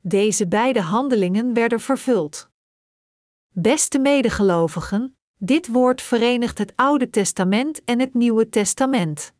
Deze 0.00 0.48
beide 0.48 0.80
handelingen 0.80 1.54
werden 1.54 1.80
vervuld. 1.80 2.48
Beste 3.48 3.98
medegelovigen, 3.98 5.16
dit 5.36 5.68
woord 5.68 6.02
verenigt 6.02 6.58
het 6.58 6.72
Oude 6.76 7.10
Testament 7.10 7.84
en 7.84 8.00
het 8.00 8.14
Nieuwe 8.14 8.48
Testament. 8.48 9.32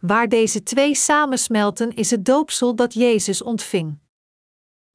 Waar 0.00 0.28
deze 0.28 0.62
twee 0.62 0.94
samensmelten 0.94 1.94
is 1.94 2.10
het 2.10 2.24
doopsel 2.24 2.74
dat 2.74 2.94
Jezus 2.94 3.42
ontving. 3.42 3.98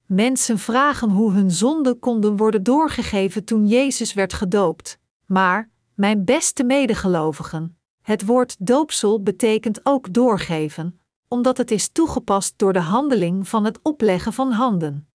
Mensen 0.05 0.59
vragen 0.59 1.09
hoe 1.09 1.31
hun 1.31 1.51
zonden 1.51 1.99
konden 1.99 2.37
worden 2.37 2.63
doorgegeven 2.63 3.43
toen 3.43 3.67
Jezus 3.67 4.13
werd 4.13 4.33
gedoopt, 4.33 4.99
maar, 5.25 5.69
mijn 5.93 6.25
beste 6.25 6.63
medegelovigen, 6.63 7.77
het 8.03 8.25
woord 8.25 8.55
doopsel 8.59 9.23
betekent 9.23 9.79
ook 9.85 10.13
doorgeven, 10.13 10.99
omdat 11.27 11.57
het 11.57 11.71
is 11.71 11.89
toegepast 11.89 12.53
door 12.57 12.73
de 12.73 12.81
handeling 12.81 13.47
van 13.47 13.65
het 13.65 13.79
opleggen 13.81 14.33
van 14.33 14.51
handen. 14.51 15.07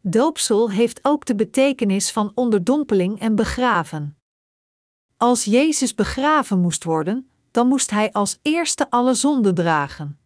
Doopsel 0.00 0.70
heeft 0.70 0.98
ook 1.02 1.24
de 1.24 1.34
betekenis 1.34 2.10
van 2.10 2.32
onderdompeling 2.34 3.20
en 3.20 3.34
begraven. 3.34 4.18
Als 5.16 5.44
Jezus 5.44 5.94
begraven 5.94 6.58
moest 6.60 6.84
worden, 6.84 7.30
dan 7.50 7.66
moest 7.66 7.90
hij 7.90 8.12
als 8.12 8.38
eerste 8.42 8.90
alle 8.90 9.14
zonden 9.14 9.54
dragen. 9.54 10.18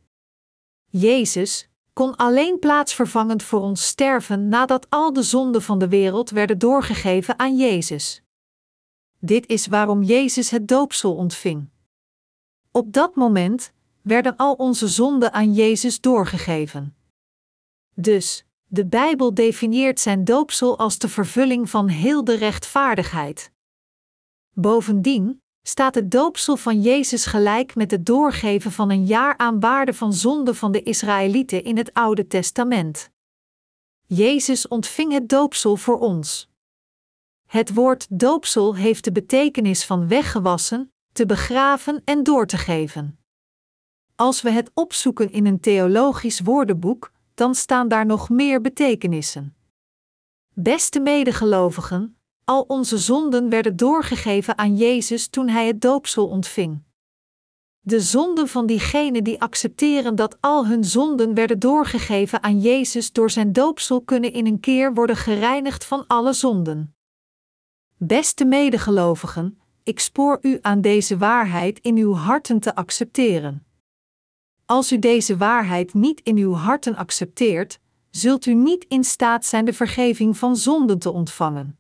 Jezus 0.87 1.69
kon 1.93 2.17
alleen 2.17 2.59
plaatsvervangend 2.59 3.43
voor 3.43 3.61
ons 3.61 3.87
sterven 3.87 4.49
nadat 4.49 4.87
al 4.91 5.13
de 5.13 5.23
zonden 5.23 5.63
van 5.63 5.79
de 5.79 5.89
wereld 5.89 6.31
werden 6.31 6.59
doorgegeven 6.59 7.39
aan 7.39 7.57
Jezus. 7.57 8.23
Dit 9.25 9.47
is 9.47 9.67
waarom 9.67 10.03
Jezus 10.03 10.51
het 10.51 10.69
doopsel 10.69 11.15
ontving. 11.15 11.69
Op 12.71 12.93
dat 12.93 13.15
moment 13.15 13.73
werden 14.01 14.37
al 14.37 14.55
onze 14.55 14.89
zonden 14.89 15.33
aan 15.33 15.53
Jezus 15.53 16.01
doorgegeven. 16.01 16.97
Dus, 17.95 18.45
de 18.67 18.87
Bijbel 18.87 19.35
definieert 19.35 20.01
zijn 20.01 20.25
doopsel 20.25 20.79
als 20.79 20.99
de 20.99 21.09
vervulling 21.09 21.71
van 21.71 21.89
heel 21.89 22.25
de 22.25 22.35
rechtvaardigheid. 22.35 23.53
Bovendien 24.53 25.43
staat 25.63 25.95
het 25.95 26.11
doopsel 26.11 26.57
van 26.57 26.81
Jezus 26.81 27.27
gelijk 27.27 27.75
met 27.75 27.91
het 27.91 28.07
doorgeven 28.07 28.73
van 28.73 28.91
een 28.91 29.07
jaar 29.07 29.37
aan 29.37 29.61
waarde 29.61 29.95
van 29.95 30.13
zonde 30.13 30.55
van 30.55 30.73
de 30.73 30.83
Israëlieten 30.83 31.65
in 31.65 31.77
het 31.77 31.95
Oude 31.95 32.27
Testament. 32.27 33.11
Jezus 34.07 34.69
ontving 34.69 35.13
het 35.13 35.29
doopsel 35.29 35.77
voor 35.77 35.99
ons. 35.99 36.51
Het 37.53 37.75
woord 37.75 38.07
doopsel 38.11 38.77
heeft 38.77 39.05
de 39.05 39.13
betekenis 39.13 39.85
van 39.85 40.09
weggewassen, 40.09 40.93
te 41.13 41.27
begraven 41.27 42.03
en 42.05 42.23
door 42.23 42.47
te 42.47 42.57
geven. 42.57 43.19
Als 44.17 44.43
we 44.43 44.51
het 44.51 44.71
opzoeken 44.75 45.33
in 45.33 45.47
een 45.47 45.61
theologisch 45.61 46.41
woordenboek, 46.41 47.13
dan 47.35 47.55
staan 47.55 47.89
daar 47.89 48.07
nog 48.07 48.29
meer 48.29 48.61
betekenissen. 48.61 49.57
Beste 50.55 51.01
medegelovigen, 51.01 52.17
al 52.45 52.63
onze 52.63 52.99
zonden 52.99 53.49
werden 53.49 53.77
doorgegeven 53.77 54.59
aan 54.59 54.77
Jezus 54.77 55.29
toen 55.29 55.49
hij 55.49 55.67
het 55.67 55.81
doopsel 55.81 56.29
ontving. 56.29 56.83
De 57.81 58.01
zonden 58.01 58.49
van 58.49 58.67
diegenen 58.67 59.25
die 59.25 59.41
accepteren 59.41 60.15
dat 60.15 60.37
al 60.41 60.67
hun 60.67 60.85
zonden 60.85 61.35
werden 61.35 61.59
doorgegeven 61.59 62.43
aan 62.43 62.61
Jezus 62.61 63.13
door 63.13 63.31
zijn 63.31 63.53
doopsel 63.53 64.01
kunnen 64.01 64.33
in 64.33 64.47
een 64.47 64.61
keer 64.61 64.95
worden 64.95 65.17
gereinigd 65.17 65.85
van 65.85 66.07
alle 66.07 66.33
zonden. 66.33 66.95
Beste 68.05 68.45
medegelovigen, 68.45 69.59
ik 69.83 70.01
spoor 70.01 70.39
u 70.41 70.59
aan 70.61 70.81
deze 70.81 71.19
waarheid 71.19 71.79
in 71.79 71.97
uw 71.97 72.15
harten 72.15 72.61
te 72.61 72.75
accepteren. 72.75 73.67
Als 74.67 74.93
u 74.93 74.99
deze 74.99 75.37
waarheid 75.37 75.95
niet 75.95 76.21
in 76.21 76.37
uw 76.37 76.53
harten 76.53 76.97
accepteert, 76.97 77.81
zult 78.11 78.47
u 78.47 78.55
niet 78.55 78.85
in 78.89 79.05
staat 79.05 79.45
zijn 79.45 79.65
de 79.65 79.73
vergeving 79.73 80.37
van 80.37 80.57
zonden 80.57 80.99
te 80.99 81.11
ontvangen. 81.11 81.79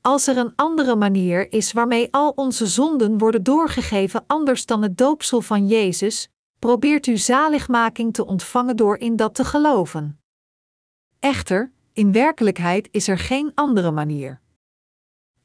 Als 0.00 0.26
er 0.26 0.36
een 0.36 0.52
andere 0.56 0.96
manier 0.96 1.52
is 1.52 1.72
waarmee 1.72 2.08
al 2.10 2.30
onze 2.30 2.66
zonden 2.66 3.18
worden 3.18 3.42
doorgegeven 3.42 4.24
anders 4.26 4.66
dan 4.66 4.82
het 4.82 4.98
doopsel 4.98 5.40
van 5.40 5.66
Jezus, 5.66 6.28
probeert 6.58 7.06
u 7.06 7.16
zaligmaking 7.16 8.14
te 8.14 8.26
ontvangen 8.26 8.76
door 8.76 8.96
in 8.98 9.16
dat 9.16 9.34
te 9.34 9.44
geloven. 9.44 10.20
Echter, 11.18 11.72
in 11.92 12.12
werkelijkheid 12.12 12.88
is 12.90 13.08
er 13.08 13.18
geen 13.18 13.52
andere 13.54 13.90
manier. 13.90 14.44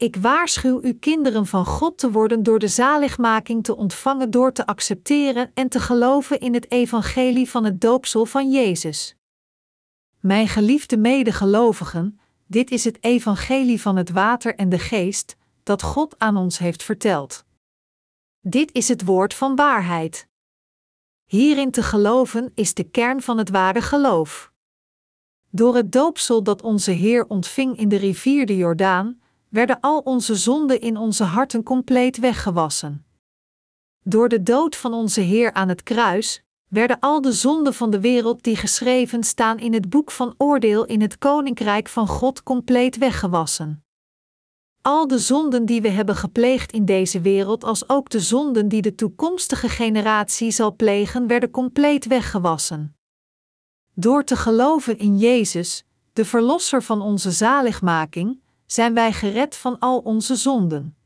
Ik 0.02 0.16
waarschuw 0.16 0.82
u 0.82 0.92
kinderen 0.92 1.46
van 1.46 1.66
God 1.66 1.98
te 1.98 2.10
worden 2.10 2.42
door 2.42 2.58
de 2.58 2.68
zaligmaking 2.68 3.64
te 3.64 3.76
ontvangen 3.76 4.30
door 4.30 4.52
te 4.52 4.66
accepteren 4.66 5.50
en 5.54 5.68
te 5.68 5.80
geloven 5.80 6.40
in 6.40 6.54
het 6.54 6.70
evangelie 6.70 7.50
van 7.50 7.64
het 7.64 7.80
doopsel 7.80 8.26
van 8.26 8.50
Jezus. 8.50 9.16
Mijn 10.20 10.48
geliefde 10.48 10.96
medegelovigen, 10.96 12.20
dit 12.46 12.70
is 12.70 12.84
het 12.84 13.04
evangelie 13.04 13.80
van 13.80 13.96
het 13.96 14.10
water 14.10 14.54
en 14.54 14.68
de 14.68 14.78
geest, 14.78 15.36
dat 15.62 15.82
God 15.82 16.14
aan 16.18 16.36
ons 16.36 16.58
heeft 16.58 16.82
verteld. 16.82 17.44
Dit 18.40 18.72
is 18.72 18.88
het 18.88 19.04
woord 19.04 19.34
van 19.34 19.56
waarheid. 19.56 20.28
Hierin 21.24 21.70
te 21.70 21.82
geloven 21.82 22.52
is 22.54 22.74
de 22.74 22.84
kern 22.84 23.22
van 23.22 23.38
het 23.38 23.50
ware 23.50 23.80
geloof. 23.80 24.52
Door 25.50 25.74
het 25.74 25.92
doopsel 25.92 26.42
dat 26.42 26.62
onze 26.62 26.90
Heer 26.90 27.26
ontving 27.28 27.78
in 27.78 27.88
de 27.88 27.96
rivier 27.96 28.46
de 28.46 28.56
Jordaan, 28.56 29.20
werden 29.52 29.80
al 29.80 29.98
onze 29.98 30.34
zonden 30.34 30.80
in 30.80 30.96
onze 30.96 31.24
harten 31.24 31.62
compleet 31.62 32.18
weggewassen. 32.18 33.06
Door 34.04 34.28
de 34.28 34.42
dood 34.42 34.76
van 34.76 34.92
onze 34.92 35.20
Heer 35.20 35.52
aan 35.52 35.68
het 35.68 35.82
kruis 35.82 36.42
werden 36.68 36.98
al 37.00 37.20
de 37.20 37.32
zonden 37.32 37.74
van 37.74 37.90
de 37.90 38.00
wereld 38.00 38.42
die 38.42 38.56
geschreven 38.56 39.24
staan 39.24 39.58
in 39.58 39.72
het 39.72 39.90
boek 39.90 40.10
van 40.10 40.34
oordeel 40.38 40.84
in 40.84 41.00
het 41.00 41.18
koninkrijk 41.18 41.88
van 41.88 42.06
God 42.06 42.42
compleet 42.42 42.98
weggewassen. 42.98 43.84
Al 44.82 45.06
de 45.06 45.18
zonden 45.18 45.66
die 45.66 45.82
we 45.82 45.88
hebben 45.88 46.16
gepleegd 46.16 46.72
in 46.72 46.84
deze 46.84 47.20
wereld, 47.20 47.64
als 47.64 47.88
ook 47.88 48.10
de 48.10 48.20
zonden 48.20 48.68
die 48.68 48.82
de 48.82 48.94
toekomstige 48.94 49.68
generatie 49.68 50.50
zal 50.50 50.76
plegen, 50.76 51.26
werden 51.26 51.50
compleet 51.50 52.06
weggewassen. 52.06 52.96
Door 53.94 54.24
te 54.24 54.36
geloven 54.36 54.98
in 54.98 55.18
Jezus, 55.18 55.84
de 56.12 56.24
Verlosser 56.24 56.82
van 56.82 57.00
onze 57.00 57.30
zaligmaking, 57.30 58.41
zijn 58.72 58.94
wij 58.94 59.12
gered 59.12 59.56
van 59.56 59.78
al 59.78 59.98
onze 59.98 60.36
zonden. 60.36 60.96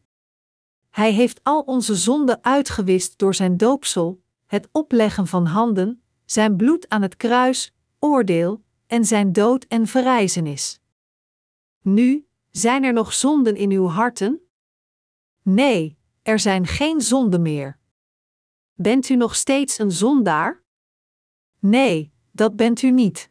Hij 0.90 1.12
heeft 1.12 1.40
al 1.42 1.60
onze 1.60 1.94
zonden 1.94 2.44
uitgewist 2.44 3.18
door 3.18 3.34
zijn 3.34 3.56
doopsel, 3.56 4.22
het 4.46 4.68
opleggen 4.72 5.26
van 5.26 5.46
handen, 5.46 6.02
zijn 6.24 6.56
bloed 6.56 6.88
aan 6.88 7.02
het 7.02 7.16
kruis, 7.16 7.74
oordeel 7.98 8.62
en 8.86 9.04
zijn 9.04 9.32
dood 9.32 9.64
en 9.64 9.86
verrijzenis. 9.86 10.80
Nu, 11.82 12.26
zijn 12.50 12.84
er 12.84 12.92
nog 12.92 13.12
zonden 13.12 13.56
in 13.56 13.70
uw 13.70 13.86
harten? 13.86 14.40
Nee, 15.42 15.98
er 16.22 16.38
zijn 16.38 16.66
geen 16.66 17.00
zonden 17.00 17.42
meer. 17.42 17.78
Bent 18.74 19.08
u 19.08 19.16
nog 19.16 19.36
steeds 19.36 19.78
een 19.78 19.92
zondaar? 19.92 20.62
Nee, 21.58 22.12
dat 22.32 22.56
bent 22.56 22.82
u 22.82 22.90
niet. 22.90 23.30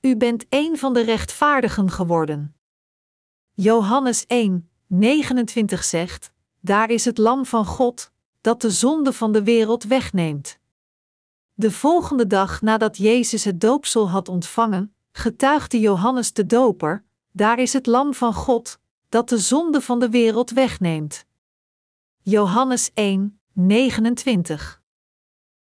U 0.00 0.16
bent 0.16 0.46
een 0.48 0.78
van 0.78 0.94
de 0.94 1.00
rechtvaardigen 1.00 1.90
geworden. 1.90 2.57
Johannes 3.60 4.26
1, 4.26 4.68
29 4.86 5.84
zegt: 5.84 6.32
Daar 6.60 6.90
is 6.90 7.04
het 7.04 7.18
Lam 7.18 7.46
van 7.46 7.66
God, 7.66 8.12
dat 8.40 8.60
de 8.60 8.70
zonde 8.70 9.12
van 9.12 9.32
de 9.32 9.42
wereld 9.42 9.84
wegneemt. 9.84 10.58
De 11.54 11.70
volgende 11.70 12.26
dag 12.26 12.62
nadat 12.62 12.96
Jezus 12.96 13.44
het 13.44 13.60
doopsel 13.60 14.10
had 14.10 14.28
ontvangen, 14.28 14.94
getuigde 15.12 15.80
Johannes 15.80 16.32
de 16.32 16.46
Doper: 16.46 17.04
Daar 17.32 17.58
is 17.58 17.72
het 17.72 17.86
Lam 17.86 18.14
van 18.14 18.34
God, 18.34 18.78
dat 19.08 19.28
de 19.28 19.38
zonde 19.38 19.80
van 19.80 19.98
de 19.98 20.08
wereld 20.08 20.50
wegneemt. 20.50 21.24
Johannes 22.22 22.90
1, 22.94 23.40
29. 23.52 24.82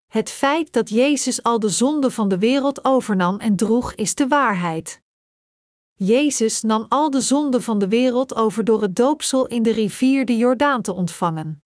Het 0.06 0.30
feit 0.30 0.72
dat 0.72 0.88
Jezus 0.88 1.42
al 1.42 1.58
de 1.58 1.68
zonde 1.68 2.10
van 2.10 2.28
de 2.28 2.38
wereld 2.38 2.84
overnam 2.84 3.38
en 3.38 3.56
droeg 3.56 3.94
is 3.94 4.14
de 4.14 4.28
waarheid. 4.28 5.04
Jezus 5.98 6.62
nam 6.62 6.86
al 6.88 7.10
de 7.10 7.20
zonde 7.20 7.60
van 7.60 7.78
de 7.78 7.88
wereld 7.88 8.34
over 8.34 8.64
door 8.64 8.82
het 8.82 8.96
doopsel 8.96 9.46
in 9.46 9.62
de 9.62 9.72
rivier 9.72 10.24
de 10.24 10.36
Jordaan 10.36 10.82
te 10.82 10.92
ontvangen. 10.92 11.62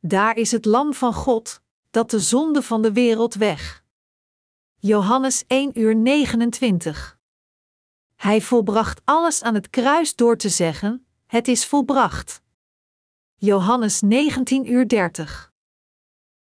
Daar 0.00 0.36
is 0.36 0.50
het 0.50 0.64
Lam 0.64 0.94
van 0.94 1.14
God, 1.14 1.60
dat 1.90 2.10
de 2.10 2.20
zonde 2.20 2.62
van 2.62 2.82
de 2.82 2.92
wereld 2.92 3.34
weg. 3.34 3.84
Johannes 4.76 5.44
1 5.46 5.80
uur 5.80 5.96
29. 5.96 7.18
Hij 8.14 8.40
volbracht 8.40 9.00
alles 9.04 9.42
aan 9.42 9.54
het 9.54 9.70
kruis 9.70 10.14
door 10.14 10.36
te 10.36 10.48
zeggen: 10.48 11.06
Het 11.26 11.48
is 11.48 11.66
volbracht. 11.66 12.42
Johannes 13.34 14.00
19 14.00 14.72
uur 14.72 14.88
30. 14.88 15.52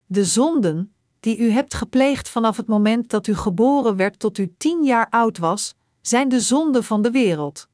De 0.06 0.24
zonden, 0.24 0.94
die 1.20 1.38
u 1.38 1.50
hebt 1.50 1.74
gepleegd 1.74 2.28
vanaf 2.28 2.56
het 2.56 2.66
moment 2.66 3.10
dat 3.10 3.26
u 3.26 3.34
geboren 3.34 3.96
werd 3.96 4.18
tot 4.18 4.38
u 4.38 4.54
tien 4.58 4.84
jaar 4.84 5.10
oud 5.10 5.38
was, 5.38 5.74
zijn 6.00 6.28
de 6.28 6.40
zonden 6.40 6.84
van 6.84 7.02
de 7.02 7.10
wereld. 7.10 7.68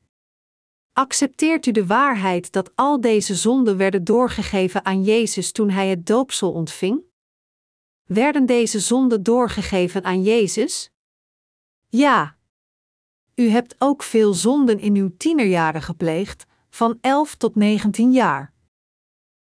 Accepteert 0.93 1.67
u 1.67 1.71
de 1.71 1.87
waarheid 1.87 2.53
dat 2.53 2.71
al 2.75 3.01
deze 3.01 3.35
zonden 3.35 3.77
werden 3.77 4.05
doorgegeven 4.05 4.85
aan 4.85 5.03
Jezus 5.03 5.53
toen 5.53 5.71
hij 5.71 5.89
het 5.89 6.07
doopsel 6.07 6.53
ontving? 6.53 7.03
Werden 8.05 8.47
deze 8.47 8.81
zonden 8.81 9.23
doorgegeven 9.23 10.05
aan 10.05 10.23
Jezus? 10.23 10.91
Ja. 11.89 12.37
U 13.35 13.49
hebt 13.49 13.75
ook 13.79 14.03
veel 14.03 14.35
zonden 14.35 14.79
in 14.79 14.95
uw 14.95 15.17
tienerjaren 15.17 15.83
gepleegd, 15.83 16.47
van 16.71 16.99
11 17.01 17.35
tot 17.35 17.55
19 17.55 18.13
jaar. 18.13 18.53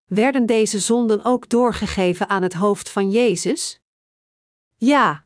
Werden 0.05 0.45
deze 0.45 0.79
zonden 0.79 1.23
ook 1.23 1.49
doorgegeven 1.49 2.29
aan 2.29 2.41
het 2.41 2.53
hoofd 2.53 2.89
van 2.89 3.11
Jezus? 3.11 3.81
Ja. 4.75 5.25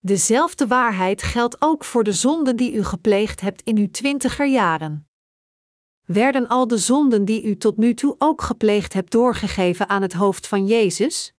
Dezelfde 0.00 0.66
waarheid 0.66 1.22
geldt 1.22 1.62
ook 1.62 1.84
voor 1.84 2.04
de 2.04 2.12
zonden 2.12 2.56
die 2.56 2.72
u 2.72 2.84
gepleegd 2.84 3.40
hebt 3.40 3.62
in 3.62 3.76
uw 3.76 3.90
twintiger 3.90 4.46
jaren. 4.46 5.08
Werden 6.06 6.48
al 6.48 6.66
de 6.66 6.78
zonden 6.78 7.24
die 7.24 7.42
u 7.42 7.56
tot 7.56 7.76
nu 7.76 7.94
toe 7.94 8.14
ook 8.18 8.42
gepleegd 8.42 8.92
hebt 8.92 9.12
doorgegeven 9.12 9.88
aan 9.88 10.02
het 10.02 10.12
hoofd 10.12 10.46
van 10.46 10.66
Jezus? 10.66 11.34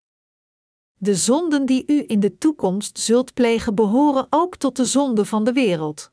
De 0.93 1.15
zonden 1.15 1.65
die 1.65 1.83
u 1.87 2.03
in 2.07 2.19
de 2.19 2.37
toekomst 2.37 2.99
zult 2.99 3.33
plegen 3.33 3.75
behoren 3.75 4.27
ook 4.29 4.55
tot 4.55 4.75
de 4.75 4.85
zonden 4.85 5.25
van 5.25 5.43
de 5.43 5.53
wereld. 5.53 6.11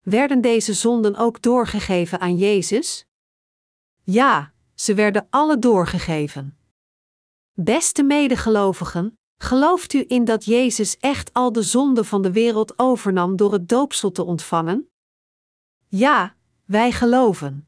Werden 0.00 0.40
deze 0.40 0.72
zonden 0.72 1.16
ook 1.16 1.42
doorgegeven 1.42 2.20
aan 2.20 2.36
Jezus? 2.36 3.06
Ja, 4.02 4.54
ze 4.74 4.94
werden 4.94 5.26
alle 5.30 5.58
doorgegeven. 5.58 6.58
Beste 7.52 8.02
medegelovigen, 8.02 9.18
gelooft 9.44 9.92
u 9.92 10.04
in 10.08 10.24
dat 10.24 10.44
Jezus 10.44 10.96
echt 10.98 11.32
al 11.32 11.52
de 11.52 11.62
zonden 11.62 12.04
van 12.04 12.22
de 12.22 12.32
wereld 12.32 12.78
overnam 12.78 13.36
door 13.36 13.52
het 13.52 13.68
doopsel 13.68 14.12
te 14.12 14.24
ontvangen? 14.24 14.88
Ja, 15.88 16.36
wij 16.64 16.92
geloven. 16.92 17.66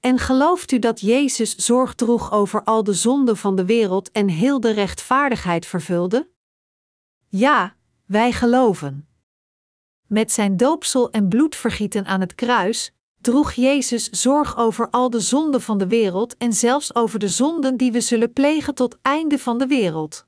En 0.00 0.18
gelooft 0.18 0.72
u 0.72 0.78
dat 0.78 1.00
Jezus 1.00 1.56
zorg 1.56 1.94
droeg 1.94 2.32
over 2.32 2.64
al 2.64 2.84
de 2.84 2.92
zonden 2.92 3.36
van 3.36 3.56
de 3.56 3.64
wereld 3.64 4.10
en 4.10 4.28
heel 4.28 4.60
de 4.60 4.70
rechtvaardigheid 4.70 5.66
vervulde? 5.66 6.30
Ja, 7.28 7.76
wij 8.06 8.32
geloven. 8.32 9.08
Met 10.06 10.32
zijn 10.32 10.56
doopsel 10.56 11.10
en 11.10 11.28
bloedvergieten 11.28 12.04
aan 12.04 12.20
het 12.20 12.34
kruis 12.34 12.94
droeg 13.20 13.52
Jezus 13.52 14.10
zorg 14.10 14.56
over 14.56 14.90
al 14.90 15.10
de 15.10 15.20
zonden 15.20 15.60
van 15.60 15.78
de 15.78 15.86
wereld 15.86 16.36
en 16.36 16.52
zelfs 16.52 16.94
over 16.94 17.18
de 17.18 17.28
zonden 17.28 17.76
die 17.76 17.92
we 17.92 18.00
zullen 18.00 18.32
plegen 18.32 18.74
tot 18.74 18.98
einde 19.02 19.38
van 19.38 19.58
de 19.58 19.66
wereld. 19.66 20.25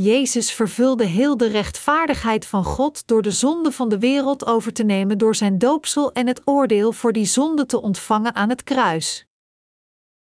Jezus 0.00 0.52
vervulde 0.52 1.04
heel 1.04 1.36
de 1.36 1.46
rechtvaardigheid 1.46 2.46
van 2.46 2.64
God 2.64 3.06
door 3.06 3.22
de 3.22 3.30
zonde 3.30 3.72
van 3.72 3.88
de 3.88 3.98
wereld 3.98 4.46
over 4.46 4.72
te 4.72 4.82
nemen 4.82 5.18
door 5.18 5.34
zijn 5.34 5.58
doopsel 5.58 6.12
en 6.12 6.26
het 6.26 6.40
oordeel 6.44 6.92
voor 6.92 7.12
die 7.12 7.24
zonde 7.24 7.66
te 7.66 7.80
ontvangen 7.80 8.34
aan 8.34 8.48
het 8.48 8.62
kruis. 8.62 9.26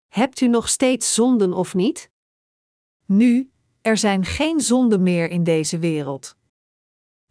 Hebt 0.07 0.41
u 0.41 0.47
nog 0.47 0.69
steeds 0.69 1.13
zonden 1.13 1.53
of 1.53 1.73
niet? 1.73 2.09
Nu, 3.05 3.51
er 3.81 3.97
zijn 3.97 4.25
geen 4.25 4.61
zonden 4.61 5.03
meer 5.03 5.29
in 5.29 5.43
deze 5.43 5.79
wereld. 5.79 6.35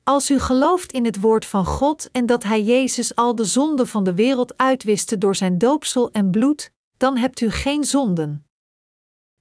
Als 0.03 0.31
u 0.31 0.39
gelooft 0.39 0.93
in 0.93 1.05
het 1.05 1.21
woord 1.21 1.45
van 1.45 1.65
God 1.65 2.11
en 2.11 2.27
dat 2.27 2.43
Hij 2.43 2.63
Jezus 2.63 3.15
al 3.15 3.35
de 3.35 3.45
zonden 3.45 3.87
van 3.87 4.05
de 4.05 4.15
wereld 4.15 4.57
uitwiste 4.57 5.19
door 5.19 5.37
zijn 5.37 5.59
doopsel 5.59 6.11
en 6.11 6.31
bloed, 6.31 6.73
dan 6.97 7.17
hebt 7.17 7.41
u 7.41 7.51
geen 7.51 7.85
zonden. 7.85 8.47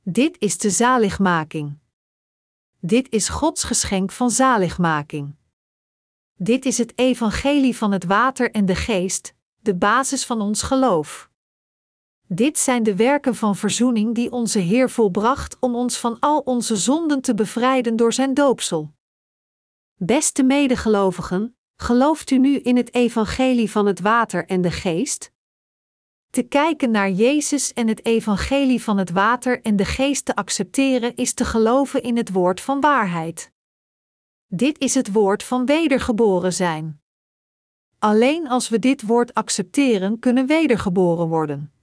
Dit 0.03 0.35
is 0.39 0.57
de 0.57 0.69
zaligmaking. 0.69 1.83
Dit 2.85 3.11
is 3.11 3.29
Gods 3.29 3.63
geschenk 3.63 4.11
van 4.11 4.31
zaligmaking. 4.31 5.35
Dit 6.35 6.65
is 6.65 6.77
het 6.77 6.97
evangelie 6.97 7.77
van 7.77 7.91
het 7.91 8.03
water 8.03 8.51
en 8.51 8.65
de 8.65 8.75
geest, 8.75 9.35
de 9.61 9.75
basis 9.75 10.25
van 10.25 10.41
ons 10.41 10.61
geloof. 10.61 11.29
Dit 12.27 12.59
zijn 12.59 12.83
de 12.83 12.95
werken 12.95 13.35
van 13.35 13.55
verzoening 13.55 14.15
die 14.15 14.31
onze 14.31 14.59
Heer 14.59 14.89
volbracht 14.89 15.57
om 15.59 15.75
ons 15.75 15.97
van 15.97 16.19
al 16.19 16.39
onze 16.39 16.75
zonden 16.75 17.21
te 17.21 17.33
bevrijden 17.33 17.95
door 17.95 18.13
zijn 18.13 18.33
doopsel. 18.33 18.93
Beste 19.95 20.43
medegelovigen, 20.43 21.57
gelooft 21.75 22.31
u 22.31 22.37
nu 22.37 22.57
in 22.57 22.77
het 22.77 22.93
evangelie 22.93 23.71
van 23.71 23.85
het 23.85 23.99
water 23.99 24.45
en 24.45 24.61
de 24.61 24.71
geest? 24.71 25.31
Te 26.35 26.43
kijken 26.43 26.91
naar 26.91 27.11
Jezus 27.11 27.73
en 27.73 27.87
het 27.87 28.05
evangelie 28.05 28.83
van 28.83 28.97
het 28.97 29.09
water 29.09 29.61
en 29.61 29.75
de 29.75 29.85
geest 29.85 30.25
te 30.25 30.35
accepteren 30.35 31.15
is 31.15 31.33
te 31.33 31.45
geloven 31.45 32.03
in 32.03 32.17
het 32.17 32.31
woord 32.31 32.61
van 32.61 32.81
waarheid. 32.81 33.51
Dit 34.47 34.79
is 34.79 34.95
het 34.95 35.11
woord 35.11 35.43
van 35.43 35.65
wedergeboren 35.65 36.53
zijn. 36.53 37.01
Alleen 37.99 38.47
als 38.47 38.69
we 38.69 38.79
dit 38.79 39.01
woord 39.01 39.33
accepteren, 39.33 40.19
kunnen 40.19 40.45
wedergeboren 40.45 41.27
worden. 41.27 41.73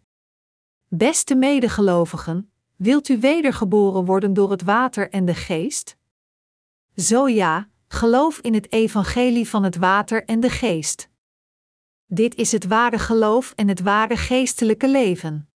Beste 0.89 1.35
medegelovigen, 1.35 2.53
wilt 2.77 3.09
u 3.09 3.19
wedergeboren 3.19 4.05
worden 4.05 4.35
door 4.35 4.51
het 4.51 4.63
water 4.63 5.11
en 5.11 5.25
de 5.25 5.35
geest? 5.35 5.97
Zo 6.97 7.29
ja, 7.29 7.69
geloof 7.89 8.39
in 8.39 8.55
het 8.55 8.73
evangelie 8.73 9.49
van 9.49 9.63
het 9.63 9.77
water 9.77 10.25
en 10.25 10.41
de 10.41 10.51
geest. 10.51 11.11
Dit 12.15 12.35
is 12.35 12.53
het 12.53 12.67
ware 12.67 12.99
geloof 12.99 13.53
en 13.57 13.69
het 13.69 13.81
ware 13.81 14.17
geestelijke 14.17 14.89
leven. 14.89 15.49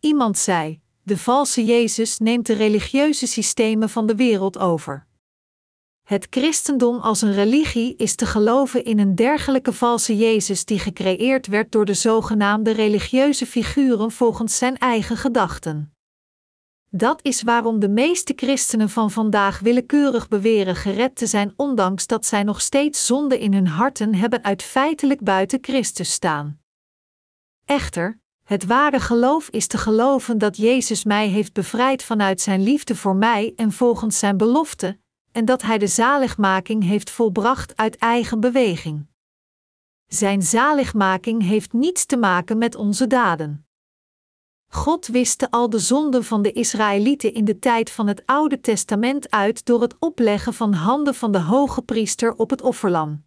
Iemand 0.00 0.38
zei: 0.38 0.80
De 1.02 1.18
valse 1.18 1.64
Jezus 1.64 2.18
neemt 2.18 2.46
de 2.46 2.52
religieuze 2.52 3.26
systemen 3.26 3.88
van 3.88 4.06
de 4.06 4.14
wereld 4.14 4.58
over. 4.58 5.06
Het 6.02 6.26
christendom 6.30 6.98
als 6.98 7.22
een 7.22 7.32
religie 7.32 7.96
is 7.96 8.14
te 8.14 8.26
geloven 8.26 8.84
in 8.84 8.98
een 8.98 9.14
dergelijke 9.14 9.72
valse 9.72 10.16
Jezus 10.16 10.64
die 10.64 10.78
gecreëerd 10.78 11.46
werd 11.46 11.72
door 11.72 11.84
de 11.84 11.94
zogenaamde 11.94 12.70
religieuze 12.70 13.46
figuren 13.46 14.12
volgens 14.12 14.58
zijn 14.58 14.76
eigen 14.76 15.16
gedachten. 15.16 15.95
Dat 16.96 17.20
is 17.22 17.42
waarom 17.42 17.78
de 17.78 17.88
meeste 17.88 18.32
christenen 18.36 18.90
van 18.90 19.10
vandaag 19.10 19.58
willekeurig 19.58 20.28
beweren 20.28 20.76
gered 20.76 21.16
te 21.16 21.26
zijn, 21.26 21.52
ondanks 21.56 22.06
dat 22.06 22.26
zij 22.26 22.42
nog 22.42 22.60
steeds 22.60 23.06
zonde 23.06 23.38
in 23.38 23.52
hun 23.52 23.66
harten 23.66 24.14
hebben 24.14 24.44
uit 24.44 24.62
feitelijk 24.62 25.20
buiten 25.20 25.58
Christus 25.60 26.12
staan. 26.12 26.60
Echter, 27.64 28.20
het 28.42 28.66
ware 28.66 29.00
geloof 29.00 29.48
is 29.48 29.66
te 29.66 29.78
geloven 29.78 30.38
dat 30.38 30.56
Jezus 30.56 31.04
mij 31.04 31.28
heeft 31.28 31.52
bevrijd 31.52 32.02
vanuit 32.02 32.40
zijn 32.40 32.62
liefde 32.62 32.96
voor 32.96 33.16
mij 33.16 33.52
en 33.56 33.72
volgens 33.72 34.18
zijn 34.18 34.36
belofte, 34.36 34.98
en 35.32 35.44
dat 35.44 35.62
hij 35.62 35.78
de 35.78 35.86
zaligmaking 35.86 36.84
heeft 36.84 37.10
volbracht 37.10 37.76
uit 37.76 37.96
eigen 37.96 38.40
beweging. 38.40 39.06
Zijn 40.06 40.42
zaligmaking 40.42 41.42
heeft 41.42 41.72
niets 41.72 42.06
te 42.06 42.16
maken 42.16 42.58
met 42.58 42.74
onze 42.74 43.06
daden. 43.06 43.65
God 44.68 45.06
wiste 45.06 45.50
al 45.50 45.70
de 45.70 45.78
zonden 45.78 46.24
van 46.24 46.42
de 46.42 46.52
Israëlieten 46.52 47.34
in 47.34 47.44
de 47.44 47.58
tijd 47.58 47.90
van 47.90 48.06
het 48.06 48.22
Oude 48.26 48.60
Testament 48.60 49.30
uit 49.30 49.64
door 49.64 49.80
het 49.80 49.94
opleggen 49.98 50.54
van 50.54 50.72
handen 50.72 51.14
van 51.14 51.32
de 51.32 51.40
hoge 51.40 51.82
priester 51.82 52.34
op 52.34 52.50
het 52.50 52.62
offerlam. 52.62 53.24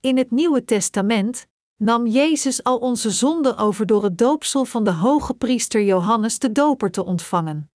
In 0.00 0.16
het 0.16 0.30
Nieuwe 0.30 0.64
Testament 0.64 1.46
nam 1.76 2.06
Jezus 2.06 2.64
al 2.64 2.78
onze 2.78 3.10
zonden 3.10 3.56
over 3.56 3.86
door 3.86 4.04
het 4.04 4.18
doopsel 4.18 4.64
van 4.64 4.84
de 4.84 4.92
hoge 4.92 5.34
priester 5.34 5.82
Johannes 5.84 6.38
de 6.38 6.52
Doper 6.52 6.90
te 6.90 7.04
ontvangen. 7.04 7.70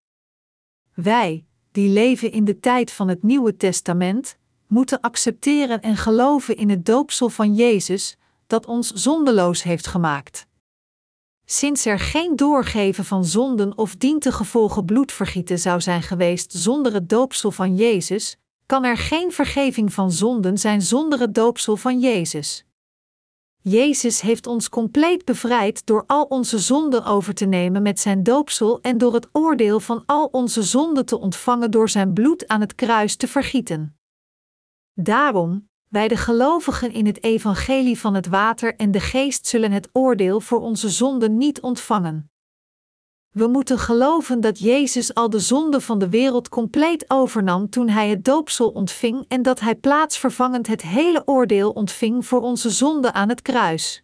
Wij, 0.94 1.46
die 1.72 1.90
leven 1.90 2.32
in 2.32 2.46
de 2.46 2.60
tijd 2.60 2.92
van 2.92 3.08
het 3.08 3.24
Nieuwe 3.24 3.58
Testament, 3.58 4.38
moeten 4.68 5.02
accepteren 5.02 5.82
en 5.82 5.98
geloven 5.98 6.56
in 6.58 6.70
het 6.70 6.86
doopsel 6.86 7.30
van 7.30 7.56
Jezus, 7.56 8.18
dat 8.48 8.66
ons 8.66 8.92
zondeloos 8.92 9.64
heeft 9.64 9.88
gemaakt. 9.88 10.47
Sinds 11.50 11.86
er 11.86 12.00
geen 12.00 12.36
doorgeven 12.36 13.06
van 13.06 13.26
zonden 13.26 13.78
of 13.78 13.96
dientengevolgen 13.96 14.86
bloedvergieten 14.86 15.60
zou 15.60 15.82
zijn 15.82 16.02
geweest 16.02 16.52
zonder 16.52 16.94
het 16.94 17.10
doopsel 17.10 17.52
van 17.52 17.76
Jezus, 17.76 18.38
kan 18.66 18.84
er 18.84 18.98
geen 18.98 19.32
vergeving 19.32 19.94
van 19.94 20.12
zonden 20.12 20.58
zijn 20.58 20.82
zonder 20.82 21.20
het 21.20 21.36
doopsel 21.36 21.78
van 21.78 22.00
Jezus. 22.00 22.66
Jezus 23.62 24.22
heeft 24.22 24.48
ons 24.48 24.70
compleet 24.70 25.26
bevrijd 25.26 25.86
door 25.86 26.04
al 26.08 26.24
onze 26.24 26.60
zonden 26.60 27.06
over 27.06 27.34
te 27.34 27.46
nemen 27.46 27.82
met 27.82 28.00
zijn 28.00 28.24
doopsel 28.24 28.82
en 28.82 28.98
door 28.98 29.14
het 29.14 29.28
oordeel 29.32 29.80
van 29.80 30.04
al 30.06 30.26
onze 30.32 30.64
zonden 30.64 31.06
te 31.06 31.20
ontvangen 31.20 31.72
door 31.72 31.90
zijn 31.90 32.14
bloed 32.14 32.48
aan 32.48 32.62
het 32.62 32.76
kruis 32.76 33.16
te 33.16 33.28
vergieten. 33.28 33.98
Daarom, 34.94 35.70
wij 35.90 36.08
de 36.08 36.18
gelovigen 36.18 36.92
in 36.92 37.06
het 37.06 37.24
evangelie 37.24 38.00
van 38.00 38.14
het 38.14 38.28
water 38.28 38.76
en 38.76 38.92
de 38.92 39.00
geest 39.00 39.48
zullen 39.48 39.72
het 39.72 39.90
oordeel 39.92 40.42
voor 40.42 40.62
onze 40.62 40.90
zonden 40.90 41.38
niet 41.38 41.62
ontvangen. 41.62 42.32
We 43.30 43.48
moeten 43.48 43.80
geloven 43.80 44.42
dat 44.42 44.60
Jezus 44.60 45.14
al 45.14 45.30
de 45.30 45.40
zonden 45.40 45.82
van 45.82 46.00
de 46.00 46.10
wereld 46.10 46.50
compleet 46.50 47.06
overnam 47.08 47.70
toen 47.70 47.90
hij 47.90 48.10
het 48.10 48.26
doopsel 48.26 48.70
ontving 48.70 49.26
en 49.28 49.42
dat 49.42 49.60
hij 49.60 49.76
plaatsvervangend 49.76 50.68
het 50.68 50.82
hele 50.82 51.22
oordeel 51.26 51.72
ontving 51.72 52.26
voor 52.26 52.42
onze 52.42 52.70
zonden 52.70 53.14
aan 53.14 53.30
het 53.30 53.42
kruis. 53.42 54.04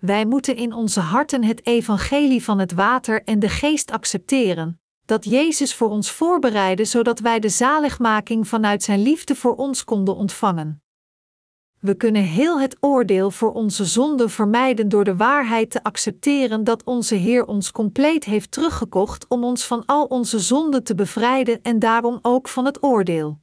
Wij 0.00 0.26
moeten 0.26 0.56
in 0.56 0.72
onze 0.72 1.00
harten 1.00 1.44
het 1.44 1.66
evangelie 1.66 2.44
van 2.44 2.58
het 2.58 2.72
water 2.72 3.22
en 3.24 3.38
de 3.38 3.48
geest 3.48 3.90
accepteren, 3.90 4.80
dat 5.04 5.24
Jezus 5.24 5.74
voor 5.74 5.88
ons 5.88 6.10
voorbereidde 6.10 6.84
zodat 6.84 7.20
wij 7.20 7.40
de 7.40 7.48
zaligmaking 7.48 8.48
vanuit 8.48 8.82
zijn 8.82 9.02
liefde 9.02 9.34
voor 9.34 9.54
ons 9.54 9.84
konden 9.84 10.16
ontvangen. 10.16 10.82
We 11.80 11.94
kunnen 11.94 12.22
heel 12.22 12.60
het 12.60 12.76
oordeel 12.80 13.30
voor 13.30 13.52
onze 13.52 13.84
zonden 13.84 14.30
vermijden 14.30 14.88
door 14.88 15.04
de 15.04 15.16
waarheid 15.16 15.70
te 15.70 15.82
accepteren 15.82 16.64
dat 16.64 16.84
onze 16.84 17.14
Heer 17.14 17.46
ons 17.46 17.70
compleet 17.72 18.24
heeft 18.24 18.50
teruggekocht 18.50 19.28
om 19.28 19.44
ons 19.44 19.66
van 19.66 19.82
al 19.86 20.04
onze 20.04 20.38
zonden 20.38 20.84
te 20.84 20.94
bevrijden 20.94 21.62
en 21.62 21.78
daarom 21.78 22.18
ook 22.22 22.48
van 22.48 22.64
het 22.64 22.82
oordeel. 22.82 23.42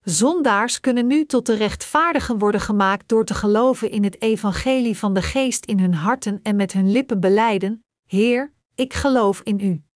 Zondaars 0.00 0.80
kunnen 0.80 1.06
nu 1.06 1.26
tot 1.26 1.46
de 1.46 1.54
rechtvaardigen 1.54 2.38
worden 2.38 2.60
gemaakt 2.60 3.08
door 3.08 3.24
te 3.24 3.34
geloven 3.34 3.90
in 3.90 4.04
het 4.04 4.22
evangelie 4.22 4.98
van 4.98 5.14
de 5.14 5.22
geest 5.22 5.64
in 5.64 5.78
hun 5.78 5.94
harten 5.94 6.40
en 6.42 6.56
met 6.56 6.72
hun 6.72 6.90
lippen 6.90 7.20
beleiden: 7.20 7.84
Heer, 8.06 8.52
ik 8.74 8.94
geloof 8.94 9.40
in 9.40 9.60
U. 9.60 9.87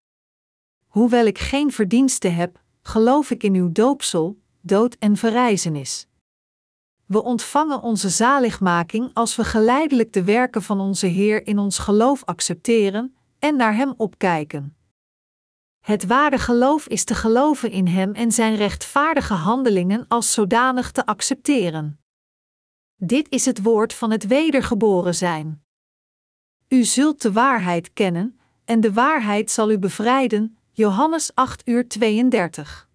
Hoewel 0.92 1.26
ik 1.26 1.38
geen 1.38 1.72
verdienste 1.72 2.28
heb, 2.28 2.60
geloof 2.82 3.30
ik 3.30 3.42
in 3.42 3.54
uw 3.54 3.72
doopsel, 3.72 4.40
dood 4.60 4.96
en 4.98 5.16
verrijzenis. 5.16 6.06
We 7.06 7.22
ontvangen 7.22 7.82
onze 7.82 8.08
zaligmaking 8.08 9.10
als 9.14 9.36
we 9.36 9.44
geleidelijk 9.44 10.12
de 10.12 10.24
werken 10.24 10.62
van 10.62 10.80
onze 10.80 11.06
Heer 11.06 11.46
in 11.46 11.58
ons 11.58 11.78
geloof 11.78 12.24
accepteren 12.24 13.16
en 13.38 13.56
naar 13.56 13.74
Hem 13.74 13.94
opkijken. 13.96 14.76
Het 15.80 16.06
ware 16.06 16.38
geloof 16.38 16.86
is 16.86 17.04
te 17.04 17.14
geloven 17.14 17.70
in 17.70 17.86
Hem 17.86 18.12
en 18.12 18.32
Zijn 18.32 18.56
rechtvaardige 18.56 19.34
handelingen 19.34 20.04
als 20.08 20.32
zodanig 20.32 20.90
te 20.90 21.06
accepteren. 21.06 22.00
Dit 22.96 23.30
is 23.30 23.44
het 23.44 23.62
woord 23.62 23.94
van 23.94 24.10
het 24.10 24.26
wedergeboren 24.26 25.14
zijn. 25.14 25.64
U 26.68 26.84
zult 26.84 27.22
de 27.22 27.32
waarheid 27.32 27.92
kennen, 27.92 28.40
en 28.64 28.80
de 28.80 28.92
waarheid 28.92 29.50
zal 29.50 29.70
u 29.70 29.78
bevrijden. 29.78 30.56
Johannes 30.74 31.34
8 31.34 31.68
uur 31.68 31.88
32 31.88 32.88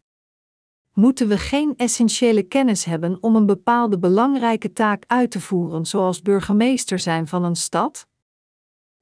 moeten 0.93 1.27
we 1.27 1.37
geen 1.37 1.73
essentiële 1.75 2.43
kennis 2.43 2.85
hebben 2.85 3.17
om 3.21 3.35
een 3.35 3.45
bepaalde 3.45 3.99
belangrijke 3.99 4.73
taak 4.73 5.03
uit 5.07 5.31
te 5.31 5.41
voeren, 5.41 5.85
zoals 5.85 6.21
burgemeester 6.21 6.99
zijn 6.99 7.27
van 7.27 7.43
een 7.43 7.55
stad? 7.55 8.07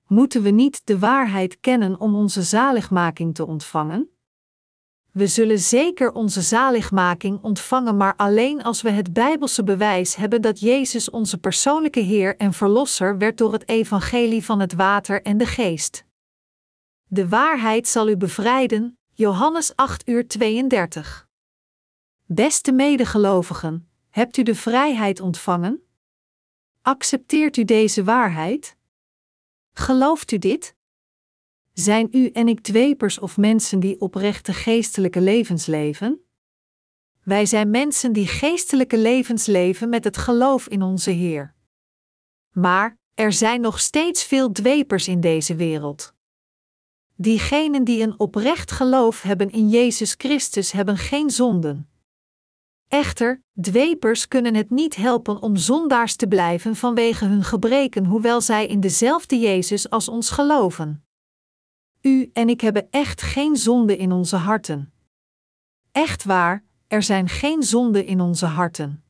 Moeten 0.07 0.41
we 0.41 0.49
niet 0.49 0.81
de 0.83 0.99
waarheid 0.99 1.59
kennen 1.59 1.99
om 1.99 2.15
onze 2.15 2.41
zaligmaking 2.41 3.35
te 3.35 3.45
ontvangen? 3.45 4.09
We 5.11 5.27
zullen 5.27 5.59
zeker 5.59 6.11
onze 6.11 6.41
zaligmaking 6.41 7.39
ontvangen, 7.41 7.97
maar 7.97 8.15
alleen 8.15 8.63
als 8.63 8.81
we 8.81 8.89
het 8.89 9.13
Bijbelse 9.13 9.63
bewijs 9.63 10.15
hebben 10.15 10.41
dat 10.41 10.59
Jezus 10.59 11.09
onze 11.09 11.37
persoonlijke 11.37 11.99
Heer 11.99 12.37
en 12.37 12.53
Verlosser 12.53 13.17
werd 13.17 13.37
door 13.37 13.53
het 13.53 13.69
evangelie 13.69 14.45
van 14.45 14.59
het 14.59 14.73
water 14.73 15.21
en 15.21 15.37
de 15.37 15.45
geest. 15.45 16.04
De 17.07 17.29
waarheid 17.29 17.87
zal 17.87 18.09
u 18.09 18.17
bevrijden, 18.17 18.97
Johannes 19.11 19.75
8 19.75 20.07
uur 20.07 20.27
32. 20.27 21.27
Beste 22.25 22.71
medegelovigen, 22.71 23.89
hebt 24.09 24.37
u 24.37 24.43
de 24.43 24.55
vrijheid 24.55 25.19
ontvangen? 25.19 25.83
Accepteert 26.81 27.57
u 27.57 27.63
deze 27.63 28.03
waarheid? 28.03 28.77
Gelooft 29.73 30.31
u 30.31 30.37
dit? 30.37 30.75
Zijn 31.73 32.07
u 32.11 32.27
en 32.27 32.47
ik 32.47 32.61
dwepers 32.61 33.19
of 33.19 33.37
mensen 33.37 33.79
die 33.79 33.99
oprechte 33.99 34.53
geestelijke 34.53 35.21
levens 35.21 35.65
leven? 35.65 36.19
Wij 37.23 37.45
zijn 37.45 37.69
mensen 37.69 38.13
die 38.13 38.27
geestelijke 38.27 38.97
levens 38.97 39.45
leven 39.45 39.89
met 39.89 40.03
het 40.03 40.17
geloof 40.17 40.67
in 40.67 40.81
onze 40.81 41.11
Heer. 41.11 41.55
Maar 42.51 42.97
er 43.13 43.33
zijn 43.33 43.61
nog 43.61 43.79
steeds 43.79 44.23
veel 44.23 44.51
dwepers 44.51 45.07
in 45.07 45.19
deze 45.19 45.55
wereld. 45.55 46.14
Diegenen 47.17 47.83
die 47.83 48.01
een 48.01 48.19
oprecht 48.19 48.71
geloof 48.71 49.21
hebben 49.21 49.51
in 49.51 49.69
Jezus 49.69 50.15
Christus 50.17 50.71
hebben 50.71 50.97
geen 50.97 51.29
zonden. 51.29 51.89
Echter, 52.87 53.43
dwepers 53.61 54.27
kunnen 54.27 54.55
het 54.55 54.69
niet 54.69 54.95
helpen 54.95 55.41
om 55.41 55.55
zondaars 55.55 56.15
te 56.15 56.27
blijven 56.27 56.75
vanwege 56.75 57.25
hun 57.25 57.43
gebreken, 57.43 58.05
hoewel 58.05 58.41
zij 58.41 58.67
in 58.67 58.79
dezelfde 58.79 59.39
Jezus 59.39 59.89
als 59.89 60.09
ons 60.09 60.29
geloven. 60.29 61.05
U 62.01 62.29
en 62.33 62.49
ik 62.49 62.61
hebben 62.61 62.87
echt 62.91 63.21
geen 63.21 63.55
zonde 63.55 63.97
in 63.97 64.11
onze 64.11 64.35
harten. 64.35 64.93
Echt 65.91 66.23
waar, 66.23 66.63
er 66.87 67.03
zijn 67.03 67.29
geen 67.29 67.63
zonden 67.63 68.05
in 68.05 68.21
onze 68.21 68.45
harten. 68.45 69.03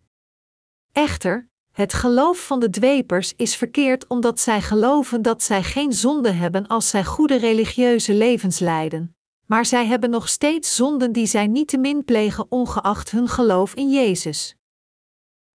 Echter, 0.91 1.49
het 1.75 1.93
geloof 1.93 2.45
van 2.45 2.59
de 2.59 2.69
dwepers 2.69 3.33
is 3.35 3.55
verkeerd 3.55 4.07
omdat 4.07 4.39
zij 4.39 4.61
geloven 4.61 5.21
dat 5.21 5.43
zij 5.43 5.63
geen 5.63 5.93
zonde 5.93 6.31
hebben 6.31 6.67
als 6.67 6.89
zij 6.89 7.05
goede 7.05 7.35
religieuze 7.35 8.13
levens 8.13 8.59
leiden 8.59 9.15
maar 9.45 9.65
zij 9.65 9.85
hebben 9.85 10.09
nog 10.09 10.29
steeds 10.29 10.75
zonden 10.75 11.11
die 11.11 11.25
zij 11.25 11.47
niet 11.47 11.67
te 11.67 11.77
min 11.77 12.05
plegen 12.05 12.45
ongeacht 12.49 13.11
hun 13.11 13.27
geloof 13.27 13.73
in 13.73 13.89
Jezus. 13.89 14.55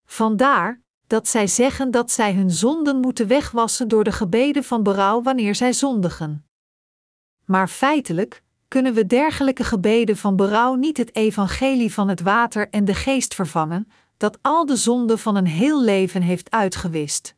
Vandaar 0.04 0.80
dat 1.06 1.28
zij 1.28 1.46
zeggen 1.46 1.90
dat 1.90 2.10
zij 2.10 2.34
hun 2.34 2.50
zonden 2.50 2.96
moeten 2.96 3.26
wegwassen 3.26 3.88
door 3.88 4.04
de 4.04 4.12
gebeden 4.12 4.64
van 4.64 4.82
berouw 4.82 5.22
wanneer 5.22 5.54
zij 5.54 5.72
zondigen. 5.72 6.46
Maar 7.44 7.68
feitelijk 7.68 8.42
kunnen 8.68 8.94
we 8.94 9.06
dergelijke 9.06 9.64
gebeden 9.64 10.16
van 10.16 10.36
berouw 10.36 10.74
niet 10.74 10.96
het 10.96 11.14
evangelie 11.14 11.92
van 11.92 12.08
het 12.08 12.20
water 12.20 12.68
en 12.68 12.84
de 12.84 12.94
geest 12.94 13.34
vervangen, 13.34 13.90
dat 14.20 14.38
al 14.42 14.66
de 14.66 14.76
zonden 14.76 15.18
van 15.18 15.36
een 15.36 15.46
heel 15.46 15.82
leven 15.82 16.22
heeft 16.22 16.50
uitgewist. 16.50 17.34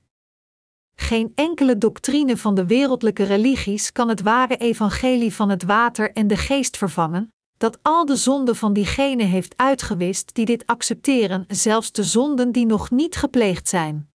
Geen 0.95 1.33
enkele 1.35 1.79
doctrine 1.79 2.37
van 2.37 2.55
de 2.55 2.67
wereldlijke 2.67 3.23
religies 3.23 3.93
kan 3.93 4.09
het 4.09 4.23
ware 4.23 4.57
evangelie 4.57 5.35
van 5.35 5.49
het 5.49 5.63
water 5.63 6.13
en 6.13 6.27
de 6.27 6.37
geest 6.37 6.77
vervangen, 6.77 7.33
dat 7.57 7.79
al 7.83 8.05
de 8.05 8.17
zonden 8.17 8.57
van 8.57 8.73
diegenen 8.73 9.27
heeft 9.27 9.57
uitgewist 9.57 10.35
die 10.35 10.45
dit 10.45 10.67
accepteren, 10.67 11.45
zelfs 11.49 11.93
de 11.93 12.05
zonden 12.05 12.53
die 12.53 12.67
nog 12.67 12.91
niet 12.91 13.17
gepleegd 13.17 13.69
zijn. 13.69 14.11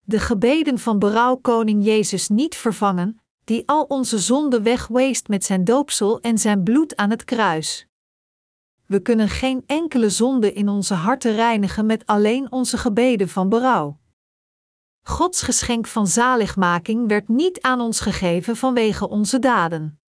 De 0.00 0.18
gebeden 0.18 0.78
van 0.78 0.98
berouw 0.98 1.36
koning 1.36 1.84
Jezus 1.84 2.28
niet 2.28 2.56
vervangen, 2.56 3.20
die 3.44 3.62
al 3.66 3.82
onze 3.82 4.18
zonden 4.18 4.62
wegweest 4.62 5.28
met 5.28 5.44
zijn 5.44 5.64
doopsel 5.64 6.20
en 6.20 6.38
zijn 6.38 6.62
bloed 6.62 6.96
aan 6.96 7.10
het 7.10 7.24
kruis. 7.24 7.89
We 8.90 9.00
kunnen 9.00 9.28
geen 9.28 9.62
enkele 9.66 10.10
zonde 10.10 10.52
in 10.52 10.68
onze 10.68 10.94
harten 10.94 11.34
reinigen 11.34 11.86
met 11.86 12.06
alleen 12.06 12.52
onze 12.52 12.78
gebeden 12.78 13.28
van 13.28 13.48
berouw. 13.48 14.00
Gods 15.02 15.42
geschenk 15.42 15.86
van 15.86 16.06
zaligmaking 16.06 17.08
werd 17.08 17.28
niet 17.28 17.60
aan 17.60 17.80
ons 17.80 18.00
gegeven 18.00 18.56
vanwege 18.56 19.08
onze 19.08 19.38
daden. 19.38 20.00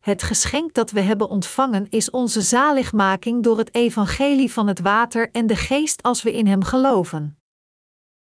Het 0.00 0.22
geschenk 0.22 0.74
dat 0.74 0.90
we 0.90 1.00
hebben 1.00 1.28
ontvangen 1.28 1.86
is 1.88 2.10
onze 2.10 2.40
zaligmaking 2.40 3.42
door 3.42 3.58
het 3.58 3.74
evangelie 3.74 4.52
van 4.52 4.66
het 4.66 4.80
water 4.80 5.30
en 5.30 5.46
de 5.46 5.56
geest 5.56 6.02
als 6.02 6.22
we 6.22 6.32
in 6.32 6.46
Hem 6.46 6.62
geloven. 6.62 7.38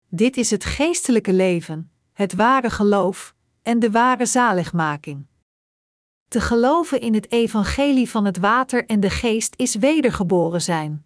Dit 0.10 0.38
is 0.38 0.50
het 0.50 0.66
geestelijke 0.66 1.34
leven, 1.34 1.92
het 2.14 2.34
ware 2.34 2.70
geloof 2.70 3.36
en 3.62 3.80
de 3.80 3.92
ware 3.92 4.26
zaligmaking. 4.26 5.28
Te 6.28 6.42
geloven 6.42 7.02
in 7.02 7.14
het 7.14 7.32
evangelie 7.32 8.10
van 8.10 8.26
het 8.26 8.38
water 8.38 8.86
en 8.86 9.00
de 9.00 9.10
geest 9.10 9.54
is 9.56 9.76
wedergeboren 9.76 10.62
zijn. 10.62 11.06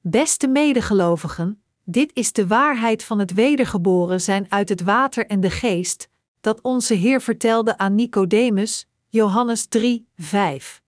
Beste 0.00 0.48
medegelovigen, 0.48 1.62
dit 1.84 2.10
is 2.14 2.32
de 2.32 2.46
waarheid 2.46 3.04
van 3.04 3.18
het 3.18 3.34
wedergeboren 3.34 4.20
zijn 4.20 4.46
uit 4.48 4.68
het 4.68 4.82
water 4.82 5.26
en 5.26 5.40
de 5.40 5.50
geest, 5.50 6.08
dat 6.40 6.60
onze 6.60 6.94
Heer 6.94 7.20
vertelde 7.20 7.78
aan 7.78 7.94
Nicodemus, 7.94 8.86
Johannes 9.08 9.66
3, 9.66 10.08
5. 10.16 10.82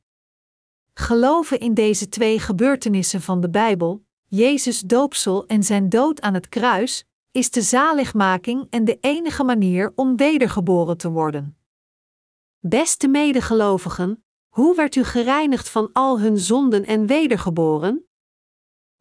Geloven 0.95 1.61
in 1.61 1.75
deze 1.75 2.09
twee 2.09 2.39
gebeurtenissen 2.39 3.23
van 3.23 3.41
de 3.41 3.51
Bijbel, 3.51 4.05
Jezus 4.27 4.81
doopsel 4.81 5.47
en 5.47 5.63
zijn 5.63 5.89
dood 5.89 6.21
aan 6.21 6.35
het 6.35 6.49
kruis, 6.49 7.05
is 7.31 7.51
de 7.51 7.63
zaligmaking 7.63 8.67
en 8.71 8.85
de 8.85 8.99
enige 9.01 9.45
manier 9.45 9.93
om 9.95 10.17
wedergeboren 10.17 10.97
te 10.97 11.11
worden. 11.11 11.56
Beste 12.69 13.09
medegelovigen, 13.09 14.25
hoe 14.49 14.75
werd 14.75 14.95
u 14.97 15.05
gereinigd 15.05 15.69
van 15.69 15.91
al 15.93 16.21
hun 16.21 16.39
zonden 16.39 16.87
en 16.87 17.07
wedergeboren? 17.07 18.07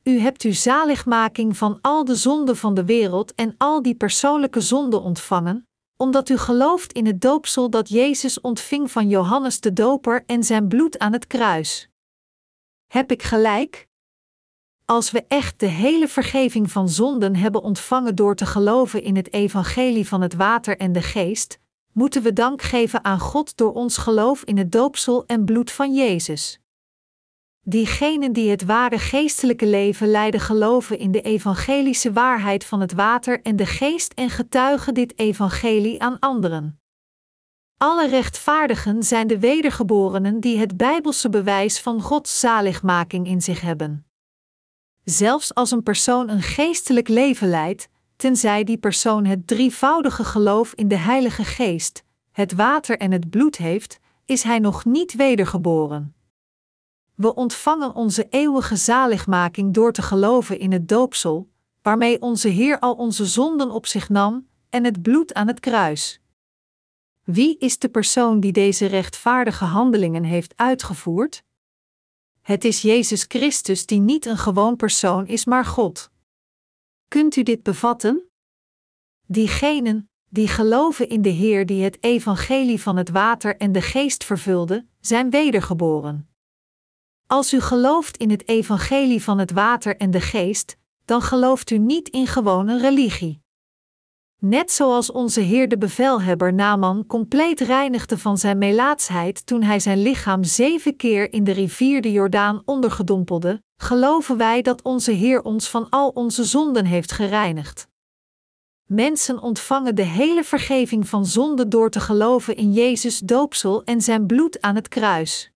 U 0.04 0.20
hebt 0.20 0.42
uw 0.42 0.54
zaligmaking 0.54 1.58
van 1.58 1.78
al 1.82 2.06
de 2.06 2.16
zonden 2.16 2.58
van 2.58 2.74
de 2.74 2.86
wereld 2.86 3.36
en 3.36 3.56
al 3.58 3.82
die 3.82 3.96
persoonlijke 3.96 4.62
zonden 4.62 5.02
ontvangen, 5.02 5.68
omdat 5.98 6.30
u 6.30 6.38
gelooft 6.38 6.94
in 6.94 7.06
het 7.06 7.22
doopsel 7.22 7.70
dat 7.70 7.90
Jezus 7.90 8.42
ontving 8.42 8.92
van 8.92 9.10
Johannes 9.10 9.60
de 9.60 9.74
Doper 9.74 10.24
en 10.26 10.44
zijn 10.44 10.68
bloed 10.68 11.00
aan 11.00 11.14
het 11.14 11.28
kruis. 11.28 11.90
Heb 12.88 13.12
ik 13.12 13.24
gelijk? 13.24 13.88
Als 14.86 15.12
we 15.12 15.26
echt 15.28 15.60
de 15.60 15.66
hele 15.66 16.08
vergeving 16.08 16.72
van 16.72 16.90
zonden 16.90 17.36
hebben 17.36 17.62
ontvangen 17.62 18.16
door 18.16 18.36
te 18.36 18.46
geloven 18.46 19.04
in 19.04 19.16
het 19.16 19.34
evangelie 19.34 20.08
van 20.08 20.22
het 20.22 20.34
water 20.34 20.78
en 20.78 20.92
de 20.92 21.02
geest, 21.02 21.64
moeten 21.96 22.22
we 22.22 22.34
dank 22.34 22.62
geven 22.62 23.04
aan 23.04 23.20
God 23.20 23.58
door 23.58 23.74
ons 23.74 23.98
geloof 23.98 24.44
in 24.44 24.58
het 24.58 24.72
doopsel 24.72 25.26
en 25.26 25.46
bloed 25.46 25.72
van 25.72 25.94
Jezus. 25.94 26.60
Diegenen 27.62 28.34
die 28.34 28.50
het 28.50 28.66
ware 28.66 29.00
geestelijke 29.00 29.68
leven 29.68 30.08
leiden 30.08 30.40
geloven 30.40 31.00
in 31.00 31.12
de 31.12 31.22
evangelische 31.22 32.14
waarheid 32.14 32.66
van 32.66 32.82
het 32.82 32.94
water 32.94 33.42
en 33.42 33.56
de 33.56 33.66
geest 33.66 34.14
en 34.14 34.30
getuigen 34.30 34.94
dit 34.94 35.20
evangelie 35.20 36.02
aan 36.02 36.20
anderen. 36.20 36.80
Alle 37.78 38.08
rechtvaardigen 38.08 39.04
zijn 39.04 39.28
de 39.28 39.40
wedergeborenen 39.40 40.40
die 40.40 40.58
het 40.58 40.78
bijbelse 40.78 41.30
bewijs 41.30 41.80
van 41.80 42.02
Gods 42.02 42.40
zaligmaking 42.40 43.28
in 43.28 43.42
zich 43.42 43.62
hebben. 43.62 44.06
Zelfs 45.04 45.54
als 45.54 45.72
een 45.72 45.84
persoon 45.84 46.30
een 46.30 46.42
geestelijk 46.42 47.08
leven 47.08 47.50
leidt, 47.50 47.90
tenzij 48.16 48.64
die 48.64 48.78
persoon 48.78 49.26
het 49.26 49.48
drievoudige 49.48 50.24
geloof 50.24 50.74
in 50.74 50.88
de 50.88 50.98
Heilige 50.98 51.44
Geest, 51.44 52.04
het 52.32 52.54
water 52.54 52.98
en 52.98 53.12
het 53.12 53.30
bloed 53.30 53.58
heeft, 53.58 54.00
is 54.26 54.44
hij 54.44 54.60
nog 54.60 54.86
niet 54.86 55.16
wedergeboren. 55.16 56.16
We 57.16 57.34
ontvangen 57.34 57.96
onze 57.96 58.28
eeuwige 58.30 58.76
zaligmaking 58.76 59.74
door 59.74 59.92
te 59.92 60.02
geloven 60.02 60.60
in 60.60 60.72
het 60.72 60.88
doopsel, 60.88 61.50
waarmee 61.82 62.22
onze 62.22 62.48
Heer 62.48 62.80
al 62.80 62.94
onze 62.94 63.26
zonden 63.26 63.72
op 63.72 63.86
zich 63.86 64.10
nam, 64.10 64.48
en 64.70 64.84
het 64.84 65.02
bloed 65.02 65.34
aan 65.34 65.48
het 65.48 65.60
kruis. 65.60 66.22
Wie 67.24 67.58
is 67.58 67.80
de 67.80 67.90
persoon 67.90 68.40
die 68.40 68.52
deze 68.52 68.86
rechtvaardige 68.86 69.66
handelingen 69.66 70.24
heeft 70.24 70.54
uitgevoerd? 70.56 71.44
Het 72.42 72.66
is 72.66 72.82
Jezus 72.82 73.26
Christus 73.28 73.86
die 73.86 74.00
niet 74.00 74.26
een 74.26 74.38
gewoon 74.38 74.76
persoon 74.76 75.28
is, 75.28 75.46
maar 75.46 75.66
God. 75.66 76.12
Kunt 77.16 77.36
u 77.36 77.44
dit 77.44 77.64
bevatten? 77.64 78.30
Diegenen 79.28 80.10
die 80.30 80.48
geloven 80.48 81.10
in 81.10 81.22
de 81.22 81.30
Heer 81.30 81.66
die 81.66 81.84
het 81.84 81.98
evangelie 82.04 82.82
van 82.82 82.98
het 82.98 83.10
water 83.10 83.58
en 83.58 83.72
de 83.72 83.82
geest 83.82 84.24
vervulde, 84.24 84.86
zijn 85.00 85.30
wedergeboren. 85.30 86.30
Als 87.28 87.54
u 87.54 87.60
gelooft 87.60 88.18
in 88.18 88.30
het 88.30 88.48
evangelie 88.48 89.24
van 89.24 89.38
het 89.38 89.52
water 89.52 89.98
en 89.98 90.12
de 90.12 90.22
geest, 90.22 90.78
dan 91.06 91.22
gelooft 91.22 91.70
u 91.70 91.78
niet 91.78 92.10
in 92.10 92.28
gewone 92.28 92.80
religie. 92.80 93.42
Net 94.40 94.72
zoals 94.72 95.12
onze 95.12 95.42
Heer 95.42 95.68
de 95.68 95.78
bevelhebber 95.78 96.54
Naman 96.54 97.06
compleet 97.06 97.60
reinigde 97.60 98.18
van 98.18 98.38
zijn 98.38 98.58
melaatsheid 98.58 99.46
toen 99.46 99.64
hij 99.64 99.80
zijn 99.80 100.02
lichaam 100.02 100.44
zeven 100.44 100.96
keer 100.96 101.34
in 101.34 101.44
de 101.44 101.52
rivier 101.52 102.02
de 102.02 102.12
Jordaan 102.12 102.62
ondergedompelde, 102.66 103.64
geloven 103.78 104.38
wij 104.38 104.62
dat 104.62 104.82
onze 104.82 105.12
Heer 105.12 105.42
ons 105.42 105.70
van 105.70 105.90
al 105.90 106.10
onze 106.10 106.44
zonden 106.44 106.86
heeft 106.86 107.12
gereinigd. 107.12 107.88
Mensen 108.86 109.40
ontvangen 109.42 109.96
de 109.96 110.02
hele 110.02 110.44
vergeving 110.44 111.08
van 111.08 111.26
zonde 111.26 111.68
door 111.68 111.90
te 111.90 112.00
geloven 112.00 112.56
in 112.56 112.74
Jezus' 112.74 113.20
doopsel 113.20 113.84
en 113.84 114.02
zijn 114.02 114.26
bloed 114.26 114.62
aan 114.62 114.76
het 114.76 114.88
kruis. 114.88 115.52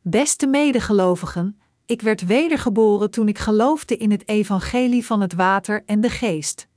Beste 0.00 0.46
medegelovigen, 0.46 1.60
ik 1.86 2.02
werd 2.02 2.26
wedergeboren 2.26 3.10
toen 3.10 3.28
ik 3.28 3.38
geloofde 3.38 3.96
in 3.96 4.10
het 4.10 4.28
evangelie 4.28 5.06
van 5.06 5.20
het 5.20 5.32
water 5.32 5.82
en 5.86 6.00
de 6.00 6.10
geest. 6.10 6.68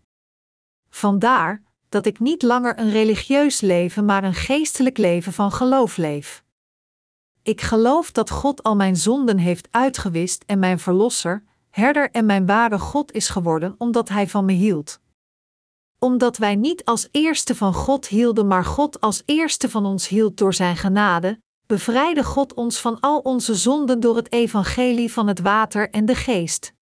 Vandaar 0.89 1.63
dat 1.89 2.05
ik 2.05 2.19
niet 2.19 2.41
langer 2.41 2.79
een 2.79 2.91
religieus 2.91 3.61
leven, 3.61 4.05
maar 4.05 4.23
een 4.23 4.33
geestelijk 4.33 4.97
leven 4.97 5.33
van 5.33 5.51
geloof 5.51 5.97
leef. 5.97 6.44
Ik 7.45 7.61
geloof 7.61 8.11
dat 8.11 8.29
God 8.29 8.63
al 8.63 8.75
mijn 8.75 8.95
zonden 8.95 9.37
heeft 9.37 9.67
uitgewist 9.71 10.43
en 10.45 10.59
mijn 10.59 10.79
verlosser, 10.79 11.43
herder 11.69 12.11
en 12.11 12.25
mijn 12.25 12.45
ware 12.45 12.79
God 12.79 13.11
is 13.11 13.29
geworden 13.29 13.75
omdat 13.77 14.09
Hij 14.09 14.27
van 14.27 14.45
me 14.45 14.53
hield. 14.53 14.99
Omdat 15.99 16.37
wij 16.37 16.55
niet 16.55 16.85
als 16.85 17.07
eerste 17.11 17.55
van 17.55 17.73
God 17.73 18.07
hielden, 18.07 18.47
maar 18.47 18.65
God 18.65 19.01
als 19.01 19.23
eerste 19.25 19.69
van 19.69 19.85
ons 19.85 20.07
hield 20.07 20.37
door 20.37 20.53
Zijn 20.53 20.77
genade, 20.77 21.41
bevrijdde 21.65 22.23
God 22.23 22.53
ons 22.53 22.81
van 22.81 22.99
al 22.99 23.19
onze 23.19 23.55
zonden 23.55 23.99
door 23.99 24.15
het 24.15 24.31
evangelie 24.31 25.11
van 25.11 25.27
het 25.27 25.39
water 25.39 25.89
en 25.89 26.05
de 26.05 26.15
geest. 26.15 26.73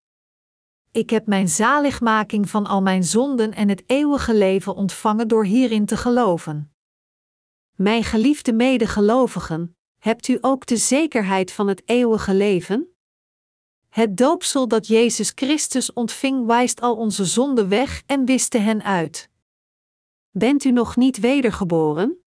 Ik 0.91 1.10
heb 1.10 1.27
mijn 1.27 1.49
zaligmaking 1.49 2.49
van 2.49 2.65
al 2.65 2.81
mijn 2.81 3.03
zonden 3.03 3.53
en 3.53 3.69
het 3.69 3.84
eeuwige 3.85 4.35
leven 4.35 4.76
ontvangen 4.76 5.27
door 5.27 5.45
hierin 5.45 5.85
te 5.85 5.98
geloven. 5.98 6.73
Mijn 7.76 8.03
geliefde 8.03 8.53
medegelovigen, 8.53 9.76
hebt 10.03 10.27
u 10.27 10.38
ook 10.41 10.65
de 10.65 10.77
zekerheid 10.77 11.51
van 11.51 11.67
het 11.67 11.81
eeuwige 11.85 12.34
leven? 12.34 12.95
Het 13.89 14.17
doopsel 14.17 14.67
dat 14.67 14.88
Jezus 14.88 15.31
Christus 15.35 15.93
ontving 15.93 16.45
wijst 16.45 16.81
al 16.81 16.95
onze 16.95 17.25
zonden 17.25 17.69
weg 17.69 18.03
en 18.05 18.25
wiste 18.25 18.57
hen 18.57 18.84
uit. 18.84 19.30
Bent 20.31 20.63
u 20.63 20.71
nog 20.71 20.95
niet 20.95 21.19
wedergeboren? 21.19 22.23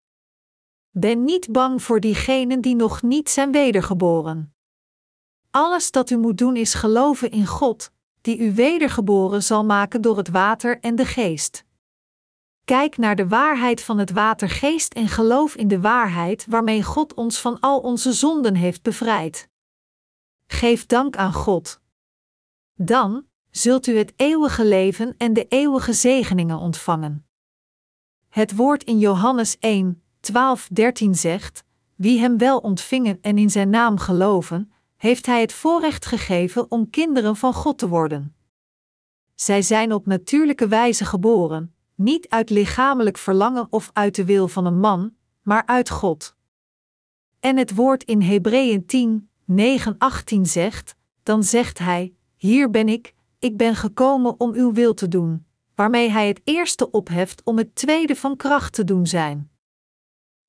Ben 0.90 1.24
niet 1.24 1.52
bang 1.52 1.84
voor 1.84 2.00
diegenen 2.00 2.62
die 2.62 2.76
nog 2.76 3.02
niet 3.02 3.30
zijn 3.30 3.52
wedergeboren. 3.52 4.56
Alles 5.52 5.92
dat 5.92 6.10
u 6.10 6.18
moet 6.18 6.38
doen 6.38 6.56
is 6.56 6.74
geloven 6.74 7.32
in 7.32 7.46
God, 7.46 7.92
die 8.22 8.38
u 8.38 8.54
wedergeboren 8.54 9.44
zal 9.44 9.66
maken 9.66 10.02
door 10.02 10.18
het 10.18 10.30
water 10.30 10.80
en 10.80 10.96
de 10.96 11.06
geest. 11.06 11.66
Kijk 12.66 12.98
naar 12.98 13.16
de 13.16 13.28
waarheid 13.28 13.82
van 13.82 13.98
het 13.98 14.12
watergeest 14.12 14.94
en 14.94 15.08
geloof 15.08 15.56
in 15.56 15.68
de 15.68 15.82
waarheid 15.82 16.46
waarmee 16.50 16.84
God 16.84 17.14
ons 17.14 17.42
van 17.42 17.60
al 17.60 17.80
onze 17.80 18.14
zonden 18.14 18.56
heeft 18.56 18.82
bevrijd. 18.82 19.50
Geef 20.48 20.86
dank 20.86 21.16
aan 21.16 21.34
God. 21.34 21.82
Dan 22.74 23.26
zult 23.50 23.88
u 23.88 23.98
het 23.98 24.14
eeuwige 24.16 24.66
leven 24.66 25.16
en 25.18 25.34
de 25.34 25.48
eeuwige 25.48 25.94
zegeningen 25.94 26.58
ontvangen. 26.58 27.28
Het 28.30 28.56
woord 28.56 28.84
in 28.84 29.00
Johannes 29.00 29.58
1, 29.60 30.04
12, 30.20 30.68
13 30.72 31.16
zegt: 31.16 31.64
Wie 31.96 32.20
hem 32.20 32.38
wel 32.38 32.58
ontvingen 32.58 33.18
en 33.22 33.38
in 33.38 33.50
zijn 33.50 33.70
naam 33.70 33.98
geloven, 33.98 34.72
heeft 34.98 35.26
hij 35.26 35.42
het 35.42 35.54
voorrecht 35.54 36.06
gegeven 36.06 36.72
om 36.72 36.90
kinderen 36.90 37.36
van 37.36 37.54
God 37.54 37.78
te 37.78 37.88
worden. 37.88 38.36
Zij 39.36 39.62
zijn 39.62 39.94
op 39.94 40.06
natuurlijke 40.06 40.68
wijze 40.68 41.06
geboren, 41.06 41.75
niet 41.96 42.30
uit 42.30 42.50
lichamelijk 42.50 43.18
verlangen 43.18 43.68
of 43.70 43.90
uit 43.94 44.16
de 44.16 44.26
wil 44.26 44.48
van 44.48 44.66
een 44.66 44.80
man, 44.80 45.16
maar 45.42 45.66
uit 45.66 45.90
God. 45.90 46.36
En 47.40 47.58
het 47.58 47.76
woord 47.76 48.04
in 48.04 48.22
Hebreeën 48.22 48.86
10, 48.86 49.30
9, 49.46 49.96
18 49.98 50.46
zegt: 50.46 50.96
Dan 51.24 51.44
zegt 51.44 51.80
hij: 51.80 52.14
Hier 52.36 52.70
ben 52.70 52.90
ik, 52.90 53.14
ik 53.40 53.58
ben 53.58 53.76
gekomen 53.76 54.40
om 54.40 54.54
uw 54.54 54.74
wil 54.74 54.94
te 54.94 55.08
doen, 55.08 55.46
waarmee 55.76 56.10
hij 56.10 56.28
het 56.28 56.42
eerste 56.44 56.92
opheft 56.92 57.42
om 57.44 57.58
het 57.58 57.76
tweede 57.76 58.16
van 58.16 58.36
kracht 58.36 58.74
te 58.74 58.84
doen 58.84 59.08
zijn. 59.08 59.50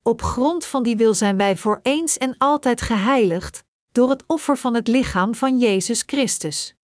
Op 0.01 0.21
grond 0.21 0.65
van 0.65 0.83
die 0.83 0.97
wil 0.97 1.13
zijn 1.13 1.37
wij 1.37 1.57
voor 1.57 1.79
eens 1.83 2.17
en 2.17 2.37
altijd 2.37 2.81
geheiligd, 2.81 3.63
door 3.91 4.09
het 4.09 4.23
offer 4.27 4.57
van 4.57 4.73
het 4.73 4.87
lichaam 4.87 5.35
van 5.35 5.59
Jezus 5.59 6.03
Christus. 6.05 6.76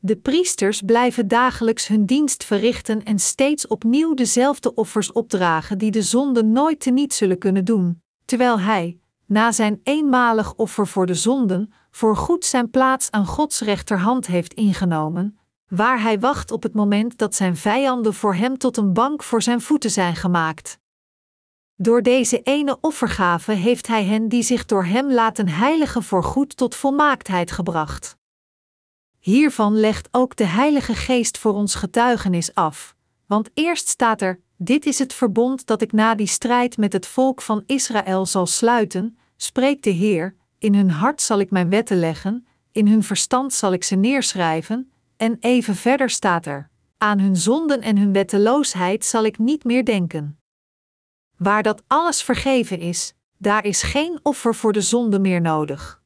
De 0.00 0.16
priesters 0.16 0.82
blijven 0.82 1.28
dagelijks 1.28 1.86
hun 1.86 2.06
dienst 2.06 2.44
verrichten 2.44 3.04
en 3.04 3.18
steeds 3.18 3.66
opnieuw 3.66 4.14
dezelfde 4.14 4.74
offers 4.74 5.12
opdragen 5.12 5.78
die 5.78 5.90
de 5.90 6.02
zonde 6.02 6.44
nooit 6.44 6.80
teniet 6.80 7.14
zullen 7.14 7.38
kunnen 7.38 7.64
doen, 7.64 8.02
terwijl 8.24 8.60
hij, 8.60 8.98
na 9.26 9.52
zijn 9.52 9.80
eenmalig 9.82 10.54
offer 10.54 10.86
voor 10.86 11.06
de 11.06 11.14
zonden, 11.14 11.72
voor 11.90 12.16
goed 12.16 12.44
zijn 12.44 12.70
plaats 12.70 13.10
aan 13.10 13.26
Gods 13.26 13.60
rechterhand 13.60 14.26
heeft 14.26 14.54
ingenomen, 14.54 15.38
waar 15.68 16.02
hij 16.02 16.20
wacht 16.20 16.50
op 16.50 16.62
het 16.62 16.74
moment 16.74 17.18
dat 17.18 17.34
zijn 17.34 17.56
vijanden 17.56 18.14
voor 18.14 18.34
hem 18.34 18.58
tot 18.58 18.76
een 18.76 18.92
bank 18.92 19.22
voor 19.22 19.42
zijn 19.42 19.60
voeten 19.60 19.90
zijn 19.90 20.16
gemaakt. 20.16 20.78
Door 21.74 22.02
deze 22.02 22.42
ene 22.42 22.78
offergave 22.80 23.52
heeft 23.52 23.86
hij 23.86 24.04
hen 24.04 24.28
die 24.28 24.42
zich 24.42 24.64
door 24.64 24.84
hem 24.84 25.12
laten 25.12 25.48
heiligen 25.48 26.02
voor 26.02 26.24
goed 26.24 26.56
tot 26.56 26.74
volmaaktheid 26.74 27.50
gebracht. 27.50 28.16
Hiervan 29.26 29.76
legt 29.76 30.08
ook 30.10 30.36
de 30.36 30.44
Heilige 30.44 30.94
Geest 30.94 31.38
voor 31.38 31.52
ons 31.52 31.74
getuigenis 31.74 32.54
af, 32.54 32.94
want 33.26 33.50
eerst 33.54 33.88
staat 33.88 34.22
er: 34.22 34.40
Dit 34.56 34.86
is 34.86 34.98
het 34.98 35.12
verbond 35.12 35.66
dat 35.66 35.82
ik 35.82 35.92
na 35.92 36.14
die 36.14 36.26
strijd 36.26 36.76
met 36.76 36.92
het 36.92 37.06
volk 37.06 37.42
van 37.42 37.62
Israël 37.66 38.26
zal 38.26 38.46
sluiten, 38.46 39.18
spreekt 39.36 39.84
de 39.84 39.90
Heer, 39.90 40.34
in 40.58 40.74
hun 40.74 40.90
hart 40.90 41.22
zal 41.22 41.38
ik 41.38 41.50
mijn 41.50 41.70
wetten 41.70 41.98
leggen, 41.98 42.46
in 42.72 42.88
hun 42.88 43.02
verstand 43.02 43.52
zal 43.52 43.72
ik 43.72 43.84
ze 43.84 43.94
neerschrijven, 43.94 44.92
en 45.16 45.36
even 45.40 45.74
verder 45.74 46.10
staat 46.10 46.46
er: 46.46 46.70
Aan 46.98 47.18
hun 47.18 47.36
zonden 47.36 47.80
en 47.80 47.98
hun 47.98 48.12
wetteloosheid 48.12 49.04
zal 49.04 49.24
ik 49.24 49.38
niet 49.38 49.64
meer 49.64 49.84
denken. 49.84 50.38
Waar 51.36 51.62
dat 51.62 51.82
alles 51.86 52.22
vergeven 52.22 52.78
is, 52.78 53.14
daar 53.38 53.64
is 53.64 53.82
geen 53.82 54.20
offer 54.22 54.54
voor 54.54 54.72
de 54.72 54.80
zonde 54.80 55.18
meer 55.18 55.40
nodig. 55.40 56.04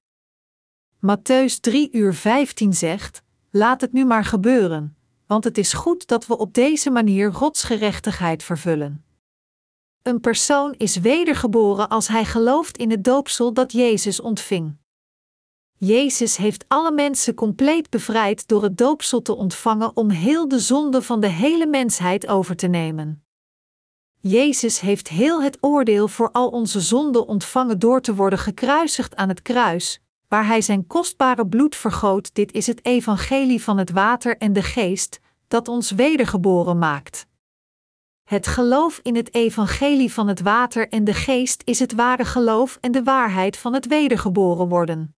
Matthäus 1.01 1.60
3 1.60 1.89
uur 1.93 2.14
15 2.14 2.72
zegt: 2.74 3.22
Laat 3.51 3.81
het 3.81 3.93
nu 3.93 4.05
maar 4.05 4.24
gebeuren, 4.24 4.97
want 5.27 5.44
het 5.44 5.59
is 5.59 5.72
goed 5.72 6.06
dat 6.06 6.27
we 6.27 6.39
op 6.39 6.55
deze 6.55 6.90
manier 6.90 7.32
Gods 7.32 7.62
gerechtigheid 7.62 8.43
vervullen. 8.43 9.05
Een 10.02 10.20
persoon 10.20 10.74
is 10.77 10.97
wedergeboren 10.97 11.89
als 11.89 12.09
hij 12.09 12.24
gelooft 12.24 12.77
in 12.77 12.90
het 12.90 13.05
doopsel 13.05 13.52
dat 13.52 13.72
Jezus 13.72 14.20
ontving. 14.20 14.77
Jezus 15.77 16.36
heeft 16.36 16.64
alle 16.68 16.93
mensen 16.93 17.35
compleet 17.35 17.90
bevrijd 17.90 18.48
door 18.48 18.62
het 18.62 18.78
doopsel 18.78 19.22
te 19.22 19.35
ontvangen 19.35 19.97
om 19.97 20.10
heel 20.10 20.48
de 20.48 20.59
zonde 20.59 21.02
van 21.02 21.20
de 21.20 21.28
hele 21.28 21.66
mensheid 21.66 22.27
over 22.27 22.56
te 22.56 22.66
nemen. 22.66 23.24
Jezus 24.18 24.81
heeft 24.81 25.09
heel 25.09 25.43
het 25.43 25.59
oordeel 25.60 26.09
voor 26.09 26.31
al 26.31 26.48
onze 26.48 26.81
zonden 26.81 27.27
ontvangen 27.27 27.78
door 27.78 28.01
te 28.01 28.14
worden 28.14 28.39
gekruisigd 28.39 29.16
aan 29.16 29.28
het 29.28 29.43
kruis, 29.43 30.01
waar 30.31 30.47
Hij 30.47 30.61
zijn 30.61 30.86
kostbare 30.86 31.47
bloed 31.47 31.77
vergoot. 31.77 32.35
Dit 32.35 32.52
is 32.52 32.66
het 32.66 32.85
evangelie 32.85 33.62
van 33.62 33.78
het 33.78 33.90
water 33.90 34.36
en 34.36 34.52
de 34.52 34.62
geest, 34.62 35.20
dat 35.48 35.69
ons 35.69 35.90
wedergeboren 35.90 36.78
maakt. 36.78 37.27
Het 38.24 38.47
geloof 38.47 39.01
in 39.02 39.16
het 39.16 39.35
evangelie 39.35 40.12
van 40.12 40.28
het 40.28 40.40
water 40.40 40.89
en 40.89 41.05
de 41.05 41.15
geest 41.15 41.62
is 41.65 41.78
het 41.78 41.94
ware 41.94 42.24
geloof 42.24 42.78
en 42.81 42.93
de 42.93 43.02
waarheid 43.02 43.57
van 43.57 43.74
het 43.74 43.86
wedergeboren 43.86 44.69
worden. 44.69 45.15